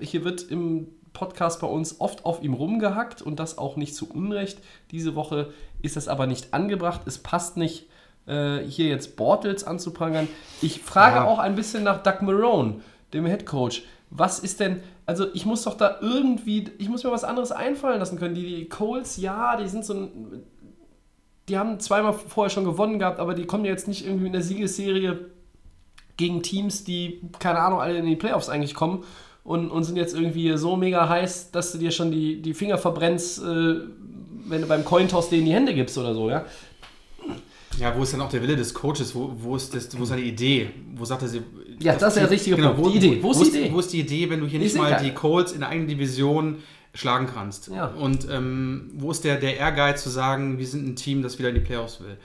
Hier 0.00 0.24
wird 0.24 0.42
im 0.50 0.88
Podcast 1.14 1.60
bei 1.60 1.66
uns 1.66 2.00
oft 2.00 2.26
auf 2.26 2.42
ihm 2.42 2.52
rumgehackt 2.52 3.22
und 3.22 3.38
das 3.40 3.56
auch 3.56 3.76
nicht 3.76 3.94
zu 3.94 4.10
Unrecht. 4.10 4.58
Diese 4.90 5.14
Woche 5.14 5.52
ist 5.80 5.96
das 5.96 6.06
aber 6.08 6.26
nicht 6.26 6.52
angebracht. 6.52 7.02
Es 7.06 7.18
passt 7.18 7.56
nicht, 7.56 7.86
äh, 8.26 8.58
hier 8.58 8.88
jetzt 8.88 9.16
Bortles 9.16 9.64
anzuprangern. 9.64 10.28
Ich 10.60 10.80
frage 10.82 11.16
Ja. 11.16 11.24
auch 11.24 11.38
ein 11.38 11.54
bisschen 11.54 11.82
nach 11.84 12.02
Doug 12.02 12.20
Marone, 12.20 12.80
dem 13.14 13.24
Head 13.26 13.46
Coach. 13.46 13.84
Was 14.10 14.38
ist 14.38 14.60
denn, 14.60 14.82
also 15.06 15.26
ich 15.34 15.46
muss 15.46 15.62
doch 15.62 15.74
da 15.74 15.98
irgendwie, 16.00 16.70
ich 16.78 16.88
muss 16.88 17.04
mir 17.04 17.10
was 17.10 17.24
anderes 17.24 17.52
einfallen 17.52 17.98
lassen 17.98 18.18
können. 18.18 18.34
Die, 18.34 18.44
die 18.44 18.68
Coles, 18.68 19.16
ja, 19.16 19.56
die 19.56 19.68
sind 19.68 19.84
so 19.84 19.94
ein, 19.94 20.42
die 21.48 21.58
haben 21.58 21.80
zweimal 21.80 22.12
vorher 22.12 22.50
schon 22.50 22.64
gewonnen 22.64 22.98
gehabt, 22.98 23.18
aber 23.18 23.34
die 23.34 23.46
kommen 23.46 23.64
jetzt 23.64 23.88
nicht 23.88 24.06
irgendwie 24.06 24.26
in 24.26 24.32
der 24.32 24.42
Siegesserie 24.42 25.30
gegen 26.16 26.42
Teams, 26.42 26.84
die, 26.84 27.20
keine 27.38 27.58
Ahnung, 27.58 27.80
alle 27.80 27.98
in 27.98 28.06
die 28.06 28.16
Playoffs 28.16 28.48
eigentlich 28.48 28.74
kommen 28.74 29.04
und, 29.44 29.70
und 29.70 29.84
sind 29.84 29.96
jetzt 29.96 30.14
irgendwie 30.14 30.56
so 30.56 30.76
mega 30.76 31.08
heiß, 31.08 31.50
dass 31.50 31.72
du 31.72 31.78
dir 31.78 31.90
schon 31.90 32.12
die, 32.12 32.40
die 32.40 32.54
Finger 32.54 32.78
verbrennst, 32.78 33.42
äh, 33.42 33.76
wenn 34.46 34.60
du 34.60 34.66
beim 34.68 34.84
Cointoss 34.84 35.30
denen 35.30 35.46
die 35.46 35.52
Hände 35.52 35.74
gibst 35.74 35.98
oder 35.98 36.14
so, 36.14 36.30
ja. 36.30 36.44
Ja, 37.80 37.96
wo 37.96 38.02
ist 38.02 38.12
dann 38.12 38.20
auch 38.20 38.28
der 38.28 38.42
Wille 38.42 38.54
des 38.54 38.74
Coaches? 38.74 39.14
Wo, 39.14 39.32
wo, 39.34 39.56
ist, 39.56 39.74
das, 39.74 39.98
wo 39.98 40.02
ist 40.02 40.10
seine 40.10 40.22
Idee? 40.22 40.70
Wo 40.94 41.04
sagt 41.04 41.22
er 41.22 41.28
sie? 41.28 41.42
Ja, 41.82 41.94
das 41.96 42.16
ist 42.16 42.22
der 42.22 42.30
richtige 42.30 42.56
Punkt. 42.56 42.78
Wo, 42.78 42.88
Die 42.88 42.96
Idee. 42.96 43.18
Wo 43.22 43.32
ist 43.32 43.40
die 43.40 43.60
Wo 43.60 43.66
Idee? 43.66 43.78
ist 43.78 43.92
die 43.92 44.00
Idee, 44.00 44.30
wenn 44.30 44.40
du 44.40 44.46
hier 44.46 44.58
nicht 44.58 44.76
mal 44.76 45.00
die 45.02 45.12
Colts 45.12 45.52
in 45.52 45.60
der 45.60 45.68
eigenen 45.68 45.88
Division 45.88 46.58
schlagen 46.94 47.26
kannst. 47.26 47.68
Ja. 47.68 47.86
Und 47.86 48.28
ähm, 48.30 48.90
wo 48.94 49.10
ist 49.10 49.24
der, 49.24 49.38
der 49.38 49.56
Ehrgeiz 49.56 50.02
zu 50.02 50.10
sagen, 50.10 50.58
wir 50.58 50.66
sind 50.66 50.86
ein 50.86 50.96
Team, 50.96 51.22
das 51.22 51.38
wieder 51.38 51.48
in 51.48 51.54
die 51.54 51.60
Playoffs 51.60 52.00
will? 52.00 52.18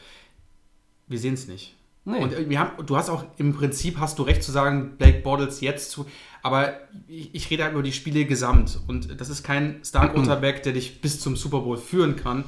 Wir 1.08 1.20
sehen 1.20 1.36
es 1.36 1.48
nicht. 1.48 1.76
Nee. 2.04 2.20
Und 2.20 2.34
äh, 2.34 2.50
wir 2.50 2.60
haben, 2.60 2.86
du 2.86 2.96
hast 2.98 3.10
auch 3.10 3.24
im 3.38 3.54
Prinzip 3.54 3.98
hast 4.00 4.20
du 4.20 4.24
recht 4.24 4.44
zu 4.44 4.52
sagen, 4.52 4.96
Blake 4.98 5.20
Bortles 5.20 5.62
jetzt 5.62 5.92
zu, 5.92 6.06
aber 6.42 6.74
ich, 7.08 7.34
ich 7.34 7.50
rede 7.50 7.64
halt 7.64 7.74
über 7.74 7.84
die 7.84 7.92
Spiele 7.92 8.26
gesamt 8.26 8.80
und 8.88 9.20
das 9.20 9.30
ist 9.30 9.44
kein 9.44 9.84
Star 9.84 10.14
Quarterback, 10.14 10.64
der 10.64 10.74
dich 10.74 11.02
bis 11.02 11.20
zum 11.20 11.36
Super 11.36 11.60
Bowl 11.60 11.78
führen 11.78 12.16
kann. 12.16 12.46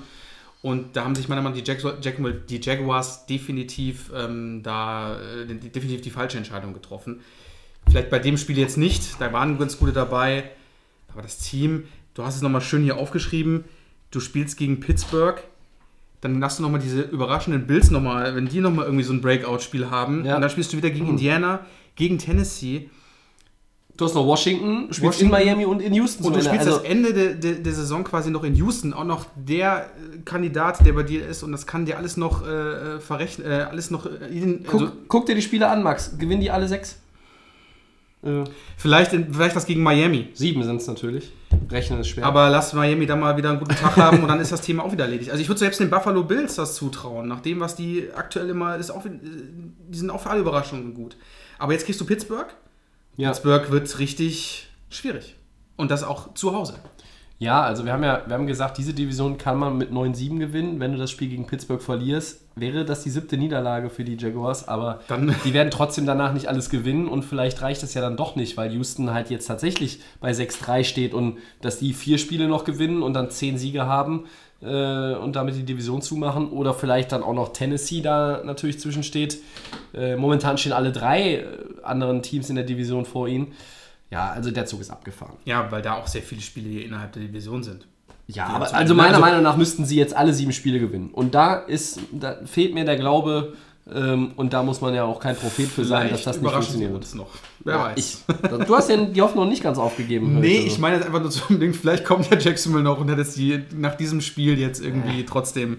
Und 0.62 0.96
da 0.98 1.06
haben 1.06 1.16
sich 1.16 1.30
meiner 1.30 1.42
Meinung 1.42 1.58
nach 1.58 1.64
die, 1.64 1.72
Jag 1.72 2.04
Jag 2.04 2.16
die 2.50 2.60
Jaguars 2.62 3.26
definitiv 3.26 4.12
ähm, 4.14 4.62
da 4.62 5.16
äh, 5.18 5.46
die- 5.48 5.70
definitiv 5.70 6.02
die 6.02 6.10
falsche 6.10 6.38
Entscheidung 6.38 6.74
getroffen. 6.74 7.22
Vielleicht 7.90 8.10
bei 8.10 8.20
dem 8.20 8.38
Spiel 8.38 8.58
jetzt 8.58 8.78
nicht, 8.78 9.20
da 9.22 9.32
waren 9.32 9.58
ganz 9.58 9.78
gute 9.80 9.94
dabei, 9.94 10.52
aber 11.14 11.22
das 11.22 11.40
Team, 11.40 11.86
du 12.14 12.24
hast 12.24 12.36
es 12.36 12.42
nochmal 12.42 12.62
schön 12.62 12.84
hier 12.84 12.98
aufgeschrieben, 12.98 13.64
du 14.12 14.20
spielst 14.20 14.58
gegen 14.58 14.80
Pittsburgh, 14.82 15.42
dann 16.22 16.44
hast 16.44 16.60
du 16.60 16.64
nochmal 16.64 16.82
diese 16.82 17.02
überraschenden 17.04 17.66
Bills 17.66 17.90
nochmal, 17.90 18.36
wenn 18.36 18.48
die 18.50 18.60
nochmal 18.60 18.84
irgendwie 18.86 19.06
so 19.06 19.14
ein 19.14 19.22
Breakout-Spiel 19.22 19.90
haben, 19.90 20.26
Ja. 20.26 20.36
und 20.36 20.42
dann 20.42 20.50
spielst 20.50 20.74
du 20.74 20.78
wieder 20.78 20.90
gegen 20.90 21.06
Mhm. 21.06 21.12
Indiana, 21.12 21.66
gegen 21.96 22.18
Tennessee 22.18 22.90
Du 24.00 24.06
hast 24.06 24.14
noch 24.14 24.26
Washington, 24.26 24.86
spielst 24.94 25.20
Washington. 25.20 25.26
in 25.26 25.46
Miami 25.46 25.66
und 25.66 25.82
in 25.82 25.94
Houston. 25.94 26.26
und 26.26 26.34
du 26.34 26.42
spielst 26.42 26.66
also, 26.66 26.78
das 26.78 26.88
Ende 26.88 27.14
der, 27.14 27.34
der, 27.34 27.56
der 27.56 27.74
Saison 27.74 28.06
quasi 28.06 28.32
noch 28.32 28.46
in 28.46 28.56
Houston, 28.56 28.94
auch 28.94 29.04
noch 29.04 29.26
der 29.36 29.88
äh, 30.14 30.20
Kandidat, 30.24 30.86
der 30.86 30.94
bei 30.94 31.04
dir 31.04 31.28
ist 31.28 31.44
und 31.44 31.52
das 31.52 31.68
kann 31.68 31.86
dir 31.86 31.98
alles 31.98 32.16
noch 32.16 32.48
äh, 32.48 33.02
verrechnen, 33.02 33.46
äh, 33.52 33.56
alles 33.70 33.92
noch, 33.92 34.06
äh, 34.06 34.30
jeden- 34.32 34.64
guck, 34.64 34.82
also, 34.82 34.94
guck 35.10 35.26
dir 35.26 35.36
die 35.36 35.42
Spiele 35.42 35.68
an, 35.68 35.84
Max. 35.84 36.18
Gewinnen 36.18 36.40
die 36.40 36.50
alle 36.50 36.70
sechs? 36.70 36.98
Äh, 38.24 38.46
vielleicht, 38.78 39.12
in, 39.12 39.34
vielleicht 39.34 39.58
was 39.58 39.66
gegen 39.66 39.84
Miami. 39.84 40.30
sieben 40.34 40.64
sind 40.64 40.78
es 40.78 40.88
natürlich. 40.88 41.34
Rechnen 41.70 42.00
ist 42.00 42.08
schwer. 42.08 42.26
Aber 42.26 42.50
lass 42.50 42.72
Miami 42.72 43.06
dann 43.06 43.20
mal 43.20 43.36
wieder 43.36 43.50
einen 43.50 43.60
guten 43.60 43.76
Tag 43.76 43.98
haben 43.98 44.22
und 44.22 44.30
dann 44.30 44.40
ist 44.40 44.54
das 44.54 44.62
Thema 44.62 44.86
auch 44.86 44.94
wieder 44.94 45.04
erledigt. 45.04 45.30
Also 45.30 45.42
ich 45.42 45.50
würde 45.50 45.60
selbst 45.60 45.82
den 45.82 45.90
Buffalo 45.90 46.24
Bills 46.24 46.56
das 46.56 46.76
zutrauen, 46.76 47.28
nach 47.28 47.42
dem, 47.42 47.60
was 47.60 47.76
die 47.76 48.08
aktuell 48.16 48.50
immer 48.50 48.78
ist, 48.78 48.92
auch, 48.92 49.04
die 49.04 49.98
sind 49.98 50.10
auch 50.10 50.22
für 50.22 50.30
alle 50.30 50.40
Überraschungen 50.40 50.94
gut. 50.94 51.18
Aber 51.58 51.74
jetzt 51.74 51.86
kriegst 51.86 52.00
du 52.00 52.06
Pittsburgh. 52.06 52.48
Pittsburgh 53.28 53.70
wird 53.70 54.00
richtig 54.00 54.68
schwierig. 54.90 55.36
Und 55.76 55.92
das 55.92 56.04
auch 56.04 56.34
zu 56.34 56.54
Hause. 56.54 56.76
Ja, 57.42 57.62
also 57.62 57.86
wir 57.86 57.94
haben 57.94 58.04
ja, 58.04 58.22
wir 58.26 58.34
haben 58.34 58.48
gesagt, 58.48 58.78
diese 58.78 58.94
Division 58.94 59.38
kann 59.38 59.58
man 59.58 59.78
mit 59.78 59.92
9-7 59.94 60.40
gewinnen. 60.40 60.82
Wenn 60.82 60.92
du 60.92 60.98
das 60.98 61.10
Spiel 61.10 61.30
gegen 61.30 61.48
Pittsburgh 61.48 61.82
verlierst, 61.82 62.42
wäre 62.56 62.84
das 62.84 63.04
die 63.04 63.10
siebte 63.10 63.38
Niederlage 63.38 63.90
für 63.90 64.04
die 64.04 64.18
Jaguars, 64.18 64.68
aber 64.68 65.00
Dann- 65.08 65.34
die 65.46 65.54
werden 65.54 65.72
trotzdem 65.72 66.06
danach 66.06 66.34
nicht 66.34 66.48
alles 66.50 66.70
gewinnen 66.70 67.08
und 67.08 67.24
vielleicht 67.24 67.62
reicht 67.62 67.82
das 67.82 67.94
ja 67.94 68.02
dann 68.02 68.18
doch 68.18 68.36
nicht, 68.36 68.58
weil 68.58 68.74
Houston 68.74 69.14
halt 69.14 69.30
jetzt 69.30 69.46
tatsächlich 69.46 70.02
bei 70.20 70.34
6-3 70.34 70.84
steht 70.84 71.14
und 71.14 71.38
dass 71.62 71.80
die 71.80 71.94
vier 71.94 72.18
Spiele 72.18 72.50
noch 72.50 72.66
gewinnen 72.66 73.02
und 73.02 73.14
dann 73.14 73.30
zehn 73.30 73.58
Siege 73.58 73.86
haben 73.86 74.26
äh, 74.62 75.14
und 75.14 75.38
damit 75.38 75.56
die 75.56 75.64
Division 75.64 76.02
zumachen 76.02 76.50
oder 76.50 76.74
vielleicht 76.74 77.14
dann 77.14 77.24
auch 77.24 77.34
noch 77.34 77.54
Tennessee 77.54 78.02
da 78.02 78.42
natürlich 78.44 78.82
zwischensteht. 78.82 79.38
Äh, 79.94 80.18
momentan 80.18 80.58
stehen 80.58 80.74
alle 80.74 80.92
drei 80.92 81.36
äh, 81.36 81.46
anderen 81.84 82.22
Teams 82.22 82.50
in 82.50 82.58
der 82.58 82.66
Division 82.66 83.06
vor 83.06 83.30
ihnen. 83.30 83.54
Ja, 84.12 84.30
also 84.32 84.50
der 84.52 84.66
Zug 84.66 84.82
ist 84.82 84.90
abgefahren. 84.90 85.36
Ja, 85.46 85.72
weil 85.72 85.82
da 85.82 85.94
auch 85.96 86.08
sehr 86.08 86.24
viele 86.24 86.42
Spiele 86.42 86.70
hier 86.70 86.86
innerhalb 86.86 87.12
der 87.14 87.22
Division 87.24 87.62
sind. 87.64 87.86
Ja, 88.28 88.48
aber 88.48 88.66
also 88.66 88.76
Ende. 88.76 88.94
meiner 88.94 89.10
Also- 89.16 89.22
Meinung 89.22 89.44
nach 89.44 89.58
müssten 89.58 89.86
sie 89.86 89.96
jetzt 89.98 90.16
alle 90.16 90.34
sieben 90.34 90.52
Spiele 90.52 90.80
gewinnen. 90.80 91.10
Und 91.12 91.36
da 91.36 91.56
ist, 91.56 92.00
da 92.12 92.38
fehlt 92.46 92.74
mir 92.74 92.86
der 92.86 92.96
Glaube, 92.96 93.54
ähm, 93.92 94.34
und 94.36 94.54
da 94.54 94.62
muss 94.62 94.82
man 94.82 94.94
ja 94.94 95.04
auch 95.04 95.20
kein 95.20 95.36
Prophet 95.36 95.68
für 95.68 95.84
sein, 95.84 96.10
dass 96.12 96.24
das 96.24 96.40
nicht 96.40 96.52
funktionieren 96.52 96.94
uns 96.96 97.14
wird. 97.16 97.24
noch. 97.28 97.32
Wer 97.64 97.74
Ja, 97.76 97.84
weiß. 97.86 97.98
ich, 97.98 98.18
du 98.68 98.76
hast 98.76 98.90
ja 98.90 98.98
die 98.98 99.22
Hoffnung 99.22 99.50
nicht 99.50 99.64
ganz 99.64 99.78
aufgegeben. 99.80 100.40
nee, 100.40 100.58
heute. 100.60 100.68
ich 100.68 100.78
meine 100.80 100.98
jetzt 100.98 101.06
einfach 101.08 101.22
nur 101.22 101.32
zum 101.32 101.60
Ding, 101.60 101.74
vielleicht 101.74 102.06
kommt 102.06 102.30
ja 102.30 102.38
Jacksonville 102.38 102.84
noch 102.84 103.00
und 103.00 103.10
hat 103.10 103.18
jetzt 103.18 103.36
die, 103.38 103.64
nach 103.76 103.96
diesem 103.96 104.22
Spiel 104.22 104.60
jetzt 104.60 104.80
irgendwie 104.82 105.26
trotzdem, 105.26 105.78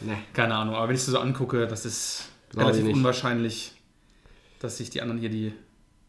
Nee. 0.00 0.12
keine 0.32 0.54
Ahnung, 0.54 0.76
aber 0.76 0.88
wenn 0.88 0.94
ich 0.94 1.00
es 1.02 1.06
so 1.06 1.18
angucke, 1.18 1.66
das 1.66 1.84
ist 1.86 2.24
Glaube 2.50 2.72
relativ 2.72 2.94
unwahrscheinlich, 2.94 3.72
dass 4.60 4.76
sich 4.78 4.90
die 4.90 5.02
anderen 5.02 5.20
hier 5.20 5.30
die 5.30 5.52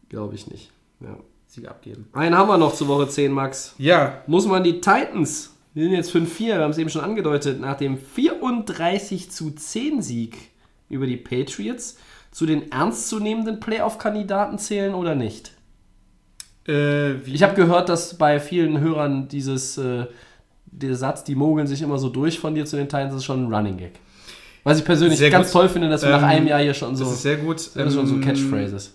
Glaube 0.08 0.34
ich 0.36 0.46
nicht. 0.48 0.70
Ja. 1.00 1.16
Siege 1.52 1.68
abgeben. 1.70 2.08
Einen 2.14 2.34
haben 2.36 2.48
wir 2.48 2.56
noch 2.56 2.74
zur 2.74 2.88
Woche 2.88 3.06
10, 3.08 3.30
Max. 3.30 3.74
Ja, 3.76 4.22
Muss 4.26 4.46
man 4.46 4.64
die 4.64 4.74
Titans, 4.80 5.50
die 5.74 5.82
sind 5.82 5.92
jetzt 5.92 6.10
5-4, 6.10 6.38
wir 6.46 6.58
haben 6.60 6.70
es 6.70 6.78
eben 6.78 6.88
schon 6.88 7.02
angedeutet, 7.02 7.60
nach 7.60 7.76
dem 7.76 7.98
34 7.98 9.30
zu 9.30 9.50
10 9.50 10.00
Sieg 10.00 10.36
über 10.88 11.06
die 11.06 11.18
Patriots 11.18 11.98
zu 12.30 12.46
den 12.46 12.72
ernstzunehmenden 12.72 13.60
Playoff-Kandidaten 13.60 14.56
zählen 14.58 14.94
oder 14.94 15.14
nicht? 15.14 15.52
äh, 16.66 17.16
Ich 17.28 17.42
habe 17.42 17.54
gehört, 17.54 17.90
dass 17.90 18.16
bei 18.16 18.40
vielen 18.40 18.80
Hörern 18.80 19.28
dieses, 19.28 19.76
äh, 19.76 20.06
der 20.66 20.96
Satz, 20.96 21.22
die 21.24 21.34
mogeln 21.34 21.66
sich 21.66 21.82
immer 21.82 21.98
so 21.98 22.08
durch 22.08 22.38
von 22.38 22.54
dir 22.54 22.64
zu 22.64 22.76
den 22.76 22.86
Titans, 22.88 23.14
ist 23.14 23.24
schon 23.24 23.44
ein 23.46 23.54
Running 23.54 23.76
Gag. 23.76 23.92
Was 24.64 24.78
ich 24.78 24.84
persönlich 24.86 25.18
Sehr 25.18 25.28
ganz 25.28 25.48
gut. 25.48 25.60
toll 25.60 25.68
finde, 25.68 25.90
dass 25.90 26.02
wir 26.02 26.10
nach 26.10 26.22
Ähm, 26.22 26.28
einem 26.28 26.46
Jahr 26.46 26.60
hier 26.62 26.72
schon 26.72 26.96
so, 26.96 27.04
das 27.04 27.14
ist 27.14 27.22
sehr 27.22 27.36
gut. 27.36 27.56
das 27.56 27.88
ist 27.88 27.94
schon 27.94 28.06
so 28.06 28.14
Ähm, 28.14 28.20
Catchphrases. 28.22 28.94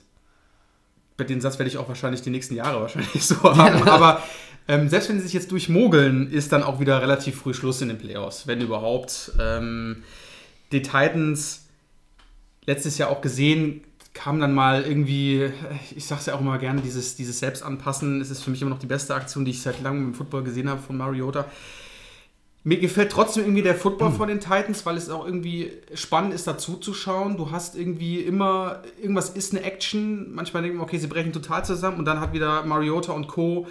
Bei 1.18 1.24
den 1.24 1.42
Satz 1.42 1.58
werde 1.58 1.70
ich 1.70 1.78
auch 1.78 1.88
wahrscheinlich 1.88 2.22
die 2.22 2.30
nächsten 2.30 2.56
Jahre 2.56 2.80
wahrscheinlich 2.82 3.26
so 3.26 3.42
haben. 3.44 3.88
Aber 3.88 4.24
ähm, 4.68 4.88
selbst 4.90 5.10
wenn 5.10 5.18
sie 5.18 5.24
sich 5.24 5.34
jetzt 5.34 5.52
durchmogeln, 5.52 6.32
ist 6.32 6.52
dann 6.52 6.64
auch 6.64 6.80
wieder 6.80 7.02
relativ 7.02 7.38
früh 7.38 7.54
Schluss 7.54 7.82
in 7.82 7.88
den 7.88 7.98
Playoffs, 7.98 8.48
wenn 8.48 8.62
überhaupt. 8.62 9.32
Ähm, 9.40 10.04
die 10.72 10.82
Titans 10.82 11.66
letztes 12.66 12.98
Jahr 12.98 13.10
auch 13.10 13.22
gesehen, 13.22 13.84
kam 14.14 14.40
dann 14.40 14.54
mal 14.54 14.84
irgendwie, 14.84 15.52
ich 15.96 16.06
sage 16.06 16.20
es 16.20 16.26
ja 16.26 16.36
auch 16.36 16.42
immer 16.42 16.58
gerne, 16.58 16.82
dieses, 16.82 17.16
dieses 17.16 17.40
Selbstanpassen. 17.40 18.20
Es 18.20 18.32
ist 18.32 18.44
für 18.44 18.50
mich 18.50 18.62
immer 18.62 18.72
noch 18.72 18.80
die 18.80 18.88
beste 18.88 19.14
Aktion, 19.14 19.46
die 19.46 19.52
ich 19.52 19.62
seit 19.62 19.82
langem 19.82 20.08
im 20.08 20.14
Football 20.14 20.44
gesehen 20.44 20.70
habe 20.70 20.82
von 20.82 20.98
Mariota. 20.98 21.46
Mir 22.68 22.80
gefällt 22.80 23.14
trotzdem 23.14 23.44
irgendwie 23.46 23.62
der 23.62 23.76
Football 23.76 24.12
von 24.12 24.28
den 24.28 24.42
Titans, 24.42 24.86
weil 24.86 24.98
es 24.98 25.10
auch 25.10 25.26
irgendwie 25.26 25.72
spannend 25.94 26.34
ist, 26.34 26.48
dazu 26.48 26.76
zu 26.76 26.94
schauen. 26.94 27.38
Du 27.38 27.50
hast 27.52 27.78
irgendwie 27.78 28.20
immer, 28.20 28.82
irgendwas 29.02 29.30
ist 29.30 29.54
eine 29.56 29.64
Action. 29.64 30.34
Manchmal 30.36 30.64
denkt 30.64 30.76
man, 30.78 30.84
okay, 30.86 30.98
sie 30.98 31.08
brechen 31.08 31.32
total 31.32 31.64
zusammen 31.64 31.98
und 31.98 32.04
dann 32.04 32.20
hat 32.20 32.34
wieder 32.34 32.64
Mariota 32.66 33.14
und 33.14 33.30
Co. 33.30 33.68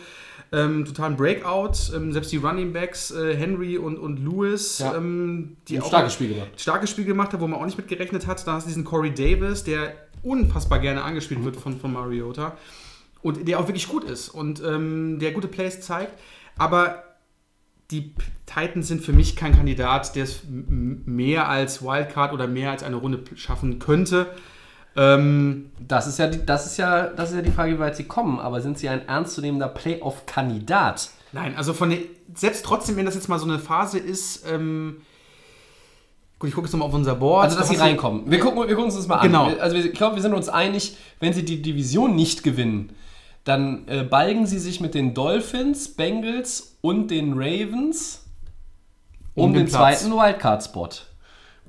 Ähm, 0.51 0.86
totalen 0.86 1.14
Breakout. 1.16 1.72
Ähm, 1.94 2.11
selbst 2.14 2.32
die 2.32 2.38
Running 2.38 2.72
Backs, 2.72 3.11
äh, 3.11 3.36
Henry 3.36 3.76
und, 3.76 3.99
und 3.99 4.18
Lewis, 4.24 4.78
Ja. 4.78 4.94
ähm, 4.97 5.59
die 5.68 5.76
Ein 5.76 5.82
auch 5.82 5.88
starkes 5.88 6.14
Spiel 6.14 6.28
gemacht. 6.32 6.49
starkes 6.57 6.88
Spiel 6.88 7.05
gemacht 7.05 7.34
hat, 7.34 7.40
wo 7.40 7.47
man 7.47 7.61
auch 7.61 7.66
nicht 7.66 7.76
mit 7.76 7.88
gerechnet 7.88 8.26
hat. 8.26 8.47
Dann 8.47 8.55
hast 8.55 8.64
du 8.64 8.68
diesen 8.68 8.84
Corey 8.84 9.12
Davis, 9.12 9.62
der 9.62 9.92
unfassbar 10.22 10.78
gerne 10.78 11.03
angespielt 11.03 11.44
wird 11.44 11.57
von, 11.57 11.78
von 11.78 11.92
Mariota 11.92 12.57
und 13.20 13.47
der 13.47 13.61
auch 13.61 13.68
wirklich 13.68 13.88
gut 13.88 14.05
ist 14.05 14.30
und 14.30 14.62
ähm, 14.64 15.18
der 15.18 15.32
gute 15.32 15.49
Plays 15.49 15.82
zeigt. 15.82 16.12
Aber 16.57 17.03
die 17.91 18.12
Titans 18.47 18.89
sind 18.89 19.03
für 19.03 19.12
mich 19.12 19.37
kein 19.37 19.55
Kandidat, 19.55 20.16
der 20.16 20.24
es 20.24 20.41
mehr 20.49 21.49
als 21.49 21.82
Wildcard 21.82 22.32
oder 22.32 22.47
mehr 22.49 22.70
als 22.72 22.82
eine 22.82 22.97
Runde 22.97 23.22
schaffen 23.37 23.78
könnte. 23.78 24.26
Ähm, 24.97 25.70
Das 25.87 26.07
ist, 26.07 26.18
ja 26.18 26.26
die, 26.26 26.45
das, 26.45 26.66
ist 26.66 26.78
ja, 26.78 27.07
das 27.09 27.30
ist 27.30 27.37
ja 27.37 27.43
die 27.43 27.51
Frage, 27.51 27.74
wie 27.74 27.78
weit 27.78 27.97
sie 27.97 28.05
kommen. 28.05 28.41
Aber 28.41 28.61
sind 28.61 28.78
sie 28.78 28.89
ein 28.89 29.07
ernstzunehmender 29.07 29.68
Playoff-Kandidat? 29.68 31.11
nein, 31.32 31.55
also 31.57 31.74
von 31.74 31.91
der, 31.91 31.99
selbst 32.34 32.64
trotzdem, 32.64 32.97
wenn 32.97 33.05
das 33.05 33.14
jetzt 33.14 33.28
mal 33.28 33.39
so 33.39 33.45
eine 33.45 33.59
Phase 33.59 33.99
ist, 33.99 34.47
ähm, 34.51 35.03
gut, 36.39 36.49
ich 36.49 36.55
gucke 36.55 36.66
jetzt 36.66 36.72
nochmal 36.72 36.89
auf 36.89 36.95
unser 36.95 37.14
Board. 37.14 37.45
Also, 37.45 37.59
dass 37.59 37.68
Da 37.68 37.74
sie 37.74 37.80
reinkommen. 37.80 38.30
Wir 38.30 38.39
gucken, 38.41 38.59
wir 38.61 38.68
gucken 38.68 38.84
uns 38.87 38.97
das 38.97 39.07
mal 39.07 39.20
Genau. 39.20 39.45
an. 39.47 39.53
Wir- 39.53 39.62
Also, 39.62 39.76
ich 39.76 39.93
glaube, 39.93 40.16
wir 40.16 40.22
sind 40.22 40.32
uns 40.34 40.49
einig, 40.49 40.97
wenn 41.20 41.32
sie 41.34 41.45
die 41.45 41.61
Division 41.62 42.16
nicht 42.16 42.43
gewinnen, 42.43 42.91
dann 43.45 43.87
äh, 43.87 44.03
balgen 44.03 44.47
sie 44.47 44.59
sich 44.59 44.80
mit 44.80 44.95
den 44.95 45.12
Dolphins, 45.14 45.89
Bengals 45.89 46.76
und 46.87 47.11
den 47.11 47.32
Ravens 47.37 48.24
um, 49.34 49.47
Um 49.47 49.53
den 49.53 49.64
den, 49.64 49.68
zweiten 49.68 50.12
Wildcard-Spot. 50.12 50.89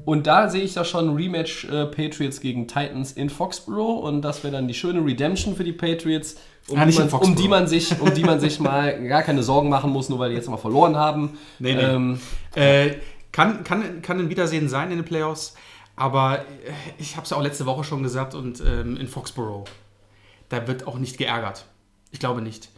Und 0.06 0.28
da 0.28 0.48
sehe 0.48 0.62
ich 0.62 0.76
da 0.76 0.86
schon 0.86 1.16
Rematch 1.16 1.66
äh, 1.66 1.86
Patriots 1.88 2.40
gegen 2.40 2.68
Titans 2.68 3.12
in 3.12 3.30
Foxborough 3.30 4.04
und 4.04 4.22
das 4.22 4.44
wäre 4.44 4.54
dann 4.54 4.68
die 4.68 4.76
schöne 4.76 5.04
Redemption 5.04 5.56
für 5.56 5.64
die 5.64 5.74
Patriots, 5.74 6.38
um, 6.70 6.78
Ah, 6.78 6.86
die, 6.86 6.98
man, 6.98 7.10
um 7.10 7.36
die 7.36 7.48
man 7.48 7.68
sich, 7.68 8.00
um 8.00 8.14
die 8.14 8.24
man 8.24 8.40
sich 8.40 8.60
mal 8.62 9.04
gar 9.08 9.24
keine 9.24 9.42
Sorgen 9.42 9.70
machen 9.70 9.92
muss, 9.92 10.08
nur 10.08 10.20
weil 10.20 10.30
die 10.30 10.36
jetzt 10.36 10.50
mal 10.50 10.58
verloren 10.58 10.96
haben. 10.96 11.38
Nee, 11.60 11.74
nee. 11.74 11.82
Ähm, 11.82 12.20
Äh, 12.56 12.96
kann, 13.32 13.64
kann, 13.64 14.02
kann 14.02 14.20
ein 14.20 14.30
Wiedersehen 14.30 14.70
sein 14.70 14.92
in 14.92 14.98
den 14.98 15.06
Playoffs, 15.06 15.56
aber 15.96 16.40
äh, 16.40 16.44
ich 17.00 17.16
habe 17.16 17.24
es 17.24 17.32
ja 17.32 17.38
auch 17.38 17.44
letzte 17.44 17.66
Woche 17.66 17.84
schon 17.84 18.04
gesagt 18.04 18.36
und 18.36 18.62
ähm, 18.62 18.98
in 18.98 19.08
Foxborough, 19.08 19.66
da 20.50 20.68
wird 20.68 20.86
auch 20.88 21.00
nicht 21.00 21.18
geärgert. 21.18 21.66
Ich 22.12 22.20
glaube 22.20 22.42
nicht. 22.42 22.70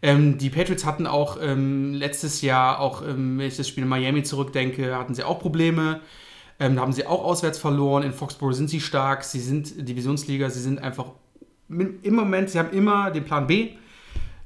Ähm, 0.00 0.38
die 0.38 0.50
Patriots 0.50 0.84
hatten 0.84 1.06
auch 1.06 1.38
ähm, 1.40 1.94
letztes 1.94 2.42
Jahr, 2.42 2.80
auch 2.80 3.02
ähm, 3.02 3.38
wenn 3.38 3.46
ich 3.46 3.56
das 3.56 3.68
Spiel 3.68 3.82
in 3.82 3.88
Miami 3.88 4.22
zurückdenke, 4.22 4.96
hatten 4.96 5.14
sie 5.14 5.24
auch 5.24 5.40
Probleme. 5.40 6.00
Ähm, 6.60 6.76
da 6.76 6.82
haben 6.82 6.92
sie 6.92 7.06
auch 7.06 7.24
auswärts 7.24 7.58
verloren. 7.58 8.02
In 8.02 8.12
Foxborough 8.12 8.54
sind 8.54 8.70
sie 8.70 8.80
stark. 8.80 9.24
Sie 9.24 9.40
sind 9.40 9.88
Divisionsliga. 9.88 10.50
Sie 10.50 10.60
sind 10.60 10.80
einfach 10.80 11.12
im 11.68 12.14
Moment, 12.14 12.50
sie 12.50 12.58
haben 12.58 12.70
immer 12.70 13.10
den 13.10 13.24
Plan 13.24 13.46
B. 13.46 13.70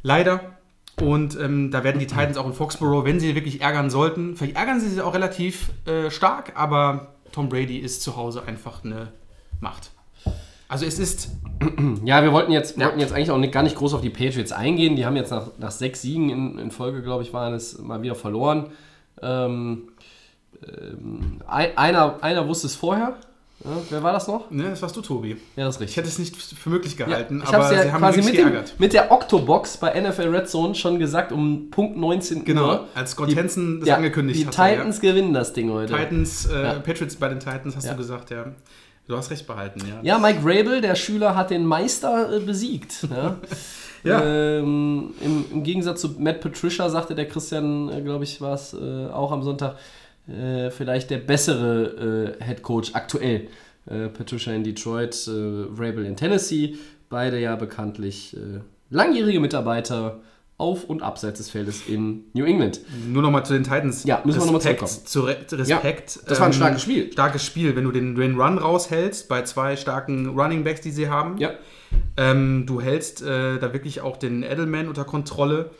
Leider. 0.03 0.59
Und 1.01 1.39
ähm, 1.41 1.71
da 1.71 1.85
werden 1.85 1.99
die 1.99 2.07
Titans 2.07 2.37
auch 2.37 2.47
in 2.47 2.53
Foxborough, 2.53 3.05
wenn 3.05 3.19
sie 3.19 3.35
wirklich 3.35 3.61
ärgern 3.61 3.91
sollten, 3.91 4.37
vielleicht 4.37 4.57
ärgern 4.57 4.79
sie 4.79 4.89
sich 4.89 5.01
auch 5.01 5.15
relativ 5.15 5.71
äh, 5.87 6.11
stark, 6.11 6.53
aber 6.55 7.15
Tom 7.33 7.49
Brady 7.49 7.79
ist 7.79 8.03
zu 8.03 8.17
Hause 8.17 8.43
einfach 8.47 8.85
eine 8.85 9.13
Macht. 9.59 9.91
Also 10.73 10.87
es 10.87 10.99
ist, 10.99 11.29
Ja, 12.05 12.23
wir 12.23 12.33
wollten 12.33 12.51
jetzt, 12.51 12.79
Ja. 12.79 12.87
wollten 12.87 12.99
jetzt 13.01 13.13
eigentlich 13.13 13.31
auch 13.31 13.37
nicht, 13.39 13.53
gar 13.53 13.63
nicht 13.63 13.77
groß 13.77 13.93
auf 13.95 14.01
die 14.01 14.09
Patriots 14.11 14.53
eingehen. 14.53 14.97
Die 14.97 15.05
haben 15.05 15.17
jetzt 15.17 15.31
nach, 15.31 15.49
nach 15.59 15.71
sechs 15.71 16.01
Siegen 16.03 16.31
in, 16.31 16.59
in 16.59 16.71
Folge, 16.71 17.03
glaube 17.03 17.23
ich, 17.23 17.33
waren 17.35 17.53
es 17.53 17.79
mal 17.79 18.01
wieder 18.03 18.15
verloren. 18.15 18.71
Ähm, 19.21 19.89
ähm, 20.67 21.41
ein, 21.47 21.77
einer, 21.77 22.23
einer 22.23 22.49
wusste 22.49 22.67
es 22.69 22.75
vorher. 22.75 23.17
Ja, 23.65 23.71
wer 23.91 24.03
war 24.03 24.13
das 24.13 24.27
noch? 24.27 24.51
ne, 24.51 24.71
das 24.71 24.83
warst 24.83 24.97
du, 24.97 25.03
Tobi. 25.03 25.37
Ja, 25.55 25.67
das 25.67 25.77
ist 25.77 25.81
Ich 25.83 25.83
richtig. 25.83 25.97
hätte 25.99 26.09
es 26.09 26.19
nicht 26.19 26.35
für 26.37 26.71
möglich 26.71 26.99
Ja, 26.99 27.07
gehalten, 27.07 27.43
ich 27.45 27.49
aber 27.49 27.59
habe 27.65 27.75
es 27.77 27.81
sie 27.83 27.87
ja 27.87 27.93
haben 27.93 28.01
quasi 28.01 28.23
mit, 28.23 28.37
dem, 28.37 28.53
mit 28.79 28.93
der 28.93 29.13
Octobox 29.13 29.77
bei 29.77 30.01
NFL 30.01 30.35
Red 30.35 30.49
Zone 30.49 30.75
schon 30.75 30.99
gesagt 30.99 31.31
um 31.31 31.71
Punkt 31.71 31.97
19 31.97 32.45
Genau, 32.45 32.67
Uhr. 32.67 32.89
als 32.97 33.13
Scott 33.13 33.37
Hansen 33.37 33.79
das 33.79 33.89
ja, 33.91 33.97
angekündigt 33.97 34.41
Die 34.41 34.47
hat. 34.49 34.55
Titans 34.55 35.01
gewinnen 35.01 35.33
das 35.33 35.53
Ding 35.53 35.71
heute. 35.71 35.93
Titans, 35.95 36.47
äh, 36.47 36.61
Ja. 36.63 36.73
Patriots 36.81 37.15
bei 37.15 37.29
den 37.29 37.39
Titans, 37.39 37.77
hast 37.77 37.85
Ja. 37.85 37.93
du 37.93 37.99
gesagt, 37.99 38.31
ja. 38.33 38.47
Du 39.13 39.19
hast 39.19 39.31
recht 39.31 39.47
behalten, 39.47 39.81
ja. 39.87 40.01
Ja, 40.03 40.19
Mike 40.19 40.39
Rabel, 40.43 40.81
der 40.81 40.95
Schüler, 40.95 41.37
hat 41.37 41.51
den 41.51 41.67
Meister 41.67 42.33
äh, 42.35 42.41
besiegt. 42.41 43.07
Ja. 43.15 43.37
Ja. 44.05 44.25
Ähm, 44.25 45.15
im, 45.21 45.45
Im 45.53 45.63
Gegensatz 45.63 46.01
zu 46.01 46.17
Matt 46.19 46.41
Patricia 46.41 46.89
sagte 46.89 47.15
der 47.15 47.29
Christian, 47.29 47.89
äh, 47.89 48.01
glaube 48.01 48.25
ich, 48.25 48.41
war 48.41 48.55
es 48.55 48.75
äh, 48.75 49.07
auch 49.07 49.31
am 49.31 49.45
Sonntag, 49.45 49.77
äh, 50.27 50.71
vielleicht 50.71 51.11
der 51.11 51.19
bessere 51.19 52.37
äh, 52.41 52.45
Head 52.45 52.63
Coach 52.63 52.95
aktuell. 52.95 53.49
Patricia 53.85 54.53
in 54.53 54.63
Detroit, 54.65 55.29
Rabel 55.29 56.07
in 56.07 56.17
Tennessee. 56.17 56.77
Beide 57.11 57.39
ja 57.39 57.57
bekanntlich 57.57 58.35
äh, 58.37 58.61
langjährige 58.91 59.41
Mitarbeiter 59.41 60.21
auf 60.63 60.85
und 60.85 61.03
abseits 61.03 61.39
des 61.39 61.51
Feldes 61.51 61.89
in 61.89 62.25
New 62.33 62.45
England. 62.45 62.81
Nur 63.09 63.21
nochmal 63.23 63.45
zu 63.45 63.53
den 63.53 63.65
Titans. 63.65 64.05
Ja, 64.05 64.23
müssen 64.25 64.41
wir 64.41 64.47
noch 64.47 64.53
mal 64.53 64.59
Respekt, 64.59 64.89
zurückkommen. 64.89 65.49
zu 65.49 65.57
Re 65.57 65.59
Respekt. 65.61 66.17
ähm, 66.17 66.23
das 66.29 66.41
war 66.41 66.47
ein 66.47 66.53
starkes 66.53 66.83
Spiel. 66.83 67.13
Starkes 67.13 67.45
Spiel, 67.45 67.75
wenn 67.75 67.85
du 67.85 67.91
den, 67.91 68.15
den 68.15 68.41
Run 68.41 68.59
raushältst 68.59 69.29
bei 69.29 69.43
zwei 69.43 69.77
starken 69.77 70.29
Running 70.39 70.63
Backs, 70.63 70.81
die 70.81 70.93
sie 70.93 71.09
haben. 71.09 71.37
Ja. 71.39 71.51
Ähm, 72.17 72.65
du 72.67 72.81
hältst 72.81 73.23
äh, 73.23 73.59
da 73.59 73.73
wirklich 73.73 74.01
auch 74.01 74.17
den 74.17 74.45
Edelman 74.45 74.87
unter 74.87 75.05
Kontrolle 75.05 75.71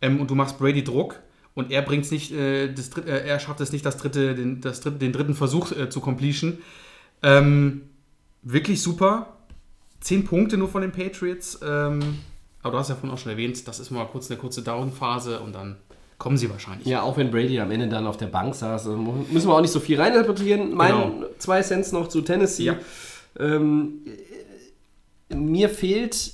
ähm, 0.00 0.20
und 0.20 0.30
du 0.30 0.34
machst 0.34 0.58
Brady 0.58 0.84
Druck 0.84 1.16
und 1.54 1.72
er 1.72 1.82
bringt's 1.82 2.12
nicht, 2.12 2.32
äh, 2.32 2.72
das 2.72 2.96
äh, 2.98 3.26
er 3.26 3.40
schafft 3.40 3.60
es 3.60 3.72
nicht, 3.72 3.84
das 3.84 3.96
dritte, 3.96 4.36
den, 4.36 4.60
das 4.60 4.80
dritte, 4.80 4.98
den 4.98 5.12
dritten 5.12 5.34
Versuch 5.34 5.72
äh, 5.72 5.90
zu 5.90 6.00
completion. 6.00 6.58
Ähm, 7.22 7.82
wirklich 8.42 8.80
super. 8.80 9.36
Zehn 10.00 10.24
Punkte 10.24 10.56
nur 10.56 10.68
von 10.68 10.82
den 10.82 10.92
Patriots. 10.92 11.58
Ähm, 11.60 12.20
aber 12.62 12.72
du 12.72 12.78
hast 12.78 12.88
ja 12.88 12.94
vorhin 12.94 13.10
auch 13.10 13.18
schon 13.18 13.32
erwähnt, 13.32 13.66
das 13.68 13.78
ist 13.80 13.90
mal 13.90 14.04
kurz 14.06 14.30
eine 14.30 14.38
kurze 14.38 14.62
Down-Phase 14.62 15.40
und 15.40 15.54
dann 15.54 15.76
kommen 16.18 16.36
sie 16.36 16.50
wahrscheinlich. 16.50 16.86
Ja, 16.86 17.02
auch 17.02 17.16
wenn 17.16 17.30
Brady 17.30 17.60
am 17.60 17.70
Ende 17.70 17.88
dann 17.88 18.06
auf 18.06 18.16
der 18.16 18.26
Bank 18.26 18.54
saß, 18.54 18.86
mu- 18.86 19.24
müssen 19.30 19.48
wir 19.48 19.54
auch 19.54 19.60
nicht 19.60 19.70
so 19.70 19.78
viel 19.80 20.00
reininterpretieren. 20.00 20.74
Mein 20.74 20.90
Genau. 20.92 21.26
zwei 21.38 21.62
Cents 21.62 21.92
noch 21.92 22.08
zu 22.08 22.22
Tennessee. 22.22 22.64
Ja. 22.64 22.76
Ähm, 23.38 24.00
äh, 25.28 25.34
mir 25.36 25.68
fehlt, 25.68 26.32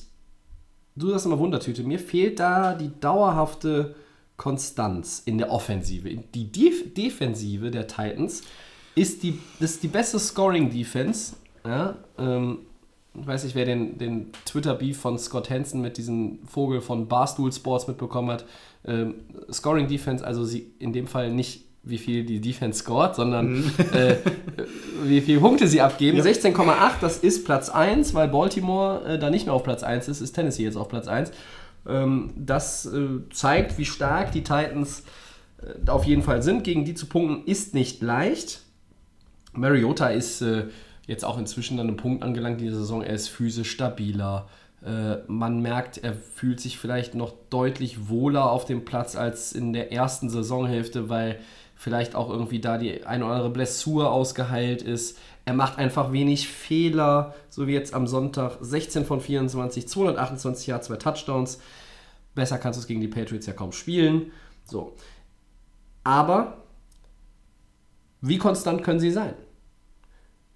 du 0.96 1.10
sagst 1.10 1.26
immer 1.26 1.38
Wundertüte, 1.38 1.82
mir 1.82 1.98
fehlt 1.98 2.40
da 2.40 2.74
die 2.74 2.90
dauerhafte 3.00 3.94
Konstanz 4.38 5.22
in 5.26 5.36
der 5.38 5.50
Offensive. 5.52 6.08
Die 6.34 6.50
Def 6.50 6.94
Defensive 6.94 7.70
der 7.70 7.86
Titans 7.86 8.42
ist 8.94 9.22
die, 9.22 9.38
das 9.60 9.72
ist 9.72 9.82
die 9.82 9.88
beste 9.88 10.18
Scoring-Defense. 10.18 11.34
Ja, 11.66 11.96
ähm, 12.18 12.58
ich 13.20 13.26
weiß 13.26 13.44
nicht, 13.44 13.54
wer 13.54 13.64
den, 13.64 13.98
den 13.98 14.32
Twitter-Beef 14.44 14.98
von 14.98 15.18
Scott 15.18 15.50
Hansen 15.50 15.80
mit 15.80 15.96
diesem 15.98 16.40
Vogel 16.46 16.80
von 16.80 17.06
Barstool 17.06 17.52
Sports 17.52 17.86
mitbekommen 17.86 18.30
hat. 18.30 18.44
Ähm, 18.84 19.14
Scoring 19.52 19.86
Defense, 19.86 20.24
also 20.26 20.44
sie 20.44 20.72
in 20.78 20.92
dem 20.92 21.06
Fall 21.06 21.30
nicht, 21.30 21.64
wie 21.84 21.98
viel 21.98 22.24
die 22.24 22.40
Defense 22.40 22.80
scored, 22.80 23.14
sondern 23.14 23.64
äh, 23.92 24.16
wie 25.04 25.20
viele 25.20 25.40
Punkte 25.40 25.68
sie 25.68 25.80
abgeben. 25.80 26.20
16,8, 26.20 26.92
das 27.00 27.18
ist 27.18 27.44
Platz 27.44 27.68
1, 27.68 28.14
weil 28.14 28.28
Baltimore 28.28 29.04
äh, 29.04 29.18
da 29.18 29.30
nicht 29.30 29.46
mehr 29.46 29.54
auf 29.54 29.62
Platz 29.62 29.82
1 29.82 30.08
ist, 30.08 30.20
ist 30.20 30.32
Tennessee 30.32 30.64
jetzt 30.64 30.76
auf 30.76 30.88
Platz 30.88 31.06
1. 31.06 31.30
Ähm, 31.86 32.32
das 32.36 32.86
äh, 32.86 33.28
zeigt, 33.32 33.78
wie 33.78 33.84
stark 33.84 34.32
die 34.32 34.42
Titans 34.42 35.04
äh, 35.62 35.88
auf 35.90 36.04
jeden 36.04 36.22
Fall 36.22 36.42
sind. 36.42 36.64
Gegen 36.64 36.84
die 36.84 36.94
zu 36.94 37.06
punkten 37.06 37.46
ist 37.46 37.74
nicht 37.74 38.02
leicht. 38.02 38.62
Mariota 39.52 40.08
ist 40.08 40.40
äh, 40.42 40.64
jetzt 41.06 41.24
auch 41.24 41.38
inzwischen 41.38 41.78
an 41.78 41.88
einem 41.88 41.96
Punkt 41.96 42.22
angelangt 42.22 42.60
in 42.60 42.66
dieser 42.66 42.78
Saison. 42.78 43.02
Er 43.02 43.14
ist 43.14 43.28
physisch 43.28 43.70
stabiler. 43.70 44.48
Äh, 44.84 45.16
man 45.26 45.60
merkt, 45.60 45.98
er 45.98 46.14
fühlt 46.14 46.60
sich 46.60 46.78
vielleicht 46.78 47.14
noch 47.14 47.34
deutlich 47.50 48.08
wohler 48.08 48.50
auf 48.50 48.64
dem 48.64 48.84
Platz 48.84 49.16
als 49.16 49.52
in 49.52 49.72
der 49.72 49.92
ersten 49.92 50.28
Saisonhälfte, 50.28 51.08
weil 51.08 51.40
vielleicht 51.74 52.14
auch 52.14 52.30
irgendwie 52.30 52.60
da 52.60 52.78
die 52.78 53.04
eine 53.04 53.24
oder 53.24 53.34
andere 53.34 53.50
Blessur 53.50 54.10
ausgeheilt 54.10 54.82
ist. 54.82 55.18
Er 55.44 55.54
macht 55.54 55.78
einfach 55.78 56.12
wenig 56.12 56.48
Fehler, 56.48 57.34
so 57.50 57.66
wie 57.66 57.72
jetzt 57.72 57.92
am 57.94 58.06
Sonntag. 58.06 58.58
16 58.60 59.04
von 59.04 59.20
24, 59.20 59.88
228 59.88 60.66
Yards, 60.66 60.86
zwei 60.86 60.96
Touchdowns. 60.96 61.60
Besser 62.34 62.58
kannst 62.58 62.78
du 62.78 62.80
es 62.80 62.86
gegen 62.86 63.00
die 63.00 63.08
Patriots 63.08 63.46
ja 63.46 63.52
kaum 63.52 63.72
spielen. 63.72 64.32
So. 64.64 64.94
Aber 66.02 66.58
wie 68.20 68.38
konstant 68.38 68.82
können 68.82 69.00
sie 69.00 69.10
sein? 69.10 69.34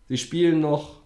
Sie 0.09 0.17
spielen 0.17 0.61
noch 0.61 0.97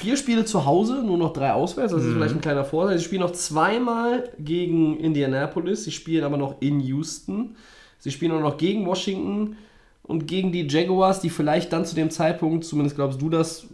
vier 0.00 0.16
Spiele 0.16 0.44
zu 0.46 0.64
Hause, 0.64 1.02
nur 1.04 1.18
noch 1.18 1.32
drei 1.32 1.52
auswärts. 1.52 1.92
Das 1.92 2.04
ist 2.04 2.14
vielleicht 2.14 2.34
ein 2.34 2.40
kleiner 2.40 2.64
Vorteil. 2.64 2.98
Sie 2.98 3.04
spielen 3.04 3.20
noch 3.20 3.32
zweimal 3.32 4.30
gegen 4.38 4.98
Indianapolis. 4.98 5.84
Sie 5.84 5.92
spielen 5.92 6.24
aber 6.24 6.38
noch 6.38 6.56
in 6.60 6.80
Houston. 6.80 7.56
Sie 7.98 8.10
spielen 8.10 8.32
auch 8.32 8.40
noch 8.40 8.56
gegen 8.56 8.86
Washington 8.86 9.56
und 10.02 10.26
gegen 10.26 10.52
die 10.52 10.66
Jaguars, 10.66 11.20
die 11.20 11.28
vielleicht 11.28 11.72
dann 11.72 11.84
zu 11.84 11.94
dem 11.94 12.10
Zeitpunkt, 12.10 12.64
zumindest 12.64 12.96
glaubst 12.96 13.20
du 13.20 13.28
das, 13.28 13.66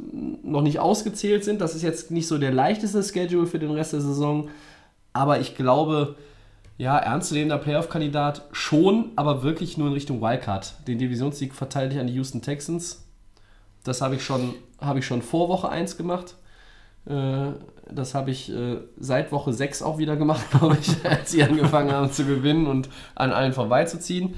noch 0.42 0.62
nicht 0.62 0.80
ausgezählt 0.80 1.44
sind. 1.44 1.60
Das 1.60 1.76
ist 1.76 1.82
jetzt 1.82 2.10
nicht 2.10 2.26
so 2.26 2.38
der 2.38 2.52
leichteste 2.52 3.02
Schedule 3.02 3.46
für 3.46 3.60
den 3.60 3.70
Rest 3.70 3.92
der 3.92 4.00
Saison. 4.00 4.48
Aber 5.12 5.40
ich 5.40 5.54
glaube, 5.54 6.16
ja, 6.76 6.98
ernstzunehmender 6.98 7.58
Playoff-Kandidat 7.58 8.48
schon, 8.52 9.12
aber 9.14 9.44
wirklich 9.44 9.78
nur 9.78 9.86
in 9.86 9.94
Richtung 9.94 10.20
Wildcard. 10.20 10.74
Den 10.88 10.98
Divisionssieg 10.98 11.54
verteile 11.54 11.94
ich 11.94 12.00
an 12.00 12.08
die 12.08 12.14
Houston 12.14 12.42
Texans. 12.42 13.05
Das 13.86 14.00
habe 14.00 14.16
ich 14.16 14.24
schon, 14.24 14.54
habe 14.80 14.98
ich 14.98 15.06
schon 15.06 15.22
vor 15.22 15.48
Woche 15.48 15.68
1 15.68 15.96
gemacht. 15.96 16.34
Äh, 17.06 17.52
Das 17.88 18.14
habe 18.14 18.32
ich 18.32 18.50
äh, 18.52 18.78
seit 18.98 19.30
Woche 19.30 19.52
6 19.52 19.82
auch 19.82 19.98
wieder 19.98 20.16
gemacht, 20.16 20.44
glaube 20.50 20.76
ich, 20.80 21.04
als 21.08 21.30
sie 21.30 21.42
angefangen 21.44 21.92
haben 21.92 22.10
zu 22.10 22.24
gewinnen 22.24 22.66
und 22.66 22.88
an 23.14 23.30
allen 23.30 23.52
vorbeizuziehen. 23.52 24.34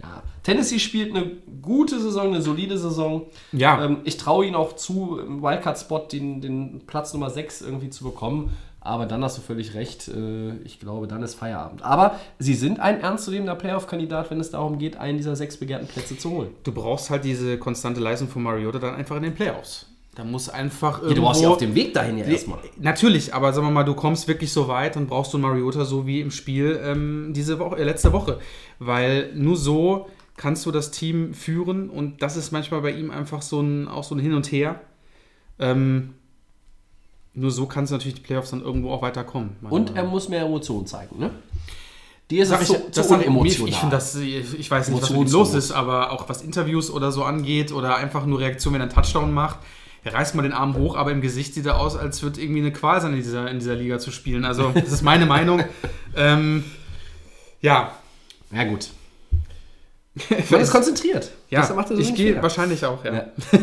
Ja, 0.00 0.22
Tennessee 0.42 0.78
spielt 0.78 1.14
eine 1.14 1.32
gute 1.60 2.00
Saison, 2.00 2.28
eine 2.28 2.40
solide 2.40 2.78
Saison. 2.78 3.26
Ja. 3.52 3.84
Ähm, 3.84 3.98
ich 4.04 4.16
traue 4.16 4.46
ihnen 4.46 4.54
auch 4.54 4.74
zu, 4.76 5.18
im 5.18 5.42
Wildcard-Spot 5.42 6.06
den, 6.10 6.40
den 6.40 6.86
Platz 6.86 7.12
Nummer 7.12 7.28
6 7.30 7.60
irgendwie 7.62 7.90
zu 7.90 8.04
bekommen. 8.04 8.56
Aber 8.88 9.04
dann 9.04 9.22
hast 9.22 9.36
du 9.36 9.42
völlig 9.42 9.74
recht. 9.74 10.08
Äh, 10.08 10.56
ich 10.64 10.80
glaube, 10.80 11.06
dann 11.06 11.22
ist 11.22 11.34
Feierabend. 11.34 11.82
Aber 11.82 12.18
sie 12.38 12.54
sind 12.54 12.80
ein 12.80 13.02
ernstzunehmender 13.02 13.54
Playoff-Kandidat, 13.54 14.30
wenn 14.30 14.40
es 14.40 14.50
darum 14.50 14.78
geht, 14.78 14.96
einen 14.96 15.18
dieser 15.18 15.36
sechs 15.36 15.58
begehrten 15.58 15.86
Plätze 15.86 16.16
zu 16.16 16.30
holen. 16.30 16.48
Du 16.64 16.72
brauchst 16.72 17.10
halt 17.10 17.24
diese 17.24 17.58
konstante 17.58 18.00
Leistung 18.00 18.28
von 18.28 18.42
Mariota 18.42 18.78
dann 18.78 18.94
einfach 18.94 19.16
in 19.16 19.24
den 19.24 19.34
Playoffs. 19.34 19.86
Da 20.14 20.24
muss 20.24 20.48
einfach 20.48 21.02
Ja, 21.02 21.12
du 21.12 21.20
brauchst 21.20 21.42
ja 21.42 21.50
auf 21.50 21.58
dem 21.58 21.74
Weg 21.74 21.92
dahin 21.92 22.16
ja 22.16 22.24
erstmal. 22.24 22.60
Natürlich, 22.78 23.34
aber 23.34 23.52
sagen 23.52 23.66
wir 23.66 23.70
mal, 23.70 23.84
du 23.84 23.94
kommst 23.94 24.26
wirklich 24.26 24.52
so 24.52 24.68
weit, 24.68 24.96
dann 24.96 25.06
brauchst 25.06 25.34
du 25.34 25.38
Mariota 25.38 25.84
so 25.84 26.06
wie 26.06 26.22
im 26.22 26.30
Spiel 26.30 26.80
ähm, 26.82 27.32
diese 27.36 27.58
Woche, 27.58 27.76
äh, 27.76 27.84
letzte 27.84 28.14
Woche. 28.14 28.38
Weil 28.78 29.34
nur 29.34 29.58
so 29.58 30.08
kannst 30.38 30.64
du 30.64 30.70
das 30.70 30.90
Team 30.92 31.34
führen 31.34 31.90
und 31.90 32.22
das 32.22 32.38
ist 32.38 32.52
manchmal 32.52 32.80
bei 32.80 32.92
ihm 32.92 33.10
einfach 33.10 33.42
so 33.42 33.60
ein, 33.60 33.86
auch 33.86 34.02
so 34.02 34.14
ein 34.14 34.18
Hin 34.18 34.32
und 34.32 34.50
Her. 34.50 34.80
Ähm, 35.58 36.14
nur 37.38 37.50
so 37.50 37.66
kannst 37.66 37.90
du 37.92 37.96
natürlich 37.96 38.16
die 38.16 38.20
Playoffs 38.22 38.50
dann 38.50 38.62
irgendwo 38.62 38.90
auch 38.90 39.02
weiterkommen. 39.02 39.56
Und 39.70 39.96
er 39.96 40.04
muss 40.04 40.28
mehr 40.28 40.42
Emotionen 40.42 40.86
zeigen, 40.86 41.18
ne? 41.18 41.30
Dir 42.30 42.42
ist 42.42 42.50
Sag 42.50 42.60
es 42.60 42.68
ich, 42.70 42.76
zu, 42.76 42.82
das 42.92 43.08
zu 43.08 43.14
unemotional. 43.14 43.68
ich 43.70 43.76
finde 43.76 43.96
das, 43.96 44.14
ich 44.16 44.70
weiß 44.70 44.88
nicht, 44.88 45.00
was 45.00 45.08
mit 45.08 45.10
ihm 45.10 45.16
Emotionslos. 45.22 45.32
los 45.32 45.54
ist, 45.54 45.72
aber 45.72 46.12
auch 46.12 46.28
was 46.28 46.42
Interviews 46.42 46.90
oder 46.90 47.10
so 47.10 47.24
angeht 47.24 47.72
oder 47.72 47.96
einfach 47.96 48.26
nur 48.26 48.38
Reaktion, 48.40 48.74
wenn 48.74 48.82
er 48.82 48.84
einen 48.84 48.92
Touchdown 48.94 49.32
macht, 49.32 49.60
er 50.04 50.12
reißt 50.14 50.34
mal 50.34 50.42
den 50.42 50.52
Arm 50.52 50.76
hoch, 50.76 50.94
aber 50.96 51.10
im 51.10 51.22
Gesicht 51.22 51.54
sieht 51.54 51.64
er 51.66 51.80
aus, 51.80 51.96
als 51.96 52.22
würde 52.22 52.40
irgendwie 52.40 52.60
eine 52.60 52.72
Qual 52.72 53.00
sein, 53.00 53.12
in 53.14 53.16
dieser, 53.22 53.50
in 53.50 53.58
dieser 53.60 53.74
Liga 53.74 53.98
zu 53.98 54.10
spielen. 54.10 54.44
Also, 54.44 54.70
das 54.74 54.92
ist 54.92 55.02
meine 55.02 55.24
Meinung. 55.26 55.64
ähm, 56.16 56.64
ja, 57.62 57.92
Ja, 58.52 58.64
gut. 58.64 58.90
Man 60.50 60.60
ist 60.60 60.70
konzentriert. 60.70 61.30
ja 61.48 61.60
Deshalb 61.60 61.76
macht 61.78 61.90
er 61.90 61.96
so 61.96 62.02
ich 62.02 62.14
gehe 62.14 62.42
wahrscheinlich 62.42 62.84
auch, 62.84 63.04
ja. 63.04 63.14
Ja. 63.14 63.26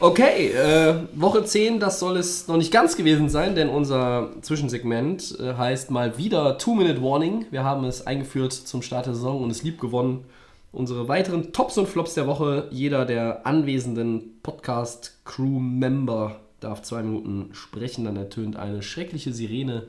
Okay, 0.00 0.52
äh, 0.52 0.94
Woche 1.14 1.44
10, 1.44 1.80
das 1.80 1.98
soll 1.98 2.18
es 2.18 2.46
noch 2.46 2.56
nicht 2.56 2.70
ganz 2.70 2.94
gewesen 2.96 3.28
sein, 3.28 3.56
denn 3.56 3.68
unser 3.68 4.30
Zwischensegment 4.42 5.36
äh, 5.40 5.54
heißt 5.54 5.90
mal 5.90 6.16
wieder 6.16 6.56
Two-Minute-Warning. 6.56 7.46
Wir 7.50 7.64
haben 7.64 7.84
es 7.84 8.06
eingeführt 8.06 8.52
zum 8.52 8.82
Start 8.82 9.06
der 9.06 9.14
Saison 9.14 9.42
und 9.42 9.50
es 9.50 9.64
lieb 9.64 9.80
gewonnen. 9.80 10.24
Unsere 10.70 11.08
weiteren 11.08 11.52
Tops 11.52 11.78
und 11.78 11.88
Flops 11.88 12.14
der 12.14 12.28
Woche. 12.28 12.68
Jeder 12.70 13.06
der 13.06 13.44
anwesenden 13.44 14.38
Podcast-Crew-Member 14.44 16.38
darf 16.60 16.82
zwei 16.82 17.02
Minuten 17.02 17.50
sprechen. 17.52 18.04
Dann 18.04 18.16
ertönt 18.16 18.54
eine 18.54 18.82
schreckliche 18.82 19.32
Sirene. 19.32 19.88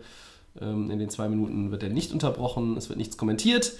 Ähm, 0.59 0.89
in 0.89 0.97
den 0.97 1.11
zwei 1.11 1.29
Minuten 1.29 1.69
wird 1.69 1.83
er 1.83 1.89
nicht 1.89 2.11
unterbrochen, 2.13 2.77
es 2.77 2.89
wird 2.89 2.97
nichts 2.97 3.17
kommentiert. 3.17 3.73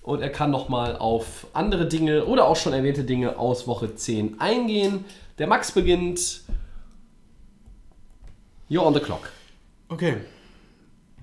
Und 0.00 0.22
er 0.22 0.30
kann 0.30 0.50
nochmal 0.50 0.96
auf 0.96 1.48
andere 1.52 1.86
Dinge 1.86 2.24
oder 2.24 2.46
auch 2.46 2.56
schon 2.56 2.72
erwähnte 2.72 3.04
Dinge 3.04 3.38
aus 3.38 3.66
Woche 3.66 3.94
10 3.94 4.40
eingehen. 4.40 5.04
Der 5.40 5.46
Max 5.46 5.72
beginnt. 5.72 6.42
You're 8.68 8.84
on 8.84 8.92
the 8.92 9.00
clock. 9.00 9.30
Okay. 9.88 10.18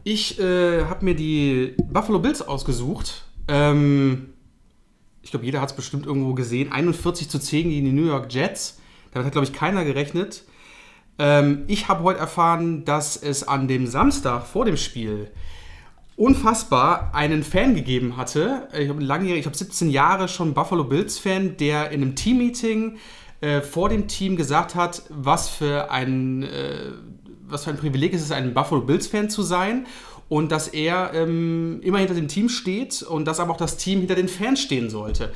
Ich 0.04 0.40
äh, 0.40 0.86
habe 0.86 1.06
mir 1.06 1.16
die 1.16 1.76
Buffalo 1.92 2.18
Bills 2.18 2.42
ausgesucht. 2.42 3.26
Ähm, 3.48 4.34
ich 5.22 5.30
glaube, 5.30 5.46
jeder 5.46 5.62
hat 5.62 5.70
es 5.70 5.76
bestimmt 5.76 6.08
irgendwo 6.08 6.34
gesehen. 6.34 6.72
41 6.72 7.30
zu 7.30 7.38
10 7.38 7.70
gegen 7.70 7.86
die 7.86 7.92
New 7.92 8.08
York 8.08 8.34
Jets. 8.34 8.80
Damit 9.12 9.28
hat, 9.28 9.34
glaube 9.34 9.46
ich, 9.46 9.54
keiner 9.54 9.86
gerechnet. 9.86 10.46
Ähm, 11.20 11.66
ich 11.68 11.88
habe 11.88 12.02
heute 12.02 12.20
erfahren, 12.20 12.86
dass 12.86 13.18
es 13.18 13.48
an 13.48 13.68
dem 13.68 13.86
Samstag 13.86 14.48
vor 14.48 14.66
dem 14.66 14.78
Spiel 14.78 15.30
unfassbar 16.16 17.14
einen 17.14 17.44
Fan 17.44 17.76
gegeben 17.76 18.18
hatte. 18.18 18.68
Ich 18.74 18.90
habe 18.90 19.08
habe 19.08 19.58
17 19.58 19.92
Jahre 19.92 20.28
schon 20.28 20.56
Buffalo 20.56 20.86
Bills 20.86 21.20
Fan, 21.20 21.56
der 21.58 21.92
in 21.92 22.02
einem 22.02 22.16
Teammeeting 22.16 22.98
äh, 23.42 23.62
vor 23.62 23.90
dem 23.90 24.08
Team 24.08 24.36
gesagt 24.36 24.76
hat, 24.76 25.04
was 25.10 25.50
für 25.50 25.92
ein 25.92 26.44
äh, 26.44 26.92
was 27.50 27.64
für 27.64 27.70
ein 27.70 27.78
Privileg 27.78 28.14
ist 28.14 28.24
es, 28.24 28.32
ein 28.32 28.54
Buffalo 28.54 28.82
Bills 28.82 29.08
Fan 29.08 29.30
zu 29.30 29.42
sein 29.42 29.86
und 30.30 30.52
dass 30.52 30.68
er 30.68 31.12
ähm, 31.14 31.80
immer 31.82 32.00
hinter 32.00 32.14
dem 32.14 32.28
Team 32.28 32.50
steht 32.50 33.02
und 33.04 33.26
dass 33.26 33.40
aber 33.40 33.54
auch 33.54 33.58
das 33.58 33.78
Team 33.78 34.00
hinter 34.00 34.16
den 34.16 34.28
Fans 34.28 34.60
stehen 34.60 34.90
sollte. 34.90 35.32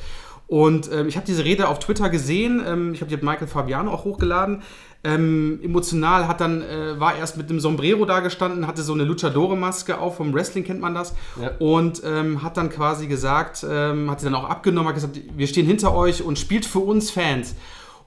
Und 0.46 0.92
ähm, 0.92 1.08
ich 1.08 1.16
habe 1.16 1.24
diese 1.26 1.44
Rede 1.44 1.68
auf 1.68 1.78
Twitter 1.78 2.10
gesehen. 2.10 2.62
Ähm, 2.66 2.92
ich 2.92 3.00
habe 3.00 3.08
die 3.08 3.16
hat 3.16 3.22
Michael 3.22 3.46
Fabiano 3.46 3.90
auch 3.90 4.04
hochgeladen. 4.04 4.62
Ähm, 5.04 5.58
emotional 5.62 6.28
hat 6.28 6.40
dann, 6.40 6.62
äh, 6.62 7.00
war 7.00 7.16
erst 7.16 7.36
mit 7.36 7.48
einem 7.48 7.58
Sombrero 7.58 8.04
da 8.04 8.20
gestanden, 8.20 8.66
hatte 8.66 8.82
so 8.82 8.92
eine 8.92 9.04
Luchadore-Maske 9.04 9.98
auf, 9.98 10.16
vom 10.16 10.32
Wrestling 10.32 10.62
kennt 10.62 10.80
man 10.80 10.94
das. 10.94 11.14
Ja. 11.40 11.52
Und 11.58 12.02
ähm, 12.04 12.42
hat 12.42 12.56
dann 12.56 12.68
quasi 12.68 13.06
gesagt, 13.06 13.66
ähm, 13.68 14.10
hat 14.10 14.20
sie 14.20 14.26
dann 14.26 14.34
auch 14.34 14.48
abgenommen, 14.48 14.88
hat 14.88 14.94
gesagt, 14.94 15.18
wir 15.34 15.46
stehen 15.46 15.66
hinter 15.66 15.94
euch 15.94 16.22
und 16.22 16.38
spielt 16.38 16.66
für 16.66 16.80
uns 16.80 17.10
Fans. 17.10 17.54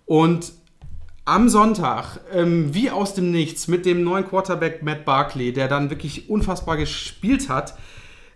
Und 0.06 0.54
am 1.26 1.50
Sonntag, 1.50 2.20
ähm, 2.32 2.74
wie 2.74 2.92
aus 2.92 3.16
dem 3.16 3.32
Nichts, 3.32 3.68
mit 3.68 3.86
dem 3.86 4.04
neuen 4.04 4.28
Quarterback 4.28 4.84
Matt 4.84 5.06
Barkley, 5.06 5.52
der 5.52 5.68
dann 5.68 5.90
wirklich 5.90 6.30
unfassbar 6.30 6.78
gespielt 6.78 7.50
hat, 7.50 7.76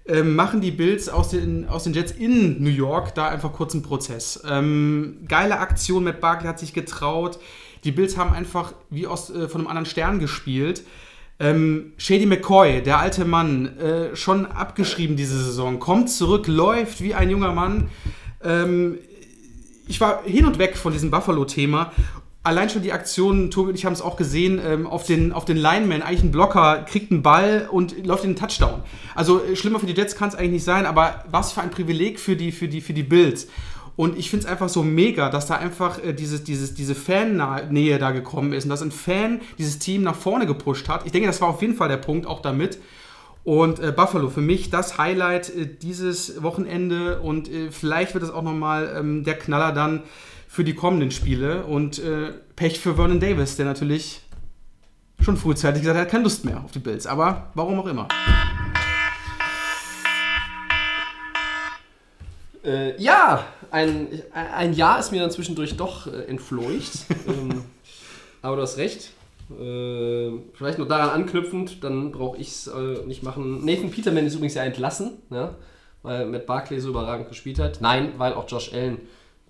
ähm, 0.08 0.36
machen 0.36 0.60
die 0.60 0.72
Bills 0.72 1.08
aus 1.08 1.30
den, 1.30 1.70
aus 1.70 1.84
den 1.84 1.94
Jets 1.94 2.12
in 2.12 2.64
New 2.64 2.72
York 2.72 3.14
da 3.14 3.28
einfach 3.28 3.54
kurz 3.54 3.74
einen 3.74 3.84
Prozess. 3.84 4.42
Ähm, 4.50 5.20
geile 5.28 5.60
Aktion, 5.60 6.04
Matt 6.04 6.20
Barkley 6.20 6.48
hat 6.48 6.58
sich 6.58 6.74
getraut. 6.74 7.40
Die 7.84 7.92
Bills 7.92 8.18
haben 8.18 8.34
einfach 8.34 8.74
wie 8.90 9.06
aus, 9.06 9.30
äh, 9.30 9.48
von 9.48 9.62
einem 9.62 9.68
anderen 9.68 9.86
Stern 9.86 10.20
gespielt. 10.20 10.82
Ähm, 11.40 11.94
Shady 11.98 12.26
McCoy, 12.26 12.82
der 12.82 13.00
alte 13.00 13.24
Mann, 13.24 13.78
äh, 13.78 14.16
schon 14.16 14.48
abgeschrieben 14.48 15.16
diese 15.16 15.38
Saison, 15.38 15.80
kommt 15.80 16.10
zurück, 16.10 16.48
läuft 16.48 17.02
wie 17.02 17.14
ein 17.14 17.30
junger 17.30 17.54
Mann. 17.54 17.90
Ähm, 18.44 18.98
ich 19.90 20.00
war 20.00 20.24
hin 20.24 20.46
und 20.46 20.60
weg 20.60 20.78
von 20.78 20.94
diesem 20.94 21.10
Buffalo-Thema. 21.12 21.92
Allein 22.44 22.70
schon 22.70 22.84
die 22.84 22.94
Aktion, 22.94 23.52
Tobi 23.52 23.70
und 23.70 23.76
ich 23.76 23.86
haben 23.86 23.94
es 23.94 24.02
auch 24.02 24.16
gesehen, 24.16 24.62
ähm, 24.64 24.88
auf, 24.88 25.04
den, 25.04 25.34
auf 25.34 25.44
den 25.44 25.58
Lineman, 25.58 26.02
eigentlich 26.02 26.24
ein 26.24 26.32
Blocker, 26.32 26.86
kriegt 26.88 27.12
einen 27.12 27.22
Ball 27.22 27.68
und 27.70 28.06
läuft 28.06 28.24
in 28.24 28.32
den 28.32 28.36
Touchdown. 28.38 28.82
Also 29.16 29.44
äh, 29.44 29.56
schlimmer 29.56 29.80
für 29.80 29.88
die 29.88 29.94
Jets 29.94 30.16
kann 30.16 30.30
es 30.30 30.36
eigentlich 30.36 30.52
nicht 30.52 30.64
sein, 30.64 30.86
aber 30.86 31.26
was 31.30 31.52
für 31.52 31.62
ein 31.62 31.72
Privileg 31.72 32.20
für 32.20 32.36
die, 32.36 32.52
für 32.52 32.68
die, 32.68 32.82
für 32.82 32.94
die 32.94 33.04
Bills. 33.04 33.48
Und 33.96 34.18
ich 34.18 34.30
finde 34.30 34.46
es 34.46 34.52
einfach 34.52 34.70
so 34.70 34.84
mega, 34.84 35.30
dass 35.30 35.48
da 35.48 35.56
einfach 35.56 36.02
äh, 36.02 36.14
dieses, 36.14 36.44
dieses, 36.44 36.76
diese 36.76 36.96
Fan-Nähe 36.96 38.00
da 38.00 38.12
gekommen 38.12 38.54
ist 38.54 38.64
und 38.64 38.70
dass 38.70 38.82
ein 38.82 38.92
Fan 38.92 39.42
dieses 39.58 39.80
Team 39.80 40.04
nach 40.04 40.16
vorne 40.16 40.46
gepusht 40.46 40.88
hat. 40.88 41.06
Ich 41.06 41.12
denke, 41.12 41.28
das 41.28 41.42
war 41.42 41.50
auf 41.50 41.62
jeden 41.62 41.76
Fall 41.76 41.90
der 41.90 41.98
Punkt 41.98 42.26
auch 42.26 42.42
damit. 42.42 42.80
Und 43.44 43.80
äh, 43.80 43.92
Buffalo, 43.92 44.30
für 44.30 44.42
mich 44.42 44.70
das 44.70 44.98
Highlight 44.98 45.56
äh, 45.56 45.66
dieses 45.66 46.44
Wochenende 46.44 47.22
und 47.22 47.50
äh, 47.50 47.72
vielleicht 47.72 48.14
wird 48.14 48.24
es 48.24 48.32
auch 48.32 48.44
nochmal 48.44 48.96
ähm, 48.98 49.24
der 49.24 49.38
Knaller 49.38 49.72
dann 49.72 50.04
für 50.48 50.64
die 50.64 50.76
kommenden 50.76 51.12
Spiele. 51.12 51.64
Und 51.66 52.00
äh, 52.00 52.34
Pech 52.56 52.80
für 52.80 52.96
Vernon 52.96 53.20
Davis, 53.20 53.56
der 53.56 53.66
natürlich 53.66 54.22
schon 55.22 55.38
frühzeitig 55.38 55.82
gesagt 55.82 55.98
hat, 55.98 56.02
er 56.02 56.06
hat 56.06 56.12
keine 56.12 56.24
Lust 56.24 56.44
mehr 56.44 56.64
auf 56.64 56.72
die 56.72 56.80
Bills. 56.80 57.08
Aber 57.08 57.52
warum 57.54 57.80
auch 57.80 57.88
immer. 57.88 58.08
Äh, 62.64 63.02
ja, 63.02 63.46
ein, 63.72 64.08
ein 64.34 64.74
Jahr 64.74 65.00
ist 65.00 65.12
mir 65.12 65.22
dann 65.22 65.32
zwischendurch 65.32 65.78
doch 65.78 66.08
äh, 66.08 66.26
entfleucht. 66.26 67.06
ähm, 67.28 67.64
aber 68.42 68.58
du 68.58 68.62
hast 68.64 68.78
recht. 68.78 69.12
Äh, 69.50 70.32
vielleicht 70.54 70.78
noch 70.78 70.88
daran 70.88 71.10
anknüpfend, 71.10 71.84
dann 71.84 72.12
brauche 72.12 72.38
ich 72.38 72.50
es 72.50 72.68
äh, 72.68 73.06
nicht 73.06 73.24
machen. 73.24 73.66
Nathan 73.66 73.90
Peterman 73.90 74.26
ist 74.26 74.36
übrigens 74.36 74.54
ja 74.54 74.64
entlassen, 74.64 75.14
ja, 75.32 75.56
weil 76.04 76.28
Matt 76.28 76.46
Barkley 76.46 76.80
so 76.80 76.90
überragend 76.90 77.30
gespielt 77.30 77.60
hat. 77.60 77.82
Nein, 77.82 78.14
weil 78.18 78.34
auch 78.34 78.48
Josh 78.48 78.74
Allen 78.74 79.00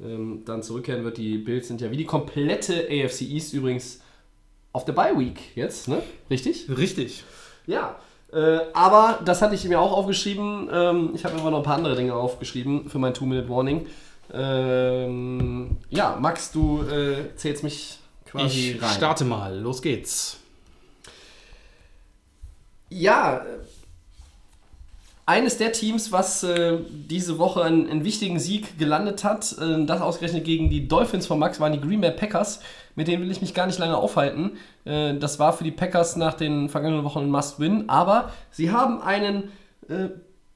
ähm, 0.01 0.43
dann 0.45 0.63
zurückkehren 0.63 1.03
wird. 1.03 1.17
Die 1.17 1.37
Bills 1.37 1.67
sind 1.67 1.81
ja 1.81 1.91
wie 1.91 1.97
die 1.97 2.05
komplette 2.05 2.87
AFC 2.89 3.21
East 3.21 3.53
übrigens 3.53 4.01
auf 4.71 4.85
der 4.85 4.93
Bye 4.93 5.17
Week 5.17 5.55
jetzt, 5.55 5.87
ne? 5.87 6.01
Richtig? 6.29 6.69
Richtig. 6.69 7.23
Ja. 7.65 7.97
Äh, 8.31 8.59
aber 8.73 9.19
das 9.25 9.41
hatte 9.41 9.55
ich 9.55 9.65
mir 9.65 9.79
auch 9.79 9.91
aufgeschrieben. 9.91 10.69
Ähm, 10.71 11.11
ich 11.15 11.25
habe 11.25 11.35
aber 11.39 11.51
noch 11.51 11.57
ein 11.57 11.63
paar 11.63 11.77
andere 11.77 11.95
Dinge 11.95 12.13
aufgeschrieben 12.13 12.87
für 12.89 12.99
mein 12.99 13.13
Two-Minute-Warning. 13.13 13.87
Ähm, 14.31 15.77
ja, 15.89 16.17
Max, 16.21 16.51
du 16.51 16.83
äh, 16.83 17.35
zählst 17.35 17.63
mich 17.63 17.98
quasi 18.31 18.71
Ich 18.71 18.81
rein. 18.81 18.89
starte 18.91 19.25
mal. 19.25 19.57
Los 19.57 19.81
geht's. 19.81 20.37
Ja, 22.89 23.41
eines 25.25 25.57
der 25.57 25.71
Teams, 25.73 26.11
was 26.11 26.41
äh, 26.41 26.79
diese 26.89 27.37
Woche 27.37 27.61
einen, 27.63 27.87
einen 27.87 28.03
wichtigen 28.03 28.39
Sieg 28.39 28.79
gelandet 28.79 29.23
hat, 29.23 29.55
äh, 29.59 29.85
das 29.85 30.01
ausgerechnet 30.01 30.43
gegen 30.43 30.71
die 30.71 30.87
Dolphins 30.87 31.27
von 31.27 31.37
Max, 31.37 31.59
waren 31.59 31.71
die 31.71 31.79
Green 31.79 32.01
Bay 32.01 32.09
Packers. 32.09 32.61
Mit 32.95 33.07
denen 33.07 33.21
will 33.21 33.29
ich 33.29 33.39
mich 33.39 33.53
gar 33.53 33.67
nicht 33.67 33.77
lange 33.77 33.95
aufhalten. 33.95 34.57
Äh, 34.85 35.13
das 35.19 35.37
war 35.37 35.53
für 35.53 35.63
die 35.63 35.71
Packers 35.71 36.15
nach 36.15 36.33
den 36.33 36.67
vergangenen 36.67 37.05
Wochen 37.05 37.19
ein 37.19 37.29
Must-Win. 37.29 37.89
Aber 37.89 38.31
sie 38.49 38.71
haben 38.71 39.03
einen 39.03 39.51
äh, 39.87 40.09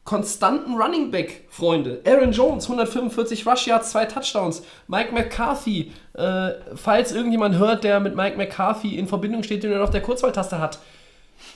konstanten 0.03 0.75
Running 0.75 1.11
Back, 1.11 1.45
Freunde. 1.49 2.01
Aaron 2.05 2.31
Jones, 2.31 2.65
145 2.65 3.47
Rush 3.47 3.67
Yards, 3.67 3.91
zwei 3.91 4.05
Touchdowns. 4.05 4.63
Mike 4.87 5.13
McCarthy, 5.13 5.91
äh, 6.13 6.51
falls 6.75 7.13
irgendjemand 7.13 7.57
hört, 7.57 7.83
der 7.83 7.99
mit 7.99 8.15
Mike 8.15 8.37
McCarthy 8.37 8.97
in 8.97 9.07
Verbindung 9.07 9.43
steht, 9.43 9.63
den 9.63 9.71
er 9.71 9.83
auf 9.83 9.91
der 9.91 10.01
Kurzwahltaste 10.01 10.59
hat. 10.59 10.79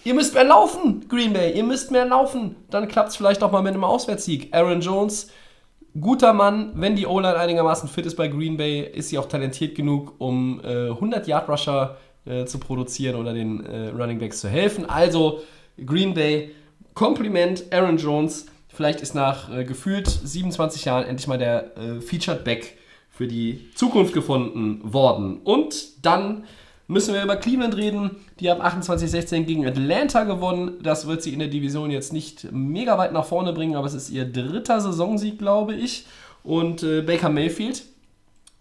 Ihr 0.04 0.14
müsst 0.14 0.34
mehr 0.34 0.46
laufen, 0.46 1.08
Green 1.10 1.34
Bay. 1.34 1.52
Ihr 1.52 1.64
müsst 1.64 1.92
mehr 1.92 2.06
laufen. 2.06 2.56
Dann 2.70 2.88
klappt 2.88 3.10
es 3.10 3.18
vielleicht 3.18 3.44
auch 3.44 3.52
mal 3.52 3.62
mit 3.62 3.74
einem 3.74 3.84
Auswärtssieg. 3.84 4.54
Aaron 4.54 4.82
Jones, 4.82 5.30
guter 6.00 6.34
Mann. 6.34 6.72
Wenn 6.76 6.96
die 6.96 7.06
O-Line 7.06 7.38
einigermaßen 7.38 7.90
fit 7.90 8.06
ist 8.06 8.16
bei 8.16 8.28
Green 8.28 8.58
Bay, 8.58 8.82
ist 8.82 9.10
sie 9.10 9.18
auch 9.18 9.28
talentiert 9.28 9.76
genug, 9.76 10.14
um 10.20 10.62
äh, 10.64 10.90
100 10.90 11.28
Yard 11.28 11.50
Rusher 11.50 11.98
äh, 12.26 12.46
zu 12.46 12.60
produzieren 12.60 13.16
oder 13.16 13.34
den 13.34 13.66
äh, 13.66 13.90
Running 13.90 14.20
Backs 14.20 14.40
zu 14.40 14.50
helfen. 14.50 14.90
Also 14.90 15.42
Green 15.86 16.14
Bay, 16.14 16.52
Kompliment 16.98 17.66
Aaron 17.72 17.98
Jones. 17.98 18.48
Vielleicht 18.70 19.02
ist 19.02 19.14
nach 19.14 19.56
äh, 19.56 19.66
gefühlt 19.66 20.08
27 20.08 20.86
Jahren 20.86 21.06
endlich 21.06 21.28
mal 21.28 21.38
der 21.38 21.78
äh, 21.78 22.02
Featured 22.02 22.44
Back 22.44 22.76
für 23.12 23.28
die 23.28 23.70
Zukunft 23.76 24.16
gefunden 24.16 24.82
worden. 24.82 25.42
Und 25.44 26.04
dann 26.04 26.46
müssen 26.88 27.14
wir 27.14 27.22
über 27.22 27.36
Cleveland 27.36 27.78
reden. 27.78 28.16
Die 28.40 28.50
haben 28.50 28.64
28-16 28.64 29.44
gegen 29.44 29.68
Atlanta 29.68 30.24
gewonnen. 30.24 30.80
Das 30.82 31.06
wird 31.06 31.22
sie 31.22 31.34
in 31.34 31.40
der 31.40 31.50
Division 31.50 31.92
jetzt 31.92 32.14
nicht 32.14 32.52
mega 32.52 32.98
weit 32.98 33.14
nach 33.14 33.26
vorne 33.26 33.54
bringen, 33.54 33.76
aber 33.76 33.86
es 33.86 33.94
ist 33.94 34.10
ihr 34.10 34.26
dritter 34.26 34.82
Saisonsieg, 34.82 35.38
glaube 35.38 35.76
ich. 35.76 36.08
Und 36.42 36.82
äh, 36.82 37.04
Baker 37.04 37.30
Mayfield, 37.30 37.84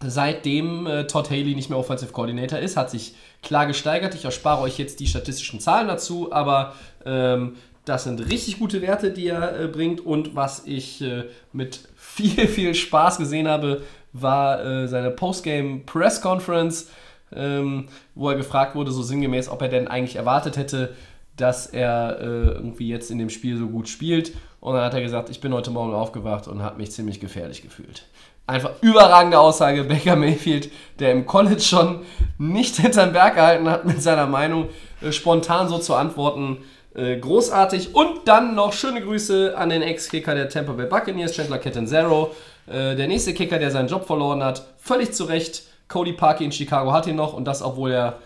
seitdem 0.05 0.85
äh, 0.85 1.07
Todd 1.07 1.31
Haley 1.31 1.55
nicht 1.55 1.71
mehr 1.71 1.79
Offensive 1.79 2.11
Coordinator 2.11 2.59
ist, 2.59 2.77
hat 2.77 2.91
sich 2.91 3.15
klar 3.41 3.65
gesteigert. 3.65 4.13
Ich 4.13 4.25
erspare 4.25 4.61
euch 4.61 4.77
jetzt 4.77 4.99
die 4.99 5.07
statistischen 5.07 5.59
Zahlen 5.59 5.87
dazu, 5.87 6.31
aber 6.31 6.75
ähm, 7.03 7.55
das 7.87 8.03
sind 8.03 8.19
richtig 8.29 8.59
gute 8.59 8.81
Werte, 8.81 9.11
die 9.11 9.27
er 9.27 9.59
äh, 9.59 9.67
bringt. 9.67 10.05
Und 10.05 10.35
was 10.35 10.65
ich 10.65 11.01
äh, 11.01 11.25
mit 11.53 11.87
viel, 11.95 12.47
viel 12.47 12.75
Spaß 12.75 13.17
gesehen 13.17 13.47
habe, 13.47 13.81
war 14.13 14.63
äh, 14.63 14.87
seine 14.87 15.11
Postgame 15.11 15.81
Press 15.85 16.21
Conference, 16.21 16.89
ähm, 17.35 17.87
wo 18.15 18.29
er 18.29 18.35
gefragt 18.35 18.75
wurde, 18.75 18.91
so 18.91 19.01
sinngemäß, 19.01 19.49
ob 19.49 19.61
er 19.61 19.69
denn 19.69 19.87
eigentlich 19.87 20.15
erwartet 20.15 20.57
hätte, 20.57 20.95
dass 21.35 21.67
er 21.67 22.19
äh, 22.19 22.23
irgendwie 22.23 22.89
jetzt 22.89 23.11
in 23.11 23.19
dem 23.19 23.29
Spiel 23.29 23.57
so 23.57 23.67
gut 23.67 23.87
spielt. 23.87 24.33
Und 24.59 24.73
dann 24.73 24.83
hat 24.83 24.93
er 24.93 25.01
gesagt, 25.01 25.29
ich 25.29 25.39
bin 25.39 25.53
heute 25.53 25.71
Morgen 25.71 25.93
aufgewacht 25.93 26.47
und 26.47 26.63
habe 26.63 26.77
mich 26.77 26.91
ziemlich 26.91 27.19
gefährlich 27.19 27.61
gefühlt. 27.61 28.05
Einfach 28.47 28.71
überragende 28.81 29.39
Aussage, 29.39 29.83
Baker 29.85 30.15
Mayfield, 30.15 30.71
der 30.99 31.11
im 31.11 31.25
College 31.25 31.61
schon 31.61 32.01
nicht 32.37 32.75
hinterm 32.77 33.13
Berg 33.13 33.35
gehalten 33.35 33.69
hat 33.69 33.85
mit 33.85 34.01
seiner 34.01 34.25
Meinung, 34.25 34.69
äh, 35.01 35.11
spontan 35.11 35.69
so 35.69 35.77
zu 35.77 35.93
antworten. 35.93 36.57
Äh, 36.97 37.17
großartig. 37.17 37.93
Und 37.93 38.27
dann 38.27 38.55
noch 38.55 38.73
schöne 38.73 39.01
Grüße 39.01 39.55
an 39.55 39.69
den 39.69 39.83
Ex-Kicker 39.83 40.33
der 40.33 40.49
Tampa 40.49 40.71
Bay 40.71 40.87
Buccaneers, 40.87 41.31
Chandler 41.31 41.59
Catanzaro. 41.59 42.35
Äh, 42.65 42.95
der 42.95 43.07
nächste 43.07 43.35
Kicker, 43.35 43.59
der 43.59 43.69
seinen 43.69 43.87
Job 43.87 44.07
verloren 44.07 44.43
hat. 44.43 44.65
Völlig 44.79 45.13
zu 45.13 45.25
Recht. 45.25 45.63
Cody 45.87 46.13
Parkey 46.13 46.43
in 46.43 46.51
Chicago 46.51 46.91
hat 46.91 47.05
ihn 47.05 47.15
noch 47.15 47.33
und 47.33 47.45
das, 47.45 47.61
obwohl 47.61 47.91
er, 47.91 48.17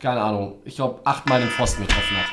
keine 0.00 0.20
Ahnung, 0.20 0.56
ich 0.64 0.74
glaube, 0.74 1.00
achtmal 1.04 1.40
den 1.40 1.48
Pfosten 1.48 1.86
getroffen 1.86 2.16
hat. 2.16 2.26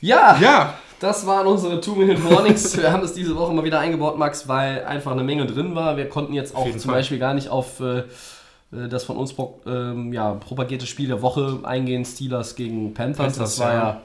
Ja, 0.00 0.36
Ja, 0.40 0.74
das 0.98 1.26
waren 1.26 1.46
unsere 1.46 1.80
Two-Minute-Warnings. 1.80 2.76
Wir 2.76 2.92
haben 2.92 3.04
es 3.04 3.12
diese 3.12 3.36
Woche 3.36 3.52
mal 3.52 3.64
wieder 3.64 3.78
eingebaut, 3.78 4.18
Max, 4.18 4.46
weil 4.48 4.84
einfach 4.84 5.12
eine 5.12 5.22
Menge 5.22 5.46
drin 5.46 5.74
war. 5.74 5.96
Wir 5.96 6.08
konnten 6.08 6.32
jetzt 6.32 6.54
auch 6.54 6.70
zum 6.70 6.80
Fall. 6.80 6.94
Beispiel 6.94 7.18
gar 7.18 7.34
nicht 7.34 7.48
auf 7.48 7.80
äh, 7.80 8.02
das 8.72 9.04
von 9.04 9.16
uns 9.16 9.34
ähm, 9.66 10.12
ja, 10.12 10.32
propagierte 10.34 10.86
Spiel 10.86 11.08
der 11.08 11.20
Woche 11.22 11.60
eingehen, 11.62 12.04
Steelers 12.04 12.56
gegen 12.56 12.94
Panthers. 12.94 13.36
Panthers, 13.36 13.38
das 13.38 13.58
war 13.60 13.72
ja, 13.74 14.02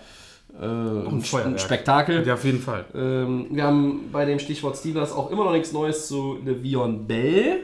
äh, 0.61 0.65
ein, 0.65 1.23
ein. 1.45 1.59
Spektakel. 1.59 2.27
Ja, 2.27 2.33
auf 2.33 2.43
jeden 2.43 2.59
Fall. 2.59 2.85
Ähm, 2.93 3.47
wir 3.51 3.63
haben 3.63 4.09
bei 4.11 4.25
dem 4.25 4.39
Stichwort 4.39 4.77
Steelers 4.77 5.11
auch 5.13 5.31
immer 5.31 5.45
noch 5.45 5.53
nichts 5.53 5.71
Neues 5.71 6.07
zu 6.07 6.37
Le'Veon 6.45 7.05
Bell. 7.05 7.59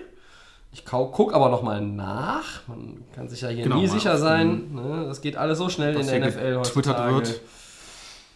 Ich 0.71 0.85
gucke 0.85 1.35
aber 1.35 1.49
nochmal 1.49 1.81
nach. 1.81 2.67
Man 2.67 3.03
kann 3.13 3.29
sich 3.29 3.41
ja 3.41 3.49
hier 3.49 3.63
Genau, 3.63 3.75
nie 3.77 3.87
sicher 3.87 4.17
sein. 4.17 4.73
Ne? 4.73 5.05
Das 5.07 5.21
geht 5.21 5.35
alles 5.35 5.59
so 5.59 5.69
schnell 5.69 5.95
in 5.95 6.07
der 6.07 6.27
NFL 6.27 6.57
heutzutage. 6.57 7.13
wird. 7.15 7.41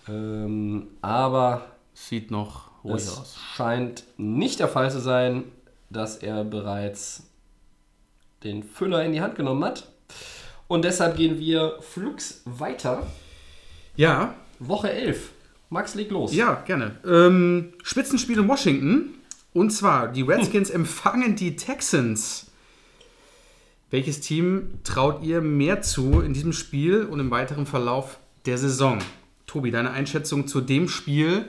Ähm, 0.10 0.88
aber 1.02 1.62
Sieht 1.94 2.30
noch 2.30 2.70
ruhig 2.84 2.96
es 2.98 3.18
aus. 3.18 3.38
scheint 3.56 4.04
nicht 4.18 4.60
der 4.60 4.68
Fall 4.68 4.92
zu 4.92 5.00
sein, 5.00 5.46
dass 5.90 6.18
er 6.18 6.44
bereits 6.44 7.27
den 8.44 8.64
Füller 8.64 9.04
in 9.04 9.14
die 9.14 9.22
Hand 9.22 9.36
genommen 9.36 9.64
hat. 9.64 9.92
Und 10.68 10.84
deshalb 10.84 11.16
gehen 11.18 11.40
wir 11.40 11.78
flugs 11.82 12.42
weiter. 12.46 13.08
Ja, 13.96 14.36
Woche 14.60 14.92
11. 14.92 15.32
Max, 15.70 15.96
leg 15.96 16.12
los. 16.12 16.34
ja, 16.34 16.64
gerne. 16.66 16.96
Ähm, 17.06 17.74
Spitzenspiel 17.84 18.40
in 18.40 18.48
Washington. 18.48 19.16
Und 19.54 19.72
zwar, 19.72 20.08
die 20.08 20.22
Redskins 20.22 20.70
empfangen 20.70 21.36
die 21.36 21.56
Texans. 21.56 22.48
Welches 23.90 24.20
Team 24.20 24.80
traut 24.84 25.24
ihr 25.24 25.42
mehr 25.42 25.82
zu 25.82 26.22
in 26.22 26.34
diesem 26.34 26.54
Spiel 26.54 27.04
und 27.04 27.20
im 27.20 27.32
weiteren 27.32 27.66
Verlauf 27.66 28.18
der 28.46 28.58
Saison? 28.58 29.00
Tobi, 29.46 29.72
deine 29.72 29.92
Einschätzung 29.92 30.48
zu 30.48 30.62
dem 30.62 30.90
Spiel 30.90 31.48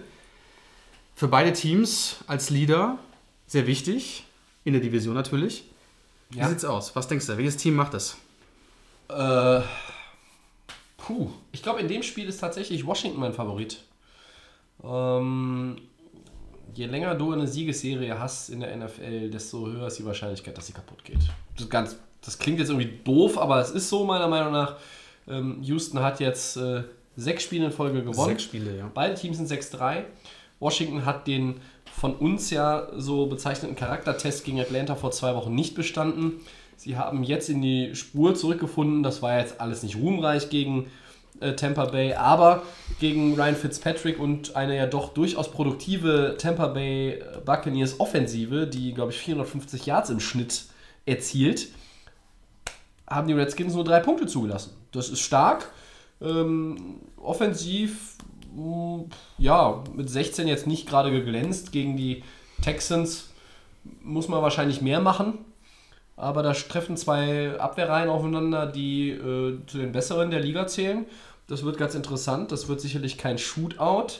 für 1.17 1.27
beide 1.27 1.53
Teams 1.53 2.19
als 2.29 2.49
Leader 2.49 2.99
sehr 3.49 3.67
wichtig. 3.67 4.25
In 4.65 4.73
der 4.73 4.83
Division 4.83 5.15
natürlich. 5.15 5.65
Wie 6.31 6.39
Ja. 6.39 6.49
sieht's 6.49 6.65
aus? 6.65 6.95
Was 6.95 7.09
denkst 7.09 7.27
du? 7.27 7.37
Welches 7.37 7.57
Team 7.57 7.75
macht 7.75 7.95
das? 7.95 8.17
Äh, 9.09 9.61
puh. 10.97 11.31
Ich 11.53 11.63
glaube, 11.63 11.81
in 11.81 11.89
dem 11.89 12.03
Spiel 12.03 12.29
ist 12.29 12.39
tatsächlich 12.39 12.87
Washington 12.87 13.21
mein 13.21 13.33
Favorit. 13.33 13.81
Ähm, 14.85 15.77
je 16.75 16.87
länger 16.87 17.15
du 17.15 17.33
eine 17.33 17.47
Siegesserie 17.47 18.19
hast 18.19 18.51
in 18.51 18.61
der 18.61 18.77
NFL, 18.77 19.31
desto 19.31 19.67
höher 19.67 19.87
ist 19.89 19.99
die 19.99 20.05
Wahrscheinlichkeit, 20.05 20.57
dass 20.57 20.67
sie 20.67 20.73
kaputt 20.73 21.03
geht. 21.05 21.19
Das, 21.55 21.65
ist 21.65 21.71
ganz, 21.71 21.97
das 22.21 22.39
klingt 22.39 22.59
jetzt 22.59 22.69
irgendwie 22.69 22.99
doof, 23.05 23.39
aber 23.39 23.61
es 23.61 23.71
ist 23.71 23.89
so 23.89 24.05
meiner 24.05 24.29
Meinung 24.29 24.53
nach. 24.53 24.77
Ähm, 25.27 25.63
Houston 25.63 26.01
hat 26.01 26.21
jetzt 26.21 26.57
äh, 26.57 26.85
sechs 27.17 27.43
Spiele 27.45 27.67
in 27.67 27.73
Folge 27.73 28.03
gewonnen. 28.05 28.29
Sechs 28.29 28.45
Spiele, 28.45 28.77
ja. 28.77 28.91
Beide 28.93 29.15
Teams 29.15 29.39
sind 29.39 29.51
6-3. 29.51 30.05
Washington 30.61 31.05
hat 31.05 31.27
den 31.27 31.61
von 31.99 32.15
uns 32.15 32.51
ja 32.51 32.89
so 32.97 33.27
bezeichneten 33.27 33.77
Charaktertest 33.77 34.45
gegen 34.45 34.61
Atlanta 34.61 34.95
vor 34.95 35.11
zwei 35.11 35.35
Wochen 35.35 35.55
nicht 35.55 35.75
bestanden. 35.75 36.41
Sie 36.77 36.97
haben 36.97 37.25
jetzt 37.25 37.49
in 37.49 37.61
die 37.61 37.95
Spur 37.97 38.37
zurückgefunden. 38.37 39.03
Das 39.03 39.21
war 39.21 39.39
jetzt 39.39 39.61
alles 39.61 39.83
nicht 39.83 39.97
ruhmreich 39.97 40.49
gegen 40.49 40.87
äh, 41.41 41.55
Tampa 41.55 41.87
Bay, 41.87 42.15
aber 42.15 42.63
gegen 43.01 43.35
Ryan 43.35 43.57
Fitzpatrick 43.57 44.21
und 44.21 44.55
eine 44.55 44.77
ja 44.77 44.87
doch 44.87 45.13
durchaus 45.13 45.51
produktive 45.51 46.37
Tampa 46.39 46.69
Bay 46.69 47.15
äh, 47.15 47.41
Buccaneers 47.45 47.99
Offensive, 47.99 48.69
die, 48.69 48.95
glaube 48.95 49.11
ich, 49.11 49.19
450 49.19 49.87
Yards 49.87 50.11
im 50.11 50.21
Schnitt 50.21 50.67
erzielt, 51.05 51.69
haben 53.09 53.27
die 53.27 53.35
Redskins 53.35 53.75
nur 53.75 53.85
drei 53.85 53.99
Punkte 54.01 54.27
zugelassen. 54.27 54.71
Das 54.93 55.09
ist 55.09 55.21
stark. 55.21 55.71
Ähm, 56.21 57.01
offensiv, 57.17 58.08
ja, 59.39 59.83
mit 59.95 60.11
16 60.11 60.49
jetzt 60.49 60.67
nicht 60.67 60.89
gerade 60.89 61.11
geglänzt. 61.11 61.73
Gegen 61.73 61.97
die 61.97 62.23
Texans 62.63 63.31
muss 64.03 64.29
man 64.29 64.43
wahrscheinlich 64.43 64.83
mehr 64.83 65.01
machen. 65.01 65.39
Aber 66.17 66.43
da 66.43 66.53
treffen 66.53 66.97
zwei 66.97 67.59
Abwehrreihen 67.59 68.11
aufeinander, 68.11 68.67
die 68.67 69.11
äh, 69.11 69.59
zu 69.67 69.79
den 69.79 69.93
besseren 69.93 70.31
der 70.31 70.41
Liga 70.41 70.67
zählen. 70.67 71.07
Das 71.47 71.65
wird 71.65 71.79
ganz 71.79 71.95
interessant. 71.95 72.51
Das 72.51 72.69
wird 72.69 72.81
sicherlich 72.81 73.19
kein 73.19 73.39
Shootout. 73.39 74.19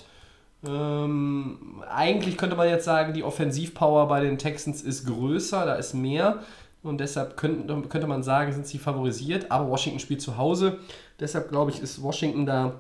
Ähm, 0.67 1.83
eigentlich 1.89 2.37
könnte 2.37 2.57
man 2.57 2.69
jetzt 2.69 2.85
sagen, 2.85 3.15
die 3.15 3.25
Offensivpower 3.25 4.09
bei 4.09 4.21
den 4.21 4.39
Texans 4.39 4.83
ist 4.83 5.07
größer, 5.07 5.67
da 5.67 5.75
ist 5.75 5.95
mehr. 5.95 6.43
Und 6.83 6.99
deshalb 6.99 7.37
könnte, 7.37 7.83
könnte 7.89 8.07
man 8.07 8.23
sagen, 8.23 8.53
sind 8.53 8.67
sie 8.67 8.79
favorisiert. 8.79 9.51
Aber 9.51 9.69
Washington 9.69 9.99
spielt 9.99 10.23
zu 10.23 10.37
Hause. 10.37 10.79
Deshalb 11.19 11.49
glaube 11.49 11.73
ich, 11.73 11.81
ist 11.81 12.03
Washington 12.03 12.47
da 12.47 12.75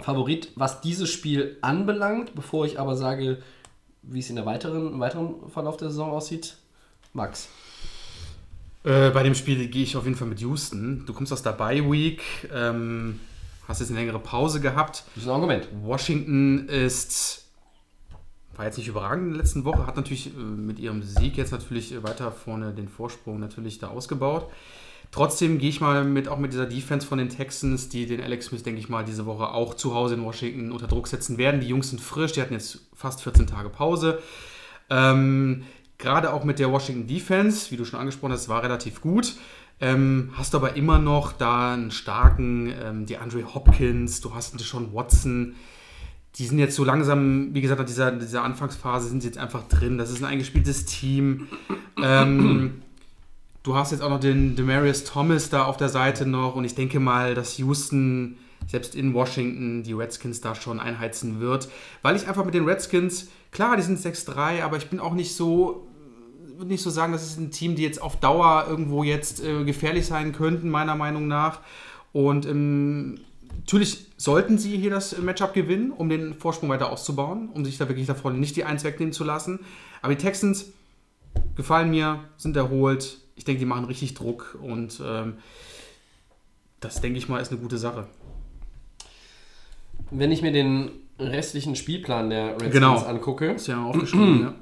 Favorit, 0.00 0.52
was 0.56 0.80
dieses 0.80 1.10
Spiel 1.10 1.56
anbelangt. 1.62 2.34
Bevor 2.34 2.66
ich 2.66 2.78
aber 2.78 2.96
sage, 2.96 3.42
wie 4.02 4.20
es 4.20 4.30
in 4.30 4.36
der 4.36 4.46
weiteren, 4.46 4.92
im 4.92 5.00
weiteren 5.00 5.48
Verlauf 5.50 5.76
der 5.76 5.88
Saison 5.88 6.10
aussieht. 6.10 6.56
Max. 7.12 7.48
Äh, 8.84 9.10
bei 9.10 9.24
dem 9.24 9.34
Spiel 9.34 9.66
gehe 9.66 9.82
ich 9.82 9.96
auf 9.96 10.04
jeden 10.04 10.16
Fall 10.16 10.28
mit 10.28 10.40
Houston. 10.40 11.04
Du 11.06 11.12
kommst 11.12 11.32
aus 11.32 11.42
der 11.42 11.52
Bye 11.52 11.90
Week, 11.90 12.22
ähm, 12.54 13.18
hast 13.66 13.80
jetzt 13.80 13.90
eine 13.90 13.98
längere 13.98 14.20
Pause 14.20 14.60
gehabt. 14.60 15.04
Das 15.14 15.24
ist 15.24 15.28
ein 15.28 15.34
Argument. 15.34 15.68
Washington 15.82 16.68
ist, 16.68 17.46
war 18.54 18.64
jetzt 18.64 18.78
nicht 18.78 18.86
überragend 18.86 19.26
in 19.26 19.32
der 19.32 19.42
letzten 19.42 19.64
Woche, 19.64 19.88
hat 19.88 19.96
natürlich 19.96 20.28
äh, 20.28 20.38
mit 20.38 20.78
ihrem 20.78 21.02
Sieg 21.02 21.36
jetzt 21.36 21.50
natürlich 21.50 22.00
weiter 22.04 22.30
vorne 22.30 22.72
den 22.72 22.88
Vorsprung 22.88 23.40
natürlich 23.40 23.80
da 23.80 23.88
ausgebaut. 23.88 24.48
Trotzdem 25.16 25.56
gehe 25.56 25.70
ich 25.70 25.80
mal 25.80 26.04
mit, 26.04 26.28
auch 26.28 26.36
mit 26.36 26.52
dieser 26.52 26.66
Defense 26.66 27.06
von 27.06 27.16
den 27.16 27.30
Texans, 27.30 27.88
die 27.88 28.04
den 28.04 28.20
Alex 28.20 28.46
Smith, 28.48 28.64
denke 28.64 28.80
ich 28.80 28.90
mal, 28.90 29.02
diese 29.02 29.24
Woche 29.24 29.48
auch 29.48 29.72
zu 29.72 29.94
Hause 29.94 30.12
in 30.12 30.22
Washington 30.22 30.70
unter 30.70 30.88
Druck 30.88 31.08
setzen 31.08 31.38
werden. 31.38 31.62
Die 31.62 31.68
Jungs 31.68 31.88
sind 31.88 32.02
frisch, 32.02 32.32
die 32.32 32.42
hatten 32.42 32.52
jetzt 32.52 32.80
fast 32.92 33.22
14 33.22 33.46
Tage 33.46 33.70
Pause. 33.70 34.18
Ähm, 34.90 35.62
Gerade 35.96 36.34
auch 36.34 36.44
mit 36.44 36.58
der 36.58 36.70
Washington 36.70 37.06
Defense, 37.06 37.70
wie 37.70 37.78
du 37.78 37.86
schon 37.86 37.98
angesprochen 37.98 38.32
hast, 38.32 38.50
war 38.50 38.62
relativ 38.62 39.00
gut. 39.00 39.36
Ähm, 39.80 40.32
hast 40.34 40.54
aber 40.54 40.76
immer 40.76 40.98
noch 40.98 41.32
da 41.32 41.72
einen 41.72 41.92
starken 41.92 42.70
ähm, 42.84 43.06
DeAndre 43.06 43.54
Hopkins, 43.54 44.20
du 44.20 44.34
hast 44.34 44.60
Deshaun 44.60 44.92
Watson. 44.92 45.54
Die 46.34 46.44
sind 46.44 46.58
jetzt 46.58 46.76
so 46.76 46.84
langsam, 46.84 47.54
wie 47.54 47.62
gesagt, 47.62 47.80
nach 47.80 47.86
dieser, 47.86 48.12
dieser 48.12 48.44
Anfangsphase 48.44 49.08
sind 49.08 49.22
sie 49.22 49.28
jetzt 49.28 49.38
einfach 49.38 49.66
drin. 49.66 49.96
Das 49.96 50.10
ist 50.10 50.18
ein 50.18 50.26
eingespieltes 50.26 50.84
Team. 50.84 51.48
Ähm, 52.02 52.82
du 53.66 53.74
hast 53.74 53.90
jetzt 53.90 54.00
auch 54.00 54.10
noch 54.10 54.20
den 54.20 54.54
Demarius 54.54 55.02
Thomas 55.02 55.50
da 55.50 55.64
auf 55.64 55.76
der 55.76 55.88
Seite 55.88 56.24
noch 56.24 56.54
und 56.54 56.64
ich 56.64 56.76
denke 56.76 57.00
mal, 57.00 57.34
dass 57.34 57.58
Houston 57.58 58.38
selbst 58.68 58.94
in 58.94 59.12
Washington 59.12 59.82
die 59.82 59.92
Redskins 59.92 60.40
da 60.40 60.54
schon 60.54 60.78
einheizen 60.78 61.40
wird, 61.40 61.68
weil 62.02 62.14
ich 62.14 62.28
einfach 62.28 62.44
mit 62.44 62.54
den 62.54 62.64
Redskins, 62.64 63.28
klar, 63.50 63.76
die 63.76 63.82
sind 63.82 63.98
6-3, 63.98 64.62
aber 64.62 64.76
ich 64.76 64.88
bin 64.88 65.00
auch 65.00 65.14
nicht 65.14 65.34
so, 65.34 65.84
würde 66.56 66.70
nicht 66.70 66.82
so 66.82 66.90
sagen, 66.90 67.12
das 67.12 67.24
ist 67.24 67.38
ein 67.38 67.50
Team, 67.50 67.74
die 67.74 67.82
jetzt 67.82 68.00
auf 68.00 68.16
Dauer 68.16 68.66
irgendwo 68.68 69.02
jetzt 69.02 69.42
äh, 69.44 69.64
gefährlich 69.64 70.06
sein 70.06 70.32
könnten, 70.32 70.70
meiner 70.70 70.94
Meinung 70.94 71.26
nach. 71.26 71.60
Und 72.12 72.46
ähm, 72.46 73.18
natürlich 73.58 74.06
sollten 74.16 74.58
sie 74.58 74.76
hier 74.76 74.90
das 74.90 75.18
Matchup 75.18 75.54
gewinnen, 75.54 75.90
um 75.90 76.08
den 76.08 76.34
Vorsprung 76.34 76.68
weiter 76.68 76.90
auszubauen, 76.90 77.50
um 77.52 77.64
sich 77.64 77.78
da 77.78 77.88
wirklich 77.88 78.06
davon 78.06 78.38
nicht 78.38 78.54
die 78.56 78.64
Eins 78.64 78.84
wegnehmen 78.84 79.12
zu 79.12 79.24
lassen. 79.24 79.60
Aber 80.02 80.14
die 80.14 80.22
Texans 80.22 80.66
gefallen 81.56 81.90
mir, 81.90 82.20
sind 82.36 82.56
erholt. 82.56 83.18
Ich 83.36 83.44
denke, 83.44 83.60
die 83.60 83.66
machen 83.66 83.84
richtig 83.84 84.14
Druck 84.14 84.58
und 84.60 85.00
ähm, 85.04 85.34
das, 86.80 87.00
denke 87.00 87.18
ich 87.18 87.28
mal, 87.28 87.40
ist 87.40 87.52
eine 87.52 87.60
gute 87.60 87.78
Sache. 87.78 88.06
Wenn 90.10 90.32
ich 90.32 90.42
mir 90.42 90.52
den 90.52 90.90
restlichen 91.18 91.76
Spielplan 91.76 92.30
der 92.30 92.52
Redskins 92.52 92.72
Genau. 92.72 92.96
angucke, 92.98 93.52
Ist 93.52 93.66
ja 93.68 93.82
aufgeschrieben, 93.84 94.40
ja. 94.40 94.54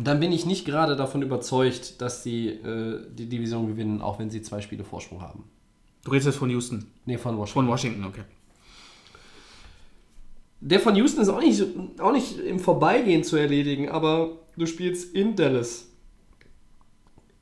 dann 0.00 0.20
bin 0.20 0.32
ich 0.32 0.46
nicht 0.46 0.64
gerade 0.64 0.96
davon 0.96 1.22
überzeugt, 1.22 2.00
dass 2.00 2.22
sie 2.22 2.48
äh, 2.48 3.00
die 3.10 3.26
Division 3.28 3.66
gewinnen, 3.66 4.02
auch 4.02 4.18
wenn 4.18 4.30
sie 4.30 4.42
zwei 4.42 4.60
Spiele 4.60 4.84
Vorsprung 4.84 5.22
haben. 5.22 5.44
Du 6.04 6.10
redest 6.10 6.26
jetzt 6.26 6.36
von 6.36 6.50
Houston. 6.50 6.86
Nee, 7.06 7.16
von 7.18 7.36
Washington. 7.38 7.54
Von 7.54 7.68
Washington, 7.68 8.04
okay. 8.04 8.22
Der 10.60 10.80
von 10.80 10.96
Houston 10.96 11.20
ist 11.22 11.28
auch 11.28 11.40
nicht, 11.40 11.62
auch 11.98 12.12
nicht 12.12 12.38
im 12.38 12.58
Vorbeigehen 12.58 13.24
zu 13.24 13.36
erledigen, 13.36 13.88
aber 13.88 14.30
du 14.56 14.66
spielst 14.66 15.14
in 15.14 15.36
Dallas, 15.36 15.88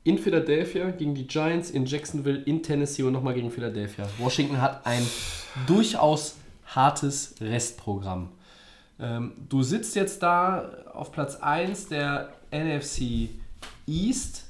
in 0.03 0.17
Philadelphia 0.17 0.91
gegen 0.91 1.15
die 1.15 1.27
Giants, 1.27 1.69
in 1.69 1.85
Jacksonville, 1.85 2.41
in 2.43 2.61
Tennessee 2.61 3.03
und 3.03 3.13
nochmal 3.13 3.33
gegen 3.33 3.51
Philadelphia. 3.51 4.07
Washington 4.17 4.61
hat 4.61 4.85
ein 4.85 5.05
durchaus 5.65 6.35
hartes 6.65 7.35
Restprogramm. 7.39 8.29
Ähm, 8.99 9.33
du 9.49 9.63
sitzt 9.63 9.95
jetzt 9.95 10.21
da 10.21 10.69
auf 10.93 11.11
Platz 11.11 11.35
1 11.35 11.87
der 11.87 12.33
NFC 12.51 13.29
East. 13.87 14.45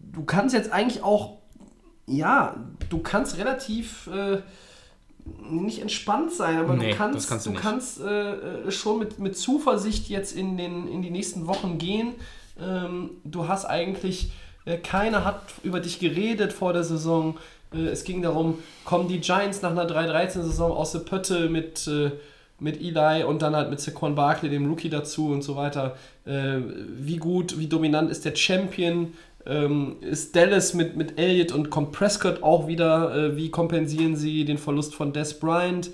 Du 0.00 0.24
kannst 0.24 0.54
jetzt 0.54 0.72
eigentlich 0.72 1.02
auch, 1.02 1.38
ja, 2.06 2.56
du 2.88 2.98
kannst 2.98 3.38
relativ 3.38 4.08
äh, 4.08 4.42
nicht 5.40 5.80
entspannt 5.80 6.32
sein, 6.32 6.58
aber 6.58 6.74
Nee, 6.74 6.90
du 6.90 6.96
kannst, 6.96 7.28
kannst 7.28 7.46
du 7.46 7.50
du 7.50 7.56
kannst 7.56 8.00
äh, 8.00 8.32
äh, 8.66 8.70
schon 8.70 8.98
mit, 8.98 9.18
mit 9.18 9.36
Zuversicht 9.36 10.08
jetzt 10.08 10.34
in, 10.36 10.56
den, 10.56 10.88
in 10.88 11.02
die 11.02 11.10
nächsten 11.10 11.46
Wochen 11.46 11.78
gehen. 11.78 12.14
Ähm, 12.60 13.10
du 13.24 13.48
hast 13.48 13.64
eigentlich, 13.64 14.32
äh, 14.64 14.76
keiner 14.76 15.24
hat 15.24 15.40
über 15.62 15.80
dich 15.80 15.98
geredet 15.98 16.52
vor 16.52 16.72
der 16.72 16.84
Saison. 16.84 17.38
Äh, 17.74 17.86
es 17.88 18.04
ging 18.04 18.22
darum, 18.22 18.58
kommen 18.84 19.08
die 19.08 19.20
Giants 19.20 19.62
nach 19.62 19.70
einer 19.70 19.86
3-13-Saison 19.86 20.72
aus 20.72 20.92
der 20.92 21.00
Pötte 21.00 21.48
mit, 21.48 21.86
äh, 21.88 22.12
mit 22.58 22.80
Eli 22.80 23.24
und 23.24 23.42
dann 23.42 23.56
halt 23.56 23.70
mit 23.70 23.80
Saquon 23.80 24.14
Barkley, 24.14 24.50
dem 24.50 24.68
Rookie 24.68 24.90
dazu 24.90 25.30
und 25.30 25.42
so 25.42 25.56
weiter. 25.56 25.96
Äh, 26.24 26.58
wie 26.96 27.16
gut, 27.16 27.58
wie 27.58 27.66
dominant 27.66 28.10
ist 28.10 28.24
der 28.24 28.36
Champion? 28.36 29.14
Ähm, 29.44 29.96
ist 30.00 30.36
Dallas 30.36 30.72
mit, 30.72 30.96
mit 30.96 31.18
Elliott 31.18 31.50
und 31.50 31.70
kommt 31.70 31.92
Prescott 31.92 32.42
auch 32.42 32.68
wieder? 32.68 33.14
Äh, 33.14 33.36
wie 33.36 33.50
kompensieren 33.50 34.14
sie 34.14 34.44
den 34.44 34.58
Verlust 34.58 34.94
von 34.94 35.12
Des 35.12 35.38
Bryant? 35.40 35.90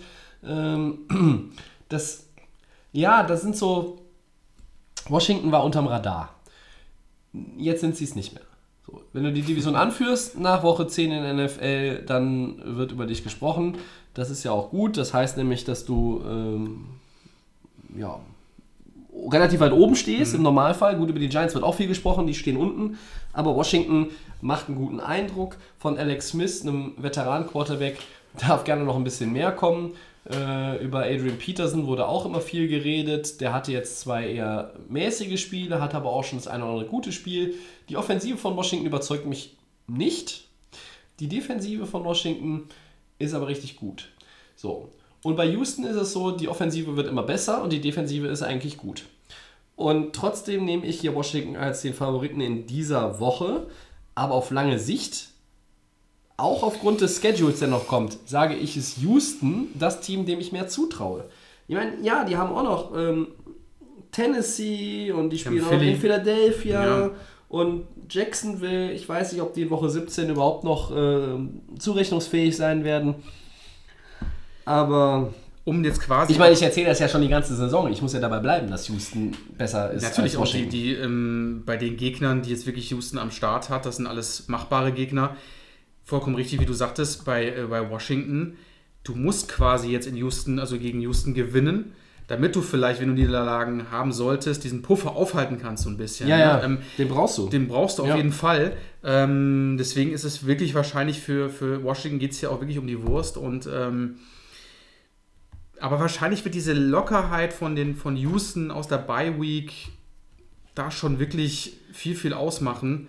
Ähm, 0.46 1.52
das, 1.88 2.26
ja, 2.92 3.22
das 3.22 3.42
sind 3.42 3.56
so. 3.56 4.02
Washington 5.08 5.50
war 5.52 5.64
unterm 5.64 5.86
Radar. 5.86 6.34
Jetzt 7.56 7.80
sind 7.80 7.96
sie 7.96 8.04
es 8.04 8.14
nicht 8.14 8.34
mehr. 8.34 8.42
So, 8.86 9.02
wenn 9.12 9.24
du 9.24 9.32
die 9.32 9.42
Division 9.42 9.76
anführst 9.76 10.38
nach 10.38 10.62
Woche 10.62 10.86
10 10.86 11.12
in 11.12 11.22
der 11.22 11.46
NFL, 11.46 12.04
dann 12.06 12.60
wird 12.76 12.92
über 12.92 13.06
dich 13.06 13.22
gesprochen. 13.22 13.76
Das 14.14 14.30
ist 14.30 14.44
ja 14.44 14.52
auch 14.52 14.70
gut. 14.70 14.96
Das 14.96 15.12
heißt 15.12 15.36
nämlich, 15.36 15.64
dass 15.64 15.84
du 15.84 16.22
ähm, 16.26 16.86
ja, 17.96 18.18
relativ 19.30 19.60
weit 19.60 19.72
oben 19.72 19.94
stehst 19.94 20.34
im 20.34 20.42
Normalfall. 20.42 20.96
Gut, 20.96 21.10
über 21.10 21.18
die 21.18 21.28
Giants 21.28 21.54
wird 21.54 21.64
auch 21.64 21.74
viel 21.74 21.88
gesprochen, 21.88 22.26
die 22.26 22.34
stehen 22.34 22.56
unten. 22.56 22.98
Aber 23.32 23.54
Washington 23.56 24.08
macht 24.40 24.68
einen 24.68 24.76
guten 24.76 25.00
Eindruck 25.00 25.56
von 25.78 25.98
Alex 25.98 26.30
Smith, 26.30 26.62
einem 26.62 26.94
Veteran-Quarterback. 26.96 27.98
Darf 28.38 28.64
gerne 28.64 28.84
noch 28.84 28.96
ein 28.96 29.04
bisschen 29.04 29.32
mehr 29.32 29.52
kommen. 29.52 29.92
Äh, 30.30 30.84
über 30.84 31.04
Adrian 31.04 31.38
Peterson 31.38 31.86
wurde 31.86 32.06
auch 32.06 32.26
immer 32.26 32.40
viel 32.40 32.68
geredet. 32.68 33.40
Der 33.40 33.52
hatte 33.52 33.72
jetzt 33.72 34.00
zwei 34.00 34.28
eher 34.30 34.74
mäßige 34.88 35.40
Spiele, 35.40 35.80
hat 35.80 35.94
aber 35.94 36.10
auch 36.10 36.24
schon 36.24 36.38
das 36.38 36.48
eine 36.48 36.64
oder 36.64 36.74
andere 36.74 36.88
gute 36.88 37.12
Spiel. 37.12 37.54
Die 37.88 37.96
Offensive 37.96 38.36
von 38.36 38.56
Washington 38.56 38.86
überzeugt 38.86 39.26
mich 39.26 39.56
nicht. 39.86 40.44
Die 41.20 41.28
Defensive 41.28 41.86
von 41.86 42.04
Washington 42.04 42.68
ist 43.18 43.34
aber 43.34 43.48
richtig 43.48 43.76
gut. 43.76 44.08
So. 44.54 44.90
Und 45.22 45.36
bei 45.36 45.46
Houston 45.46 45.84
ist 45.84 45.96
es 45.96 46.12
so, 46.12 46.30
die 46.30 46.48
Offensive 46.48 46.96
wird 46.96 47.08
immer 47.08 47.22
besser 47.22 47.62
und 47.62 47.72
die 47.72 47.80
Defensive 47.80 48.28
ist 48.28 48.42
eigentlich 48.42 48.76
gut. 48.76 49.04
Und 49.74 50.12
trotzdem 50.12 50.64
nehme 50.64 50.84
ich 50.84 51.00
hier 51.00 51.14
Washington 51.14 51.56
als 51.56 51.82
den 51.82 51.94
Favoriten 51.94 52.40
in 52.40 52.66
dieser 52.66 53.18
Woche. 53.18 53.66
Aber 54.14 54.34
auf 54.34 54.50
lange 54.50 54.78
Sicht, 54.78 55.28
auch 56.38 56.62
aufgrund 56.62 57.00
des 57.02 57.20
Schedules, 57.20 57.58
der 57.58 57.68
noch 57.68 57.86
kommt, 57.86 58.16
sage 58.26 58.54
ich, 58.54 58.76
ist 58.76 58.96
Houston 58.98 59.66
das 59.74 60.00
Team, 60.00 60.24
dem 60.24 60.40
ich 60.40 60.52
mehr 60.52 60.68
zutraue. 60.68 61.24
Ich 61.66 61.74
meine, 61.76 61.92
ja, 62.02 62.24
die 62.24 62.36
haben 62.38 62.52
auch 62.54 62.62
noch 62.62 62.96
ähm, 62.96 63.26
Tennessee 64.12 65.10
und 65.12 65.30
die 65.30 65.38
spielen 65.38 65.62
auch 65.64 65.68
Philly. 65.68 65.92
in 65.92 66.00
Philadelphia 66.00 66.86
Ja. 67.00 67.10
und 67.50 67.84
Jacksonville. 68.08 68.92
Ich 68.92 69.06
weiß 69.08 69.32
nicht, 69.32 69.42
ob 69.42 69.52
die 69.52 69.62
in 69.62 69.70
Woche 69.70 69.90
17 69.90 70.30
überhaupt 70.30 70.64
noch 70.64 70.90
ähm, 70.96 71.60
zurechnungsfähig 71.78 72.56
sein 72.56 72.84
werden. 72.84 73.16
Aber 74.64 75.32
Um 75.64 75.84
jetzt 75.84 76.00
quasi. 76.00 76.32
ich 76.32 76.38
meine, 76.38 76.54
ich 76.54 76.62
erzähle 76.62 76.86
das 76.88 76.98
ja 77.00 77.08
schon 77.08 77.22
die 77.22 77.28
ganze 77.28 77.54
Saison. 77.56 77.90
Ich 77.90 78.00
muss 78.02 78.12
ja 78.12 78.20
dabei 78.20 78.38
bleiben, 78.38 78.70
dass 78.70 78.88
Houston 78.88 79.32
besser 79.56 79.90
ist 79.90 80.02
Natürlich 80.02 80.38
als 80.38 80.48
auch 80.48 80.52
die, 80.52 80.66
die 80.68 80.92
ähm, 80.94 81.62
bei 81.66 81.76
den 81.76 81.96
Gegnern, 81.96 82.42
die 82.42 82.50
jetzt 82.50 82.66
wirklich 82.66 82.90
Houston 82.90 83.18
am 83.18 83.30
Start 83.30 83.70
hat, 83.70 83.86
das 83.86 83.96
sind 83.96 84.06
alles 84.06 84.48
machbare 84.48 84.92
Gegner. 84.92 85.36
Vollkommen 86.08 86.36
richtig, 86.36 86.58
wie 86.58 86.64
du 86.64 86.72
sagtest, 86.72 87.26
bei, 87.26 87.48
äh, 87.50 87.66
bei 87.68 87.90
Washington. 87.90 88.56
Du 89.04 89.14
musst 89.14 89.46
quasi 89.50 89.90
jetzt 89.90 90.06
in 90.06 90.16
Houston, 90.16 90.58
also 90.58 90.78
gegen 90.78 91.02
Houston 91.02 91.34
gewinnen, 91.34 91.92
damit 92.28 92.56
du 92.56 92.62
vielleicht, 92.62 93.00
wenn 93.02 93.08
du 93.08 93.14
Niederlagen 93.14 93.90
haben 93.90 94.10
solltest, 94.12 94.64
diesen 94.64 94.80
Puffer 94.80 95.12
aufhalten 95.16 95.58
kannst 95.60 95.84
so 95.84 95.90
ein 95.90 95.98
bisschen. 95.98 96.26
ja, 96.30 96.36
ne? 96.36 96.42
ja, 96.42 96.62
Ähm, 96.64 96.78
den 96.96 97.08
brauchst 97.08 97.36
du. 97.36 97.50
den 97.50 97.68
brauchst 97.68 97.98
du 97.98 98.04
auf 98.04 98.08
Ja. 98.08 98.16
jeden 98.16 98.32
Fall. 98.32 98.74
Ähm, 99.04 99.76
deswegen 99.78 100.12
ist 100.12 100.24
es 100.24 100.46
wirklich 100.46 100.74
wahrscheinlich 100.74 101.20
für, 101.20 101.50
für 101.50 101.82
Washington 101.84 102.18
geht 102.18 102.32
es 102.32 102.40
hier 102.40 102.50
auch 102.52 102.60
wirklich 102.62 102.78
um 102.78 102.86
die 102.86 103.02
Wurst. 103.02 103.36
Und 103.36 103.68
ähm, 103.70 104.16
aber 105.80 106.00
wahrscheinlich 106.00 106.42
wird 106.46 106.54
diese 106.54 106.72
Lockerheit 106.72 107.52
von, 107.52 107.76
den, 107.76 107.94
von 107.96 108.16
Houston 108.16 108.70
aus 108.70 108.88
der 108.88 108.96
Bye 108.98 109.38
Week 109.40 109.72
da 110.74 110.90
schon 110.90 111.18
wirklich 111.18 111.76
viel, 111.92 112.14
viel 112.14 112.32
ausmachen. 112.32 113.08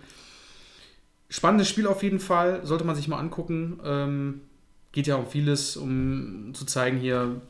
Spannendes 1.30 1.68
Spiel 1.68 1.86
auf 1.86 2.02
jeden 2.02 2.20
Fall, 2.20 2.60
sollte 2.64 2.84
man 2.84 2.96
sich 2.96 3.08
mal 3.08 3.18
angucken. 3.18 3.80
Ähm, 3.84 4.40
geht 4.92 5.06
ja 5.06 5.16
um 5.16 5.26
vieles, 5.26 5.76
um 5.76 6.52
zu 6.52 6.66
zeigen 6.66 6.98
hier, 6.98 7.40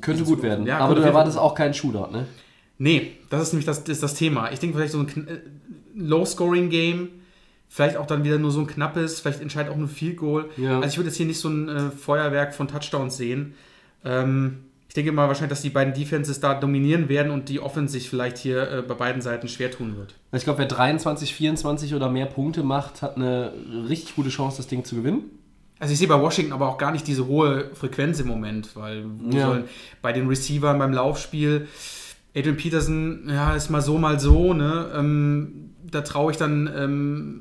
könnte 0.00 0.24
gut 0.24 0.42
werden. 0.42 0.66
Ja, 0.66 0.78
aber 0.78 0.94
du 0.94 1.02
erwartest 1.02 1.36
auch 1.36 1.54
keinen 1.54 1.74
Shootout, 1.74 2.10
ne? 2.10 2.26
Nee, 2.78 3.12
das 3.30 3.42
ist 3.42 3.52
nämlich 3.52 3.66
das, 3.66 3.80
ist 3.80 4.02
das 4.02 4.14
Thema. 4.14 4.50
Ich 4.52 4.58
denke 4.58 4.76
vielleicht 4.76 4.92
so 4.92 5.00
ein 5.00 5.28
äh, 5.28 5.40
Low-Scoring-Game, 5.94 7.08
vielleicht 7.68 7.96
auch 7.96 8.06
dann 8.06 8.24
wieder 8.24 8.38
nur 8.38 8.50
so 8.50 8.60
ein 8.60 8.66
knappes, 8.66 9.20
vielleicht 9.20 9.40
entscheidet 9.40 9.72
auch 9.72 9.76
nur 9.76 9.88
Field 9.88 10.16
Goal. 10.16 10.48
Ja. 10.56 10.76
Also 10.76 10.88
ich 10.88 10.96
würde 10.96 11.08
jetzt 11.08 11.16
hier 11.16 11.26
nicht 11.26 11.38
so 11.38 11.48
ein 11.48 11.68
äh, 11.68 11.90
Feuerwerk 11.90 12.54
von 12.54 12.68
Touchdowns 12.68 13.16
sehen. 13.16 13.54
Ähm, 14.04 14.64
ich 14.92 14.94
denke 14.94 15.10
mal 15.12 15.26
wahrscheinlich, 15.26 15.48
dass 15.48 15.62
die 15.62 15.70
beiden 15.70 15.94
Defenses 15.94 16.38
da 16.40 16.52
dominieren 16.52 17.08
werden 17.08 17.32
und 17.32 17.48
die 17.48 17.60
Offense 17.60 17.94
sich 17.94 18.10
vielleicht 18.10 18.36
hier 18.36 18.70
äh, 18.70 18.82
bei 18.82 18.92
beiden 18.92 19.22
Seiten 19.22 19.48
schwer 19.48 19.70
tun 19.70 19.96
wird. 19.96 20.14
Ich 20.32 20.44
glaube, 20.44 20.58
wer 20.58 20.66
23, 20.66 21.34
24 21.34 21.94
oder 21.94 22.10
mehr 22.10 22.26
Punkte 22.26 22.62
macht, 22.62 23.00
hat 23.00 23.16
eine 23.16 23.54
richtig 23.88 24.16
gute 24.16 24.28
Chance, 24.28 24.58
das 24.58 24.66
Ding 24.66 24.84
zu 24.84 24.96
gewinnen. 24.96 25.30
Also 25.78 25.92
ich 25.94 25.98
sehe 25.98 26.08
bei 26.08 26.20
Washington 26.20 26.52
aber 26.52 26.68
auch 26.68 26.76
gar 26.76 26.92
nicht 26.92 27.06
diese 27.06 27.26
hohe 27.26 27.70
Frequenz 27.72 28.20
im 28.20 28.26
Moment, 28.26 28.76
weil 28.76 29.06
Ja. 29.30 29.46
sollen 29.46 29.64
bei 30.02 30.12
den 30.12 30.28
Receivern 30.28 30.78
beim 30.78 30.92
Laufspiel 30.92 31.68
Adrian 32.36 32.58
Peterson, 32.58 33.30
ja, 33.30 33.54
ist 33.56 33.70
mal 33.70 33.80
so, 33.80 33.96
mal 33.96 34.20
so, 34.20 34.52
ne? 34.52 34.92
Ähm, 34.94 35.70
da 35.90 36.02
traue 36.02 36.32
ich 36.32 36.36
dann 36.36 36.70
ähm, 36.76 37.40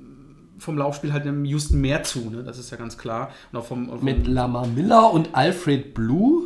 vom 0.57 0.77
Laufspiel 0.77 1.11
halt 1.11 1.25
dem 1.25 1.43
Houston 1.43 1.81
mehr 1.81 2.03
zu, 2.03 2.29
ne? 2.29 2.45
Das 2.45 2.57
ist 2.57 2.71
ja 2.71 2.77
ganz 2.77 2.97
klar. 2.97 3.29
Und 3.51 3.59
auch 3.59 3.65
vom, 3.65 3.89
vom 3.89 4.05
Mit 4.05 4.25
Lamar 4.25 4.67
Miller 4.67 5.11
und 5.11 5.35
Alfred 5.35 5.93
Blue. 5.93 6.43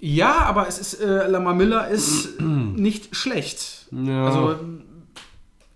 Ja, 0.00 0.38
aber 0.42 0.68
es 0.68 0.78
ist 0.78 0.94
äh, 1.00 1.26
Lamar 1.26 1.54
Miller 1.54 1.88
ist 1.88 2.40
nicht 2.40 3.14
schlecht. 3.16 3.86
Ja. 3.90 4.26
Also 4.26 4.56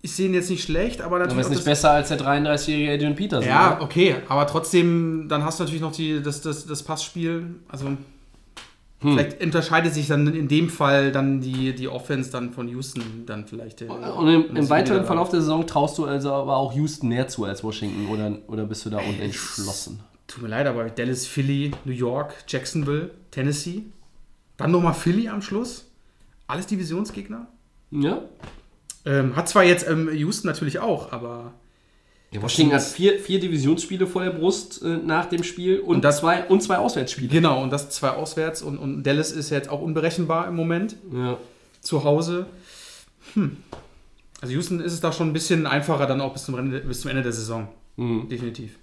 ich 0.03 0.11
sehe 0.13 0.27
ihn 0.27 0.33
jetzt 0.33 0.49
nicht 0.49 0.63
schlecht, 0.63 1.01
aber 1.01 1.19
natürlich 1.19 1.45
Aber 1.45 1.51
ist 1.51 1.57
nicht 1.57 1.65
besser 1.65 1.91
als 1.91 2.07
der 2.09 2.19
33-jährige 2.19 2.91
Adrian 2.93 3.15
Peterson. 3.15 3.47
Ja, 3.47 3.75
ne? 3.75 3.81
okay, 3.81 4.15
aber 4.29 4.47
trotzdem, 4.47 5.27
dann 5.29 5.43
hast 5.43 5.59
du 5.59 5.63
natürlich 5.63 5.81
noch 5.81 5.91
die, 5.91 6.21
das, 6.21 6.41
das, 6.41 6.65
das 6.65 6.83
Passspiel. 6.83 7.55
Also 7.67 7.89
Hm. 9.01 9.13
vielleicht 9.13 9.41
unterscheidet 9.43 9.95
sich 9.95 10.07
dann 10.07 10.27
in 10.33 10.47
dem 10.47 10.69
Fall 10.69 11.11
dann 11.11 11.41
die, 11.41 11.73
die 11.73 11.87
Offense 11.87 12.31
dann 12.31 12.53
von 12.53 12.67
Houston 12.67 13.01
dann 13.25 13.47
vielleicht. 13.47 13.81
äh, 13.81 13.85
Und 13.85 14.27
im, 14.27 14.55
im 14.55 14.69
weiteren 14.69 15.05
Verlauf 15.05 15.29
der 15.29 15.41
Saison 15.41 15.65
traust 15.65 15.97
du 15.97 16.05
also 16.05 16.31
aber 16.31 16.55
auch 16.55 16.73
Houston 16.73 17.07
mehr 17.07 17.27
zu 17.27 17.45
als 17.45 17.63
Washington 17.63 18.07
oder, 18.13 18.37
oder 18.47 18.65
bist 18.65 18.85
du 18.85 18.91
da 18.91 18.99
unentschlossen? 18.99 20.01
Tut 20.27 20.43
mir 20.43 20.49
leid, 20.49 20.67
aber 20.67 20.87
Dallas, 20.89 21.25
Philly, 21.25 21.71
New 21.83 21.93
York, 21.93 22.35
Jacksonville, 22.47 23.09
Tennessee. 23.31 23.85
Dann 24.61 24.71
nochmal 24.71 24.93
Philly 24.93 25.27
am 25.29 25.41
Schluss. 25.41 25.85
Alles 26.47 26.67
Divisionsgegner. 26.67 27.47
Ja? 27.91 28.21
Ähm, 29.05 29.35
hat 29.35 29.49
zwar 29.49 29.63
jetzt 29.63 29.87
ähm, 29.87 30.09
Houston 30.13 30.47
natürlich 30.47 30.79
auch, 30.79 31.11
aber 31.11 31.53
ja 32.31 32.41
Washington 32.41 32.75
hat 32.75 32.83
vier, 32.83 33.19
vier 33.19 33.39
Divisionsspiele 33.39 34.05
vor 34.07 34.23
der 34.23 34.31
Brust 34.31 34.81
äh, 34.83 34.97
nach 34.97 35.25
dem 35.25 35.43
Spiel 35.43 35.79
und, 35.79 35.95
Und 35.97 36.01
das- 36.03 36.19
zwei, 36.19 36.45
und 36.45 36.61
zwei 36.61 36.77
Auswärtsspiele. 36.77 37.27
genau, 37.27 37.61
und 37.63 37.71
das 37.71 37.89
zwei 37.89 38.09
auswärts 38.11 38.61
und, 38.61 38.77
und 38.77 39.03
Dallas 39.03 39.31
ist 39.31 39.49
jetzt 39.49 39.69
auch 39.69 39.81
unberechenbar 39.81 40.47
im 40.47 40.55
Moment. 40.55 40.95
Ja. 41.13 41.37
zu 41.81 42.03
Hause. 42.03 42.45
Hm. 43.33 43.57
Also 44.39 44.53
Houston 44.53 44.79
ist 44.79 44.93
es 44.93 44.99
da 45.01 45.11
schon 45.11 45.29
ein 45.29 45.33
bisschen 45.33 45.65
einfacher 45.67 46.05
dann 46.07 46.21
auch 46.21 46.33
bis 46.33 46.45
zum, 46.45 46.57
Ende, 46.57 46.79
bis 46.81 47.01
zum 47.01 47.09
Ende 47.11 47.23
der 47.23 47.31
Saison. 47.33 47.67
Mhm. 47.97 48.29
Definitiv. 48.29 48.77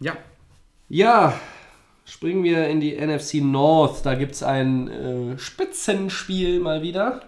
Ja. 0.00 0.16
Ja, 0.88 1.38
springen 2.06 2.42
wir 2.44 2.68
in 2.68 2.80
die 2.80 2.96
NFC 2.96 3.34
North. 3.34 4.06
Da 4.06 4.14
gibt 4.14 4.34
es 4.34 4.42
ein 4.42 4.88
äh, 4.88 5.38
Spitzenspiel 5.38 6.60
mal 6.60 6.80
wieder. 6.80 7.20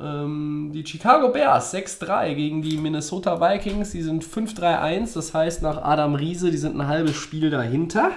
Ähm, 0.00 0.70
die 0.72 0.86
Chicago 0.86 1.28
Bears 1.30 1.74
6-3 1.74 2.34
gegen 2.34 2.62
die 2.62 2.78
Minnesota 2.78 3.40
Vikings. 3.40 3.90
Die 3.90 4.02
sind 4.02 4.24
5-3-1. 4.24 5.14
Das 5.14 5.34
heißt, 5.34 5.62
nach 5.62 5.82
Adam 5.82 6.14
Riese, 6.14 6.50
die 6.50 6.56
sind 6.56 6.80
ein 6.80 6.86
halbes 6.86 7.16
Spiel 7.16 7.50
dahinter. 7.50 8.12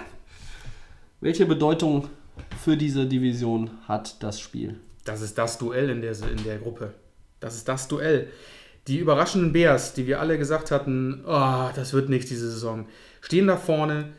Welche 1.19 1.45
Bedeutung 1.45 2.07
für 2.63 2.77
diese 2.77 3.07
Division 3.07 3.71
hat 3.88 4.23
das 4.23 4.39
Spiel? 4.39 4.79
Das 5.03 5.21
ist 5.21 5.38
das 5.38 5.57
Duell 5.57 5.89
in 5.89 6.01
der, 6.01 6.11
in 6.11 6.43
der 6.45 6.59
Gruppe. 6.59 6.93
Das 7.39 7.55
ist 7.55 7.67
das 7.67 7.88
Duell. 7.88 8.27
Die 8.88 8.97
überraschenden 8.97 9.51
Bears, 9.51 9.93
die 9.93 10.07
wir 10.07 10.19
alle 10.19 10.38
gesagt 10.38 10.71
hatten, 10.71 11.23
oh, 11.25 11.69
das 11.75 11.93
wird 11.93 12.09
nichts 12.09 12.29
diese 12.29 12.49
Saison, 12.49 12.88
stehen 13.21 13.47
da 13.47 13.57
vorne, 13.57 14.09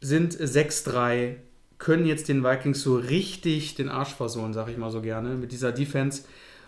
sind 0.00 0.34
6-3, 0.36 1.34
können 1.78 2.06
jetzt 2.06 2.28
den 2.28 2.44
Vikings 2.44 2.82
so 2.82 2.96
richtig 2.96 3.74
den 3.74 3.88
Arsch 3.88 4.14
versohlen, 4.14 4.52
sag 4.52 4.68
ich 4.68 4.76
mal 4.76 4.90
so 4.90 5.00
gerne, 5.00 5.30
mit 5.36 5.52
dieser 5.52 5.72
Defense 5.72 6.22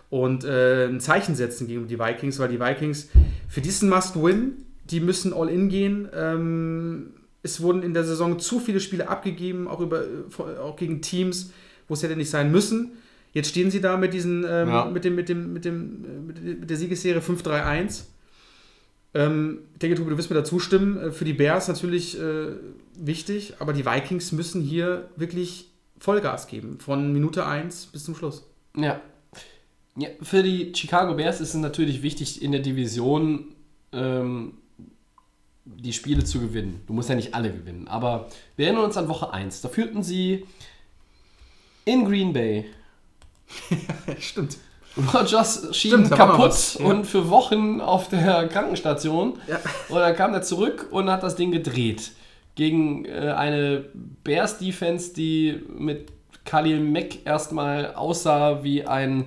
und 0.09 0.43
äh, 0.43 0.85
ein 0.87 0.99
Zeichen 0.99 1.35
setzen 1.35 1.67
gegen 1.67 1.87
die 1.87 1.99
Vikings, 1.99 2.39
weil 2.39 2.49
die 2.49 2.59
Vikings 2.59 3.09
für 3.47 3.61
diesen 3.61 3.89
Must-Win, 3.89 4.53
die 4.89 4.99
müssen 4.99 5.33
all 5.33 5.49
in 5.49 5.69
gehen. 5.69 6.07
Ähm, 6.13 7.13
es 7.41 7.61
wurden 7.61 7.83
in 7.83 7.93
der 7.93 8.03
Saison 8.03 8.39
zu 8.39 8.59
viele 8.59 8.79
Spiele 8.79 9.09
abgegeben, 9.09 9.67
auch, 9.67 9.79
über, 9.81 10.03
auch 10.61 10.75
gegen 10.75 11.01
Teams, 11.01 11.51
wo 11.87 11.93
es 11.95 12.03
hätte 12.03 12.15
nicht 12.15 12.29
sein 12.29 12.51
müssen. 12.51 12.91
Jetzt 13.33 13.49
stehen 13.49 13.71
sie 13.71 13.81
da 13.81 13.97
mit 13.97 14.13
diesen, 14.13 14.45
ähm, 14.47 14.69
Ja. 14.69 14.85
mit, 14.85 15.03
dem, 15.03 15.15
mit, 15.15 15.29
dem, 15.29 15.53
mit, 15.53 15.65
dem, 15.65 16.05
äh, 16.05 16.53
mit 16.59 16.69
der 16.69 16.77
Siegesserie 16.77 17.21
5-3-1. 17.21 18.03
Ähm, 19.13 19.59
ich 19.73 19.79
denke, 19.79 19.97
Tobi, 19.97 20.09
du 20.09 20.17
wirst 20.17 20.29
mir 20.29 20.35
da 20.35 20.43
zustimmen. 20.43 20.97
Äh, 20.97 21.11
Für 21.11 21.25
die 21.25 21.33
Bears 21.33 21.67
natürlich 21.67 22.19
äh, 22.19 22.53
wichtig, 22.97 23.55
aber 23.59 23.73
die 23.73 23.85
Vikings 23.85 24.31
müssen 24.31 24.61
hier 24.61 25.09
wirklich 25.15 25.69
Vollgas 25.99 26.47
geben, 26.47 26.79
von 26.79 27.13
Minute 27.13 27.45
1 27.45 27.87
bis 27.87 28.03
zum 28.03 28.15
Schluss. 28.15 28.45
Ja. 28.75 28.99
ja. 29.95 30.09
Für 30.21 30.43
die 30.43 30.73
Chicago 30.75 31.13
Bears 31.13 31.39
ist 31.39 31.49
es 31.49 31.55
natürlich 31.55 32.01
wichtig, 32.01 32.41
in 32.41 32.51
der 32.51 32.61
Division 32.61 33.53
ähm, 33.93 34.55
die 35.65 35.93
Spiele 35.93 36.23
zu 36.23 36.39
gewinnen. 36.39 36.81
Du 36.87 36.93
musst 36.93 37.09
ja 37.09 37.15
nicht 37.15 37.33
alle 37.33 37.51
gewinnen. 37.51 37.87
Aber 37.87 38.27
wir 38.57 38.65
erinnern 38.65 38.85
uns 38.85 38.97
an 38.97 39.07
Woche 39.07 39.31
1. 39.31 39.61
Da 39.61 39.69
führten 39.69 40.03
sie 40.03 40.45
in 41.85 42.05
Green 42.05 42.33
Bay. 42.33 42.65
Stimmt. 44.19 44.57
Rogers 45.13 45.75
schien 45.75 45.91
Stimmt, 45.91 46.11
kaputt 46.11 46.77
ja. 46.79 46.85
und 46.85 47.05
für 47.05 47.29
Wochen 47.29 47.81
auf 47.81 48.09
der 48.09 48.47
Krankenstation. 48.47 49.39
Ja. 49.47 49.59
Und 49.89 49.99
dann 49.99 50.15
kam 50.15 50.33
er 50.33 50.41
zurück 50.41 50.87
und 50.91 51.09
hat 51.09 51.23
das 51.23 51.35
Ding 51.35 51.51
gedreht. 51.51 52.11
Gegen 52.55 53.05
äh, 53.05 53.33
eine 53.35 53.85
Bears-Defense, 54.23 55.13
die 55.13 55.63
mit 55.75 56.09
Khalil 56.45 56.79
Mack 56.79 57.25
erstmal 57.25 57.95
aussah 57.95 58.63
wie 58.63 58.85
ein 58.85 59.25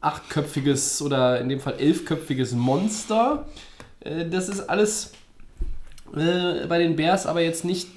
achtköpfiges 0.00 1.02
oder 1.02 1.40
in 1.40 1.48
dem 1.48 1.60
Fall 1.60 1.74
elfköpfiges 1.78 2.52
Monster. 2.52 3.46
Äh, 4.00 4.26
das 4.26 4.48
ist 4.48 4.68
alles 4.68 5.12
äh, 6.14 6.66
bei 6.66 6.78
den 6.78 6.96
Bears 6.96 7.26
aber 7.26 7.40
jetzt 7.40 7.64
nicht 7.64 7.88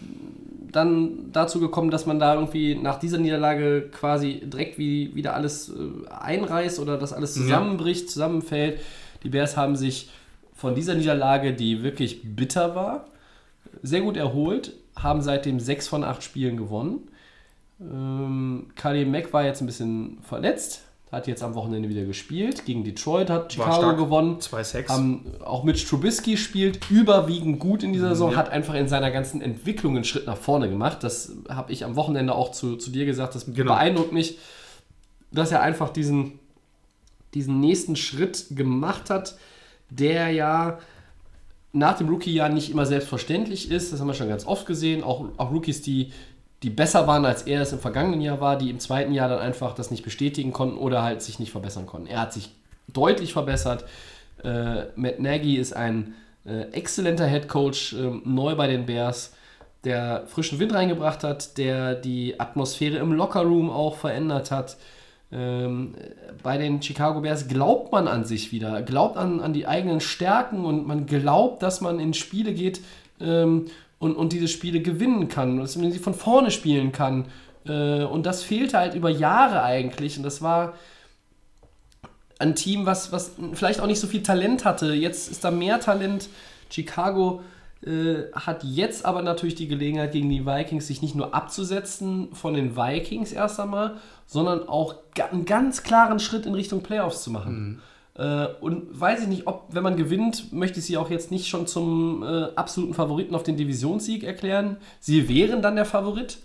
dann 0.74 1.32
dazu 1.32 1.60
gekommen, 1.60 1.92
dass 1.92 2.06
man 2.06 2.20
da 2.20 2.34
irgendwie 2.34 2.76
nach 2.76 3.00
dieser 3.00 3.18
Niederlage 3.18 3.90
quasi 3.92 4.42
direkt 4.44 4.78
wie, 4.78 5.16
wieder 5.16 5.36
alles 5.36 5.70
äh, 5.70 6.10
einreißt 6.10 6.80
oder 6.80 6.98
dass 6.98 7.14
alles 7.14 7.34
zusammenbricht, 7.34 8.10
zusammenfällt. 8.10 8.82
Die 9.24 9.30
Bears 9.30 9.56
haben 9.56 9.76
sich 9.76 10.10
von 10.54 10.76
dieser 10.76 10.96
Niederlage, 10.96 11.54
die 11.54 11.84
wirklich 11.84 12.22
bitter 12.36 12.76
war, 12.76 13.06
sehr 13.82 14.02
gut 14.02 14.18
erholt, 14.18 14.74
haben 14.96 15.22
seitdem 15.22 15.60
sechs 15.60 15.88
von 15.88 16.04
acht 16.04 16.24
Spielen 16.24 16.58
gewonnen. 16.58 17.08
Ähm, 17.82 18.68
Khalil 18.76 19.06
Mack 19.06 19.34
war 19.34 19.44
jetzt 19.44 19.62
ein 19.62 19.66
bisschen 19.66 20.20
verletzt, 20.22 20.83
hat 21.14 21.28
jetzt 21.28 21.44
am 21.44 21.54
Wochenende 21.56 21.88
wieder 21.90 22.04
gespielt. 22.06 22.66
Gegen 22.66 22.84
Detroit 22.84 23.30
hat 23.30 23.54
Chicago 23.54 23.96
gewonnen. 23.96 24.40
2-6. 24.40 24.90
Haben, 24.90 25.26
auch 25.46 25.64
Mitch 25.64 25.86
Trubisky 25.88 26.38
spielt 26.38 26.90
überwiegend 26.90 27.60
gut 27.60 27.84
in 27.84 27.94
dieser 27.94 28.10
Saison, 28.10 28.32
Ja. 28.32 28.38
hat 28.38 28.50
einfach 28.50 28.74
in 28.74 28.88
seiner 28.88 29.12
ganzen 29.12 29.40
Entwicklung 29.42 29.96
einen 29.96 30.04
Schritt 30.06 30.26
nach 30.26 30.38
vorne 30.38 30.70
gemacht. 30.70 31.04
Das 31.04 31.32
habe 31.48 31.72
ich 31.72 31.86
am 31.86 31.96
Wochenende 31.96 32.34
auch 32.34 32.52
zu, 32.52 32.76
zu 32.78 32.90
dir 32.90 33.06
gesagt. 33.06 33.36
Das 33.36 33.46
Genau. 33.46 33.74
beeindruckt 33.74 34.12
mich, 34.12 34.40
dass 35.32 35.52
er 35.52 35.62
einfach 35.62 35.90
diesen, 35.90 36.40
diesen 37.36 37.60
nächsten 37.60 37.96
Schritt 37.96 38.48
gemacht 38.50 39.10
hat, 39.12 39.36
der 39.92 40.30
ja 40.32 40.80
nach 41.74 41.98
dem 41.98 42.10
Rookie-Jahr 42.10 42.50
nicht 42.50 42.72
immer 42.72 42.86
selbstverständlich 42.86 43.70
ist. 43.72 43.94
Das 43.94 44.00
haben 44.00 44.08
wir 44.08 44.14
schon 44.16 44.30
ganz 44.30 44.46
oft 44.48 44.66
gesehen. 44.66 45.04
Auch, 45.04 45.26
auch 45.38 45.52
Rookies, 45.52 45.82
die, 45.84 46.12
die 46.64 46.70
besser 46.70 47.08
waren, 47.08 47.26
als 47.26 47.44
er 47.44 47.62
es 47.62 47.74
im 47.74 47.80
vergangenen 47.80 48.22
Jahr 48.22 48.40
war, 48.40 48.58
die 48.58 48.70
im 48.70 48.80
zweiten 48.80 49.14
Jahr 49.14 49.28
dann 49.28 49.40
einfach 49.40 49.76
das 49.76 49.92
nicht 49.92 50.04
bestätigen 50.04 50.54
konnten 50.54 50.78
oder 50.78 51.04
halt 51.04 51.22
sich 51.22 51.38
nicht 51.38 51.52
verbessern 51.52 51.86
konnten. 51.86 52.08
Er 52.08 52.22
hat 52.22 52.34
sich 52.34 52.52
deutlich 52.88 53.34
verbessert. 53.34 53.84
Äh, 54.44 54.86
Matt 54.96 55.20
Nagy 55.20 55.58
ist 55.58 55.74
ein 55.74 56.14
äh, 56.46 56.62
exzellenter 56.72 57.28
Head 57.28 57.50
Coach, 57.50 57.94
ähm, 57.94 58.22
neu 58.26 58.56
bei 58.56 58.68
den 58.68 58.86
Bears, 58.86 59.34
der 59.84 60.24
frischen 60.28 60.60
Wind 60.60 60.74
reingebracht 60.74 61.26
hat, 61.26 61.58
der 61.58 61.96
die 61.96 62.40
Atmosphäre 62.40 62.98
im 62.98 63.12
Lockerroom 63.12 63.70
auch 63.70 63.98
verändert 63.98 64.50
hat. 64.50 64.78
Ähm, 65.34 65.96
bei 66.44 66.58
den 66.58 66.82
Chicago 66.82 67.22
Bears 67.22 67.50
glaubt 67.50 67.92
man 67.92 68.08
an 68.08 68.24
sich 68.24 68.54
wieder, 68.54 68.82
glaubt 68.84 69.18
an, 69.18 69.42
an 69.42 69.52
die 69.52 69.68
eigenen 69.68 70.00
Stärken 70.00 70.64
und 70.64 70.88
man 70.88 71.08
glaubt, 71.08 71.62
dass 71.62 71.82
man 71.82 72.00
in 72.00 72.14
Spiele 72.14 72.54
geht 72.54 72.80
ähm, 73.20 73.66
und, 74.04 74.18
und 74.18 74.34
diese 74.34 74.50
Spiele 74.50 74.82
gewinnen 74.82 75.30
kann, 75.30 75.58
dass 75.58 75.78
man 75.78 75.92
sie 75.92 76.00
von 76.00 76.14
vorne 76.14 76.52
spielen 76.52 76.92
kann. 76.92 77.26
Äh, 77.66 78.04
und 78.04 78.26
das 78.26 78.44
fehlte 78.44 78.78
halt 78.78 78.96
über 78.96 79.10
Jahre 79.10 79.64
eigentlich 79.64 80.18
und 80.18 80.24
das 80.24 80.42
war 80.42 80.74
ein 82.38 82.56
Team, 82.56 82.86
was, 82.86 83.14
was 83.14 83.36
vielleicht 83.54 83.80
auch 83.80 83.88
nicht 83.88 84.02
so 84.02 84.08
viel 84.08 84.22
Talent 84.22 84.66
hatte. 84.66 84.94
Jetzt 84.94 85.32
ist 85.32 85.46
da 85.46 85.52
mehr 85.52 85.80
Talent. 85.80 86.28
Chicago 86.70 87.42
äh, 87.86 88.24
hat 88.34 88.66
jetzt 88.66 89.06
aber 89.06 89.22
natürlich 89.22 89.56
die 89.56 89.70
Gelegenheit, 89.70 90.12
gegen 90.12 90.30
die 90.30 90.46
Vikings 90.46 90.88
sich 90.88 91.02
nicht 91.02 91.16
nur 91.16 91.34
abzusetzen 91.34 92.28
von 92.34 92.56
den 92.56 92.76
Vikings 92.76 93.32
erst 93.32 93.62
einmal, 93.62 93.96
sondern 94.26 94.68
auch 94.68 94.96
einen 95.32 95.46
ganz 95.46 95.84
klaren 95.84 96.20
Schritt 96.20 96.46
in 96.46 96.56
Richtung 96.56 96.84
Playoffs 96.84 97.24
zu 97.24 97.32
machen. 97.32 97.80
Äh, 97.80 97.93
und 98.62 99.00
weiß 99.00 99.24
ich 99.24 99.28
nicht, 99.28 99.48
ob, 99.48 99.68
wenn 99.72 99.82
man 99.84 99.96
gewinnt, 99.98 100.54
möchte 100.54 100.80
ich 100.80 100.86
sie 100.86 100.98
auch 100.98 101.10
jetzt 101.10 101.32
nicht 101.32 101.48
schon 101.48 101.66
zum 101.66 102.22
äh, 102.24 102.50
absoluten 102.56 102.94
Favoriten 102.94 103.34
auf 103.34 103.44
den 103.44 103.58
Divisionssieg 103.58 104.24
erklären. 104.24 104.78
Sie 105.00 105.28
wären 105.30 105.62
dann 105.64 105.76
der 105.76 105.86
Favorit, 105.86 106.38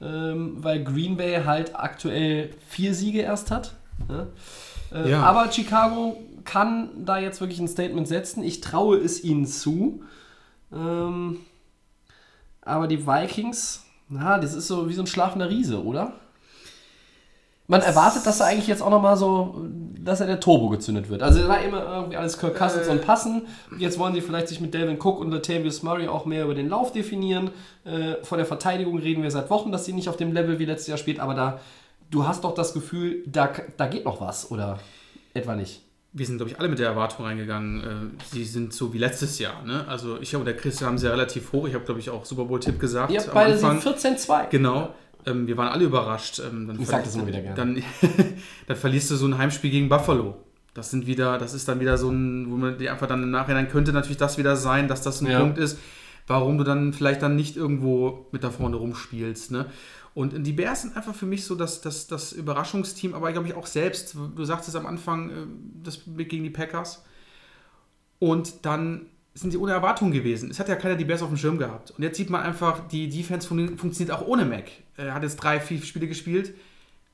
ähm, 0.00 0.62
weil 0.62 0.84
Green 0.84 1.16
Bay 1.16 1.42
halt 1.44 1.74
aktuell 1.74 2.50
vier 2.68 2.92
Siege 2.94 3.20
erst 3.22 3.50
hat. 3.50 3.74
Ja? 4.10 4.26
Äh, 4.92 5.10
Ja. 5.10 5.22
Aber 5.22 5.50
Chicago 5.50 6.18
kann 6.44 6.90
da 7.04 7.18
jetzt 7.18 7.40
wirklich 7.40 7.60
ein 7.60 7.68
Statement 7.68 8.06
setzen. 8.06 8.44
Ich 8.44 8.60
traue 8.60 8.98
es 8.98 9.24
ihnen 9.24 9.46
zu. 9.46 10.02
Ähm, 10.72 11.38
aber 12.60 12.88
die 12.88 13.06
Vikings, 13.06 13.84
na, 14.08 14.38
das 14.38 14.52
ist 14.54 14.66
so 14.68 14.88
wie 14.88 14.92
so 14.92 15.02
ein 15.02 15.06
schlafender 15.06 15.48
Riese, 15.48 15.82
oder? 15.82 16.12
Man 17.68 17.80
erwartet, 17.80 18.26
dass 18.26 18.40
er 18.40 18.46
eigentlich 18.46 18.68
jetzt 18.68 18.82
auch 18.82 18.90
nochmal 18.90 19.16
so, 19.16 19.66
dass 19.98 20.20
er 20.20 20.26
der 20.26 20.38
Turbo 20.38 20.68
gezündet 20.68 21.08
wird. 21.08 21.22
Also 21.22 21.48
war 21.48 21.60
immer 21.62 21.84
irgendwie 21.84 22.16
alles 22.16 22.38
Kirk 22.38 22.56
Cousins 22.56 22.86
und 22.88 23.02
Passen. 23.02 23.42
Jetzt 23.78 23.98
wollen 23.98 24.14
sie 24.14 24.20
vielleicht 24.20 24.48
sich 24.48 24.60
mit 24.60 24.72
Delvin 24.72 24.98
Cook 25.00 25.18
und 25.18 25.32
Latavius 25.32 25.82
Murray 25.82 26.06
auch 26.06 26.26
mehr 26.26 26.44
über 26.44 26.54
den 26.54 26.68
Lauf 26.68 26.92
definieren. 26.92 27.50
Äh, 27.84 28.22
von 28.22 28.38
der 28.38 28.46
Verteidigung 28.46 28.98
reden 28.98 29.22
wir 29.22 29.30
seit 29.30 29.50
Wochen, 29.50 29.72
dass 29.72 29.84
sie 29.84 29.92
nicht 29.92 30.08
auf 30.08 30.16
dem 30.16 30.32
Level 30.32 30.58
wie 30.58 30.64
letztes 30.64 30.86
Jahr 30.86 30.98
spielt, 30.98 31.18
aber 31.18 31.34
da, 31.34 31.60
du 32.10 32.26
hast 32.26 32.44
doch 32.44 32.54
das 32.54 32.72
Gefühl, 32.72 33.24
da, 33.26 33.50
da 33.76 33.86
geht 33.86 34.04
noch 34.04 34.20
was, 34.20 34.50
oder 34.50 34.78
etwa 35.34 35.56
nicht? 35.56 35.82
wir 36.16 36.24
sind, 36.24 36.38
glaube 36.38 36.50
ich, 36.50 36.58
alle 36.58 36.70
mit 36.70 36.78
der 36.78 36.86
Erwartung 36.86 37.26
reingegangen, 37.26 38.16
äh, 38.18 38.24
sie 38.32 38.44
sind 38.44 38.72
so 38.72 38.94
wie 38.94 38.98
letztes 38.98 39.38
Jahr. 39.38 39.62
Ne? 39.64 39.84
Also 39.86 40.18
ich 40.18 40.34
und 40.34 40.46
der 40.46 40.56
Chris 40.56 40.80
haben 40.80 40.96
sie 40.96 41.06
ja 41.06 41.12
relativ 41.12 41.52
hoch. 41.52 41.68
Ich 41.68 41.74
habe, 41.74 41.84
glaube 41.84 42.00
ich, 42.00 42.08
auch 42.08 42.24
Super 42.24 42.44
Bowl-Tipp 42.44 42.80
gesagt. 42.80 43.12
Ihr 43.12 43.20
habt 43.20 43.34
beide 43.34 43.56
sie 43.58 43.66
Anfang. 43.66 43.94
14-2. 43.94 44.48
Genau. 44.48 44.94
Ähm, 45.26 45.46
wir 45.46 45.56
waren 45.56 45.68
alle 45.68 45.84
überrascht. 45.84 46.40
Ähm, 46.40 46.66
dann 46.66 46.80
Ich 46.80 46.86
sag 46.86 47.04
das 47.04 47.14
immer 47.14 47.26
wieder 47.26 47.40
gerne. 47.40 47.56
Dann, 47.56 47.82
dann 48.66 48.76
verlierst 48.76 49.10
du 49.10 49.16
so 49.16 49.26
ein 49.26 49.36
Heimspiel 49.38 49.70
gegen 49.70 49.88
Buffalo. 49.88 50.36
Das 50.74 50.90
sind 50.90 51.06
wieder, 51.06 51.38
das 51.38 51.54
ist 51.54 51.68
dann 51.68 51.80
wieder 51.80 51.96
so 51.98 52.10
ein, 52.10 52.50
wo 52.50 52.56
man 52.56 52.78
dir 52.78 52.92
einfach 52.92 53.06
dann 53.06 53.22
im 53.22 53.30
Nachhinein 53.30 53.68
könnte 53.68 53.92
natürlich 53.92 54.18
das 54.18 54.38
wieder 54.38 54.56
sein, 54.56 54.88
dass 54.88 55.02
das 55.02 55.20
ein 55.20 55.30
Ja. 55.30 55.40
Punkt 55.40 55.58
ist, 55.58 55.78
warum 56.26 56.58
du 56.58 56.64
dann 56.64 56.92
vielleicht 56.92 57.22
dann 57.22 57.34
nicht 57.34 57.56
irgendwo 57.56 58.26
mit 58.30 58.44
da 58.44 58.50
vorne 58.50 58.76
rumspielst. 58.76 59.52
Ne? 59.52 59.66
Und 60.14 60.46
die 60.46 60.52
Bears 60.52 60.82
sind 60.82 60.96
einfach 60.96 61.14
für 61.14 61.26
mich 61.26 61.44
so 61.44 61.54
das, 61.54 61.80
das, 61.80 62.06
das 62.06 62.32
Überraschungsteam, 62.32 63.14
aber 63.14 63.32
glaube 63.32 63.48
ich 63.48 63.54
auch 63.54 63.66
selbst, 63.66 64.14
du 64.14 64.44
sagtest 64.44 64.76
am 64.76 64.86
Anfang, 64.86 65.30
äh, 65.30 65.32
das 65.82 66.00
gegen 66.16 66.44
die 66.44 66.50
Packers. 66.50 67.04
Und 68.18 68.64
dann 68.64 69.06
sind 69.34 69.50
sie 69.50 69.58
ohne 69.58 69.72
Erwartung 69.72 70.10
gewesen. 70.10 70.50
Es 70.50 70.58
hat 70.58 70.68
ja 70.68 70.76
keiner 70.76 70.96
die 70.96 71.04
Bears 71.04 71.22
auf 71.22 71.28
dem 71.28 71.36
Schirm 71.36 71.58
gehabt. 71.58 71.90
Und 71.90 72.02
jetzt 72.02 72.16
sieht 72.16 72.30
man 72.30 72.42
einfach, 72.42 72.88
die 72.88 73.08
Defense 73.08 73.46
fun 73.46 73.76
funktioniert 73.76 74.16
auch 74.16 74.26
ohne 74.26 74.44
Mac. 74.44 74.70
Er 74.96 75.14
hat 75.14 75.22
jetzt 75.22 75.36
drei, 75.36 75.60
vier 75.60 75.82
Spiele 75.82 76.06
gespielt, 76.08 76.54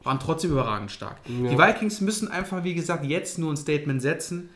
waren 0.03 0.19
trotzdem 0.21 0.53
überragend 0.53 0.91
stark. 0.91 1.17
Die 1.27 1.59
Vikings 1.59 2.01
müssen 2.01 2.29
einfach, 2.29 2.65
wie 2.65 2.75
gesagt, 2.75 3.05
jetzt 3.05 3.39
nur 3.39 3.53
ein 3.53 3.57
Statement 3.57 4.01
setzen. 4.03 4.51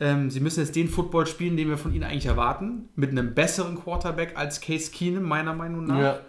Ähm, 0.00 0.30
sie 0.30 0.40
müssen 0.40 0.60
jetzt 0.60 0.76
den 0.76 0.88
Football 0.88 1.26
spielen, 1.26 1.56
den 1.56 1.68
wir 1.68 1.76
von 1.78 1.92
ihnen 1.92 2.04
eigentlich 2.04 2.26
erwarten, 2.26 2.88
mit 2.94 3.10
einem 3.10 3.34
besseren 3.34 3.76
Quarterback 3.76 4.36
als 4.36 4.60
Case 4.60 4.90
Keenum, 4.92 5.24
meiner 5.24 5.54
Meinung 5.54 5.86
nach. 5.86 5.98
Ja. 6.00 6.20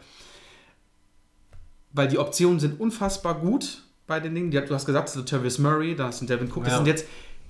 Weil 1.92 2.08
die 2.08 2.18
Optionen 2.18 2.60
sind 2.60 2.80
unfassbar 2.80 3.36
gut 3.40 3.84
bei 4.08 4.20
den 4.20 4.34
Dingen. 4.36 4.52
Du 4.52 4.74
hast 4.74 4.86
gesagt, 4.86 5.10
so 5.10 5.22
Travis 5.22 5.60
Murray, 5.60 5.96
da 5.96 6.10
ist 6.10 6.22
ein 6.22 6.28
Devin 6.28 6.48
Cook. 6.52 6.64
Das 6.64 6.74
Ja. 6.74 6.78
sind 6.78 6.88
jetzt, 6.88 7.06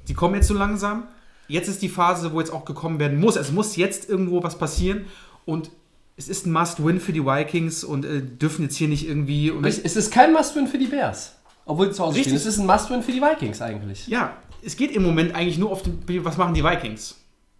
die 0.07 0.13
kommen 0.13 0.35
jetzt 0.35 0.47
so 0.47 0.53
langsam. 0.53 1.07
Jetzt 1.47 1.67
ist 1.67 1.81
die 1.81 1.89
Phase, 1.89 2.31
wo 2.33 2.39
jetzt 2.39 2.51
auch 2.51 2.65
gekommen 2.65 2.99
werden 2.99 3.19
muss. 3.19 3.35
Es 3.35 3.51
muss 3.51 3.75
jetzt 3.75 4.09
irgendwo 4.09 4.43
was 4.43 4.57
passieren. 4.57 5.05
Und 5.45 5.71
es 6.19 6.27
ist 6.27 6.45
ein 6.45 6.51
Must-Win 6.51 6.99
für 6.99 7.13
die 7.13 7.25
Vikings 7.25 7.85
und 7.85 8.03
äh, 8.05 8.21
dürfen 8.21 8.63
jetzt 8.63 8.75
hier 8.75 8.89
nicht 8.89 9.07
irgendwie. 9.07 9.51
Und 9.51 9.65
Es 9.65 9.77
ist 9.79 10.11
kein 10.11 10.33
Must-Win 10.33 10.67
für 10.67 10.77
die 10.77 10.87
Bears. 10.87 11.35
Obwohl 11.65 11.91
zu 11.93 12.03
Hause 12.03 12.17
Richtig. 12.17 12.33
spielen. 12.33 12.37
Es 12.37 12.45
ist 12.45 12.59
ein 12.59 12.65
Must-Win 12.65 13.01
für 13.03 13.13
die 13.13 13.21
Vikings 13.21 13.61
eigentlich. 13.61 14.07
ja, 14.07 14.35
es 14.61 14.75
geht 14.75 14.91
im 14.91 15.03
Moment 15.03 15.33
eigentlich 15.33 15.57
nur 15.57 15.71
auf 15.71 15.81
den, 15.83 16.03
was 16.25 16.35
machen 16.35 16.53
die 16.53 16.63
Vikings? 16.63 17.15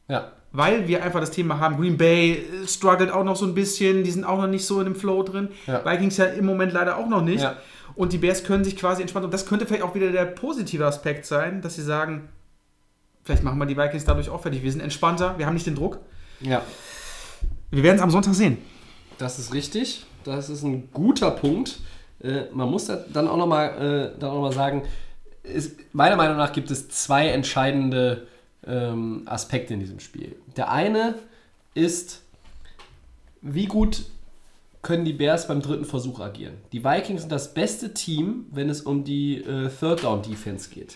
Ja. 0.10 0.34
Weil 0.52 0.90
wir 0.90 1.02
einfach 1.04 1.22
das 1.22 1.32
Thema 1.32 1.60
haben, 1.60 1.78
Green 1.78 1.96
Bay 1.98 2.34
äh, 2.34 2.68
struggelt 2.68 3.12
auch 3.12 3.24
noch 3.24 3.38
so 3.38 3.46
ein 3.46 3.54
bisschen, 3.54 4.04
die 4.04 4.12
sind 4.12 4.26
auch 4.26 4.38
noch 4.42 4.48
nicht 4.48 4.66
so 4.66 4.80
in 4.80 4.86
dem 4.86 4.96
Flow 4.96 5.24
drin. 5.24 5.48
Ja. 5.66 5.86
Vikings 5.86 6.18
ja 6.18 6.26
im 6.26 6.46
Moment 6.46 6.74
leider 6.74 6.98
auch 6.98 7.08
noch 7.08 7.22
nicht. 7.22 7.42
Ja. 7.44 7.56
Und 7.96 8.12
die 8.12 8.18
Bears 8.18 8.44
können 8.44 8.66
sich 8.66 8.76
quasi 8.76 9.02
entspannen. 9.02 9.26
Und 9.26 9.34
das 9.34 9.46
könnte 9.46 9.66
vielleicht 9.66 9.84
auch 9.84 9.96
wieder 9.96 10.12
der 10.12 10.26
positive 10.26 10.86
Aspekt 10.86 11.26
sein, 11.26 11.62
dass 11.62 11.76
sie 11.76 11.84
sagen, 11.84 12.28
vielleicht 13.24 13.44
machen 13.44 13.58
wir 13.58 13.66
die 13.68 13.78
Vikings 13.78 14.04
dadurch 14.04 14.30
auch 14.30 14.42
fertig. 14.42 14.64
Wir 14.64 14.72
sind 14.72 14.82
entspannter, 14.82 15.36
wir 15.38 15.46
haben 15.46 15.54
nicht 15.54 15.68
den 15.68 15.76
Druck. 15.76 16.00
Ja. 16.42 16.62
Wir 17.72 17.84
werden 17.84 17.98
es 17.98 18.02
am 18.02 18.12
Sonntag 18.12 18.34
sehen. 18.34 18.58
Das 19.18 19.38
ist 19.38 19.54
richtig. 19.54 20.06
Das 20.24 20.50
ist 20.50 20.64
ein 20.64 20.90
guter 20.92 21.32
Punkt. 21.32 21.80
Äh, 22.22 22.44
man 22.52 22.70
muss 22.70 22.86
da 22.86 22.98
dann 23.12 23.28
auch 23.28 23.38
nochmal 23.38 24.14
äh, 24.18 24.24
noch 24.24 24.52
sagen, 24.52 24.84
es, 25.44 25.76
meiner 25.94 26.16
Meinung 26.16 26.38
nach 26.38 26.52
gibt 26.52 26.72
es 26.72 26.90
zwei 26.90 27.28
entscheidende 27.28 28.28
ähm, 28.66 29.24
Aspekte 29.26 29.74
in 29.74 29.80
diesem 29.80 30.00
Spiel. 30.00 30.36
Der 30.58 30.72
eine 30.72 31.16
ist, 31.74 32.24
wie 33.42 33.66
gut 33.66 34.06
können 34.82 35.06
die 35.06 35.14
Bears 35.14 35.48
beim 35.48 35.62
dritten 35.62 35.86
Versuch 35.86 36.20
agieren. 36.20 36.56
Die 36.72 36.84
Vikings 36.84 37.22
sind 37.22 37.32
das 37.32 37.54
beste 37.54 37.94
Team, 37.94 38.46
wenn 38.52 38.70
es 38.70 38.82
um 38.82 39.04
die 39.04 39.38
äh, 39.38 39.70
Third 39.70 40.04
Down 40.04 40.22
Defense 40.22 40.70
geht. 40.70 40.96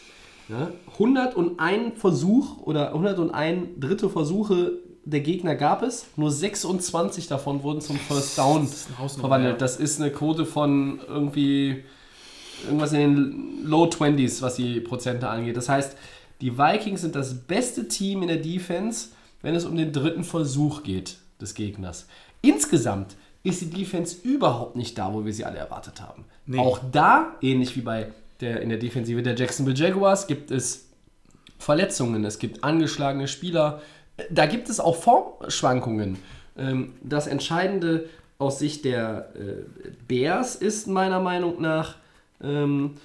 Ja? 0.50 0.72
101 0.94 2.00
Versuch 2.00 2.62
oder 2.62 2.94
101 2.94 3.80
dritte 3.80 4.10
Versuche 4.10 4.80
der 5.06 5.22
Gegner 5.22 5.56
gab 5.56 5.84
es. 5.84 6.06
Nur 6.16 6.32
26 6.32 7.28
davon 7.28 7.64
wurden 7.64 7.82
zum 7.82 7.98
First 7.98 8.38
Down 8.38 8.68
Hausnummer, 8.98 9.28
verwandelt. 9.28 9.54
ja. 9.54 9.58
Das 9.58 9.78
ist 9.78 10.00
eine 10.00 10.12
Quote 10.12 10.46
von 10.46 11.00
irgendwie 11.08 11.84
irgendwas 12.66 12.94
in 12.94 13.00
den 13.00 13.66
Low 13.66 13.86
20s, 13.86 14.42
was 14.42 14.56
die 14.56 14.80
Prozente 14.80 15.28
angeht. 15.28 15.58
Das 15.58 15.70
heißt, 15.70 15.98
die 16.42 16.58
Vikings 16.58 17.02
sind 17.02 17.16
das 17.16 17.34
beste 17.34 17.88
Team 17.88 18.22
in 18.22 18.28
der 18.28 18.38
Defense, 18.38 19.10
wenn 19.42 19.56
es 19.56 19.66
um 19.66 19.76
den 19.76 19.92
dritten 19.92 20.24
Versuch 20.24 20.84
geht 20.84 21.18
des 21.42 21.54
Gegners. 21.54 22.08
Insgesamt 22.42 23.16
ist 23.44 23.62
die 23.62 23.70
Defense 23.70 24.16
überhaupt 24.24 24.76
nicht 24.76 24.98
da, 24.98 25.14
wo 25.14 25.26
wir 25.26 25.34
sie 25.34 25.44
alle 25.46 25.58
erwartet 25.58 26.02
haben. 26.02 26.26
Nee. 26.46 26.60
Auch 26.60 26.80
da, 26.92 27.36
ähnlich 27.42 27.76
wie 27.76 27.82
bei 27.82 28.12
der, 28.40 28.62
in 28.62 28.70
der 28.70 28.78
Defensive 28.78 29.22
der 29.22 29.36
Jacksonville 29.36 29.78
Jaguars, 29.78 30.28
gibt 30.28 30.50
es 30.52 30.86
Verletzungen, 31.60 32.24
es 32.26 32.40
gibt 32.40 32.64
angeschlagene 32.64 33.28
Spieler, 33.28 33.82
da 34.30 34.46
gibt 34.46 34.70
es 34.70 34.80
auch 34.80 34.96
Formschwankungen. 34.96 36.18
Ähm, 36.58 36.94
Das 37.02 37.28
Entscheidende 37.28 38.10
aus 38.38 38.60
Sicht 38.60 38.86
der 38.86 39.30
äh, 39.36 39.92
Bears 40.08 40.56
ist 40.56 40.88
meiner 40.88 41.20
Meinung 41.20 41.62
nach, 41.62 41.96
ähm, 42.42 42.96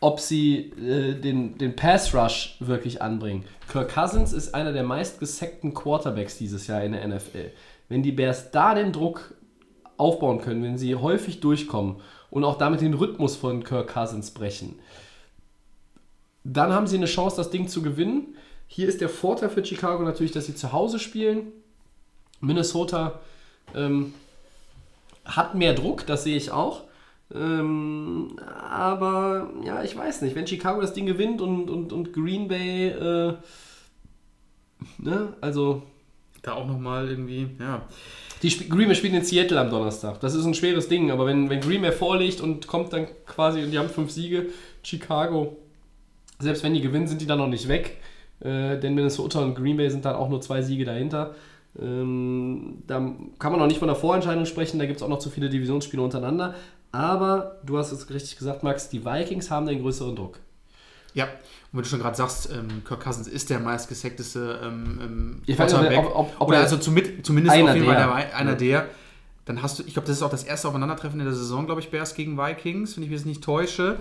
ob 0.00 0.20
sie 0.20 0.72
äh, 0.72 1.14
den, 1.14 1.56
den 1.56 1.74
Pass 1.74 2.14
Rush 2.14 2.56
wirklich 2.60 3.00
anbringen. 3.00 3.44
Kirk 3.70 3.94
Cousins 3.94 4.32
ist 4.32 4.54
einer 4.54 4.72
der 4.72 4.82
meistgesackten 4.82 5.72
Quarterbacks 5.72 6.36
dieses 6.36 6.66
Jahr 6.66 6.82
in 6.82 6.92
der 6.92 7.06
NFL. 7.08 7.50
Wenn 7.88 8.02
die 8.02 8.12
Bears 8.12 8.50
da 8.50 8.74
den 8.74 8.92
Druck 8.92 9.34
aufbauen 9.96 10.40
können, 10.40 10.62
wenn 10.62 10.78
sie 10.78 10.94
häufig 10.94 11.40
durchkommen 11.40 11.96
und 12.30 12.44
auch 12.44 12.58
damit 12.58 12.80
den 12.80 12.94
Rhythmus 12.94 13.36
von 13.36 13.64
Kirk 13.64 13.94
Cousins 13.94 14.32
brechen, 14.32 14.78
dann 16.44 16.72
haben 16.72 16.86
sie 16.86 16.96
eine 16.96 17.06
Chance, 17.06 17.36
das 17.36 17.50
Ding 17.50 17.68
zu 17.68 17.80
gewinnen. 17.80 18.36
Hier 18.74 18.88
ist 18.88 19.00
der 19.00 19.08
Vorteil 19.08 19.50
für 19.50 19.64
Chicago 19.64 20.02
natürlich, 20.02 20.32
dass 20.32 20.46
sie 20.46 20.56
zu 20.56 20.72
Hause 20.72 20.98
spielen. 20.98 21.52
Minnesota 22.40 23.20
ähm, 23.72 24.12
hat 25.24 25.54
mehr 25.54 25.74
Druck, 25.74 26.04
das 26.06 26.24
sehe 26.24 26.36
ich 26.36 26.50
auch. 26.50 26.82
Ähm, 27.32 28.36
aber 28.68 29.48
ja, 29.64 29.84
ich 29.84 29.96
weiß 29.96 30.22
nicht, 30.22 30.34
wenn 30.34 30.48
Chicago 30.48 30.80
das 30.80 30.92
Ding 30.92 31.06
gewinnt 31.06 31.40
und, 31.40 31.70
und, 31.70 31.92
und 31.92 32.12
Green 32.12 32.48
Bay, 32.48 32.88
äh, 32.88 33.34
ne, 34.98 35.34
also 35.40 35.84
Da 36.42 36.54
auch 36.54 36.66
nochmal 36.66 37.08
irgendwie, 37.08 37.46
ja. 37.60 37.86
die 38.42 38.48
Sp 38.50 38.66
Green 38.68 38.88
Bay 38.88 38.96
spielt 38.96 39.14
in 39.14 39.24
Seattle 39.24 39.60
am 39.60 39.70
Donnerstag. 39.70 40.18
Das 40.18 40.34
ist 40.34 40.46
ein 40.46 40.54
schweres 40.54 40.88
Ding, 40.88 41.12
aber 41.12 41.26
wenn, 41.26 41.48
wenn 41.48 41.60
Green 41.60 41.80
Bay 41.80 41.92
vorliegt 41.92 42.40
und 42.40 42.66
kommt 42.66 42.92
dann 42.92 43.06
quasi 43.24 43.62
und 43.62 43.70
die 43.70 43.78
haben 43.78 43.88
fünf 43.88 44.10
Siege, 44.10 44.46
Chicago, 44.82 45.58
selbst 46.40 46.64
wenn 46.64 46.74
die 46.74 46.80
gewinnen, 46.80 47.06
sind 47.06 47.20
die 47.20 47.26
dann 47.26 47.38
noch 47.38 47.46
nicht 47.46 47.68
weg. 47.68 47.98
Äh, 48.44 48.78
denn 48.78 48.94
Minnesota 48.94 49.40
und 49.40 49.54
Green 49.54 49.76
Bay 49.76 49.88
sind 49.90 50.04
dann 50.04 50.14
auch 50.16 50.28
nur 50.28 50.40
zwei 50.40 50.62
Siege 50.62 50.84
dahinter. 50.84 51.34
Ähm, 51.80 52.82
da 52.86 52.96
kann 53.38 53.50
man 53.52 53.58
noch 53.58 53.66
nicht 53.66 53.78
von 53.78 53.88
der 53.88 53.96
Vorentscheidung 53.96 54.46
sprechen, 54.46 54.78
da 54.78 54.86
gibt 54.86 54.98
es 54.98 55.02
auch 55.02 55.08
noch 55.08 55.18
zu 55.18 55.30
viele 55.30 55.48
Divisionsspiele 55.48 56.02
untereinander. 56.02 56.54
Aber 56.92 57.56
du 57.64 57.76
hast 57.78 57.90
es 57.90 58.08
richtig 58.10 58.36
gesagt, 58.38 58.62
Max, 58.62 58.88
die 58.88 59.04
Vikings 59.04 59.50
haben 59.50 59.66
den 59.66 59.80
größeren 59.82 60.14
Druck. 60.14 60.38
Ja, 61.14 61.24
und 61.24 61.30
wenn 61.72 61.82
du 61.82 61.88
schon 61.88 62.00
gerade 62.00 62.16
sagst, 62.16 62.50
ähm, 62.52 62.82
Kirk 62.86 63.00
Cousins 63.02 63.26
ist 63.26 63.50
der 63.50 63.58
meistgesackteste 63.60 64.60
ähm, 64.64 65.42
ähm, 65.48 65.56
Quarterback. 65.56 65.98
ob- 65.98 66.14
ob- 66.16 66.32
ob 66.40 66.48
Oder 66.48 66.58
er- 66.58 66.62
also 66.64 66.76
zumit, 66.76 67.24
zumindest 67.26 67.56
Einer 67.56 67.70
auf 67.70 67.74
jeden 67.74 67.86
Fall 67.86 67.96
der. 67.96 68.06
der, 68.06 68.36
einer 68.36 68.50
Ja. 68.52 68.56
der. 68.56 68.86
Dann 69.46 69.62
hast 69.62 69.78
du, 69.78 69.82
ich 69.86 69.92
glaube, 69.92 70.06
das 70.06 70.16
ist 70.16 70.22
auch 70.22 70.30
das 70.30 70.44
erste 70.44 70.68
Aufeinandertreffen 70.68 71.18
in 71.20 71.26
der 71.26 71.34
Saison, 71.34 71.66
glaube 71.66 71.80
ich, 71.80 71.90
Bears 71.90 72.14
gegen 72.14 72.38
Vikings, 72.38 72.96
wenn 72.96 73.04
ich 73.04 73.10
mich 73.10 73.18
jetzt 73.18 73.26
nicht 73.26 73.44
täusche. 73.44 73.96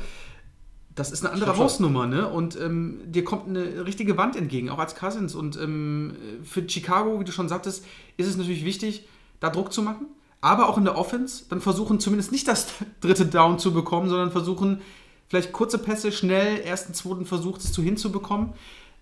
Das 0.95 1.11
ist 1.11 1.25
eine 1.25 1.33
andere. 1.33 1.57
Hausnummer, 1.57 2.05
ne? 2.05 2.27
Und 2.27 2.59
ähm, 2.59 2.99
dir 3.05 3.23
kommt 3.23 3.47
eine 3.47 3.85
richtige 3.85 4.17
Wand 4.17 4.35
entgegen, 4.35 4.69
auch 4.69 4.79
als 4.79 4.95
Cousins. 4.95 5.33
Und 5.33 5.57
ähm, 5.57 6.15
für 6.43 6.67
Chicago, 6.67 7.19
wie 7.19 7.23
du 7.23 7.31
schon 7.31 7.49
sagtest, 7.49 7.85
ist 8.17 8.27
es 8.27 8.37
natürlich 8.37 8.63
wichtig, 8.63 9.07
da 9.39 9.49
Druck 9.49 9.73
zu 9.73 9.81
machen. 9.81 10.07
Aber 10.41 10.67
auch 10.67 10.77
in 10.77 10.83
der 10.83 10.97
Offense 10.97 11.45
dann 11.49 11.61
versuchen, 11.61 11.99
zumindest 11.99 12.31
nicht 12.31 12.47
das 12.47 12.67
dritte 13.01 13.25
Down 13.25 13.59
zu 13.59 13.73
bekommen, 13.73 14.09
sondern 14.09 14.31
versuchen, 14.31 14.81
vielleicht 15.29 15.51
kurze 15.51 15.77
Pässe 15.77 16.11
schnell, 16.11 16.59
ersten, 16.61 16.93
zweiten 16.93 17.25
Versuch, 17.25 17.57
das 17.57 17.71
zu 17.71 17.81
hinzubekommen. 17.81 18.53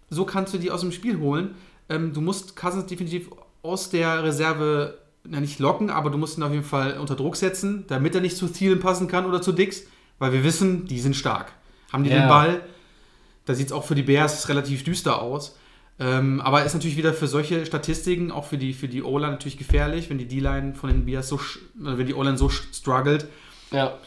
So 0.10 0.24
kannst 0.26 0.54
du 0.54 0.58
die 0.58 0.72
aus 0.72 0.82
dem 0.82 0.92
Spiel 0.92 1.20
holen. 1.20 1.56
Ähm, 1.90 2.14
du 2.14 2.22
musst 2.22 2.56
Cousins 2.56 2.86
definitiv 2.86 3.30
aus 3.64 3.90
der 3.90 4.24
Reserve, 4.24 4.98
na 5.24 5.40
nicht 5.40 5.60
locken, 5.60 5.90
aber 5.90 6.10
du 6.10 6.18
musst 6.18 6.38
ihn 6.38 6.44
auf 6.44 6.52
jeden 6.52 6.64
Fall 6.64 6.98
unter 7.00 7.16
Druck 7.16 7.36
setzen, 7.36 7.86
damit 7.88 8.16
er 8.16 8.22
nicht 8.22 8.38
zu 8.38 8.48
Thielen 8.48 8.80
passen 8.80 9.08
kann 9.08 9.26
oder 9.26 9.42
zu 9.42 9.52
Dix, 9.52 9.84
weil 10.20 10.32
wir 10.32 10.44
wissen, 10.44 10.86
die 10.86 11.00
sind 11.00 11.16
stark. 11.16 11.54
Haben 11.92 12.04
die 12.04 12.10
Ja. 12.10 12.20
den 12.22 12.28
Ball, 12.30 12.62
da 13.46 13.54
sieht 13.54 13.68
es 13.68 13.72
auch 13.74 13.84
für 13.84 13.96
die 13.96 14.04
Bears 14.04 14.48
relativ 14.50 14.84
düster 14.84 15.22
aus. 15.22 15.58
Ähm, 16.00 16.42
aber 16.42 16.64
ist 16.64 16.74
natürlich 16.74 16.98
wieder 16.98 17.14
für 17.14 17.28
solche 17.28 17.66
Statistiken, 17.66 18.32
auch 18.32 18.46
für 18.46 18.58
die, 18.58 18.74
für 18.74 18.88
die 18.88 19.04
O-Line 19.04 19.34
natürlich 19.34 19.58
gefährlich, 19.58 20.10
wenn 20.10 20.18
die 20.18 20.28
D-Line 20.28 20.74
von 20.74 20.90
den 20.90 21.06
Bears 21.06 21.28
so, 21.28 21.40
wenn 21.76 22.08
die 22.08 22.14
O-Line 22.16 22.38
so 22.38 22.50
struggelt, 22.50 23.28
Ja. 23.72 23.98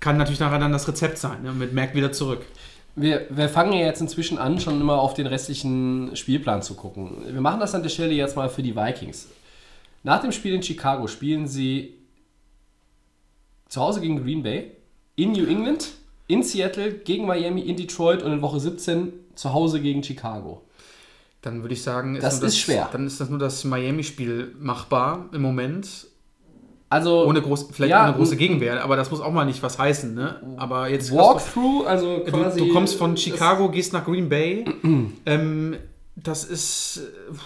kann 0.00 0.16
natürlich 0.16 0.40
nachher 0.40 0.58
dann 0.58 0.72
das 0.72 0.88
Rezept 0.88 1.18
sein, 1.18 1.42
ne? 1.42 1.52
mit 1.52 1.74
Mac 1.74 1.94
wieder 1.94 2.12
zurück. 2.12 2.42
Wir, 2.94 3.26
wir 3.28 3.50
fangen 3.50 3.74
ja 3.74 3.84
jetzt 3.84 4.00
inzwischen 4.00 4.38
an, 4.38 4.58
schon 4.58 4.80
immer 4.80 4.98
auf 4.98 5.12
den 5.12 5.26
restlichen 5.26 6.16
Spielplan 6.16 6.62
zu 6.62 6.74
gucken. 6.74 7.12
Wir 7.26 7.42
machen 7.42 7.60
das 7.60 7.74
an 7.74 7.82
der 7.82 7.90
Stelle 7.90 8.14
jetzt 8.14 8.36
mal 8.36 8.48
für 8.48 8.62
die 8.62 8.74
Vikings. 8.74 9.28
Nach 10.02 10.22
dem 10.22 10.32
Spiel 10.32 10.54
in 10.54 10.62
Chicago 10.62 11.06
spielen 11.08 11.46
sie 11.46 11.94
zu 13.68 13.80
Hause 13.82 14.00
gegen 14.00 14.22
Green 14.22 14.42
Bay, 14.42 14.70
in 15.16 15.32
New 15.32 15.44
England, 15.46 15.88
in 16.28 16.42
Seattle, 16.42 16.92
gegen 16.92 17.26
Miami, 17.26 17.62
in 17.62 17.76
Detroit 17.76 18.22
und 18.22 18.32
in 18.32 18.42
Woche 18.42 18.60
17 18.60 19.12
zu 19.34 19.52
Hause 19.52 19.80
gegen 19.80 20.02
Chicago. 20.02 20.62
Dann 21.42 21.62
würde 21.62 21.74
ich 21.74 21.82
sagen, 21.82 22.18
Das 22.20 22.40
nur 22.40 22.48
ist 22.48 22.58
schwer. 22.58 22.88
Dann 22.90 23.06
ist 23.06 23.20
das 23.20 23.28
nur 23.30 23.38
das 23.38 23.62
Miami-Spiel 23.64 24.54
machbar 24.58 25.26
im 25.32 25.42
Moment. 25.42 26.08
Also 26.88 27.24
Ohne 27.26 27.42
groß, 27.42 27.68
vielleicht 27.72 27.90
Ja, 27.90 28.04
ohne 28.08 28.16
große 28.16 28.36
Gegenwehr, 28.36 28.82
aber 28.82 28.96
das 28.96 29.10
muss 29.10 29.20
auch 29.20 29.32
mal 29.32 29.44
nicht 29.44 29.62
was 29.62 29.78
heißen. 29.78 30.14
Ne? 30.14 30.40
Aber 30.56 30.88
jetzt 30.88 31.10
du- 31.10 31.16
Walkthrough, 31.16 31.86
also 31.86 32.18
Du, 32.18 32.30
quasi. 32.30 32.60
du 32.60 32.72
kommst 32.72 32.94
von 32.96 33.16
Chicago, 33.16 33.68
gehst 33.70 33.92
nach 33.92 34.04
Green 34.04 34.28
Bay. 34.28 34.64
ähm, 35.26 35.76
das 36.16 36.44
ist. 36.44 36.98
äh, 37.32 37.36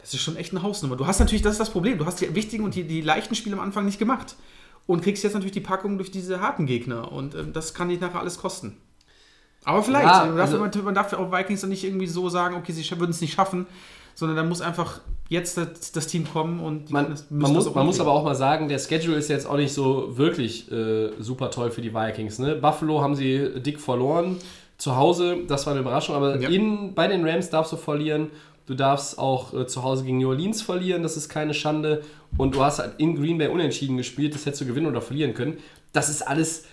Das 0.00 0.12
ist 0.12 0.20
schon 0.20 0.36
echt 0.36 0.52
eine 0.52 0.62
Hausnummer. 0.62 0.96
Du 0.96 1.06
hast 1.06 1.18
natürlich, 1.20 1.42
das 1.42 1.52
ist 1.52 1.58
das 1.60 1.70
Problem. 1.70 1.96
Du 1.98 2.04
hast 2.06 2.20
die 2.20 2.34
wichtigen 2.34 2.64
und 2.64 2.74
die, 2.74 2.84
die 2.84 3.00
leichten 3.00 3.34
Spiele 3.34 3.56
am 3.56 3.62
Anfang 3.62 3.84
nicht 3.86 3.98
gemacht. 3.98 4.36
Und 4.86 5.02
kriegst 5.02 5.24
jetzt 5.24 5.32
natürlich 5.32 5.52
die 5.52 5.60
Packung 5.60 5.96
durch 5.96 6.10
diese 6.10 6.40
harten 6.40 6.66
Gegner. 6.66 7.10
Und 7.10 7.34
ähm, 7.34 7.52
das 7.52 7.72
kann 7.74 7.88
dich 7.88 8.00
nachher 8.00 8.20
alles 8.20 8.38
kosten. 8.38 8.76
Aber 9.64 9.82
vielleicht. 9.82 10.04
Ja, 10.06 10.26
man, 10.26 10.36
darf, 10.36 10.46
also- 10.52 10.58
man, 10.58 10.84
man 10.84 10.94
darf 10.94 11.12
auch 11.14 11.32
Vikings 11.32 11.62
dann 11.62 11.70
nicht 11.70 11.84
irgendwie 11.84 12.06
so 12.06 12.28
sagen, 12.28 12.54
okay, 12.56 12.72
sie 12.72 12.88
würden 12.98 13.10
es 13.12 13.20
nicht 13.22 13.32
schaffen, 13.34 13.66
sondern 14.14 14.36
dann 14.36 14.48
muss 14.48 14.60
einfach 14.60 15.00
jetzt 15.30 15.56
das, 15.56 15.90
das 15.92 16.06
Team 16.06 16.26
kommen 16.30 16.60
und 16.60 16.90
Man, 16.90 17.10
das- 17.10 17.30
man, 17.30 17.50
muss, 17.52 17.74
man 17.74 17.86
muss 17.86 17.98
aber 17.98 18.12
auch 18.12 18.24
mal 18.24 18.34
sagen, 18.34 18.68
der 18.68 18.78
Schedule 18.78 19.16
ist 19.16 19.28
jetzt 19.28 19.46
auch 19.46 19.56
nicht 19.56 19.72
so 19.72 20.18
wirklich 20.18 20.70
äh, 20.70 21.12
super 21.18 21.50
toll 21.50 21.70
für 21.70 21.80
die 21.80 21.94
Vikings. 21.94 22.38
Ne? 22.38 22.54
Buffalo 22.56 23.00
haben 23.00 23.14
sie 23.14 23.60
dick 23.62 23.80
verloren. 23.80 24.36
Zu 24.76 24.96
Hause, 24.96 25.38
das 25.48 25.64
war 25.66 25.72
eine 25.72 25.80
Überraschung, 25.80 26.14
aber 26.16 26.38
Ja. 26.38 26.48
in, 26.50 26.94
bei 26.94 27.06
den 27.08 27.26
Rams 27.26 27.48
darfst 27.48 27.72
du 27.72 27.76
verlieren. 27.76 28.30
Du 28.66 28.74
darfst 28.74 29.18
auch 29.18 29.52
äh, 29.52 29.66
zu 29.66 29.82
Hause 29.82 30.04
gegen 30.04 30.18
New 30.18 30.28
Orleans 30.28 30.62
verlieren, 30.62 31.02
das 31.02 31.16
ist 31.16 31.28
keine 31.28 31.54
Schande. 31.54 32.02
Und 32.36 32.54
du 32.54 32.64
hast 32.64 32.78
halt 32.78 32.94
in 32.98 33.14
Green 33.14 33.38
Bay 33.38 33.48
unentschieden 33.48 33.96
gespielt, 33.96 34.34
das 34.34 34.46
hättest 34.46 34.62
du 34.62 34.66
gewinnen 34.66 34.86
oder 34.86 35.02
verlieren 35.02 35.34
können. 35.34 35.58
Das 35.92 36.08
ist 36.08 36.22
alles, 36.22 36.64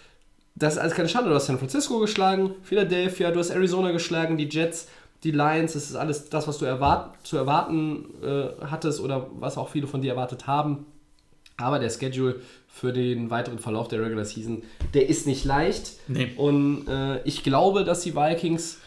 das 0.56 0.74
ist 0.74 0.80
alles 0.80 0.94
keine 0.94 1.10
Schande. 1.10 1.30
Du 1.30 1.36
hast 1.36 1.48
San 1.48 1.60
Francisco 1.60 2.00
geschlagen, 2.00 2.52
Philadelphia, 2.64 3.32
du 3.32 3.40
hast 3.40 3.50
Arizona 3.50 3.92
geschlagen, 3.92 4.38
die 4.38 4.48
Jets, 4.50 4.88
die 5.24 5.32
Lions, 5.32 5.74
das 5.74 5.90
ist 5.90 5.96
alles 5.96 6.30
das, 6.30 6.48
was 6.48 6.58
du 6.58 6.66
erwart 6.66 7.16
zu 7.26 7.38
erwarten 7.38 8.06
äh, 8.24 8.66
hattest 8.66 9.02
oder 9.02 9.28
was 9.40 9.58
auch 9.58 9.70
viele 9.70 9.88
von 9.88 10.02
dir 10.02 10.12
erwartet 10.12 10.48
haben. 10.48 10.86
Aber 11.58 11.78
der 11.78 11.90
Schedule 11.90 12.42
für 12.68 12.94
den 12.94 13.30
weiteren 13.30 13.60
Verlauf 13.60 13.88
der 13.88 14.02
Regular 14.02 14.26
Season, 14.26 14.64
der 14.94 15.10
ist 15.10 15.28
nicht 15.28 15.46
leicht. 15.46 15.92
Nee. 16.08 16.32
Und 16.38 16.88
äh, 16.88 17.22
ich 17.24 17.44
glaube, 17.44 17.84
dass 17.84 18.02
die 18.02 18.16
Vikings 18.16 18.80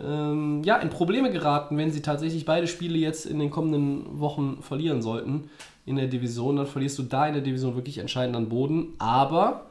ähm, 0.00 0.62
ja, 0.64 0.76
in 0.76 0.90
Probleme 0.90 1.30
geraten, 1.30 1.76
wenn 1.76 1.90
sie 1.90 2.02
tatsächlich 2.02 2.44
beide 2.44 2.66
Spiele 2.66 2.96
jetzt 2.98 3.26
in 3.26 3.38
den 3.38 3.50
kommenden 3.50 4.20
Wochen 4.20 4.62
verlieren 4.62 5.02
sollten 5.02 5.50
in 5.84 5.96
der 5.96 6.06
Division. 6.06 6.56
Dann 6.56 6.66
verlierst 6.66 6.98
du 6.98 7.02
da 7.02 7.26
in 7.26 7.34
der 7.34 7.42
Division 7.42 7.74
wirklich 7.74 7.98
entscheidend 7.98 8.36
an 8.36 8.48
Boden. 8.48 8.94
Aber 8.98 9.66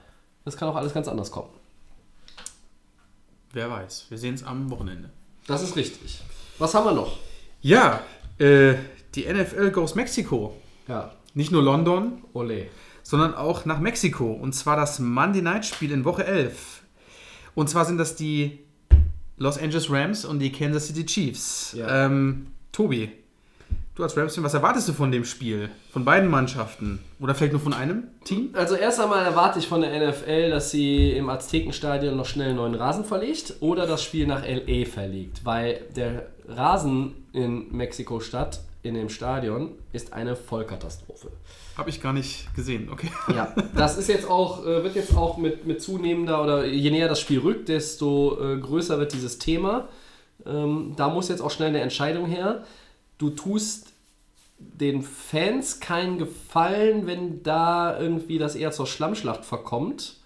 das 0.46 0.58
kann 0.58 0.70
auch 0.70 0.76
alles 0.76 0.94
ganz 0.94 1.08
anders 1.08 1.32
kommen. 1.32 1.50
Wer 3.54 3.70
weiß. 3.70 4.06
Wir 4.10 4.18
sehen 4.18 4.36
es 4.36 4.44
am 4.44 4.70
Wochenende. 4.70 5.10
Das 5.48 5.62
ist 5.64 5.76
richtig. 5.76 6.22
Was 6.58 6.74
haben 6.74 6.86
wir 6.86 6.94
noch? 6.94 7.18
Ja, 7.62 8.02
äh, 8.38 8.76
die 9.16 9.26
NFL 9.32 9.72
goes 9.72 9.96
Mexiko. 9.96 10.56
Ja, 10.88 11.12
Nicht 11.34 11.52
nur 11.52 11.62
London, 11.64 12.24
ole. 12.34 12.68
sondern 13.04 13.34
auch 13.34 13.66
nach 13.66 13.80
Mexiko. 13.80 14.32
Und 14.32 14.54
zwar 14.54 14.76
das 14.78 15.00
Monday 15.00 15.42
Night 15.42 15.66
Spiel 15.66 15.92
in 15.92 16.06
Woche 16.06 16.26
11. 16.26 16.84
Und 17.56 17.70
zwar 17.70 17.86
sind 17.86 17.98
das 17.98 18.16
die 18.16 18.60
Los 19.42 19.58
Angeles 19.58 19.90
Rams 19.90 20.24
und 20.24 20.38
die 20.38 20.52
Kansas 20.52 20.86
City 20.86 21.04
Chiefs. 21.04 21.74
Ja. 21.76 22.06
Ähm, 22.06 22.46
Tobi, 22.72 23.10
du 23.96 24.04
als 24.04 24.16
Rams-Fan, 24.16 24.44
was 24.44 24.54
erwartest 24.54 24.88
du 24.88 24.94
von 24.94 25.12
dem 25.12 25.26
Spiel? 25.26 25.70
Von 25.92 26.06
beiden 26.06 26.30
Mannschaften? 26.30 27.00
Oder 27.20 27.34
vielleicht 27.34 27.54
nur 27.54 27.62
von 27.62 27.74
einem 27.74 28.04
Team? 28.24 28.52
Also 28.54 28.76
erst 28.76 29.00
einmal 29.00 29.26
erwarte 29.26 29.58
ich 29.58 29.68
von 29.68 29.82
der 29.82 30.10
NFL, 30.10 30.52
dass 30.52 30.70
sie 30.70 31.10
im 31.14 31.28
Aztekenstadion 31.28 32.16
noch 32.16 32.28
schnell 32.28 32.50
einen 32.50 32.58
neuen 32.58 32.76
Rasen 32.76 33.04
verlegt 33.04 33.56
oder 33.62 33.88
das 33.88 34.04
Spiel 34.04 34.28
nach 34.28 34.44
LA 34.46 34.86
verlegt, 34.86 35.44
weil 35.44 35.82
der 35.96 36.28
Rasen 36.48 37.16
in 37.34 37.76
Mexiko-Stadt 37.76 38.60
in 38.84 38.96
dem 38.96 39.10
Stadion 39.10 39.76
ist 39.94 40.14
eine 40.14 40.36
Vollkatastrophe. 40.36 41.32
Habe 41.78 41.90
ich 41.90 42.02
gar 42.02 42.14
nicht 42.14 42.54
gesehen, 42.56 42.90
okay. 42.92 43.12
Ja, 43.34 43.54
das 43.76 43.98
ist 43.98 44.10
jetzt 44.10 44.30
auch, 44.30 44.66
äh, 44.66 44.84
wird 44.84 44.96
jetzt 44.96 45.16
auch 45.16 45.38
mit, 45.38 45.68
mit 45.68 45.82
zunehmender 45.82 46.44
oder 46.44 46.66
je 46.66 46.90
näher 46.90 47.08
das 47.08 47.20
Spiel 47.20 47.40
rückt, 47.40 47.70
desto 47.70 48.40
äh, 48.42 48.58
größer 48.58 48.98
wird 49.00 49.14
dieses 49.14 49.38
Thema. 49.38 49.88
Ähm, 50.46 50.94
da 50.96 51.10
muss 51.10 51.30
jetzt 51.30 51.42
auch 51.42 51.52
schnell 51.52 51.70
eine 51.70 51.82
Entscheidung 51.82 52.26
her. 52.26 52.66
Du 53.18 53.30
tust 53.30 53.88
den 54.58 55.02
Fans 55.02 55.80
keinen 55.80 56.18
Gefallen, 56.18 57.08
wenn 57.08 57.44
da 57.44 58.00
irgendwie 58.00 58.38
das 58.38 58.56
eher 58.56 58.72
zur 58.72 58.88
Schlammschlacht 58.88 59.46
verkommt. 59.46 60.18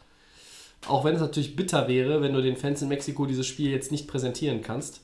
Auch 0.88 1.03
wenn 1.03 1.15
es 1.15 1.22
natürlich 1.22 1.56
bitter 1.56 1.88
wäre, 1.88 2.22
wenn 2.22 2.34
du 2.34 2.41
den 2.41 2.57
Fans 2.57 2.82
in 2.82 2.90
Mexiko 2.90 3.26
dieses 3.26 3.48
Spiel 3.48 3.72
jetzt 3.72 3.91
nicht 3.91 4.07
präsentieren 4.07 4.61
kannst. 4.61 5.02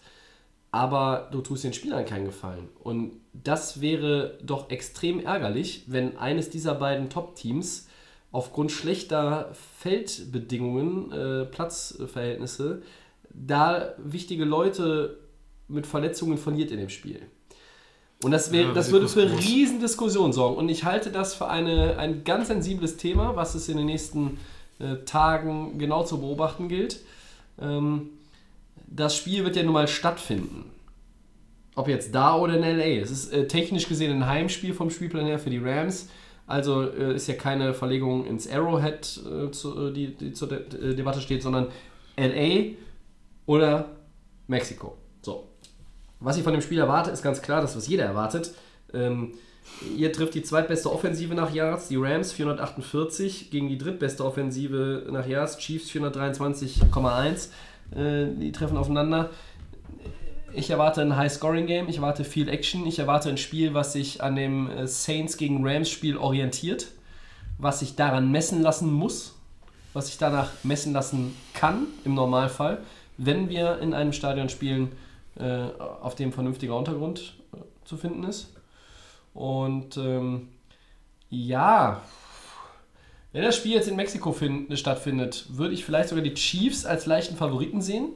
Aber 0.72 1.30
du 1.32 1.42
tust 1.42 1.64
den 1.64 1.74
Spielern 1.74 2.06
keinen 2.06 2.26
Gefallen. 2.26 2.70
Und 2.80 3.21
das 3.34 3.82
wäre 3.82 4.38
doch 4.44 4.70
extrem 4.70 5.20
ärgerlich, 5.20 5.86
wenn 5.88 6.18
eines 6.18 6.50
dieser 6.50 6.76
beiden 6.76 7.10
Top-Teams 7.10 7.88
aufgrund 8.32 8.72
schlechter 8.72 9.52
Feldbedingungen, 9.80 11.12
äh, 11.12 11.46
Platzverhältnisse, 11.46 12.82
da 13.34 13.94
wichtige 13.98 14.46
Leute 14.46 15.18
mit 15.68 15.88
Verletzungen 15.88 16.38
verliert 16.38 16.72
in 16.72 16.78
dem 16.78 16.90
Spiel. 16.90 17.22
Und 18.24 18.32
das, 18.32 18.52
wär, 18.52 18.64
Ja, 18.64 18.74
das 18.74 18.92
würde 18.92 19.08
für 19.08 19.28
groß. 19.28 19.40
Riesendiskussionen 19.40 20.32
sorgen. 20.32 20.58
Und 20.58 20.70
ich 20.70 20.84
halte 20.84 21.12
das 21.12 21.34
für 21.34 21.48
eine, 21.48 21.98
ein 21.98 22.24
ganz 22.24 22.48
sensibles 22.48 22.98
Thema, 22.98 23.36
was 23.36 23.56
es 23.56 23.68
in 23.68 23.78
den 23.78 23.88
nächsten 23.88 24.38
äh, 24.80 24.98
Tagen 25.06 25.80
genau 25.80 26.04
zu 26.04 26.20
beobachten 26.20 26.68
gilt. 26.68 27.00
Ähm, 27.60 28.10
das 28.88 29.16
Spiel 29.16 29.44
wird 29.44 29.56
ja 29.56 29.64
nun 29.64 29.74
mal 29.74 29.88
stattfinden. 29.88 30.71
Ob 31.76 31.88
jetzt 31.88 32.14
da 32.14 32.36
oder 32.36 32.56
in 32.56 32.62
LA. 32.62 33.02
Es 33.02 33.12
ist 33.12 33.32
äh, 33.32 33.48
technisch 33.48 33.88
gesehen 33.88 34.12
ein 34.12 34.28
Heimspiel 34.28 34.74
vom 34.74 34.90
Spielplan 34.90 35.26
her 35.26 35.40
für 35.40 35.50
die 35.50 35.60
Rams. 35.60 36.10
Also 36.48 36.84
äh, 36.84 37.16
ist 37.16 37.28
ja 37.28 37.36
keine 37.36 37.74
Verlegung 37.74 38.26
ins 38.26 38.50
Arrowhead, 38.50 39.22
äh, 39.26 39.52
zu, 39.52 39.88
äh, 39.88 39.94
die, 39.94 40.16
die 40.16 40.34
zur 40.34 40.50
De 40.50 40.92
äh, 40.92 40.96
Debatte 40.96 41.22
steht, 41.22 41.42
sondern 41.42 41.68
LA 42.18 42.74
oder 43.46 43.90
Mexiko. 44.48 44.98
So. 45.22 45.48
Was 46.20 46.38
ich 46.38 46.44
von 46.44 46.52
dem 46.52 46.62
Spiel 46.62 46.80
erwarte, 46.80 47.10
ist 47.10 47.24
ganz 47.24 47.42
klar, 47.42 47.62
das, 47.62 47.76
was 47.76 47.88
jeder 47.88 48.04
erwartet. 48.04 48.54
Ähm, 48.94 49.34
ihr 49.96 50.12
trifft 50.12 50.36
die 50.36 50.44
zweitbeste 50.44 50.92
Offensive 50.92 51.34
nach 51.34 51.54
Yards, 51.54 51.88
die 51.88 51.96
Rams 51.96 52.34
448, 52.34 53.50
gegen 53.50 53.70
die 53.70 53.78
drittbeste 53.78 54.26
Offensive 54.26 55.08
nach 55.10 55.26
Yards, 55.26 55.58
Chiefs 55.58 55.90
423,1. 55.92 57.50
Äh, 57.96 58.36
die 58.36 58.52
treffen 58.52 58.78
aufeinander. 58.78 59.30
Ich 60.54 60.70
erwarte 60.70 61.02
ein 61.02 61.16
High-Scoring-Game, 61.16 61.88
ich 61.88 61.98
erwarte 61.98 62.24
viel 62.24 62.50
Action, 62.50 62.86
ich 62.86 63.00
erwarte 63.00 63.30
ein 63.30 63.38
Spiel, 63.38 63.74
was 63.74 63.94
sich 63.94 64.22
an 64.22 64.36
dem 64.36 64.70
äh, 64.70 64.88
Saints 64.88 65.38
gegen 65.38 65.66
Rams-Spiel 65.66 66.18
orientiert, 66.18 66.88
was 67.58 67.80
sich 67.80 67.96
daran 67.96 68.32
messen 68.32 68.62
lassen 68.62 68.92
muss, 68.92 69.36
was 69.94 70.08
sich 70.08 70.18
danach 70.18 70.52
messen 70.64 70.94
lassen 70.94 71.36
kann 71.54 71.88
im 72.04 72.16
Normalfall, 72.16 72.84
wenn 73.18 73.50
wir 73.50 73.80
in 73.80 73.94
einem 73.94 74.14
Stadion 74.14 74.50
spielen, 74.50 74.92
äh, 75.40 75.68
auf 76.02 76.16
dem 76.16 76.34
vernünftiger 76.34 76.78
Untergrund 76.78 77.36
äh, 77.54 77.58
zu 77.86 77.96
finden 77.96 78.24
ist. 78.24 78.54
Und 79.34 79.96
ähm, 79.98 80.50
ja, 81.30 82.02
wenn 83.32 83.44
das 83.44 83.56
Spiel 83.56 83.72
jetzt 83.72 83.88
in 83.88 83.96
Mexiko 83.96 84.34
fin- 84.34 84.76
stattfindet, 84.76 85.46
würde 85.50 85.74
ich 85.74 85.86
vielleicht 85.86 86.10
sogar 86.10 86.24
die 86.24 86.34
Chiefs 86.34 86.86
als 86.86 87.06
leichten 87.06 87.38
Favoriten 87.38 87.82
sehen. 87.82 88.10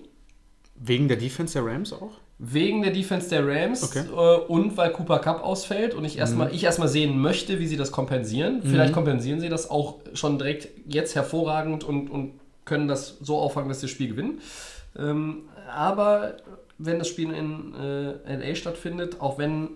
Wegen 0.76 1.08
der 1.08 1.16
Defense 1.18 1.54
der 1.54 1.66
Rams 1.66 1.94
auch? 1.94 2.12
Wegen 2.38 2.82
der 2.82 2.92
Defense 2.92 3.30
der 3.30 3.48
Rams 3.48 3.84
Okay. 3.84 4.04
äh, 4.12 4.38
und 4.48 4.76
weil 4.76 4.92
Cooper 4.92 5.20
Cup 5.20 5.44
ausfällt 5.44 5.94
und 5.94 6.04
ich 6.04 6.18
erstmal 6.18 6.54
ich 6.54 6.64
erstmal 6.66 6.90
sehen 6.90 7.18
möchte, 7.20 7.60
wie 7.60 7.68
sie 7.68 7.78
das 7.78 7.92
kompensieren. 7.92 8.62
Vielleicht 8.62 8.94
kompensieren 8.94 9.40
sie 9.40 9.48
das 9.50 9.70
auch 9.70 9.96
schon 10.14 10.38
direkt 10.38 10.68
jetzt 10.86 11.16
hervorragend 11.16 11.84
und, 11.86 12.10
und 12.10 12.34
können 12.66 12.88
das 12.88 13.18
so 13.22 13.38
auffangen, 13.38 13.70
dass 13.70 13.80
sie 13.80 13.86
das 13.88 13.92
Spiel 13.92 14.10
gewinnen. 14.10 14.42
Ähm, 14.98 15.44
aber 15.74 16.38
wenn 16.78 17.00
das 17.00 17.08
Spiel 17.08 17.32
in 17.32 17.74
äh, 17.76 18.36
LA 18.50 18.56
stattfindet, 18.56 19.22
auch 19.22 19.38
wenn 19.38 19.70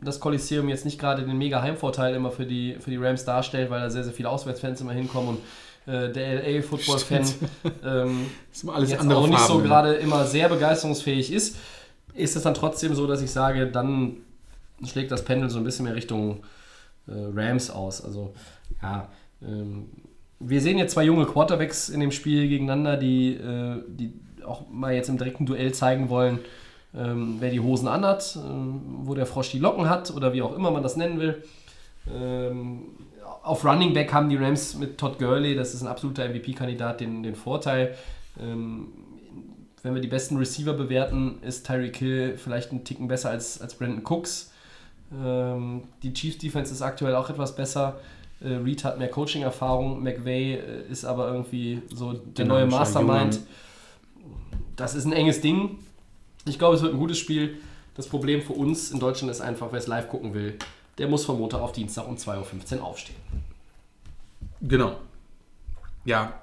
das 0.00 0.20
Kolosseum 0.20 0.68
jetzt 0.68 0.84
nicht 0.84 1.00
gerade 1.00 1.22
den 1.22 1.38
mega 1.38 1.62
Heimvorteil 1.62 2.14
immer 2.14 2.30
für 2.30 2.44
die, 2.44 2.76
für 2.78 2.90
die 2.90 2.96
Rams 2.98 3.24
darstellt, 3.24 3.70
weil 3.70 3.80
da 3.80 3.88
sehr, 3.90 4.04
sehr 4.04 4.12
viele 4.12 4.28
Auswärtsfans 4.28 4.80
immer 4.82 4.92
hinkommen 4.92 5.38
und 5.86 5.92
äh, 5.92 6.12
der 6.12 6.42
LA-Football-Fan 6.42 7.24
ähm, 7.84 8.26
jetzt 8.52 9.00
andere 9.00 9.18
auch 9.18 9.26
nicht 9.26 9.38
so 9.40 9.54
Farben. 9.54 9.64
gerade 9.64 9.94
immer 9.94 10.24
sehr 10.26 10.48
begeisterungsfähig 10.48 11.32
ist, 11.32 11.56
ist 12.16 12.36
es 12.36 12.42
dann 12.42 12.54
trotzdem 12.54 12.94
so, 12.94 13.06
dass 13.06 13.22
ich 13.22 13.30
sage, 13.30 13.66
dann 13.66 14.16
schlägt 14.84 15.10
das 15.10 15.24
Pendel 15.24 15.50
so 15.50 15.58
ein 15.58 15.64
bisschen 15.64 15.84
mehr 15.84 15.94
Richtung 15.94 16.42
äh, 17.06 17.12
Rams 17.34 17.70
aus. 17.70 18.04
Also 18.04 18.34
ja, 18.82 19.08
ähm, 19.42 19.86
wir 20.38 20.60
sehen 20.60 20.78
jetzt 20.78 20.92
zwei 20.92 21.04
junge 21.04 21.26
Quarterbacks 21.26 21.88
in 21.88 22.00
dem 22.00 22.12
Spiel 22.12 22.48
gegeneinander, 22.48 22.96
die, 22.96 23.34
äh, 23.34 23.82
die 23.88 24.12
auch 24.44 24.68
mal 24.70 24.94
jetzt 24.94 25.08
im 25.08 25.18
direkten 25.18 25.46
Duell 25.46 25.72
zeigen 25.72 26.08
wollen, 26.08 26.40
ähm, 26.94 27.36
wer 27.40 27.50
die 27.50 27.60
Hosen 27.60 27.88
anhat, 27.88 28.36
ähm, 28.36 28.80
wo 29.02 29.14
der 29.14 29.26
Frosch 29.26 29.50
die 29.50 29.58
Locken 29.58 29.88
hat 29.88 30.10
oder 30.10 30.32
wie 30.32 30.42
auch 30.42 30.54
immer 30.54 30.70
man 30.70 30.82
das 30.82 30.96
nennen 30.96 31.18
will. 31.18 31.42
Ähm, 32.14 32.82
auf 33.42 33.64
Running 33.64 33.92
Back 33.92 34.12
haben 34.12 34.28
die 34.28 34.36
Rams 34.36 34.76
mit 34.76 34.98
Todd 34.98 35.18
Gurley, 35.18 35.54
das 35.54 35.74
ist 35.74 35.82
ein 35.82 35.88
absoluter 35.88 36.28
MVP-Kandidat, 36.28 37.00
den, 37.00 37.22
den 37.22 37.34
Vorteil. 37.34 37.94
Ähm, 38.40 38.88
wenn 39.86 39.94
wir 39.94 40.02
die 40.02 40.08
besten 40.08 40.36
Receiver 40.36 40.72
bewerten, 40.72 41.38
ist 41.42 41.64
Tyreek 41.64 41.96
Hill 41.96 42.36
vielleicht 42.36 42.72
einen 42.72 42.82
Ticken 42.82 43.06
besser 43.06 43.30
als, 43.30 43.60
als 43.60 43.74
Brandon 43.74 44.02
Cooks. 44.04 44.50
Ähm, 45.16 45.84
die 46.02 46.12
Chiefs 46.12 46.38
Defense 46.38 46.72
ist 46.72 46.82
aktuell 46.82 47.14
auch 47.14 47.30
etwas 47.30 47.54
besser. 47.54 48.00
Äh, 48.40 48.54
Reed 48.54 48.82
hat 48.82 48.98
mehr 48.98 49.08
Coaching-Erfahrung. 49.08 50.02
McVay 50.02 50.54
äh, 50.54 50.90
ist 50.90 51.04
aber 51.04 51.28
irgendwie 51.28 51.82
so 51.94 52.14
der 52.14 52.46
neue 52.46 52.64
Dynamischer, 52.64 52.78
Mastermind. 52.78 53.40
Das 54.74 54.96
ist 54.96 55.04
ein 55.04 55.12
enges 55.12 55.40
Ding. 55.40 55.78
Ich 56.46 56.58
glaube, 56.58 56.74
es 56.74 56.82
wird 56.82 56.92
ein 56.92 56.98
gutes 56.98 57.18
Spiel. 57.18 57.58
Das 57.94 58.08
Problem 58.08 58.42
für 58.42 58.54
uns 58.54 58.90
in 58.90 58.98
Deutschland 58.98 59.30
ist 59.30 59.40
einfach, 59.40 59.68
wer 59.70 59.78
es 59.78 59.86
live 59.86 60.08
gucken 60.08 60.34
will, 60.34 60.58
der 60.98 61.06
muss 61.06 61.24
von 61.24 61.38
Montag 61.38 61.60
auf 61.60 61.70
Dienstag 61.70 62.08
um 62.08 62.16
2.15 62.16 62.78
Uhr 62.78 62.84
aufstehen. 62.84 63.16
Genau. 64.60 64.96
Ja, 66.04 66.42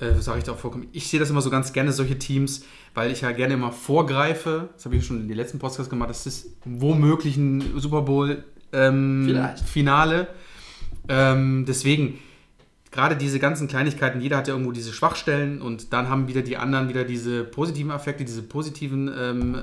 äh, 0.00 0.20
sage 0.20 0.38
ich 0.38 0.44
da 0.44 0.52
auch 0.52 0.58
vollkommen. 0.58 0.88
Ich 0.92 1.08
sehe 1.08 1.20
das 1.20 1.30
immer 1.30 1.40
so 1.40 1.50
ganz 1.50 1.72
gerne, 1.72 1.92
solche 1.92 2.18
Teams, 2.18 2.64
weil 2.94 3.10
ich 3.10 3.22
ja 3.22 3.32
gerne 3.32 3.54
immer 3.54 3.72
vorgreife. 3.72 4.68
Das 4.74 4.84
habe 4.84 4.96
ich 4.96 5.06
schon 5.06 5.20
in 5.20 5.28
den 5.28 5.36
letzten 5.36 5.58
Podcasts 5.58 5.90
gemacht. 5.90 6.10
Das 6.10 6.26
ist 6.26 6.56
womöglich 6.64 7.36
ein 7.36 7.78
Super 7.78 8.02
Bowl 8.02 8.44
ähm. 8.72 9.48
Finale. 9.66 10.28
Ähm, 11.08 11.64
deswegen, 11.66 12.18
gerade 12.90 13.16
diese 13.16 13.38
ganzen 13.38 13.68
Kleinigkeiten, 13.68 14.20
jeder 14.20 14.36
hat 14.36 14.48
ja 14.48 14.54
irgendwo 14.54 14.72
diese 14.72 14.92
Schwachstellen 14.92 15.60
und 15.60 15.92
dann 15.92 16.08
haben 16.08 16.28
wieder 16.28 16.42
die 16.42 16.56
anderen 16.56 16.88
wieder 16.88 17.04
diese 17.04 17.44
positiven 17.44 17.90
Effekte, 17.90 18.24
diese 18.24 18.42
positiven 18.42 19.10
ähm, 19.16 19.54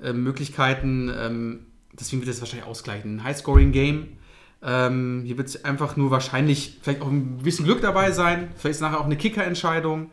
äh, 0.00 0.08
äh, 0.08 0.12
Möglichkeiten. 0.12 1.10
Ähm, 1.16 1.66
deswegen 1.92 2.22
wird 2.22 2.30
das 2.30 2.40
wahrscheinlich 2.40 2.68
ausgleichen. 2.68 3.16
Ein 3.16 3.24
High-Scoring-Game. 3.24 4.17
Ähm, 4.62 5.22
hier 5.24 5.38
wird 5.38 5.48
es 5.48 5.64
einfach 5.64 5.96
nur 5.96 6.10
wahrscheinlich 6.10 6.78
vielleicht 6.82 7.02
auch 7.02 7.08
ein 7.08 7.38
bisschen 7.38 7.64
Glück 7.64 7.80
dabei 7.80 8.10
sein. 8.10 8.48
Vielleicht 8.56 8.76
ist 8.76 8.80
nachher 8.80 9.00
auch 9.00 9.04
eine 9.04 9.16
Kicker-Entscheidung. 9.16 10.10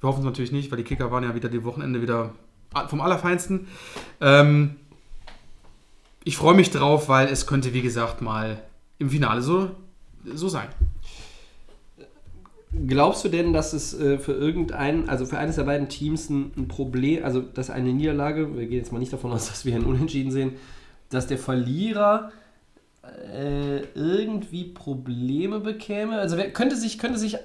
Wir 0.00 0.08
hoffen 0.08 0.20
es 0.20 0.24
natürlich 0.24 0.52
nicht, 0.52 0.70
weil 0.70 0.78
die 0.78 0.84
Kicker 0.84 1.10
waren 1.10 1.24
ja 1.24 1.34
wieder 1.34 1.48
die 1.48 1.64
Wochenende 1.64 2.00
wieder 2.00 2.32
vom 2.88 3.00
Allerfeinsten. 3.00 3.66
Ähm, 4.20 4.76
ich 6.24 6.36
freue 6.36 6.54
mich 6.54 6.70
drauf, 6.70 7.08
weil 7.08 7.28
es 7.28 7.46
könnte, 7.46 7.74
wie 7.74 7.82
gesagt, 7.82 8.20
mal 8.20 8.62
im 8.98 9.10
Finale 9.10 9.42
so, 9.42 9.70
so 10.24 10.48
sein. 10.48 10.68
Glaubst 12.86 13.24
du 13.24 13.30
denn, 13.30 13.54
dass 13.54 13.72
es 13.72 13.98
äh, 13.98 14.18
für 14.18 14.32
irgendeinen, 14.32 15.08
also 15.08 15.24
für 15.24 15.38
eines 15.38 15.56
der 15.56 15.64
beiden 15.64 15.88
Teams 15.88 16.28
ein, 16.28 16.52
ein 16.56 16.68
Problem, 16.68 17.24
also 17.24 17.40
dass 17.40 17.70
eine 17.70 17.92
Niederlage, 17.94 18.54
wir 18.54 18.66
gehen 18.66 18.78
jetzt 18.78 18.92
mal 18.92 18.98
nicht 18.98 19.12
davon 19.12 19.32
aus, 19.32 19.46
dass 19.48 19.64
wir 19.64 19.74
einen 19.74 19.86
Unentschieden 19.86 20.30
sehen, 20.30 20.52
dass 21.08 21.26
der 21.26 21.38
Verlierer 21.38 22.30
äh, 23.34 23.80
irgendwie 23.94 24.64
Probleme 24.64 25.60
bekäme? 25.60 26.18
Also 26.18 26.36
wer, 26.36 26.52
könnte 26.52 26.76
sich, 26.76 26.98
könnte 26.98 27.18
sich, 27.18 27.34
äh, 27.34 27.38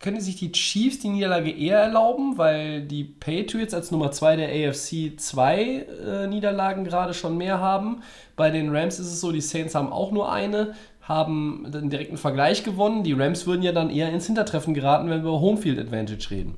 könnte 0.00 0.20
sich 0.20 0.36
die 0.36 0.52
Chiefs 0.52 0.98
die 0.98 1.08
Niederlage 1.08 1.50
eher 1.50 1.78
erlauben, 1.78 2.38
weil 2.38 2.82
die 2.82 3.04
Patriots 3.04 3.74
als 3.74 3.90
Nummer 3.90 4.12
2 4.12 4.36
der 4.36 4.48
AFC 4.48 5.18
zwei 5.18 5.86
äh, 6.06 6.26
Niederlagen 6.26 6.84
gerade 6.84 7.14
schon 7.14 7.36
mehr 7.36 7.60
haben. 7.60 8.02
Bei 8.36 8.50
den 8.50 8.74
Rams 8.74 8.98
ist 8.98 9.12
es 9.12 9.20
so, 9.20 9.32
die 9.32 9.40
Saints 9.40 9.74
haben 9.74 9.92
auch 9.92 10.12
nur 10.12 10.32
eine, 10.32 10.74
haben 11.02 11.66
den 11.70 11.90
direkten 11.90 12.16
Vergleich 12.16 12.64
gewonnen. 12.64 13.04
Die 13.04 13.12
Rams 13.12 13.46
würden 13.46 13.62
ja 13.62 13.72
dann 13.72 13.90
eher 13.90 14.10
ins 14.10 14.26
Hintertreffen 14.26 14.74
geraten, 14.74 15.10
wenn 15.10 15.22
wir 15.22 15.28
über 15.30 15.40
Homefield 15.40 15.78
Advantage 15.78 16.30
reden. 16.30 16.56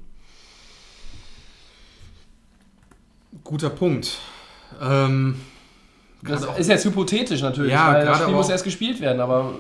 Guter 3.45 3.71
Punkt. 3.71 4.19
Ähm, 4.81 5.41
Das 6.23 6.45
ist 6.59 6.69
jetzt 6.69 6.85
hypothetisch 6.85 7.43
natürlich, 7.43 7.73
Ja, 7.73 7.93
weil 7.93 8.07
das 8.07 8.21
Spiel 8.21 8.35
muss 8.35 8.49
erst 8.49 8.65
gespielt 8.65 9.01
werden, 9.01 9.21
aber 9.21 9.55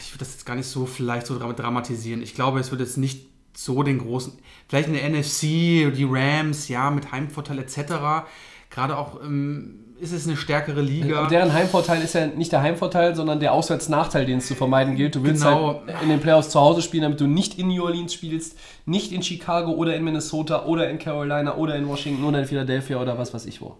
ich 0.00 0.12
würde 0.12 0.18
das 0.20 0.32
jetzt 0.32 0.44
gar 0.46 0.54
nicht 0.56 0.66
so 0.66 0.86
vielleicht 0.86 1.26
so 1.26 1.34
dra- 1.38 1.52
dramatisieren. 1.54 2.22
Ich 2.22 2.34
glaube, 2.34 2.60
es 2.60 2.70
wird 2.70 2.80
jetzt 2.80 2.98
nicht 2.98 3.26
so 3.56 3.82
den 3.82 3.98
großen, 3.98 4.32
vielleicht 4.68 4.88
in 4.88 4.94
der 4.94 5.08
NFC, 5.08 5.92
die 5.94 6.06
Rams, 6.08 6.68
ja, 6.68 6.90
mit 6.90 7.12
Heimvorteil 7.12 7.58
etc. 7.58 8.26
Gerade 8.70 8.96
auch 8.96 9.22
ähm, 9.22 9.80
ist 10.00 10.12
es 10.12 10.26
eine 10.26 10.36
stärkere 10.36 10.80
Liga. 10.80 11.22
Und 11.22 11.30
deren 11.30 11.52
Heimvorteil 11.52 12.02
ist 12.02 12.14
ja 12.14 12.26
nicht 12.26 12.50
der 12.52 12.60
Heimvorteil, 12.62 13.14
sondern 13.14 13.40
der 13.40 13.52
Auswärtsnachteil, 13.52 14.24
den 14.26 14.38
es 14.38 14.46
zu 14.48 14.54
vermeiden 14.54 14.96
gilt. 14.96 15.14
Du 15.14 15.22
willst 15.22 15.42
Genau. 15.44 15.82
halt 15.86 16.02
in 16.02 16.08
den 16.08 16.20
Playoffs 16.20 16.48
zu 16.50 16.58
Hause 16.60 16.82
spielen, 16.82 17.02
damit 17.04 17.20
du 17.20 17.26
nicht 17.26 17.58
in 17.58 17.68
New 17.68 17.84
Orleans 17.84 18.12
spielst, 18.14 18.58
nicht 18.86 19.12
in 19.12 19.22
Chicago 19.22 19.72
oder 19.72 19.94
in 19.96 20.02
Minnesota 20.04 20.64
oder 20.64 20.88
in 20.90 20.98
Carolina 20.98 21.56
oder 21.56 21.76
in 21.76 21.86
Washington 21.86 22.24
oder 22.24 22.38
in 22.40 22.46
Philadelphia 22.46 23.00
oder 23.00 23.16
was 23.18 23.32
weiß 23.32 23.46
ich 23.46 23.60
wo. 23.60 23.76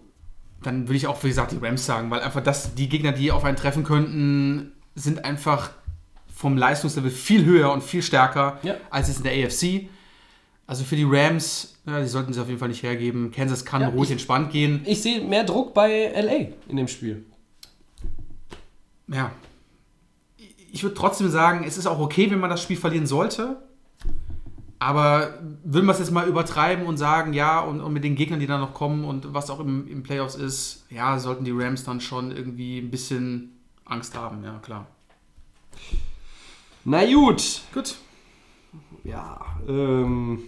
Dann 0.65 0.87
würde 0.87 0.95
ich 0.97 1.07
auch, 1.07 1.23
wie 1.23 1.27
gesagt, 1.29 1.51
die 1.51 1.57
Rams 1.57 1.85
sagen, 1.85 2.09
weil 2.11 2.21
einfach 2.21 2.41
das, 2.43 2.73
die 2.75 2.89
Gegner, 2.89 3.11
die 3.11 3.31
auf 3.31 3.43
einen 3.43 3.57
treffen 3.57 3.83
könnten, 3.83 4.71
sind 4.95 5.23
einfach 5.25 5.71
vom 6.33 6.57
Leistungslevel 6.57 7.11
viel 7.11 7.45
höher 7.45 7.71
und 7.71 7.83
viel 7.83 8.01
stärker 8.01 8.59
Ja. 8.63 8.75
als 8.89 9.09
es 9.09 9.17
in 9.17 9.23
der 9.23 9.33
AFC. 9.33 9.89
Also 10.65 10.83
für 10.83 10.95
die 10.95 11.05
Rams, 11.07 11.75
ja, 11.85 11.99
die 12.01 12.07
sollten 12.07 12.33
sie 12.33 12.39
auf 12.41 12.47
jeden 12.47 12.59
Fall 12.59 12.69
nicht 12.69 12.83
hergeben. 12.83 13.31
Kansas 13.31 13.65
kann 13.65 13.81
Ja, 13.81 13.89
ruhig 13.89 14.05
ich- 14.05 14.11
entspannt 14.13 14.51
gehen. 14.51 14.81
Ich 14.85 15.01
sehe 15.01 15.21
mehr 15.21 15.43
Druck 15.43 15.73
bei 15.73 16.11
LA 16.15 16.53
in 16.67 16.77
dem 16.77 16.87
Spiel. 16.87 17.25
Ja. 19.07 19.31
Ich 20.71 20.81
würde 20.83 20.95
trotzdem 20.95 21.29
sagen, 21.29 21.65
es 21.67 21.77
ist 21.77 21.85
auch 21.85 21.99
okay, 21.99 22.31
wenn 22.31 22.39
man 22.39 22.49
das 22.49 22.61
Spiel 22.63 22.77
verlieren 22.77 23.05
sollte. 23.05 23.57
Aber 24.83 25.39
würden 25.63 25.85
wir 25.85 25.93
es 25.93 25.99
jetzt 25.99 26.11
mal 26.11 26.27
übertreiben 26.27 26.85
und 26.85 26.97
sagen, 26.97 27.31
ja, 27.31 27.61
und, 27.61 27.79
und 27.79 27.93
mit 27.93 28.03
den 28.03 28.15
Gegnern, 28.15 28.41
die 28.41 28.47
da 28.47 28.57
noch 28.57 28.73
kommen 28.73 29.05
und 29.05 29.33
was 29.33 29.49
auch 29.49 29.61
im, 29.61 29.87
im 29.87 30.03
Playoffs 30.03 30.35
ist, 30.35 30.85
ja, 30.89 31.19
sollten 31.19 31.45
die 31.45 31.53
Rams 31.55 31.85
dann 31.85 32.01
schon 32.01 32.31
irgendwie 32.31 32.79
ein 32.79 32.91
bisschen 32.91 33.61
Angst 33.85 34.17
haben, 34.17 34.43
ja, 34.43 34.59
klar. 34.59 34.87
Na 36.83 37.05
gut. 37.05 37.61
Gut. 37.73 37.95
Ja, 39.05 39.39
ähm, 39.69 40.43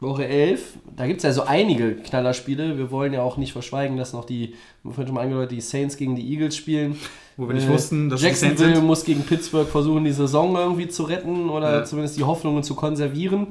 Woche 0.00 0.26
11. 0.28 0.78
Da 0.96 1.06
gibt 1.06 1.18
es 1.18 1.24
ja 1.24 1.32
so 1.32 1.42
einige 1.42 1.96
Knallerspiele. 1.96 2.78
Wir 2.78 2.90
wollen 2.92 3.12
ja 3.12 3.22
auch 3.22 3.36
nicht 3.36 3.52
verschweigen, 3.52 3.96
dass 3.96 4.12
noch 4.12 4.24
die, 4.24 4.54
vorhin 4.84 5.06
schon 5.06 5.14
mal 5.14 5.22
angedeutet, 5.22 5.50
die 5.52 5.60
Saints 5.60 5.96
gegen 5.96 6.14
die 6.14 6.30
Eagles 6.32 6.56
spielen. 6.56 6.96
Wo 7.36 7.46
wir 7.48 7.54
nicht 7.54 7.68
Äh, 7.68 7.72
wussten, 7.72 8.08
dass 8.08 8.20
die 8.20 8.26
Jacksonville 8.26 8.76
sind. 8.76 8.84
muss 8.86 9.04
gegen 9.04 9.22
Pittsburgh 9.24 9.68
versuchen, 9.68 10.04
die 10.04 10.12
Saison 10.12 10.54
irgendwie 10.56 10.88
zu 10.88 11.02
retten 11.04 11.48
oder 11.50 11.78
Ja. 11.78 11.84
zumindest 11.84 12.16
die 12.16 12.24
Hoffnungen 12.24 12.62
zu 12.62 12.74
konservieren. 12.74 13.48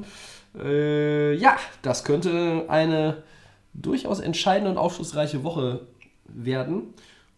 Äh, 0.62 1.34
ja, 1.34 1.56
das 1.82 2.04
könnte 2.04 2.64
eine 2.68 3.22
durchaus 3.74 4.20
entscheidende 4.20 4.70
und 4.70 4.78
aufschlussreiche 4.78 5.44
Woche 5.44 5.80
werden. 6.26 6.94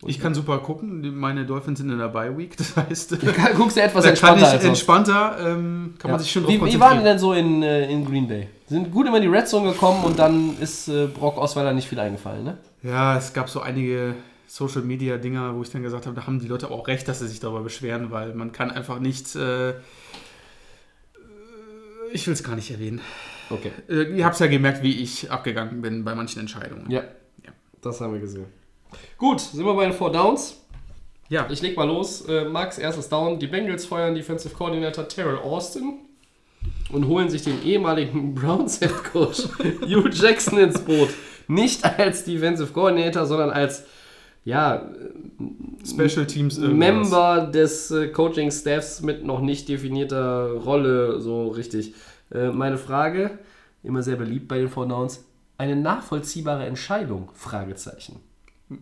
Ich 0.07 0.19
kann 0.19 0.35
super 0.35 0.59
gucken. 0.59 1.03
Die- 1.03 1.11
Meine 1.11 1.45
Dolphins 1.45 1.81
sind 1.81 1.91
in 1.91 1.99
der 1.99 2.09
Bye 2.09 2.37
Week. 2.39 2.57
Das 2.57 2.75
heißt, 2.77 3.19
Guckst 3.57 3.77
du 3.77 3.83
etwas 3.83 4.05
da 4.05 4.13
kann 4.13 4.39
entspannter 4.39 4.57
ich 4.57 4.65
entspannter, 4.65 5.37
ähm, 5.41 5.95
kann 5.99 6.09
Ja. 6.09 6.13
man 6.15 6.21
sich 6.21 6.33
schon 6.33 6.45
drauf 6.45 6.53
wie, 6.53 6.65
wie 6.65 6.81
waren 6.81 6.99
die 6.99 7.05
denn 7.05 7.19
so 7.19 7.33
in, 7.35 7.63
äh, 7.63 7.91
in 7.91 8.05
Green 8.05 8.27
Bay? 8.27 8.49
Sind 8.71 8.93
gut 8.93 9.09
immer 9.09 9.17
in 9.17 9.25
die 9.25 9.29
Red 9.29 9.49
Zone 9.49 9.73
gekommen 9.73 10.05
und 10.05 10.21
dann 10.21 10.57
ist 10.61 10.87
äh, 10.87 11.09
Brock 11.09 11.39
Osweiler 11.39 11.73
nicht 11.73 11.89
viel 11.89 11.99
eingefallen, 11.99 12.45
ne? 12.45 12.59
Ja, 12.85 13.19
es 13.19 13.33
gab 13.33 13.51
so 13.51 13.61
einige 13.61 14.15
Social 14.47 14.83
Media 14.83 15.17
Dinger, 15.17 15.57
wo 15.57 15.63
ich 15.63 15.71
dann 15.71 15.83
gesagt 15.83 16.07
habe, 16.07 16.15
da 16.15 16.25
haben 16.25 16.39
die 16.39 16.47
Leute 16.47 16.71
auch 16.71 16.87
recht, 16.87 17.09
dass 17.09 17.19
sie 17.19 17.27
sich 17.27 17.41
darüber 17.41 17.63
beschweren, 17.63 18.13
weil 18.13 18.33
man 18.33 18.53
kann 18.53 18.71
einfach 18.71 19.01
nicht. 19.01 19.35
Äh, 19.35 19.71
ich 22.13 22.25
will 22.29 22.33
es 22.35 22.45
gar 22.45 22.55
nicht 22.55 22.71
erwähnen. 22.71 23.01
Okay. 23.51 23.73
Äh, 23.89 24.17
ihr 24.17 24.25
habt 24.25 24.35
es 24.35 24.41
ja 24.41 24.47
gemerkt, 24.47 24.85
wie 24.85 25.03
ich 25.03 25.33
abgegangen 25.33 25.83
bin 25.83 26.05
bei 26.05 26.15
manchen 26.15 26.39
Entscheidungen. 26.39 26.89
Ja. 26.89 27.01
Ja. 27.45 27.51
Das 27.83 28.01
haben 28.01 28.13
wir 28.13 28.21
gesehen. 28.21 28.47
Gut, 29.19 29.41
sind 29.41 29.65
wir 29.65 29.75
bei 29.75 29.87
den 29.87 29.95
Four 29.95 30.13
Downs. 30.13 30.61
Ja, 31.29 31.49
Ich 31.51 31.61
leg 31.61 31.77
mal 31.77 31.89
los. 31.89 32.21
Äh, 32.29 32.45
Max, 32.45 32.79
erstes 32.79 33.09
Down. 33.09 33.41
Die 33.41 33.49
Bengals 33.49 33.85
feuern 33.85 34.15
Defensive 34.15 34.55
Coordinator 34.55 35.09
Terrell 35.09 35.39
Austin 35.39 36.07
und 36.93 37.07
holen 37.07 37.29
sich 37.29 37.43
den 37.43 37.63
ehemaligen 37.63 38.35
Browns 38.35 38.79
Head 38.79 39.05
Coach 39.13 39.49
Hugh 39.83 40.09
Jackson 40.11 40.59
ins 40.59 40.81
Boot. 40.81 41.11
Nicht 41.49 41.85
als 41.85 42.25
Defensive 42.25 42.73
Coordinator, 42.73 43.27
sondern 43.27 43.51
als 43.51 43.85
ja, 44.45 44.89
Special 45.85 46.27
Teams 46.27 46.59
irgendwas. 46.59 46.79
Member 46.79 47.47
des 47.53 47.91
äh, 47.91 48.09
Coaching-Staffs 48.09 49.03
mit 49.03 49.25
noch 49.25 49.41
nicht 49.41 49.69
definierter 49.69 50.53
Rolle, 50.53 51.21
so 51.21 51.49
richtig. 51.49 51.95
Äh, 52.33 52.51
meine 52.51 52.79
Frage, 52.79 53.39
immer 53.83 54.03
sehr 54.03 54.17
beliebt 54.17 54.49
bei 54.49 54.59
den 54.59 54.69
Four 54.69 54.89
Downs, 54.89 55.25
eine 55.59 55.77
nachvollziehbare 55.77 56.65
Entscheidung? 56.65 57.31
Fragezeichen. 57.35 58.21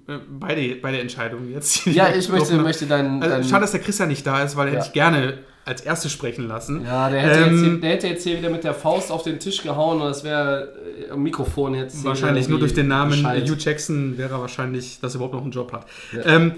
Äh, 0.07 0.19
Beide, 0.29 0.77
beide 0.77 1.01
Entscheidungen 1.01 1.51
jetzt. 1.53 1.87
Ja, 1.87 2.15
ich 2.15 2.29
möchte, 2.29 2.57
möchte 2.57 2.87
deinen... 2.87 3.23
Also, 3.23 3.35
deinen 3.37 3.45
schade, 3.45 3.63
dass 3.63 3.71
der 3.73 3.81
Christian 3.81 4.09
nicht 4.09 4.27
da 4.27 4.43
ist, 4.43 4.57
weil 4.57 4.69
er 4.69 4.75
Ja. 4.75 4.79
hätte 4.81 4.89
ich 4.89 4.93
gerne 4.93 5.39
als 5.65 5.81
erstes 5.83 6.13
sprechen 6.13 6.47
lassen. 6.49 6.83
ja, 6.85 7.11
der 7.11 7.21
hätte, 7.21 7.41
Ähm, 7.41 7.53
jetzt, 7.55 7.65
hier- 7.65 7.81
der 7.81 7.91
hätte 7.91 8.07
jetzt 8.09 8.23
hier 8.25 8.39
wieder 8.39 8.49
mit 8.51 8.65
der 8.65 8.73
Faust 8.75 9.11
auf 9.11 9.23
den 9.23 9.39
Tisch 9.39 9.63
gehauen 9.63 10.01
und 10.01 10.09
das 10.09 10.25
wäre 10.25 10.75
äh, 11.11 11.17
Mikrofon 11.17 11.75
jetzt. 11.75 12.05
Wahrscheinlich 12.05 12.49
nur 12.49 12.59
durch 12.59 12.73
den 12.75 12.89
Namen 12.89 13.11
geschallt. 13.11 13.49
Hugh 13.49 13.57
Jackson 13.59 14.17
wäre 14.17 14.35
er 14.37 14.41
wahrscheinlich, 14.41 14.99
dass 15.01 15.13
er 15.15 15.17
überhaupt 15.17 15.35
noch 15.35 15.43
einen 15.43 15.51
Job 15.53 15.73
hat. 15.73 15.87
Ja. 16.13 16.25
Ähm, 16.37 16.53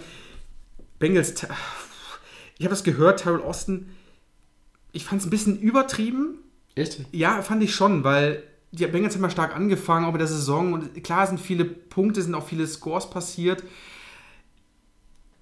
Bengals, 0.99 1.33
ich 2.59 2.65
habe 2.65 2.71
das 2.71 2.85
gehört, 2.85 3.21
Terrell 3.23 3.41
Austin, 3.41 3.89
ich 4.93 5.05
fand 5.05 5.21
es 5.23 5.27
ein 5.27 5.31
bisschen 5.31 5.59
übertrieben. 5.59 6.39
Echt? 6.75 7.01
Ja, 7.13 7.43
fand 7.43 7.63
ich 7.63 7.75
schon, 7.75 8.05
weil 8.05 8.43
die 8.73 8.87
Bengals 8.87 9.15
haben 9.15 9.23
ja 9.23 9.31
stark 9.31 9.55
angefangen, 9.55 10.05
auch 10.07 10.13
mit 10.13 10.21
der 10.21 10.29
Saison. 10.29 10.73
Und 10.73 11.03
klar 11.03 11.27
sind 11.27 11.41
viele 11.41 11.65
Punkte, 11.65 12.23
sind 12.23 12.35
auch 12.35 12.47
viele 12.47 12.67
Scores 12.67 13.11
passiert. 13.11 13.65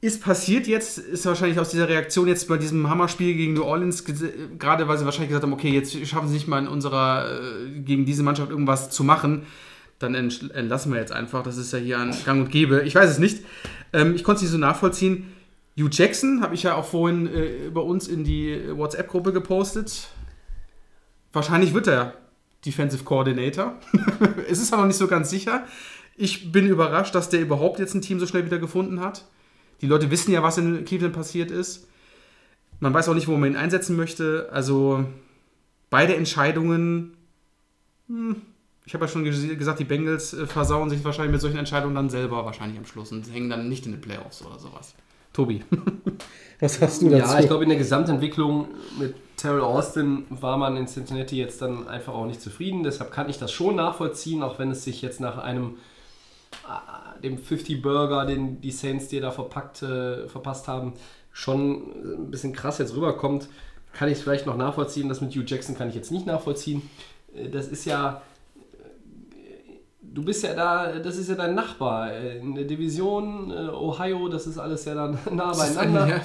Ist 0.00 0.22
passiert 0.22 0.66
jetzt, 0.66 0.98
ist 0.98 1.26
wahrscheinlich 1.26 1.58
aus 1.58 1.70
dieser 1.70 1.88
Reaktion 1.88 2.28
jetzt 2.28 2.46
bei 2.48 2.56
diesem 2.56 2.88
Hammerspiel 2.88 3.34
gegen 3.34 3.54
New 3.54 3.64
Orleans, 3.64 4.04
gerade 4.58 4.86
weil 4.86 4.96
sie 4.96 5.04
wahrscheinlich 5.04 5.30
gesagt 5.30 5.42
haben, 5.42 5.52
okay, 5.52 5.70
jetzt 5.70 6.06
schaffen 6.06 6.28
sie 6.28 6.34
nicht 6.34 6.46
mal 6.46 6.60
in 6.60 6.68
unserer, 6.68 7.40
äh, 7.40 7.80
gegen 7.80 8.04
diese 8.06 8.22
Mannschaft 8.22 8.50
irgendwas 8.50 8.90
zu 8.90 9.02
machen. 9.02 9.42
Dann 9.98 10.14
entlassen 10.14 10.92
wir 10.92 11.00
jetzt 11.00 11.10
einfach. 11.10 11.42
Das 11.42 11.56
ist 11.56 11.72
ja 11.72 11.80
hier 11.80 11.98
ein 11.98 12.14
Gang 12.24 12.44
und 12.44 12.52
Gäbe. 12.52 12.82
Ich 12.82 12.94
weiß 12.94 13.10
es 13.10 13.18
nicht. 13.18 13.44
Ähm, 13.92 14.14
ich 14.14 14.22
konnte 14.22 14.36
es 14.36 14.42
nicht 14.42 14.52
so 14.52 14.58
nachvollziehen. 14.58 15.32
Hugh 15.76 15.90
Jackson 15.90 16.42
habe 16.42 16.54
ich 16.54 16.62
ja 16.62 16.76
auch 16.76 16.84
vorhin 16.84 17.26
äh, 17.26 17.70
bei 17.74 17.80
uns 17.80 18.06
in 18.06 18.22
die 18.22 18.60
WhatsApp-Gruppe 18.70 19.32
gepostet. 19.32 20.08
Wahrscheinlich 21.32 21.74
wird 21.74 21.88
er 21.88 22.14
Defensive 22.64 23.04
Coordinator. 23.04 23.74
es 24.48 24.58
ist 24.60 24.72
aber 24.72 24.82
noch 24.82 24.88
nicht 24.88 24.96
so 24.96 25.06
ganz 25.08 25.30
sicher. 25.30 25.64
Ich 26.16 26.50
bin 26.50 26.66
überrascht, 26.66 27.14
dass 27.14 27.28
der 27.28 27.40
überhaupt 27.40 27.78
jetzt 27.78 27.94
ein 27.94 28.02
Team 28.02 28.18
so 28.18 28.26
schnell 28.26 28.44
wieder 28.44 28.58
gefunden 28.58 29.00
hat. 29.00 29.24
Die 29.80 29.86
Leute 29.86 30.10
wissen 30.10 30.32
ja, 30.32 30.42
was 30.42 30.58
in 30.58 30.84
Cleveland 30.84 31.14
passiert 31.14 31.50
ist. 31.52 31.86
Man 32.80 32.92
weiß 32.92 33.08
auch 33.08 33.14
nicht, 33.14 33.28
wo 33.28 33.36
man 33.36 33.50
ihn 33.52 33.56
einsetzen 33.56 33.94
möchte. 33.96 34.48
Also 34.52 35.04
beide 35.90 36.16
Entscheidungen. 36.16 37.14
Hm, 38.08 38.36
ich 38.84 38.94
habe 38.94 39.04
ja 39.04 39.08
schon 39.10 39.24
ges- 39.24 39.54
gesagt, 39.54 39.78
die 39.78 39.84
Bengals 39.84 40.32
äh, 40.34 40.46
versauen 40.46 40.90
sich 40.90 41.04
wahrscheinlich 41.04 41.32
mit 41.32 41.40
solchen 41.40 41.58
Entscheidungen 41.58 41.94
dann 41.94 42.10
selber 42.10 42.44
wahrscheinlich 42.44 42.78
am 42.78 42.86
Schluss 42.86 43.12
und 43.12 43.32
hängen 43.32 43.50
dann 43.50 43.68
nicht 43.68 43.86
in 43.86 43.92
den 43.92 44.00
Playoffs 44.00 44.42
oder 44.44 44.58
sowas. 44.58 44.94
Tobi, 45.32 45.62
was 46.58 46.80
hast 46.80 47.02
du 47.02 47.10
dazu? 47.10 47.32
Ja, 47.32 47.38
ich 47.38 47.46
glaube, 47.46 47.62
in 47.64 47.68
der 47.68 47.78
Gesamtentwicklung 47.78 48.68
mit 48.98 49.14
Terrell 49.38 49.62
Austin 49.62 50.26
war 50.28 50.58
man 50.58 50.76
in 50.76 50.86
Cincinnati 50.86 51.38
jetzt 51.38 51.62
dann 51.62 51.88
einfach 51.88 52.12
auch 52.12 52.26
nicht 52.26 52.42
zufrieden. 52.42 52.82
Deshalb 52.82 53.12
kann 53.12 53.30
ich 53.30 53.38
das 53.38 53.52
schon 53.52 53.76
nachvollziehen, 53.76 54.42
auch 54.42 54.58
wenn 54.58 54.70
es 54.70 54.84
sich 54.84 55.00
jetzt 55.00 55.20
nach 55.20 55.38
einem 55.38 55.78
äh, 56.66 57.22
dem 57.22 57.38
50 57.38 57.80
Burger, 57.80 58.26
den 58.26 58.60
die 58.60 58.70
Saints 58.72 59.08
dir 59.08 59.20
da 59.20 59.30
verpackt, 59.30 59.82
äh, 59.82 60.28
verpasst 60.28 60.68
haben, 60.68 60.92
schon 61.32 62.26
ein 62.26 62.30
bisschen 62.30 62.52
krass 62.52 62.78
jetzt 62.78 62.94
rüberkommt. 62.94 63.48
Kann 63.92 64.10
ich 64.10 64.18
vielleicht 64.18 64.44
noch 64.46 64.56
nachvollziehen. 64.56 65.08
Das 65.08 65.20
mit 65.20 65.32
Hugh 65.34 65.44
Jackson 65.46 65.76
kann 65.76 65.88
ich 65.88 65.94
jetzt 65.94 66.10
nicht 66.12 66.26
nachvollziehen. 66.26 66.82
Äh, 67.34 67.48
Das 67.48 67.68
ist 67.68 67.84
ja 67.84 68.22
du 70.18 70.24
bist 70.24 70.42
ja 70.42 70.52
da, 70.54 70.98
das 70.98 71.16
ist 71.16 71.28
ja 71.28 71.36
dein 71.36 71.54
Nachbar 71.54 72.12
äh, 72.12 72.38
in 72.38 72.54
der 72.56 72.64
Division 72.64 73.50
äh, 73.52 73.68
Ohio, 73.70 74.28
das 74.28 74.48
ist 74.48 74.58
alles 74.58 74.84
ja 74.84 74.94
dann 74.94 75.16
nah 75.30 75.52
beieinander. 75.52 76.20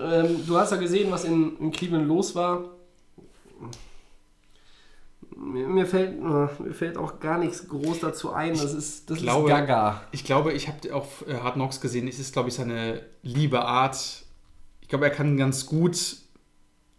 Ähm, 0.00 0.46
du 0.46 0.56
hast 0.56 0.72
ja 0.72 0.78
gesehen, 0.78 1.10
was 1.10 1.24
in, 1.24 1.58
in 1.58 1.70
Cleveland 1.70 2.08
los 2.08 2.34
war. 2.34 2.64
Mir, 5.36 5.68
mir, 5.68 5.86
fällt, 5.86 6.18
äh, 6.18 6.22
mir 6.62 6.72
fällt 6.74 6.96
auch 6.96 7.20
gar 7.20 7.38
nichts 7.38 7.68
groß 7.68 8.00
dazu 8.00 8.32
ein. 8.32 8.52
Das 8.52 8.72
ist, 8.72 9.10
das 9.10 9.18
glaube- 9.18 9.50
ist 9.50 9.54
Gaga. 9.54 10.00
Ich 10.12 10.24
glaube, 10.24 10.52
ich 10.52 10.68
habe 10.68 10.94
auf 10.94 11.24
äh, 11.28 11.34
Hard 11.34 11.54
Knocks 11.54 11.80
gesehen, 11.82 12.08
es 12.08 12.18
ist, 12.18 12.32
glaube 12.32 12.48
ich, 12.48 12.54
seine 12.54 13.02
liebe 13.22 13.62
Art. 13.62 14.24
Ich 14.80 14.88
glaube, 14.88 15.04
er 15.04 15.10
kann 15.10 15.36
ganz 15.36 15.66
gut 15.66 16.16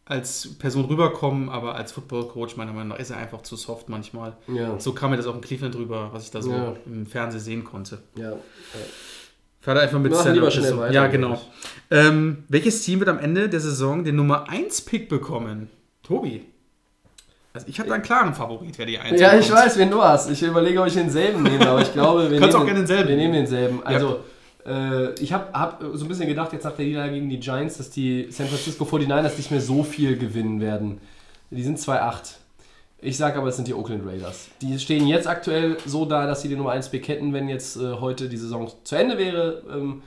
als 0.05 0.53
Person 0.59 0.85
rüberkommen, 0.85 1.49
aber 1.49 1.75
als 1.75 1.91
Football-Coach, 1.91 2.57
meiner 2.57 2.71
Meinung 2.73 2.89
nach, 2.89 2.99
ist 2.99 3.09
er 3.09 3.17
einfach 3.17 3.41
zu 3.41 3.55
soft 3.55 3.89
manchmal. 3.89 4.33
Ja. 4.47 4.79
So 4.79 4.93
kam 4.93 5.09
mir 5.11 5.17
das 5.17 5.25
auch 5.25 5.33
in 5.35 5.41
Cleveland 5.41 5.75
rüber, 5.75 6.09
was 6.13 6.25
ich 6.25 6.31
da 6.31 6.41
so 6.43 6.51
Ja. 6.51 6.73
im 6.85 7.05
Fernsehen 7.07 7.41
sehen 7.41 7.63
konnte. 7.63 7.99
ja. 8.15 8.33
Fährt 9.61 9.77
er 9.77 9.83
einfach 9.83 9.97
mit 9.97 10.11
Machen 10.11 10.33
lieber 10.35 10.51
schnell 10.51 10.77
weiter, 10.77 10.93
Ja, 10.93 11.07
genau. 11.07 11.33
ich. 11.33 11.49
Ähm, 11.89 12.43
welches 12.49 12.83
Team 12.83 12.99
wird 12.99 13.09
am 13.09 13.17
Ende 13.17 13.49
der 13.49 13.59
Saison 13.59 14.03
den 14.03 14.15
Nummer 14.15 14.47
1 14.47 14.81
Pick 14.81 15.09
bekommen? 15.09 15.71
Tobi. 16.03 16.45
Also 17.51 17.65
ich 17.67 17.79
habe 17.79 17.89
da 17.89 17.95
einen 17.95 18.03
klaren 18.03 18.35
Favorit, 18.35 18.77
wer 18.77 18.85
die 18.85 18.99
Eins 18.99 19.19
Ja, 19.19 19.33
ich 19.39 19.47
bekommt. 19.47 19.65
weiß, 19.65 19.77
wen 19.79 19.89
du 19.89 20.03
hast. 20.03 20.29
Ich 20.29 20.43
überlege, 20.43 20.79
ob 20.81 20.85
ich 20.87 20.93
denselben 20.93 21.41
nehme, 21.41 21.67
aber 21.67 21.81
ich 21.81 21.91
glaube, 21.93 22.29
wir, 22.29 22.39
nehmen, 22.39 22.53
auch 22.53 22.63
gerne 22.63 22.79
denselben 22.81 23.09
wir 23.09 23.15
nehmen 23.15 23.33
denselben. 23.33 23.81
Also, 23.83 24.09
äh, 24.09 24.19
ich 24.65 25.31
habe 25.31 25.53
hab 25.53 25.83
so 25.93 26.05
ein 26.05 26.07
bisschen 26.07 26.27
gedacht, 26.27 26.51
jetzt 26.51 26.63
nach 26.63 26.75
der 26.75 26.85
Niederlage 26.85 27.13
gegen 27.13 27.29
die 27.29 27.39
Giants, 27.39 27.77
dass 27.77 27.91
die 27.91 28.27
San 28.31 28.47
Francisco 28.47 28.83
49ers 28.83 29.37
nicht 29.37 29.51
mehr 29.51 29.61
so 29.61 29.83
viel 29.83 30.17
gewinnen 30.17 30.59
werden. 30.59 30.99
Die 31.51 31.61
sind 31.61 31.77
2-8. 31.77 32.37
Ich 33.05 33.17
sage 33.17 33.37
aber, 33.37 33.49
es 33.49 33.55
sind 33.55 33.67
die 33.67 33.73
Oakland 33.75 34.03
Raiders. 34.07 34.47
Die 34.61 34.79
stehen 34.79 35.05
jetzt 35.07 35.27
aktuell 35.27 35.77
so 35.85 36.05
da, 36.05 36.25
dass 36.25 36.41
sie 36.41 36.47
die 36.47 36.55
Nummer 36.55 36.71
1 36.71 36.89
Pick 36.89 37.07
hätten, 37.07 37.33
wenn 37.33 37.47
jetzt 37.47 37.77
äh, 37.77 37.93
heute 37.99 38.29
die 38.29 38.37
Saison 38.37 38.71
zu 38.83 38.95
Ende 38.95 39.19
wäre. 39.19 39.61
Ähm, 39.71 40.01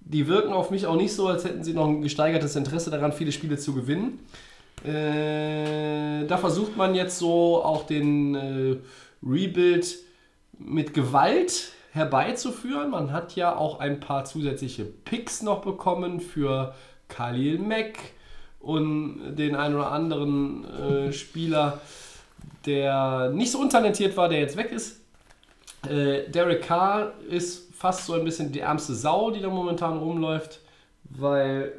die 0.00 0.26
wirken 0.26 0.52
auf 0.52 0.70
mich 0.70 0.86
auch 0.86 0.96
nicht 0.96 1.14
so, 1.14 1.28
als 1.28 1.44
hätten 1.44 1.64
sie 1.64 1.72
noch 1.72 1.86
ein 1.86 2.02
gesteigertes 2.02 2.56
Interesse 2.56 2.90
daran, 2.90 3.12
viele 3.12 3.32
Spiele 3.32 3.56
zu 3.56 3.72
gewinnen. 3.72 4.18
Äh, 4.84 6.26
da 6.26 6.36
versucht 6.36 6.76
man 6.76 6.94
jetzt 6.94 7.18
so 7.18 7.62
auch 7.64 7.86
den 7.86 8.34
äh, 8.34 8.76
Rebuild 9.24 9.96
mit 10.58 10.92
Gewalt 10.92 11.70
herbeizuführen. 11.92 12.90
Man 12.90 13.12
hat 13.12 13.36
ja 13.36 13.54
auch 13.54 13.78
ein 13.78 14.00
paar 14.00 14.24
zusätzliche 14.24 14.84
Picks 14.84 15.42
noch 15.42 15.60
bekommen 15.60 16.20
für 16.20 16.74
Khalil 17.08 17.58
Mack 17.58 17.98
und 18.60 19.36
den 19.36 19.54
einen 19.54 19.74
oder 19.74 19.92
anderen 19.92 20.64
äh, 20.64 21.12
Spieler, 21.12 21.80
der 22.66 23.30
nicht 23.30 23.52
so 23.52 23.58
untalentiert 23.58 24.16
war, 24.16 24.28
der 24.28 24.40
jetzt 24.40 24.56
weg 24.56 24.72
ist. 24.72 25.00
Äh, 25.88 26.28
Derek 26.30 26.62
Carr 26.62 27.12
ist 27.28 27.74
fast 27.74 28.06
so 28.06 28.14
ein 28.14 28.24
bisschen 28.24 28.52
die 28.52 28.60
ärmste 28.60 28.94
Sau, 28.94 29.30
die 29.30 29.40
da 29.40 29.48
momentan 29.48 29.98
rumläuft, 29.98 30.60
weil, 31.04 31.72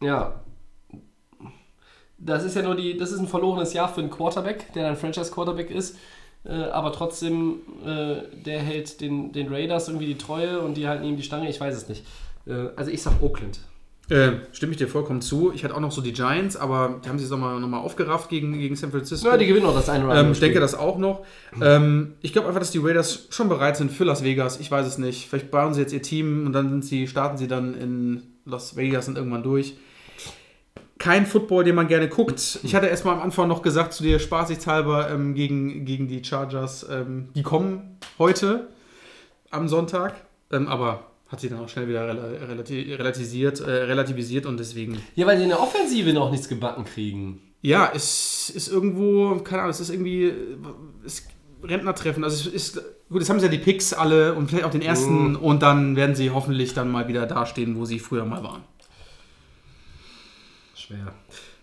ja, 0.00 0.40
das 2.18 2.44
ist 2.44 2.56
ja 2.56 2.62
nur 2.62 2.74
die, 2.74 2.96
das 2.96 3.12
ist 3.12 3.20
ein 3.20 3.28
verlorenes 3.28 3.72
Jahr 3.72 3.88
für 3.88 4.00
einen 4.00 4.10
Quarterback, 4.10 4.72
der 4.74 4.88
ein 4.88 4.96
Franchise-Quarterback 4.96 5.70
ist, 5.70 5.96
aber 6.44 6.92
trotzdem, 6.92 7.56
äh, 7.84 8.42
der 8.44 8.60
hält 8.60 9.00
den, 9.00 9.32
den 9.32 9.48
Raiders 9.48 9.88
irgendwie 9.88 10.06
die 10.06 10.18
Treue 10.18 10.60
und 10.60 10.76
die 10.76 10.88
halten 10.88 11.04
ihm 11.04 11.16
die 11.16 11.22
Stange, 11.22 11.48
ich 11.48 11.60
weiß 11.60 11.76
es 11.76 11.88
nicht. 11.88 12.04
Äh, 12.46 12.68
also 12.76 12.90
ich 12.90 13.02
sag 13.02 13.22
Oakland. 13.22 13.60
Äh, 14.10 14.32
stimme 14.52 14.72
ich 14.72 14.78
dir 14.78 14.88
vollkommen 14.88 15.20
zu. 15.20 15.52
Ich 15.52 15.64
hatte 15.64 15.74
auch 15.74 15.80
noch 15.80 15.92
so 15.92 16.00
die 16.00 16.14
Giants, 16.14 16.56
aber 16.56 16.98
die 17.04 17.10
haben 17.10 17.18
sich 17.18 17.28
nochmal 17.28 17.60
noch 17.60 17.68
mal 17.68 17.80
aufgerafft 17.80 18.30
gegen, 18.30 18.58
gegen 18.58 18.74
San 18.74 18.90
Francisco. 18.90 19.28
Ja, 19.28 19.36
die 19.36 19.46
gewinnen 19.46 19.66
auch 19.66 19.74
das 19.74 19.90
eine 19.90 20.04
oder 20.04 20.12
andere 20.12 20.26
Ähm, 20.28 20.32
ich 20.32 20.40
denke 20.40 20.60
das 20.60 20.74
auch 20.74 20.96
noch. 20.96 21.26
Ähm, 21.60 22.14
ich 22.22 22.32
glaube 22.32 22.48
einfach, 22.48 22.60
dass 22.60 22.70
die 22.70 22.78
Raiders 22.78 23.26
schon 23.28 23.50
bereit 23.50 23.76
sind 23.76 23.92
für 23.92 24.04
Las 24.04 24.24
Vegas. 24.24 24.60
Ich 24.60 24.70
weiß 24.70 24.86
es 24.86 24.96
nicht. 24.96 25.28
Vielleicht 25.28 25.50
bauen 25.50 25.74
sie 25.74 25.82
jetzt 25.82 25.92
ihr 25.92 26.00
Team 26.00 26.46
und 26.46 26.54
dann 26.54 26.70
sind 26.70 26.86
sie, 26.86 27.06
starten 27.06 27.36
sie 27.36 27.48
dann 27.48 27.74
in 27.74 28.22
Las 28.46 28.76
Vegas 28.76 29.08
und 29.08 29.18
irgendwann 29.18 29.42
durch. 29.42 29.76
Kein 30.98 31.26
Football, 31.26 31.64
den 31.64 31.74
man 31.74 31.86
gerne 31.88 32.08
guckt. 32.08 32.58
Ich 32.62 32.74
hatte 32.74 32.86
erst 32.86 33.04
mal 33.04 33.12
am 33.12 33.20
Anfang 33.20 33.48
noch 33.48 33.62
gesagt 33.62 33.92
zu 33.92 34.02
dir, 34.02 34.18
spaßigshalber, 34.18 35.10
ähm, 35.10 35.34
gegen, 35.34 35.84
gegen 35.84 36.08
die 36.08 36.24
Chargers, 36.24 36.86
ähm, 36.90 37.28
die 37.34 37.42
kommen 37.42 37.98
heute 38.18 38.68
am 39.50 39.68
Sonntag. 39.68 40.14
Ähm, 40.50 40.66
aber 40.66 41.04
hat 41.28 41.40
sie 41.40 41.48
dann 41.48 41.60
auch 41.60 41.68
schnell 41.68 41.88
wieder 41.88 42.08
rela 42.08 42.24
relati 42.48 42.94
relativisiert, 42.94 43.60
äh, 43.60 43.70
relativisiert 43.70 44.46
und 44.46 44.58
deswegen 44.58 44.98
Ja, 45.14 45.26
weil 45.26 45.36
die 45.36 45.42
in 45.42 45.50
der 45.50 45.60
Offensive 45.60 46.12
noch 46.12 46.30
nichts 46.30 46.48
gebacken 46.48 46.84
kriegen. 46.84 47.40
ja, 47.60 47.90
es 47.94 48.50
ist 48.50 48.68
irgendwo, 48.68 49.36
keine 49.44 49.62
Ahnung, 49.62 49.70
es 49.70 49.80
ist 49.80 49.90
irgendwie 49.90 50.32
es 51.04 51.26
Rentnertreffen. 51.62 52.24
Also 52.24 52.48
es 52.48 52.54
ist, 52.54 52.82
gut, 53.10 53.20
jetzt 53.20 53.28
haben 53.30 53.40
sie 53.40 53.46
ja 53.46 53.52
die 53.52 53.58
Picks 53.58 53.92
alle 53.92 54.34
und 54.34 54.48
vielleicht 54.48 54.64
auch 54.64 54.70
den 54.70 54.80
ersten 54.80 55.36
und 55.36 55.60
dann 55.62 55.96
werden 55.96 56.14
sie 56.14 56.30
hoffentlich 56.30 56.72
dann 56.72 56.90
mal 56.90 57.08
wieder 57.08 57.26
dastehen, 57.26 57.76
wo 57.76 57.84
sie 57.84 57.98
früher 57.98 58.24
mal 58.24 58.42
waren. 58.42 58.62
Schwer. 60.88 61.12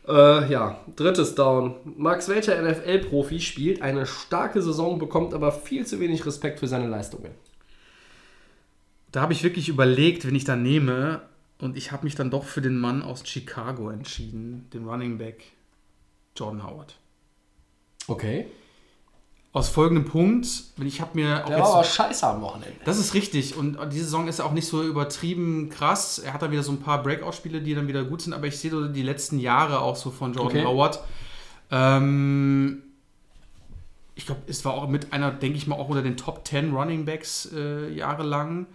Äh, 0.08 0.52
ja, 0.52 0.80
drittes 0.96 1.34
Down. 1.34 1.76
Max 1.98 2.30
welcher 2.30 2.62
NFL-Profi 2.62 3.40
spielt 3.40 3.82
eine 3.82 4.06
starke 4.06 4.62
Saison, 4.62 5.00
bekommt 5.00 5.34
aber 5.34 5.52
viel 5.52 5.88
zu 5.88 6.00
wenig 6.00 6.26
Respekt 6.28 6.60
für 6.60 6.68
seine 6.68 6.88
Leistungen. 6.88 7.32
Da 9.12 9.22
habe 9.22 9.34
ich 9.34 9.44
wirklich 9.44 9.68
überlegt, 9.68 10.28
wen 10.28 10.36
ich 10.36 10.44
da 10.44 10.56
nehme 10.56 11.22
und 11.60 11.76
ich 11.76 11.92
habe 11.92 12.04
mich 12.04 12.14
dann 12.14 12.30
doch 12.30 12.44
für 12.44 12.62
den 12.62 12.78
Mann 12.78 13.02
aus 13.02 13.28
Chicago 13.28 13.90
entschieden, 13.90 14.70
den 14.74 14.86
Running 14.86 15.18
Back 15.18 15.44
Jordan 16.36 16.64
Howard. 16.64 16.96
Okay. 18.08 18.46
Aus 19.56 19.70
folgendem 19.70 20.04
Punkt, 20.04 20.48
wenn 20.76 20.86
ich 20.86 21.00
habe 21.00 21.12
mir 21.14 21.44
auch 21.44 21.48
Der 21.48 21.58
jetzt- 21.58 21.66
war 21.68 21.74
aber 21.76 21.84
scheiße 21.86 22.28
am 22.28 22.42
Wochenende. 22.42 22.76
Das 22.84 22.98
ist 23.00 23.14
richtig. 23.14 23.56
Und 23.56 23.78
diese 23.94 24.04
Saison 24.04 24.28
ist 24.28 24.42
auch 24.42 24.52
nicht 24.52 24.68
so 24.68 24.84
übertrieben 24.84 25.70
krass. 25.70 26.20
Er 26.20 26.34
hat 26.34 26.42
da 26.42 26.52
wieder 26.52 26.62
so 26.62 26.74
ein 26.74 26.82
paar 26.82 27.02
Breakout-Spiele, 27.02 27.62
die 27.62 27.74
dann 27.74 27.88
wieder 27.88 28.04
gut 28.04 28.22
sind. 28.22 28.34
Aber 28.34 28.48
ich 28.48 28.58
sehe 28.60 28.70
so 28.70 28.86
die 28.90 29.02
letzten 29.02 29.40
Jahre 29.40 29.80
auch 29.80 29.96
so 29.96 30.12
von 30.12 30.34
Jordan 30.34 30.58
Okay. 30.58 30.66
Howard. 30.66 31.00
Ähm, 31.72 32.84
ich 34.16 34.26
glaube, 34.26 34.42
es 34.48 34.64
war 34.66 34.74
auch 34.74 34.88
mit 34.90 35.14
einer, 35.14 35.32
denke 35.32 35.58
ich 35.58 35.68
mal, 35.68 35.76
auch 35.76 35.88
unter 35.90 36.02
den 36.04 36.18
Top 36.18 36.46
10 36.46 36.74
Running 36.74 37.06
Backs 37.06 37.50
äh, 37.56 37.94
jahrelang. 37.94 38.66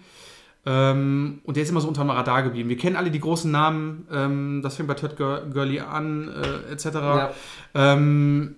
Ähm, 0.66 1.40
und 1.44 1.56
der 1.56 1.62
ist 1.62 1.70
immer 1.70 1.80
so 1.80 1.88
unter 1.88 2.02
dem 2.04 2.10
Radar 2.10 2.42
geblieben. 2.42 2.68
Wir 2.68 2.76
kennen 2.76 2.96
alle 2.96 3.10
die 3.10 3.20
großen 3.20 3.50
Namen. 3.50 4.06
Ähm, 4.12 4.60
das 4.62 4.76
fängt 4.76 4.88
bei 4.88 4.94
Todd 4.94 5.16
Gur- 5.16 5.42
Gurley 5.52 5.80
an, 5.80 6.28
äh, 6.28 6.72
etc. 6.72 6.84
Ja. 6.94 7.30
Ähm, 7.74 8.56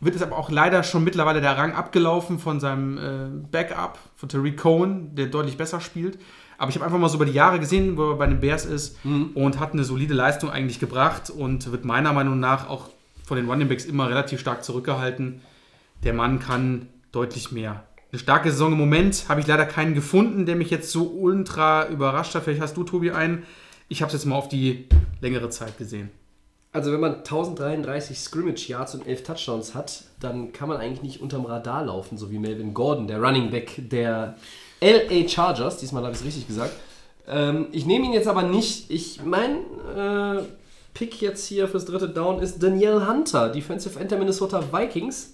wird 0.00 0.14
es 0.14 0.22
aber 0.22 0.36
auch 0.36 0.50
leider 0.50 0.82
schon 0.82 1.04
mittlerweile 1.04 1.40
der 1.40 1.56
Rang 1.56 1.72
abgelaufen 1.72 2.38
von 2.38 2.60
seinem 2.60 2.98
äh, 2.98 3.48
Backup, 3.50 3.98
von 4.16 4.28
Tariq 4.28 4.56
Cohen, 4.58 5.14
der 5.14 5.26
deutlich 5.26 5.56
besser 5.56 5.80
spielt. 5.80 6.18
Aber 6.58 6.70
ich 6.70 6.76
habe 6.76 6.84
einfach 6.84 6.98
mal 6.98 7.08
so 7.08 7.16
über 7.16 7.26
die 7.26 7.32
Jahre 7.32 7.58
gesehen, 7.60 7.96
wo 7.96 8.10
er 8.10 8.16
bei 8.16 8.26
den 8.26 8.40
Bears 8.40 8.64
ist 8.64 8.96
und 9.04 9.60
hat 9.60 9.74
eine 9.74 9.84
solide 9.84 10.14
Leistung 10.14 10.48
eigentlich 10.48 10.80
gebracht 10.80 11.28
und 11.28 11.70
wird 11.70 11.84
meiner 11.84 12.14
Meinung 12.14 12.40
nach 12.40 12.68
auch 12.68 12.88
von 13.24 13.36
den 13.36 13.46
Running 13.46 13.68
Backs 13.68 13.84
immer 13.84 14.08
relativ 14.08 14.40
stark 14.40 14.64
zurückgehalten. 14.64 15.42
Der 16.02 16.14
Mann 16.14 16.38
kann 16.38 16.88
deutlich 17.12 17.52
mehr. 17.52 17.84
Eine 18.10 18.20
starke 18.20 18.50
Saison 18.50 18.72
im 18.72 18.78
Moment 18.78 19.26
habe 19.28 19.40
ich 19.40 19.46
leider 19.46 19.66
keinen 19.66 19.94
gefunden, 19.94 20.46
der 20.46 20.56
mich 20.56 20.70
jetzt 20.70 20.90
so 20.90 21.10
ultra 21.10 21.88
überrascht 21.88 22.34
hat. 22.34 22.44
Vielleicht 22.44 22.62
hast 22.62 22.76
du, 22.76 22.84
Tobi, 22.84 23.10
einen. 23.10 23.42
Ich 23.88 24.00
habe 24.00 24.08
es 24.08 24.14
jetzt 24.14 24.24
mal 24.24 24.36
auf 24.36 24.48
die 24.48 24.86
längere 25.20 25.50
Zeit 25.50 25.76
gesehen. 25.76 26.10
Also 26.76 26.92
wenn 26.92 27.00
man 27.00 27.14
1033 27.14 28.18
Scrimmage 28.18 28.68
Yards 28.68 28.94
und 28.94 29.06
11 29.06 29.22
Touchdowns 29.22 29.74
hat, 29.74 30.02
dann 30.20 30.52
kann 30.52 30.68
man 30.68 30.76
eigentlich 30.76 31.02
nicht 31.02 31.22
unterm 31.22 31.46
Radar 31.46 31.86
laufen, 31.86 32.18
so 32.18 32.30
wie 32.30 32.38
Melvin 32.38 32.74
Gordon, 32.74 33.08
der 33.08 33.18
Running 33.18 33.50
Back 33.50 33.76
der 33.78 34.36
LA 34.82 35.26
Chargers. 35.26 35.78
Diesmal 35.78 36.02
habe 36.02 36.12
ich 36.12 36.20
es 36.20 36.26
richtig 36.26 36.46
gesagt. 36.46 36.74
Ähm, 37.26 37.68
ich 37.72 37.86
nehme 37.86 38.04
ihn 38.04 38.12
jetzt 38.12 38.28
aber 38.28 38.42
nicht. 38.42 38.90
Ich 38.90 39.22
mein 39.24 39.56
äh, 39.96 40.42
Pick 40.92 41.22
jetzt 41.22 41.46
hier 41.46 41.66
fürs 41.66 41.86
dritte 41.86 42.10
Down 42.10 42.40
ist 42.40 42.62
Danielle 42.62 43.08
Hunter, 43.08 43.48
Defensive 43.48 43.98
End 43.98 44.10
der 44.10 44.18
Minnesota 44.18 44.62
Vikings. 44.70 45.32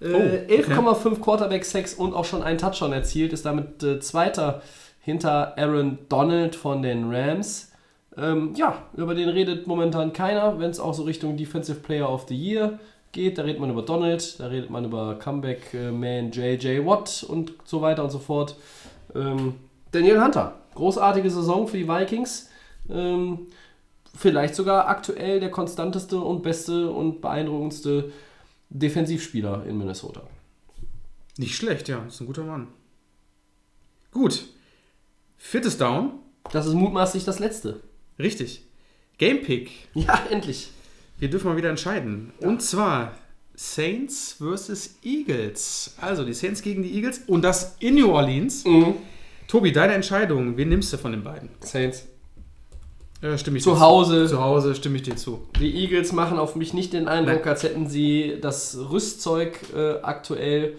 Äh, 0.00 0.14
Oh, 0.14 0.16
okay. 0.16 0.62
11,5 0.62 1.20
Quarterback 1.20 1.66
Sacks 1.66 1.92
und 1.92 2.14
auch 2.14 2.24
schon 2.24 2.42
einen 2.42 2.56
Touchdown 2.56 2.94
erzielt, 2.94 3.34
ist 3.34 3.44
damit 3.44 3.82
äh, 3.82 4.00
Zweiter 4.00 4.62
hinter 5.02 5.58
Aaron 5.58 5.98
Donald 6.08 6.56
von 6.56 6.80
den 6.80 7.14
Rams. 7.14 7.70
Ähm, 8.16 8.54
ja, 8.54 8.82
über 8.96 9.14
den 9.14 9.28
redet 9.28 9.66
momentan 9.66 10.12
keiner, 10.12 10.58
wenn 10.58 10.70
es 10.70 10.80
auch 10.80 10.94
so 10.94 11.02
Richtung 11.02 11.36
Defensive 11.36 11.80
Player 11.80 12.08
of 12.08 12.26
the 12.28 12.36
Year 12.36 12.78
geht. 13.12 13.38
Da 13.38 13.42
redet 13.42 13.60
man 13.60 13.70
über 13.70 13.82
Donald, 13.82 14.38
da 14.38 14.46
redet 14.46 14.70
man 14.70 14.84
über 14.84 15.18
Comeback 15.18 15.74
äh, 15.74 15.90
Man 15.90 16.30
JJ 16.30 16.84
Watt 16.84 17.24
und 17.28 17.54
so 17.64 17.82
weiter 17.82 18.04
und 18.04 18.10
so 18.10 18.18
fort. 18.18 18.56
Ähm, 19.14 19.54
Daniel 19.90 20.22
Hunter, 20.22 20.60
großartige 20.74 21.30
Saison 21.30 21.66
für 21.66 21.76
die 21.76 21.88
Vikings. 21.88 22.50
Ähm, 22.88 23.46
vielleicht 24.14 24.54
sogar 24.54 24.88
aktuell 24.88 25.40
der 25.40 25.50
konstanteste 25.50 26.18
und 26.18 26.42
beste 26.42 26.90
und 26.90 27.20
beeindruckendste 27.20 28.12
Defensivspieler 28.70 29.64
in 29.66 29.78
Minnesota. 29.78 30.22
Nicht 31.38 31.56
schlecht, 31.56 31.88
ja. 31.88 32.04
Ist 32.06 32.20
ein 32.20 32.26
guter 32.26 32.44
Mann. 32.44 32.68
Gut. 34.12 34.44
Viertes 35.36 35.78
Down. 35.78 36.12
Das 36.52 36.66
ist 36.66 36.74
mutmaßlich 36.74 37.24
das 37.24 37.38
letzte. 37.38 37.80
Richtig. 38.18 38.62
Gamepick. 39.18 39.70
Ja, 39.94 40.22
endlich. 40.30 40.70
Wir 41.18 41.30
dürfen 41.30 41.48
mal 41.48 41.56
wieder 41.56 41.70
entscheiden. 41.70 42.32
Und 42.40 42.62
zwar 42.62 43.14
Saints 43.54 44.34
versus 44.38 44.96
Eagles. 45.04 45.94
Also 46.00 46.24
die 46.24 46.34
Saints 46.34 46.62
gegen 46.62 46.82
die 46.82 46.94
Eagles 46.94 47.22
und 47.26 47.42
das 47.42 47.76
in 47.80 47.94
New 47.94 48.10
Orleans. 48.10 48.64
Tobi, 49.46 49.72
deine 49.72 49.94
Entscheidung. 49.94 50.56
Wen 50.56 50.68
nimmst 50.68 50.92
du 50.92 50.96
von 50.96 51.12
den 51.12 51.22
beiden? 51.22 51.50
Saints. 51.60 52.06
Äh, 53.22 53.38
stimme 53.38 53.58
ich 53.58 53.62
Zu 53.62 53.78
Hause. 53.78 54.26
Zu 54.26 54.40
Hause 54.42 54.74
stimme 54.74 54.96
ich 54.96 55.02
dir 55.02 55.16
zu. 55.16 55.46
Die 55.60 55.72
Eagles 55.76 56.12
machen 56.12 56.38
auf 56.38 56.56
mich 56.56 56.74
nicht 56.74 56.92
den 56.92 57.06
Eindruck, 57.08 57.40
Nein. 57.40 57.48
als 57.48 57.62
hätten 57.62 57.86
sie 57.88 58.38
das 58.40 58.76
Rüstzeug 58.90 59.58
äh, 59.74 60.00
aktuell 60.02 60.76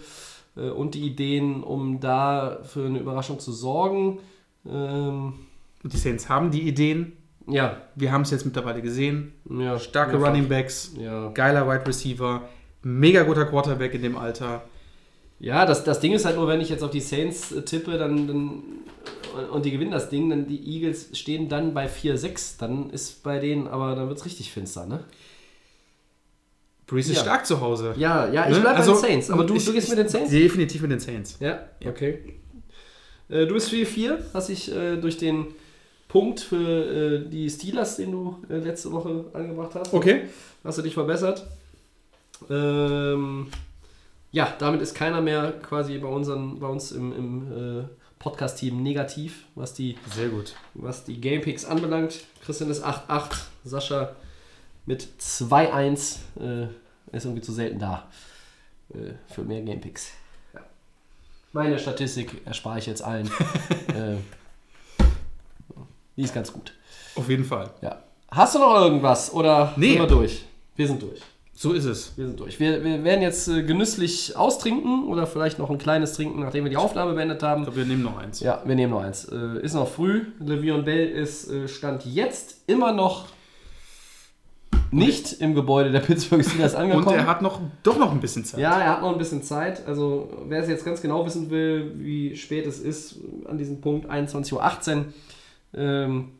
äh, 0.58 0.70
und 0.70 0.96
die 0.96 1.02
Ideen, 1.08 1.64
um 1.64 2.00
da 2.02 2.60
für 2.64 2.86
eine 2.86 3.00
Überraschung 3.00 3.40
zu 3.40 3.52
sorgen. 3.54 4.20
Ähm, 4.70 5.34
Und 5.82 5.94
die 5.94 5.98
Saints 5.98 6.28
haben 6.28 6.52
die 6.52 6.62
Ideen. 6.68 7.14
Ja, 7.48 7.82
Wir 7.96 8.12
haben 8.12 8.22
es 8.22 8.32
jetzt 8.32 8.46
mittlerweile 8.46 8.82
gesehen. 8.82 9.34
ja. 9.50 9.78
Starke 9.80 10.14
mehrfach. 10.18 10.30
Running 10.30 10.48
Backs. 10.50 10.94
Ja, 11.00 11.30
Geiler 11.30 11.68
Wide 11.68 11.88
Receiver. 11.88 12.48
Mega 12.84 13.24
guter 13.24 13.46
Quarterback 13.46 13.94
in 13.94 14.02
dem 14.04 14.16
Alter. 14.18 14.64
ja 15.40 15.66
das, 15.66 15.84
das 15.84 16.00
Ding 16.00 16.14
ist 16.14 16.26
halt 16.26 16.36
nur, 16.38 16.48
wenn 16.48 16.62
ich 16.62 16.70
jetzt 16.70 16.84
auf 16.84 16.92
die 16.92 17.02
Saints 17.02 17.52
äh, 17.52 17.62
tippe 17.64 17.98
dann, 17.98 18.28
dann, 18.28 18.64
und 19.52 19.66
die 19.66 19.72
gewinnen 19.72 19.92
das 19.92 20.10
Ding, 20.10 20.30
dann 20.30 20.48
die 20.48 20.64
Eagles 20.76 21.10
stehen 21.18 21.50
dann 21.50 21.74
bei 21.74 21.88
4-6. 21.88 22.58
Dann 22.60 22.90
ist 22.92 23.22
bei 23.24 23.40
denen, 23.40 23.68
aber 23.68 23.96
dann 23.96 24.08
wird 24.08 24.18
es 24.20 24.26
richtig 24.26 24.52
finster, 24.52 24.86
ne? 24.86 25.04
Breeze 26.88 27.12
ist 27.12 27.18
Ja. 27.18 27.24
stark 27.24 27.46
zu 27.48 27.60
Hause. 27.62 27.96
Ja, 27.98 28.32
ja, 28.32 28.48
ich 28.48 28.56
Ne? 28.56 28.62
bleib 28.62 28.78
Also, 28.78 28.94
bei 28.94 28.98
den 29.00 29.08
Saints. 29.08 29.32
Aber 29.32 29.44
du, 29.44 29.56
ich- 29.56 29.66
du 29.66 29.74
gehst 29.74 29.90
mit 29.90 29.98
den 29.98 30.08
Saints? 30.08 30.30
Definitiv 30.30 30.82
mit 30.84 30.92
den 30.92 31.00
Saints. 31.00 31.38
Ja, 31.40 31.60
okay. 31.86 32.36
Äh, 33.28 33.48
du 33.48 33.56
bist 33.56 33.70
4-4, 33.72 34.20
hast 34.36 34.50
dich 34.50 34.72
äh, 34.72 34.98
durch 34.98 35.18
den 35.18 35.48
Punkt 36.16 36.40
für 36.40 37.26
äh, 37.26 37.30
die 37.30 37.50
Steelers, 37.50 37.98
den 37.98 38.14
du 38.14 38.42
äh, 38.48 38.56
letzte 38.56 38.90
Woche 38.94 39.26
angebracht 39.34 39.72
hast, 39.76 39.92
Okay. 39.94 40.30
hast 40.64 40.78
du 40.78 40.82
dich 40.82 40.94
verbessert. 40.94 41.46
Ähm, 42.50 43.48
ja, 44.32 44.54
damit 44.58 44.82
ist 44.82 44.96
keiner 44.96 45.20
mehr 45.20 45.52
quasi 45.62 45.98
bei, 45.98 46.08
unseren, 46.08 46.58
bei 46.62 46.68
uns 46.68 46.94
im, 46.94 47.12
im 47.12 47.80
äh, 47.82 47.84
Podcast-Team 48.20 48.82
negativ, 48.82 49.44
was 49.56 49.74
die, 49.74 49.98
Sehr 50.16 50.30
gut. 50.30 50.56
was 50.74 51.04
die 51.04 51.20
Gamepicks 51.20 51.66
anbelangt. 51.66 52.22
Christian 52.46 52.70
ist 52.70 52.86
8-8, 52.86 53.36
Sascha 53.66 54.16
mit 54.86 55.06
2-1 55.20 56.20
äh, 56.40 56.68
ist 57.12 57.26
irgendwie 57.26 57.42
zu 57.42 57.52
selten 57.52 57.80
da 57.80 58.08
äh, 58.94 59.16
für 59.34 59.42
mehr 59.44 59.62
Gamepicks. 59.64 60.12
Ja. 60.54 60.62
Meine 61.52 61.78
Statistik 61.78 62.42
erspare 62.46 62.80
ich 62.80 62.86
jetzt 62.86 63.02
allen. 63.04 63.30
die 66.18 66.24
ist 66.24 66.34
ganz 66.34 66.52
gut. 66.52 66.74
Auf 67.16 67.30
jeden 67.30 67.44
Fall. 67.46 67.70
Ja. 67.82 68.00
Hast 68.32 68.56
du 68.56 68.60
noch 68.60 68.76
irgendwas 68.82 69.34
oder 69.34 69.74
Nee. 69.78 69.92
sind 69.92 70.00
wir 70.00 70.08
durch? 70.08 70.46
Wir 70.76 70.88
sind 70.88 71.02
durch. 71.02 71.22
So 71.58 71.72
ist 71.72 71.86
es. 71.86 72.12
Wir 72.18 72.28
sind 72.28 72.38
durch. 72.38 72.60
Wir, 72.60 72.84
wir 72.84 73.04
werden 73.06 73.22
jetzt 73.22 73.48
äh, 73.48 73.64
genüsslich 73.64 74.36
austrinken 74.36 75.06
oder 75.08 75.26
vielleicht 75.26 75.58
noch 75.58 75.70
ein 75.70 75.78
kleines 75.78 76.12
trinken, 76.14 76.42
nachdem 76.42 76.66
wir 76.66 76.70
die 76.70 76.76
Aufnahme 76.76 77.14
beendet 77.14 77.42
haben. 77.44 77.62
Ich 77.62 77.68
glaube, 77.68 77.78
wir 77.78 77.86
nehmen 77.86 78.04
noch 78.04 78.18
eins. 78.18 78.42
Ja, 78.42 78.62
wir 78.66 78.76
nehmen 78.76 78.92
noch 78.92 79.02
eins. 79.04 79.24
Äh, 79.26 79.62
ist 79.62 79.74
noch 79.74 79.88
früh. 79.88 80.24
Le'Veon 80.44 80.82
Bell 80.82 81.08
ist 81.08 81.50
äh, 81.50 81.70
Stand 81.70 82.06
jetzt 82.06 82.58
immer 82.68 82.92
noch 82.92 83.28
nicht 84.92 85.34
im 85.42 85.56
Gebäude 85.56 85.92
der 85.92 86.00
Pittsburgh 86.02 86.44
Steelers 86.46 86.74
Und 86.76 86.82
angekommen. 86.82 87.18
er 87.20 87.26
hat 87.28 87.42
noch, 87.42 87.60
doch 87.84 87.98
noch 87.98 88.12
ein 88.12 88.20
bisschen 88.20 88.46
Zeit. 88.46 88.60
ja, 88.60 88.80
er 88.80 88.90
hat 88.92 89.02
noch 89.02 89.12
ein 89.14 89.18
bisschen 89.18 89.42
Zeit. 89.44 89.86
Also, 89.88 90.30
wer 90.48 90.62
es 90.62 90.70
jetzt 90.70 90.86
ganz 90.86 91.02
genau 91.02 91.26
wissen 91.26 91.50
will, 91.50 91.94
wie 91.98 92.36
spät 92.36 92.66
es 92.66 92.80
ist, 92.80 93.16
an 93.46 93.58
diesem 93.58 93.82
Punkt 93.82 94.10
21.18 94.10 94.54
Uhr, 94.98 95.06
ähm, 95.76 96.32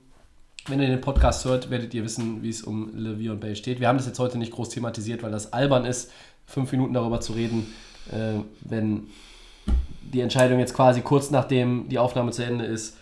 wenn 0.68 0.82
ihr 0.82 0.88
den 0.88 1.02
Podcast 1.02 1.46
hört, 1.46 1.70
werdet 1.70 1.94
ihr 1.94 2.04
wissen, 2.04 2.42
wie 2.42 2.50
es 2.50 2.64
um 2.64 2.90
Le'Veon 2.96 3.36
Bell 3.36 3.56
steht. 3.56 3.80
Wir 3.80 3.88
haben 3.88 3.98
das 3.98 4.08
jetzt 4.08 4.20
heute 4.20 4.38
nicht 4.38 4.52
groß 4.52 4.70
thematisiert, 4.70 5.22
weil 5.22 5.32
das 5.32 5.54
albern 5.54 5.86
ist, 5.86 6.12
fünf 6.46 6.72
Minuten 6.72 6.94
darüber 6.94 7.22
zu 7.22 7.34
reden, 7.34 7.74
äh, 8.12 8.40
wenn 8.62 9.08
die 10.02 10.22
Entscheidung 10.22 10.60
jetzt 10.60 10.74
quasi 10.74 11.02
kurz 11.02 11.32
nachdem 11.32 11.90
die 11.90 12.00
Aufnahme 12.00 12.32
zu 12.32 12.44
Ende 12.44 12.66
ist, 12.66 12.98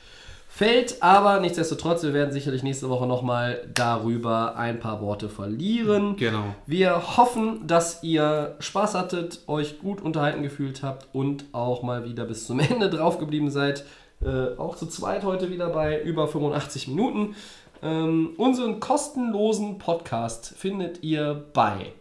fällt. 0.47 1.01
Aber 1.01 1.39
nichtsdestotrotz, 1.39 2.03
wir 2.03 2.13
werden 2.13 2.31
sicherlich 2.31 2.63
nächste 2.63 2.89
Woche 2.89 3.07
nochmal 3.07 3.61
darüber 3.73 4.55
ein 4.55 4.79
paar 4.79 5.01
Worte 5.01 5.29
verlieren. 5.29 6.15
Genau. 6.17 6.55
Wir 6.67 7.17
hoffen, 7.17 7.65
dass 7.65 8.03
ihr 8.03 8.55
Spaß 8.59 8.95
hattet, 8.95 9.39
euch 9.47 9.79
gut 9.79 10.01
unterhalten 10.01 10.43
gefühlt 10.43 10.83
habt 10.83 11.07
und 11.13 11.45
auch 11.53 11.81
mal 11.81 12.05
wieder 12.05 12.25
bis 12.25 12.45
zum 12.45 12.59
Ende 12.59 12.89
drauf 12.89 13.17
geblieben 13.17 13.49
seid. 13.49 13.85
Äh, 14.25 14.57
auch 14.57 14.75
zu 14.75 14.87
zweit 14.87 15.23
heute 15.23 15.49
wieder 15.49 15.69
bei 15.69 16.01
über 16.01 16.27
85 16.27 16.87
Minuten. 16.87 17.35
Ähm, 17.81 18.31
unseren 18.37 18.79
kostenlosen 18.79 19.77
Podcast 19.77 20.53
findet 20.57 21.03
ihr 21.03 21.45
bei 21.53 21.91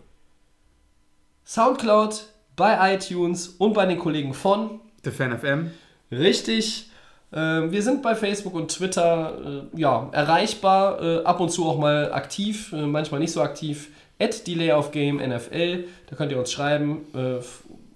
Soundcloud, 1.44 2.26
bei 2.54 2.94
iTunes 2.94 3.48
und 3.48 3.72
bei 3.72 3.86
den 3.86 3.98
Kollegen 3.98 4.34
von 4.34 4.80
The 5.04 5.10
Fan 5.10 5.36
FM. 5.36 5.72
Richtig. 6.12 6.90
Ähm, 7.32 7.72
wir 7.72 7.82
sind 7.82 8.02
bei 8.02 8.14
Facebook 8.14 8.54
und 8.54 8.70
Twitter 8.70 9.68
äh, 9.74 9.80
ja, 9.80 10.08
erreichbar, 10.12 11.02
äh, 11.02 11.24
ab 11.24 11.40
und 11.40 11.50
zu 11.50 11.66
auch 11.66 11.78
mal 11.78 12.12
aktiv, 12.12 12.72
äh, 12.72 12.86
manchmal 12.86 13.20
nicht 13.20 13.32
so 13.32 13.42
aktiv. 13.42 13.90
At 14.20 14.46
Delay 14.46 14.70
of 14.70 14.92
Game 14.92 15.16
NFL, 15.16 15.84
da 16.08 16.14
könnt 16.14 16.30
ihr 16.30 16.38
uns 16.38 16.52
schreiben, 16.52 17.06
äh, 17.14 17.40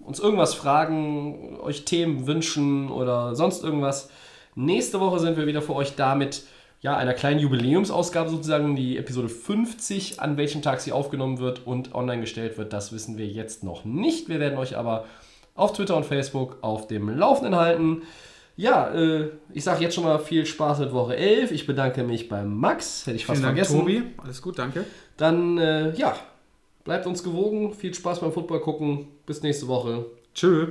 uns 0.07 0.20
irgendwas 0.20 0.55
fragen, 0.55 1.59
euch 1.61 1.85
Themen 1.85 2.27
wünschen 2.27 2.91
oder 2.91 3.35
sonst 3.35 3.65
irgendwas. 3.65 4.09
Nächste 4.55 5.01
Woche 5.01 5.19
sind 5.19 5.37
wir 5.37 5.47
wieder 5.47 5.62
für 5.62 5.74
euch 5.74 5.97
da 5.97 6.15
mit 6.15 6.45
ja, 6.81 6.97
einer 6.97 7.15
kleinen 7.15 7.41
Jubiläumsausgabe 7.41 8.31
sozusagen, 8.31 8.77
die 8.77 8.97
Episode 8.97 9.28
50, 9.28 10.20
an 10.20 10.37
welchem 10.37 10.62
Tag 10.62 10.81
sie 10.81 10.93
aufgenommen 10.93 11.39
wird 11.39 11.66
und 11.66 11.95
online 11.95 12.20
gestellt 12.20 12.57
wird, 12.59 12.73
das 12.73 12.93
wissen 12.93 13.19
wir 13.19 13.27
jetzt 13.27 13.65
noch 13.65 13.85
nicht. 13.85 14.28
Wir 14.28 14.39
werden 14.39 14.59
euch 14.59 14.77
aber 14.77 15.05
auf 15.57 15.73
Twitter 15.73 15.97
und 15.97 16.07
Facebook 16.07 16.59
auf 16.61 16.87
dem 16.87 17.09
Laufenden 17.09 17.57
halten. 17.57 18.03
Ja, 18.57 18.89
äh, 18.95 19.31
ich 19.53 19.65
sage 19.65 19.83
jetzt 19.83 19.95
schon 19.95 20.05
mal 20.05 20.19
viel 20.19 20.47
Spaß 20.47 20.78
mit 20.78 20.93
Woche 20.93 21.16
11. 21.16 21.51
Ich 21.51 21.66
bedanke 21.66 22.05
mich 22.05 22.28
beim 22.28 22.55
Max, 22.57 23.07
hätte 23.07 23.16
ich 23.16 23.27
fast 23.27 23.41
Vielen 23.41 23.57
Dank, 23.57 23.66
vergessen. 23.66 23.81
Tobi. 23.81 24.03
Alles 24.23 24.41
gut, 24.41 24.59
danke. 24.59 24.85
Dann, 25.16 25.59
äh, 25.59 25.95
ja, 25.95 26.15
bleibt 26.86 27.06
uns 27.06 27.22
gewogen. 27.22 27.74
Viel 27.74 27.92
Spaß 27.92 28.20
beim 28.20 28.32
Football 28.32 28.60
gucken. 28.60 29.08
Bis 29.26 29.42
nächste 29.42 29.68
Woche. 29.68 30.06
Tschö. 30.34 30.68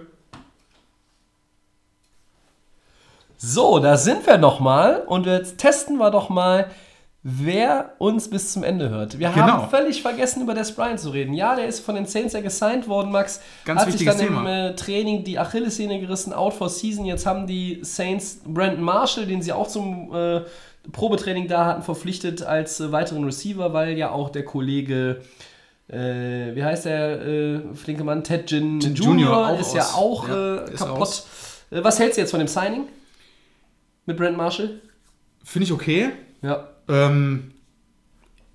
So, 3.38 3.80
da 3.80 3.98
sind 3.98 4.26
wir 4.26 4.38
nochmal 4.38 5.04
und 5.06 5.26
jetzt 5.28 5.58
testen 5.58 5.98
wir 5.98 6.10
doch 6.10 6.30
mal, 6.30 6.72
wer 7.22 7.92
uns 7.98 8.30
bis 8.30 8.54
zum 8.54 8.64
Ende 8.64 8.90
hört. 8.90 9.20
Wir 9.20 9.30
Genau. 9.30 9.46
haben 9.48 9.70
völlig 9.70 10.02
vergessen, 10.02 10.42
über 10.44 10.54
Des 10.54 10.74
Bryant 10.74 11.00
zu 11.00 11.10
reden. 11.10 11.34
Ja, 11.34 11.56
der 11.56 11.66
ist 11.68 11.80
von 11.82 11.96
den 11.96 12.06
Saints 12.06 12.34
ja 12.34 12.40
gesigned 12.40 12.88
worden, 12.88 13.12
Max. 13.12 13.42
Ganz 13.66 13.82
Hat 13.82 13.92
sich 13.92 14.06
dann 14.06 14.20
im 14.20 14.28
Thema. 14.28 14.68
äh, 14.70 14.76
Training 14.76 15.24
die 15.24 15.38
Achillessehne 15.38 16.00
gerissen, 16.00 16.32
out 16.34 16.54
for 16.54 16.70
season. 16.70 17.04
Jetzt 17.06 17.26
haben 17.26 17.46
die 17.46 17.80
Saints 17.82 18.40
Brandon 18.46 18.84
Marshall, 18.84 19.26
den 19.26 19.42
sie 19.42 19.52
auch 19.52 19.68
zum 19.68 20.14
äh, 20.16 20.42
Probetraining 20.92 21.48
da 21.48 21.66
hatten, 21.66 21.82
verpflichtet 21.82 22.42
als 22.44 22.80
äh, 22.80 22.92
weiteren 22.92 23.24
Receiver, 23.26 23.74
weil 23.74 23.98
ja 23.98 24.12
auch 24.12 24.30
der 24.30 24.46
Kollege 24.46 25.22
äh, 25.88 26.56
wie 26.56 26.64
heißt 26.64 26.86
der 26.86 27.22
äh, 27.26 27.62
flinke 27.76 28.04
Mann? 28.04 28.24
Ted 28.24 28.48
Gin 28.50 28.80
Gin 28.82 28.96
Junior, 28.96 29.32
Junior 29.50 29.60
ist 29.60 29.74
ja 29.74 29.84
auch 29.84 30.28
Ja, 30.28 30.56
äh, 30.66 30.72
kaputt. 30.72 31.02
aus. 31.02 31.28
Äh, 31.72 31.84
was 31.84 32.00
hältst 32.00 32.18
du 32.18 32.22
jetzt 32.22 32.32
von 32.32 32.40
dem 32.40 32.48
Signing? 32.48 32.86
Mit 34.06 34.18
Brent 34.18 34.38
Marshall? 34.38 34.82
Finde 35.44 35.66
ich 35.66 35.72
okay. 35.72 36.10
Ja. 36.42 36.68
Ähm, 36.88 37.52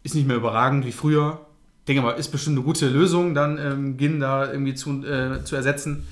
ist 0.03 0.15
nicht 0.15 0.27
mehr 0.27 0.37
überragend 0.37 0.87
wie 0.87 0.93
früher. 0.93 1.41
Denke 1.89 2.03
mal, 2.03 2.13
ist 2.13 2.29
bestimmt 2.31 2.57
eine 2.57 2.65
gute 2.65 2.89
Lösung, 2.89 3.35
dann 3.35 3.59
ähm, 3.59 3.97
Ginn 3.97 4.21
da 4.21 4.51
irgendwie 4.51 4.75
zu, 4.75 5.05
äh, 5.05 5.43
zu 5.45 5.57
ersetzen. 5.57 6.07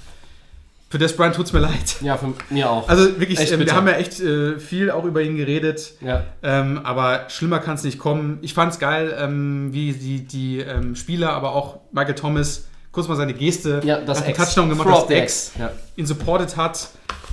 Für 0.90 0.96
Des 0.98 1.14
Bryant 1.14 1.34
tut 1.34 1.46
es 1.46 1.52
mir 1.52 1.58
leid. 1.58 1.96
Ja, 2.00 2.16
für 2.16 2.32
mir 2.48 2.70
auch. 2.70 2.88
Also 2.88 3.20
wirklich, 3.20 3.38
Echt 3.38 3.52
ähm, 3.52 3.60
wir 3.60 3.74
haben 3.74 3.86
ja 3.86 3.94
echt 3.94 4.20
äh, 4.20 4.58
viel 4.58 4.90
auch 4.90 5.04
über 5.04 5.20
ihn 5.20 5.36
geredet. 5.36 5.92
ja. 6.00 6.24
Ähm, 6.42 6.80
aber 6.82 7.26
schlimmer 7.28 7.58
kann 7.58 7.74
es 7.74 7.84
nicht 7.84 7.98
kommen. 7.98 8.38
Ich 8.40 8.54
fand 8.54 8.72
es 8.72 8.78
geil, 8.78 9.14
ähm, 9.18 9.68
wie 9.72 9.92
die, 9.92 10.20
die 10.26 10.60
ähm, 10.60 10.94
Spieler, 10.96 11.32
aber 11.32 11.54
auch 11.54 11.80
Michael 11.92 12.14
Thomas 12.14 12.68
kurz 12.90 13.06
mal 13.06 13.16
seine 13.16 13.34
Geste 13.34 13.82
ja, 13.84 14.00
das 14.00 14.22
Ex. 14.22 14.38
Touchdown 14.38 14.70
gemacht, 14.70 14.88
Throw 14.88 14.94
das 14.94 15.02
of 15.04 15.08
the 15.08 15.14
Ex 15.14 15.52
Ja. 15.58 15.70
ihn 15.96 16.06
supportet 16.06 16.56
hat. 16.56 16.88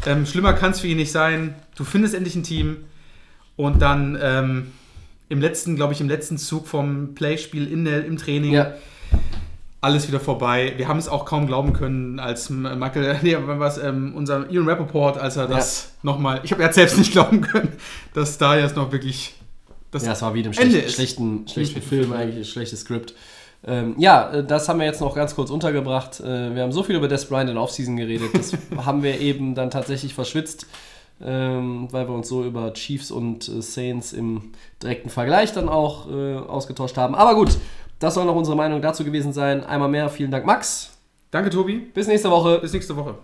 Ähm, 0.05 0.25
schlimmer 0.25 0.53
kann 0.53 0.71
es 0.71 0.81
für 0.81 0.87
ihn 0.87 0.97
nicht 0.97 1.11
sein. 1.13 1.55
Du 1.77 1.85
findest 1.85 2.13
endlich 2.13 2.35
ein 2.35 2.43
Team 2.43 2.77
und 3.55 3.81
dann 3.81 4.17
ähm, 4.21 4.71
im 5.29 5.39
letzten, 5.39 5.75
glaube 5.77 5.93
ich, 5.93 6.01
im 6.01 6.09
letzten 6.09 6.37
Zug 6.37 6.67
vom 6.67 7.15
Playspiel 7.15 7.71
in 7.71 7.85
der, 7.85 8.05
im 8.05 8.17
Training 8.17 8.53
ja. 8.53 8.73
Alles 9.85 10.07
wieder 10.07 10.19
vorbei. 10.19 10.73
Wir 10.77 10.87
haben 10.87 10.97
es 10.97 11.07
auch 11.07 11.25
kaum 11.25 11.45
glauben 11.45 11.71
können, 11.71 12.19
als 12.19 12.49
Michael, 12.49 13.19
nee, 13.21 13.37
was, 13.39 13.77
ähm, 13.77 14.13
unser 14.15 14.49
Ian 14.49 14.67
Rappaport, 14.67 15.17
als 15.17 15.37
er 15.37 15.47
das 15.47 15.93
nochmal, 16.01 16.41
ich 16.43 16.51
habe 16.51 16.63
er 16.63 16.73
selbst 16.73 16.97
nicht 16.97 17.11
glauben 17.13 17.41
können, 17.41 17.71
dass 18.13 18.37
da 18.37 18.57
jetzt 18.57 18.75
noch 18.75 18.91
wirklich 18.91 19.35
das 19.91 20.05
Ja, 20.05 20.13
es 20.13 20.21
war 20.21 20.33
wie 20.33 20.39
in 20.39 20.45
einem 20.45 20.53
schlechten, 20.53 20.89
schlechten, 20.89 21.47
schlechten 21.47 21.81
Film, 21.81 22.11
eigentlich 22.13 22.37
ein 22.37 22.45
schlechtes 22.45 22.81
Skript. 22.81 23.13
Ähm, 23.63 23.95
ja, 23.97 24.31
äh, 24.31 24.43
das 24.43 24.67
haben 24.67 24.79
wir 24.79 24.85
jetzt 24.85 25.01
noch 25.01 25.15
ganz 25.15 25.35
kurz 25.35 25.51
untergebracht. 25.51 26.19
Äh, 26.19 26.55
wir 26.55 26.63
haben 26.63 26.71
so 26.71 26.83
viel 26.83 26.95
über 26.95 27.07
Des 27.07 27.25
Bryant 27.25 27.49
in 27.49 27.55
der 27.55 27.63
Offseason 27.63 27.95
geredet, 27.95 28.29
das 28.33 28.53
haben 28.85 29.03
wir 29.03 29.19
eben 29.19 29.53
dann 29.53 29.69
tatsächlich 29.69 30.15
verschwitzt, 30.15 30.65
ähm, 31.21 31.87
weil 31.91 32.07
wir 32.07 32.15
uns 32.15 32.27
so 32.27 32.43
über 32.43 32.73
Chiefs 32.73 33.11
und 33.11 33.47
äh, 33.47 33.61
Saints 33.61 34.13
im 34.13 34.51
direkten 34.81 35.09
Vergleich 35.09 35.53
dann 35.53 35.69
auch 35.69 36.09
äh, 36.09 36.35
ausgetauscht 36.35 36.97
haben. 36.97 37.13
Aber 37.13 37.35
gut, 37.35 37.57
das 37.99 38.13
soll 38.15 38.25
noch 38.25 38.35
unsere 38.35 38.57
Meinung 38.57 38.81
dazu 38.81 39.03
gewesen 39.03 39.33
sein. 39.33 39.63
Einmal 39.63 39.89
mehr, 39.89 40.09
vielen 40.09 40.31
Dank, 40.31 40.45
Max. 40.45 40.97
Danke, 41.31 41.49
Tobi. 41.49 41.79
Bis 41.93 42.07
nächste 42.07 42.31
Woche. 42.31 42.59
Bis 42.59 42.73
nächste 42.73 42.95
Woche. 42.95 43.15